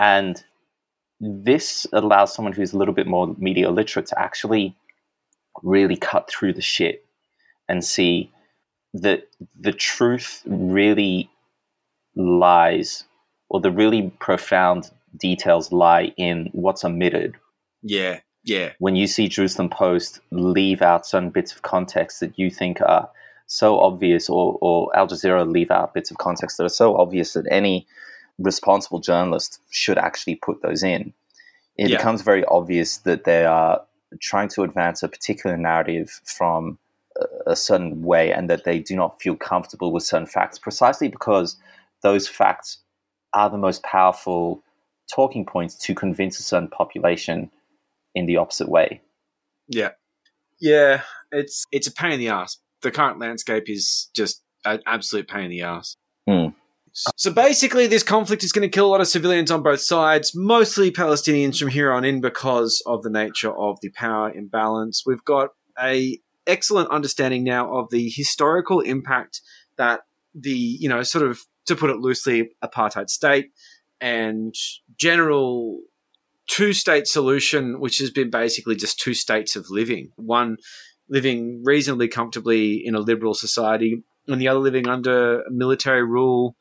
And 0.00 0.42
this 1.20 1.86
allows 1.92 2.34
someone 2.34 2.52
who's 2.52 2.72
a 2.72 2.78
little 2.78 2.94
bit 2.94 3.06
more 3.06 3.34
media 3.38 3.70
literate 3.70 4.06
to 4.06 4.18
actually 4.20 4.76
really 5.62 5.96
cut 5.96 6.28
through 6.28 6.54
the 6.54 6.62
shit 6.62 7.04
and 7.68 7.84
see 7.84 8.32
that 8.94 9.28
the 9.58 9.72
truth 9.72 10.42
really 10.46 11.30
lies, 12.16 13.04
or 13.48 13.60
the 13.60 13.70
really 13.70 14.10
profound 14.18 14.90
details 15.16 15.70
lie 15.72 16.12
in 16.16 16.48
what's 16.52 16.84
omitted 16.84 17.36
yeah, 17.82 18.20
yeah, 18.44 18.72
when 18.78 18.96
you 18.96 19.06
see 19.06 19.28
Jerusalem 19.28 19.70
Post 19.70 20.20
leave 20.30 20.82
out 20.82 21.06
certain 21.06 21.30
bits 21.30 21.52
of 21.52 21.62
context 21.62 22.20
that 22.20 22.38
you 22.38 22.50
think 22.50 22.80
are 22.80 23.08
so 23.46 23.78
obvious, 23.78 24.28
or, 24.28 24.58
or 24.60 24.94
Al 24.96 25.06
Jazeera 25.08 25.50
leave 25.50 25.70
out 25.70 25.94
bits 25.94 26.10
of 26.10 26.18
context 26.18 26.56
that 26.56 26.64
are 26.64 26.68
so 26.70 26.96
obvious 26.96 27.34
that 27.34 27.46
any 27.50 27.86
responsible 28.38 28.98
journalist 28.98 29.60
should 29.70 29.98
actually 29.98 30.36
put 30.36 30.62
those 30.62 30.82
in, 30.82 31.12
it 31.76 31.88
Yeah. 31.88 31.96
becomes 31.98 32.22
very 32.22 32.44
obvious 32.46 32.98
that 32.98 33.24
they 33.24 33.44
are 33.44 33.82
trying 34.20 34.48
to 34.48 34.62
advance 34.62 35.02
a 35.02 35.08
particular 35.08 35.56
narrative 35.56 36.20
from 36.24 36.78
a, 37.20 37.52
a 37.52 37.56
certain 37.56 38.02
way 38.02 38.32
and 38.32 38.48
that 38.50 38.64
they 38.64 38.78
do 38.78 38.96
not 38.96 39.20
feel 39.20 39.36
comfortable 39.36 39.92
with 39.92 40.02
certain 40.02 40.26
facts 40.26 40.58
precisely 40.58 41.08
because 41.08 41.56
those 42.02 42.28
facts 42.28 42.78
are 43.32 43.48
the 43.48 43.58
most 43.58 43.82
powerful 43.82 44.62
talking 45.10 45.44
points 45.44 45.74
to 45.76 45.94
convince 45.94 46.38
a 46.38 46.42
certain 46.42 46.68
population 46.68 47.50
in 48.14 48.26
the 48.26 48.36
opposite 48.36 48.68
way. 48.68 49.00
yeah, 49.68 49.90
yeah. 50.60 51.02
It's 51.30 51.66
it's 51.72 51.86
a 51.86 51.92
pain 51.92 52.12
in 52.12 52.20
the 52.20 52.28
ass. 52.28 52.58
The 52.82 52.90
current 52.90 53.18
landscape 53.18 53.68
is 53.68 54.10
just 54.14 54.42
an 54.64 54.80
absolute 54.86 55.28
pain 55.28 55.44
in 55.44 55.50
the 55.50 55.62
ass. 55.62 55.96
Hmm. 56.28 56.48
So 57.16 57.32
basically, 57.32 57.86
this 57.86 58.02
conflict 58.02 58.44
is 58.44 58.52
going 58.52 58.68
to 58.68 58.74
kill 58.74 58.86
a 58.86 58.90
lot 58.90 59.00
of 59.00 59.08
civilians 59.08 59.50
on 59.50 59.62
both 59.62 59.80
sides, 59.80 60.32
mostly 60.34 60.90
Palestinians 60.90 61.58
from 61.58 61.68
here 61.68 61.90
on 61.90 62.04
in 62.04 62.20
because 62.20 62.82
of 62.84 63.02
the 63.02 63.08
nature 63.08 63.50
of 63.50 63.78
the 63.80 63.88
power 63.90 64.30
imbalance. 64.30 65.04
We've 65.06 65.24
got 65.24 65.50
a 65.80 66.18
excellent 66.46 66.90
understanding 66.90 67.44
now 67.44 67.74
of 67.74 67.88
the 67.90 68.12
historical 68.14 68.80
impact 68.80 69.40
that 69.78 70.00
the 70.34 70.50
you 70.50 70.88
know 70.88 71.02
sort 71.02 71.26
of 71.26 71.40
to 71.66 71.76
put 71.76 71.90
it 71.90 71.98
loosely 71.98 72.50
apartheid 72.62 73.08
state 73.08 73.52
and 74.00 74.54
general 74.96 75.80
two 76.48 76.72
state 76.72 77.06
solution 77.06 77.80
which 77.80 77.98
has 77.98 78.10
been 78.10 78.30
basically 78.30 78.74
just 78.74 78.98
two 78.98 79.14
states 79.14 79.56
of 79.56 79.66
living 79.70 80.10
one 80.16 80.56
living 81.08 81.62
reasonably 81.64 82.08
comfortably 82.08 82.84
in 82.84 82.94
a 82.94 83.00
liberal 83.00 83.34
society 83.34 84.02
and 84.28 84.40
the 84.40 84.48
other 84.48 84.60
living 84.60 84.88
under 84.88 85.42
military 85.50 86.04
rule 86.04 86.56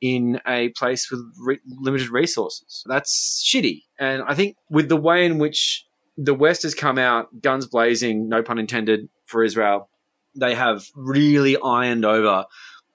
in 0.00 0.40
a 0.46 0.68
place 0.70 1.10
with 1.10 1.20
re- 1.38 1.60
limited 1.66 2.10
resources. 2.10 2.84
That's 2.86 3.42
shitty. 3.42 3.84
And 3.98 4.22
I 4.26 4.34
think 4.34 4.56
with 4.68 4.88
the 4.88 4.96
way 4.96 5.24
in 5.24 5.38
which 5.38 5.86
the 6.18 6.34
West 6.34 6.62
has 6.62 6.74
come 6.74 6.98
out, 6.98 7.40
guns 7.40 7.66
blazing, 7.66 8.28
no 8.28 8.42
pun 8.42 8.58
intended, 8.58 9.08
for 9.24 9.42
Israel, 9.42 9.88
they 10.36 10.54
have 10.54 10.84
really 10.94 11.56
ironed 11.64 12.04
over 12.04 12.44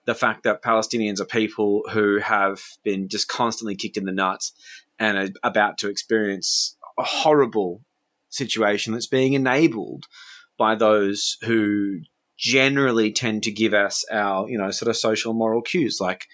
the 0.05 0.13
fact 0.13 0.43
that 0.43 0.61
Palestinians 0.61 1.19
are 1.19 1.25
people 1.25 1.83
who 1.91 2.19
have 2.19 2.61
been 2.83 3.09
just 3.09 3.27
constantly 3.27 3.75
kicked 3.75 3.97
in 3.97 4.05
the 4.05 4.11
nuts 4.11 4.53
and 4.99 5.17
are 5.17 5.29
about 5.43 5.77
to 5.79 5.89
experience 5.89 6.77
a 6.97 7.03
horrible 7.03 7.81
situation 8.29 8.93
that's 8.93 9.07
being 9.07 9.33
enabled 9.33 10.05
by 10.57 10.75
those 10.75 11.37
who 11.43 11.99
generally 12.37 13.11
tend 13.11 13.43
to 13.43 13.51
give 13.51 13.73
us 13.73 14.05
our, 14.11 14.47
you 14.49 14.57
know, 14.57 14.71
sort 14.71 14.89
of 14.89 14.97
social 14.97 15.33
moral 15.33 15.61
cues, 15.61 15.99
like, 15.99 16.25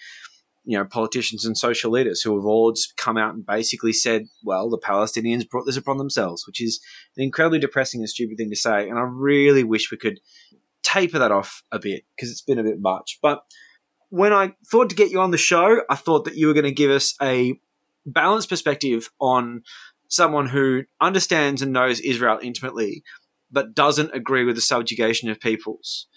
you 0.64 0.78
know, 0.78 0.86
politicians 0.86 1.46
and 1.46 1.58
social 1.58 1.92
leaders 1.92 2.22
who 2.22 2.36
have 2.36 2.46
all 2.46 2.72
just 2.72 2.98
come 2.98 3.18
out 3.18 3.36
and 3.36 3.46
basically 3.46 3.94
said, 3.94 4.26
well, 4.44 4.70
the 4.70 4.80
Palestinians 4.80 5.48
brought 5.48 5.66
this 5.66 5.78
upon 5.78 5.98
themselves, 5.98 6.46
which 6.48 6.62
is 6.62 6.80
an 7.16 7.24
incredibly 7.24 7.60
depressing 7.60 8.02
and 8.02 8.10
stupid 8.10 8.38
thing 8.38 8.50
to 8.50 8.56
say. 8.56 8.90
And 8.90 8.98
I 8.98 9.04
really 9.04 9.64
wish 9.64 9.92
we 9.92 9.98
could 9.98 10.20
taper 10.84 11.20
that 11.20 11.32
off 11.32 11.62
a 11.72 11.80
bit 11.80 12.04
because 12.16 12.32
it's 12.32 12.42
been 12.42 12.60
a 12.60 12.64
bit 12.64 12.80
much. 12.80 13.20
But 13.22 13.44
when 14.10 14.34
I 14.34 14.54
thought 14.68 14.90
to 14.90 14.96
get 14.96 15.12
you 15.12 15.20
on 15.20 15.32
the 15.32 15.38
show, 15.38 15.82
I 15.90 15.96
thought 15.96 16.26
that 16.26 16.36
you 16.36 16.48
were 16.48 16.54
going 16.54 16.66
to 16.66 16.72
give 16.72 16.92
us 16.92 17.16
a 17.22 17.60
balanced 18.06 18.50
perspective 18.50 19.10
on 19.20 19.64
someone 20.08 20.48
who 20.48 20.84
understands 21.02 21.62
and 21.62 21.74
knows 21.74 22.00
Israel 22.00 22.40
intimately, 22.42 23.04
but 23.52 23.74
doesn't 23.74 24.14
agree 24.14 24.44
with 24.44 24.56
the 24.56 24.62
subjugation 24.62 25.30
of 25.30 25.40
peoples, 25.40 26.08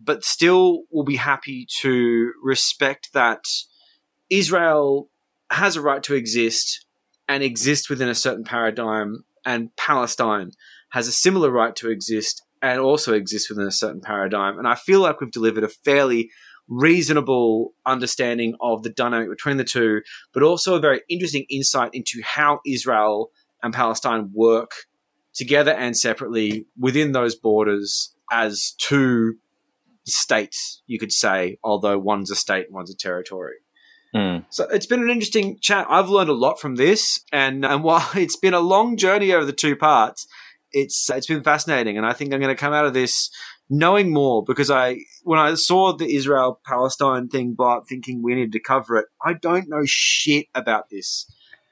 but 0.00 0.24
still 0.24 0.82
will 0.90 1.04
be 1.04 1.16
happy 1.16 1.66
to 1.80 2.32
respect 2.42 3.10
that 3.12 3.44
Israel 4.30 5.10
has 5.50 5.76
a 5.76 5.80
right 5.80 6.02
to 6.02 6.14
exist 6.14 6.84
and 7.28 7.42
exist 7.42 7.88
within 7.90 8.08
a 8.08 8.14
certain 8.14 8.44
paradigm, 8.44 9.24
and 9.44 9.74
Palestine 9.76 10.50
has 10.90 11.06
a 11.06 11.12
similar 11.12 11.50
right 11.50 11.76
to 11.76 11.90
exist 11.90 12.42
and 12.62 12.80
also 12.80 13.12
exist 13.14 13.50
within 13.50 13.66
a 13.66 13.72
certain 13.72 14.00
paradigm. 14.00 14.58
And 14.58 14.66
I 14.66 14.74
feel 14.74 15.00
like 15.00 15.20
we've 15.20 15.30
delivered 15.30 15.64
a 15.64 15.68
fairly 15.68 16.30
reasonable 16.68 17.72
understanding 17.86 18.54
of 18.60 18.82
the 18.82 18.90
dynamic 18.90 19.28
between 19.28 19.56
the 19.56 19.64
two, 19.64 20.02
but 20.32 20.42
also 20.42 20.74
a 20.74 20.80
very 20.80 21.00
interesting 21.08 21.46
insight 21.48 21.90
into 21.92 22.20
how 22.22 22.60
Israel 22.66 23.30
and 23.62 23.72
Palestine 23.74 24.30
work 24.32 24.72
together 25.34 25.72
and 25.72 25.96
separately 25.96 26.66
within 26.78 27.12
those 27.12 27.34
borders 27.34 28.14
as 28.30 28.74
two 28.78 29.36
states, 30.04 30.82
you 30.86 30.98
could 30.98 31.12
say, 31.12 31.58
although 31.62 31.98
one's 31.98 32.30
a 32.30 32.36
state 32.36 32.66
and 32.66 32.74
one's 32.74 32.90
a 32.90 32.96
territory. 32.96 33.56
Mm. 34.14 34.44
So 34.50 34.66
it's 34.68 34.86
been 34.86 35.02
an 35.02 35.10
interesting 35.10 35.58
chat. 35.60 35.86
I've 35.88 36.08
learned 36.08 36.30
a 36.30 36.34
lot 36.34 36.60
from 36.60 36.76
this, 36.76 37.20
and 37.32 37.64
and 37.64 37.82
while 37.84 38.08
it's 38.14 38.36
been 38.36 38.54
a 38.54 38.60
long 38.60 38.96
journey 38.96 39.32
over 39.32 39.44
the 39.44 39.52
two 39.52 39.76
parts, 39.76 40.26
it's 40.72 41.10
it's 41.10 41.26
been 41.26 41.42
fascinating, 41.42 41.96
and 41.96 42.06
I 42.06 42.12
think 42.12 42.32
I'm 42.32 42.40
going 42.40 42.54
to 42.54 42.60
come 42.60 42.72
out 42.72 42.86
of 42.86 42.94
this 42.94 43.30
knowing 43.70 44.12
more 44.12 44.42
because 44.44 44.70
I 44.70 44.98
when 45.22 45.38
I 45.38 45.54
saw 45.54 45.92
the 45.92 46.14
Israel 46.14 46.60
Palestine 46.64 47.28
thing 47.28 47.56
up, 47.58 47.84
thinking 47.88 48.22
we 48.22 48.34
needed 48.34 48.52
to 48.52 48.60
cover 48.60 48.96
it. 48.96 49.06
I 49.24 49.34
don't 49.34 49.68
know 49.68 49.82
shit 49.84 50.46
about 50.54 50.90
this, 50.90 51.30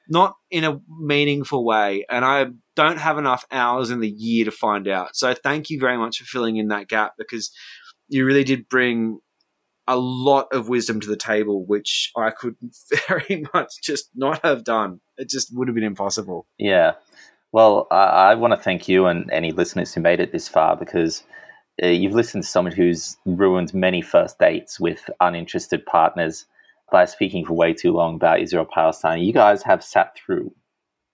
not 0.09 0.35
in 0.51 0.63
a 0.63 0.79
meaningful 0.99 1.65
way, 1.65 2.05
and 2.09 2.23
I 2.23 2.47
don't 2.75 2.99
have 2.99 3.17
enough 3.17 3.45
hours 3.51 3.89
in 3.89 3.99
the 3.99 4.09
year 4.09 4.45
to 4.45 4.51
find 4.51 4.87
out. 4.87 5.15
So 5.15 5.33
thank 5.33 5.69
you 5.69 5.79
very 5.79 5.97
much 5.97 6.19
for 6.19 6.25
filling 6.25 6.57
in 6.57 6.67
that 6.67 6.87
gap 6.87 7.13
because 7.17 7.51
you 8.07 8.25
really 8.25 8.43
did 8.43 8.69
bring 8.69 9.19
a 9.87 9.97
lot 9.97 10.47
of 10.51 10.67
wisdom 10.67 10.99
to 10.99 11.07
the 11.07 11.17
table, 11.17 11.65
which 11.65 12.11
I 12.15 12.29
could 12.31 12.55
very 13.07 13.45
much 13.53 13.81
just 13.81 14.09
not 14.15 14.45
have 14.45 14.63
done. 14.63 14.99
It 15.17 15.29
just 15.29 15.55
would 15.55 15.67
have 15.67 15.75
been 15.75 15.83
impossible. 15.83 16.45
Yeah. 16.57 16.93
Well, 17.53 17.87
I, 17.89 17.95
I 18.31 18.35
want 18.35 18.51
to 18.51 18.57
thank 18.57 18.87
you 18.87 19.05
and 19.05 19.31
any 19.31 19.51
listeners 19.51 19.93
who 19.93 20.01
made 20.01 20.19
it 20.19 20.31
this 20.31 20.47
far 20.47 20.75
because 20.75 21.23
uh, 21.81 21.87
you've 21.87 22.13
listened 22.13 22.43
to 22.43 22.49
someone 22.49 22.73
who's 22.73 23.17
ruined 23.25 23.73
many 23.73 24.01
first 24.01 24.39
dates 24.39 24.79
with 24.79 25.09
uninterested 25.19 25.85
partners 25.85 26.45
by 26.91 27.05
speaking 27.05 27.45
for 27.45 27.53
way 27.53 27.73
too 27.73 27.91
long 27.91 28.15
about 28.15 28.39
Israel 28.41 28.67
Palestine. 28.71 29.21
You 29.21 29.33
guys 29.33 29.61
have 29.63 29.83
sat 29.83 30.17
through. 30.17 30.53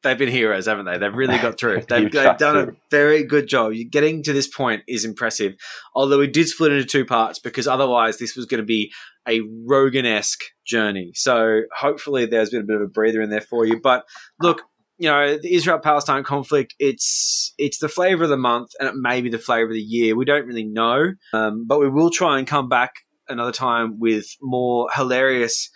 They've 0.03 0.17
been 0.17 0.29
heroes, 0.29 0.65
haven't 0.65 0.85
they? 0.85 0.97
They've 0.97 1.15
really 1.15 1.37
got 1.37 1.57
through. 1.57 1.81
They've, 1.89 2.11
they've 2.11 2.37
done 2.37 2.57
a 2.57 2.67
very 2.91 3.23
good 3.23 3.47
job. 3.47 3.71
Getting 3.89 4.21
to 4.23 4.33
this 4.33 4.47
point 4.47 4.83
is 4.85 5.05
impressive. 5.05 5.55
Although 5.95 6.19
we 6.19 6.27
did 6.27 6.49
split 6.49 6.73
into 6.73 6.83
two 6.83 7.05
parts 7.05 7.39
because 7.39 7.69
otherwise 7.69 8.17
this 8.17 8.35
was 8.35 8.45
going 8.45 8.59
to 8.59 8.65
be 8.65 8.91
a 9.25 9.39
Rogan 9.65 10.05
esque 10.05 10.43
journey. 10.65 11.11
So 11.15 11.61
hopefully 11.73 12.25
there's 12.25 12.49
been 12.49 12.61
a 12.61 12.65
bit 12.65 12.75
of 12.75 12.81
a 12.81 12.87
breather 12.87 13.21
in 13.21 13.29
there 13.29 13.39
for 13.39 13.65
you. 13.65 13.79
But 13.79 14.03
look, 14.41 14.63
you 15.03 15.09
know, 15.09 15.37
the 15.37 15.53
Israel 15.53 15.79
Palestine 15.79 16.23
conflict, 16.23 16.75
it's 16.79 17.53
it's 17.57 17.79
the 17.79 17.89
flavor 17.89 18.23
of 18.23 18.29
the 18.29 18.37
month 18.37 18.69
and 18.79 18.87
it 18.87 18.95
may 18.95 19.19
be 19.19 19.29
the 19.29 19.37
flavor 19.37 19.67
of 19.67 19.73
the 19.73 19.81
year. 19.81 20.15
We 20.15 20.23
don't 20.23 20.47
really 20.47 20.63
know. 20.63 21.11
Um, 21.33 21.65
but 21.67 21.81
we 21.81 21.89
will 21.89 22.09
try 22.09 22.39
and 22.39 22.47
come 22.47 22.69
back 22.69 22.93
another 23.27 23.51
time 23.51 23.99
with 23.99 24.27
more 24.41 24.87
hilarious 24.95 25.69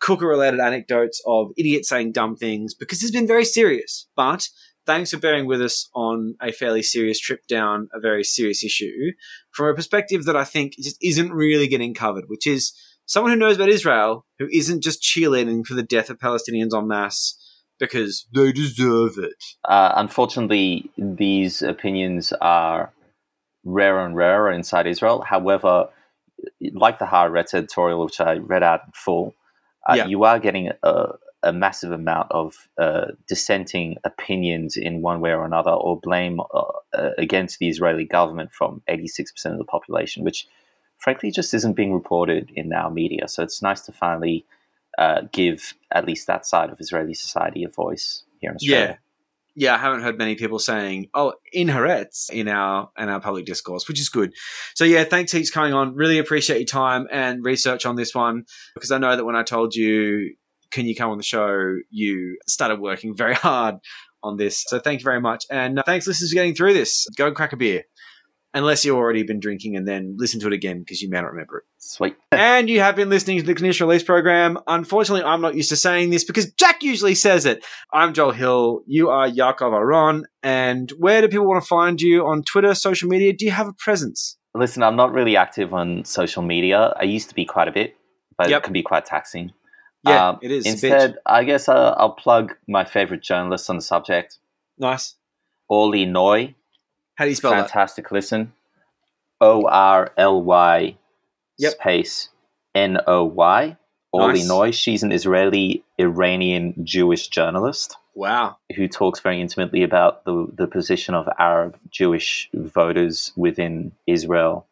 cooker 0.00 0.26
related 0.26 0.58
anecdotes 0.58 1.22
of 1.28 1.52
idiots 1.56 1.88
saying 1.88 2.10
dumb 2.10 2.34
things 2.34 2.74
because 2.74 3.04
it's 3.04 3.12
been 3.12 3.28
very 3.28 3.44
serious. 3.44 4.08
But 4.16 4.48
thanks 4.84 5.12
for 5.12 5.18
bearing 5.18 5.46
with 5.46 5.62
us 5.62 5.88
on 5.94 6.34
a 6.42 6.50
fairly 6.50 6.82
serious 6.82 7.20
trip 7.20 7.46
down 7.46 7.88
a 7.94 8.00
very 8.00 8.24
serious 8.24 8.64
issue 8.64 9.12
from 9.52 9.68
a 9.68 9.74
perspective 9.74 10.24
that 10.24 10.34
I 10.34 10.42
think 10.42 10.72
just 10.76 10.98
isn't 11.00 11.30
really 11.30 11.68
getting 11.68 11.94
covered, 11.94 12.24
which 12.26 12.48
is 12.48 12.72
someone 13.06 13.30
who 13.30 13.38
knows 13.38 13.54
about 13.54 13.68
Israel 13.68 14.26
who 14.40 14.48
isn't 14.50 14.82
just 14.82 15.04
cheerleading 15.04 15.64
for 15.64 15.74
the 15.74 15.84
death 15.84 16.10
of 16.10 16.18
Palestinians 16.18 16.76
en 16.76 16.88
masse 16.88 17.38
because 17.82 18.26
they 18.32 18.52
deserve 18.52 19.18
it. 19.18 19.42
Uh, 19.64 19.92
unfortunately, 19.96 20.88
these 20.96 21.62
opinions 21.62 22.32
are 22.40 22.92
rarer 23.64 24.06
and 24.06 24.14
rarer 24.16 24.52
inside 24.52 24.86
Israel. 24.86 25.22
However, 25.22 25.88
like 26.74 27.00
the 27.00 27.06
Haaretz 27.06 27.54
editorial, 27.54 28.04
which 28.04 28.20
I 28.20 28.34
read 28.34 28.62
out 28.62 28.82
in 28.86 28.92
full, 28.94 29.34
uh, 29.88 29.94
Yeah. 29.96 30.06
you 30.06 30.22
are 30.22 30.38
getting 30.38 30.70
a, 30.84 31.06
a 31.42 31.52
massive 31.52 31.90
amount 31.90 32.30
of 32.30 32.68
uh, 32.78 33.06
dissenting 33.28 33.96
opinions 34.04 34.76
in 34.76 35.02
one 35.02 35.20
way 35.20 35.32
or 35.32 35.44
another, 35.44 35.72
or 35.72 35.98
blame 36.00 36.38
uh, 36.40 36.62
uh, 36.94 37.10
against 37.18 37.58
the 37.58 37.68
Israeli 37.68 38.04
government 38.04 38.52
from 38.52 38.80
86% 38.88 39.46
of 39.46 39.58
the 39.58 39.64
population, 39.64 40.22
which 40.22 40.46
frankly 40.98 41.32
just 41.32 41.52
isn't 41.52 41.72
being 41.74 41.92
reported 41.92 42.52
in 42.54 42.72
our 42.72 42.90
media. 42.90 43.26
So 43.26 43.42
it's 43.42 43.60
nice 43.60 43.80
to 43.82 43.92
finally 43.92 44.44
uh, 44.98 45.22
give 45.32 45.74
at 45.90 46.06
least 46.06 46.26
that 46.26 46.46
side 46.46 46.70
of 46.70 46.80
Israeli 46.80 47.14
society 47.14 47.64
a 47.64 47.68
voice 47.68 48.24
here 48.40 48.50
in 48.50 48.56
Australia. 48.56 48.86
Yeah. 48.88 48.96
Yeah, 49.54 49.74
I 49.74 49.78
haven't 49.78 50.00
heard 50.00 50.16
many 50.16 50.34
people 50.34 50.58
saying, 50.58 51.08
"Oh, 51.12 51.34
in 51.52 51.68
Haaretz" 51.68 52.30
in 52.30 52.48
our 52.48 52.90
in 52.96 53.10
our 53.10 53.20
public 53.20 53.44
discourse, 53.44 53.86
which 53.86 54.00
is 54.00 54.08
good. 54.08 54.32
So 54.74 54.84
yeah, 54.84 55.04
thanks 55.04 55.30
heaps 55.30 55.50
coming 55.50 55.74
on. 55.74 55.94
Really 55.94 56.18
appreciate 56.18 56.56
your 56.56 56.66
time 56.66 57.06
and 57.12 57.44
research 57.44 57.84
on 57.84 57.96
this 57.96 58.14
one 58.14 58.44
because 58.74 58.90
I 58.90 58.96
know 58.96 59.14
that 59.14 59.26
when 59.26 59.36
I 59.36 59.42
told 59.42 59.74
you, 59.74 60.34
"Can 60.70 60.86
you 60.86 60.94
come 60.94 61.10
on 61.10 61.18
the 61.18 61.22
show?" 61.22 61.76
you 61.90 62.38
started 62.46 62.80
working 62.80 63.14
very 63.14 63.34
hard 63.48 63.74
on 64.22 64.38
this. 64.38 64.64
So 64.68 64.78
thank 64.78 65.00
you 65.00 65.04
very 65.04 65.20
much, 65.20 65.44
and 65.50 65.78
uh, 65.78 65.82
thanks 65.84 66.06
listeners 66.06 66.30
for 66.30 66.34
getting 66.34 66.54
through 66.54 66.72
this. 66.72 67.06
Go 67.18 67.26
and 67.26 67.36
crack 67.36 67.52
a 67.52 67.56
beer, 67.58 67.82
unless 68.54 68.84
you've 68.84 68.96
already 68.96 69.22
been 69.22 69.40
drinking, 69.40 69.76
and 69.76 69.86
then 69.88 70.14
listen 70.18 70.40
to 70.40 70.46
it 70.46 70.52
again 70.52 70.80
because 70.80 71.00
you 71.02 71.08
may 71.10 71.20
not 71.20 71.30
remember 71.30 71.58
it 71.58 71.64
Sweet. 71.78 72.16
and 72.32 72.68
you 72.68 72.80
have 72.80 72.96
been 72.96 73.08
listening 73.08 73.38
to 73.40 73.46
the 73.46 73.54
conditional 73.54 73.88
release 73.88 74.02
program. 74.04 74.58
Unfortunately, 74.66 75.24
I'm 75.24 75.40
not 75.40 75.54
used 75.54 75.70
to 75.70 75.76
saying 75.76 76.10
this 76.10 76.24
because 76.24 76.52
Jack 76.52 76.82
usually 76.82 77.14
says 77.14 77.46
it. 77.46 77.64
I'm 77.92 78.12
Joel 78.14 78.32
Hill. 78.32 78.82
You 78.86 79.10
are 79.10 79.28
Yaakov 79.28 79.72
Aharon. 79.72 80.22
And 80.42 80.90
where 80.98 81.20
do 81.22 81.28
people 81.28 81.46
want 81.46 81.62
to 81.62 81.66
find 81.66 82.00
you 82.00 82.26
on 82.26 82.42
Twitter, 82.42 82.74
social 82.74 83.08
media? 83.08 83.32
Do 83.32 83.44
you 83.44 83.50
have 83.52 83.68
a 83.68 83.72
presence? 83.72 84.36
Listen, 84.54 84.82
I'm 84.82 84.96
not 84.96 85.12
really 85.12 85.36
active 85.36 85.72
on 85.72 86.04
social 86.04 86.42
media. 86.42 86.94
I 87.00 87.04
used 87.04 87.28
to 87.30 87.34
be 87.34 87.44
quite 87.44 87.68
a 87.68 87.72
bit, 87.72 87.96
but 88.36 88.50
Yep. 88.50 88.60
it 88.60 88.64
can 88.64 88.72
be 88.72 88.82
quite 88.82 89.06
taxing. 89.06 89.52
Yeah, 90.04 90.28
Um, 90.30 90.38
it 90.42 90.50
is. 90.50 90.66
bitch. 90.66 90.70
Instead, 90.72 91.16
I 91.24 91.44
guess 91.44 91.68
uh, 91.68 91.94
I'll 91.96 92.10
plug 92.14 92.54
my 92.68 92.84
favorite 92.84 93.22
journalist 93.22 93.70
on 93.70 93.76
the 93.76 93.82
subject, 93.82 94.38
nice. 94.78 95.16
Orly 95.68 96.04
Noy. 96.04 96.54
How 97.16 97.24
do 97.24 97.30
you 97.30 97.34
spell 97.34 97.50
that? 97.52 97.68
Fantastic 97.68 98.10
listen. 98.10 98.52
O 99.40 99.66
R 99.66 100.12
L 100.16 100.42
Y 100.42 100.96
Yep. 101.58 101.72
space 101.72 102.28
N 102.74 102.98
O 103.06 103.24
Y. 103.24 103.76
Orly 104.12 104.40
Nice. 104.40 104.48
Noy. 104.48 104.70
She's 104.72 105.02
an 105.02 105.10
Israeli 105.12 105.84
Iranian 105.98 106.74
Jewish 106.84 107.28
journalist 107.28 107.96
Wow. 108.14 108.56
who 108.76 108.86
talks 108.88 109.20
very 109.20 109.40
intimately 109.40 109.82
about 109.82 110.24
the, 110.26 110.46
the 110.54 110.66
position 110.66 111.14
of 111.14 111.26
Arab 111.38 111.78
Jewish 111.90 112.50
voters 112.52 113.32
within 113.36 113.92
Israel 114.06 114.66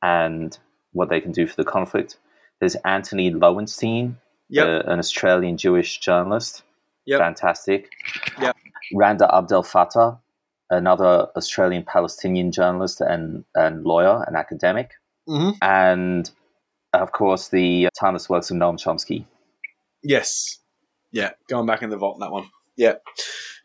and 0.00 0.56
what 0.92 1.08
they 1.08 1.20
can 1.20 1.32
do 1.32 1.46
for 1.48 1.56
the 1.56 1.64
conflict. 1.64 2.18
There's 2.60 2.76
Antony 2.84 3.32
Loewenstein, 3.32 4.14
Yep. 4.50 4.66
uh, 4.86 4.90
an 4.90 4.98
Australian 5.00 5.56
Jewish 5.56 5.98
journalist. 5.98 6.62
Yep. 7.06 7.18
Fantastic. 7.20 7.90
Yep. 8.40 8.56
Randa 8.94 9.28
Abdel 9.34 9.62
Fattah, 9.64 10.18
another 10.70 11.28
Australian 11.36 11.84
Palestinian 11.84 12.52
journalist 12.52 13.00
and, 13.00 13.44
and 13.54 13.84
lawyer 13.84 14.24
and 14.26 14.36
academic. 14.36 14.92
hmm 15.26 15.50
And 15.62 16.30
of 16.92 17.12
course, 17.12 17.48
the 17.48 17.88
timeless 17.98 18.28
works 18.28 18.50
of 18.50 18.56
Noam 18.56 18.78
Chomsky. 18.82 19.26
Yes. 20.02 20.58
Yeah. 21.12 21.30
Going 21.48 21.66
back 21.66 21.82
in 21.82 21.90
the 21.90 21.96
vault 21.96 22.14
on 22.14 22.20
that 22.20 22.32
one. 22.32 22.48
Yeah. 22.76 22.94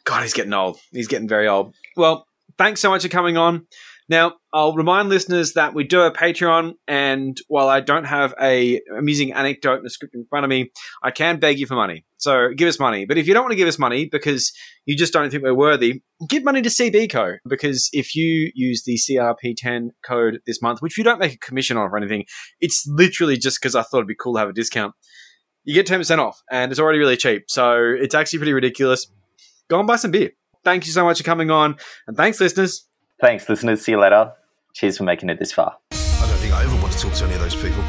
God, 0.03 0.23
he's 0.23 0.33
getting 0.33 0.53
old. 0.53 0.77
He's 0.91 1.07
getting 1.07 1.27
very 1.27 1.47
old. 1.47 1.73
Well, 1.95 2.25
thanks 2.57 2.81
so 2.81 2.89
much 2.89 3.03
for 3.03 3.09
coming 3.09 3.37
on. 3.37 3.67
Now, 4.13 4.33
I'll 4.53 4.75
remind 4.75 5.09
listeners 5.09 5.53
that 5.53 5.73
we 5.73 5.85
do 5.85 6.01
a 6.01 6.11
Patreon, 6.11 6.73
and 6.87 7.35
while 7.47 7.67
I 7.67 7.79
don't 7.79 8.03
have 8.03 8.35
a 8.39 8.79
amusing 8.95 9.33
anecdote 9.33 9.77
and 9.77 9.87
a 9.87 9.89
script 9.89 10.13
in 10.13 10.27
front 10.29 10.43
of 10.43 10.51
me, 10.51 10.69
I 11.01 11.09
can 11.09 11.39
beg 11.39 11.57
you 11.57 11.65
for 11.65 11.73
money. 11.73 12.05
So 12.17 12.49
give 12.55 12.67
us 12.67 12.79
money. 12.79 13.07
But 13.07 13.17
if 13.17 13.25
you 13.25 13.33
don't 13.33 13.41
want 13.41 13.53
to 13.53 13.57
give 13.57 13.67
us 13.67 13.79
money 13.79 14.05
because 14.05 14.53
you 14.85 14.95
just 14.95 15.13
don't 15.13 15.31
think 15.31 15.41
we're 15.41 15.55
worthy, 15.55 16.03
give 16.29 16.43
money 16.43 16.61
to 16.61 16.69
CBCO 16.69 17.37
because 17.49 17.89
if 17.91 18.13
you 18.13 18.51
use 18.53 18.83
the 18.83 18.99
CRP10 18.99 19.87
code 20.05 20.41
this 20.45 20.61
month, 20.61 20.79
which 20.83 20.95
you 20.95 21.03
don't 21.03 21.19
make 21.19 21.33
a 21.33 21.39
commission 21.39 21.75
on 21.75 21.89
or 21.89 21.97
anything, 21.97 22.25
it's 22.61 22.85
literally 22.85 23.35
just 23.35 23.59
because 23.59 23.73
I 23.73 23.81
thought 23.81 23.97
it'd 23.97 24.07
be 24.07 24.13
cool 24.13 24.35
to 24.35 24.41
have 24.41 24.49
a 24.49 24.53
discount. 24.53 24.93
You 25.63 25.73
get 25.73 25.87
10% 25.87 26.19
off, 26.19 26.39
and 26.51 26.71
it's 26.71 26.79
already 26.79 26.99
really 26.99 27.17
cheap. 27.17 27.45
So 27.47 27.95
it's 27.99 28.13
actually 28.13 28.37
pretty 28.37 28.53
ridiculous. 28.53 29.07
Go 29.71 29.79
and 29.79 29.87
buy 29.87 29.95
some 29.95 30.11
beer. 30.11 30.33
Thank 30.63 30.85
you 30.85 30.91
so 30.91 31.03
much 31.03 31.17
for 31.17 31.23
coming 31.23 31.49
on, 31.49 31.77
and 32.05 32.15
thanks, 32.15 32.39
listeners. 32.39 32.87
Thanks, 33.23 33.47
listeners. 33.47 33.81
See 33.81 33.93
you 33.93 33.99
later. 34.01 34.33
Cheers 34.73 34.97
for 34.97 35.05
making 35.05 35.29
it 35.29 35.39
this 35.39 35.53
far. 35.53 35.77
I 35.93 36.27
don't 36.27 36.37
think 36.39 36.53
I 36.53 36.65
ever 36.65 36.75
want 36.81 36.91
to 36.91 36.99
talk 36.99 37.13
to 37.13 37.23
any 37.23 37.35
of 37.35 37.39
those 37.39 37.55
people. 37.55 37.81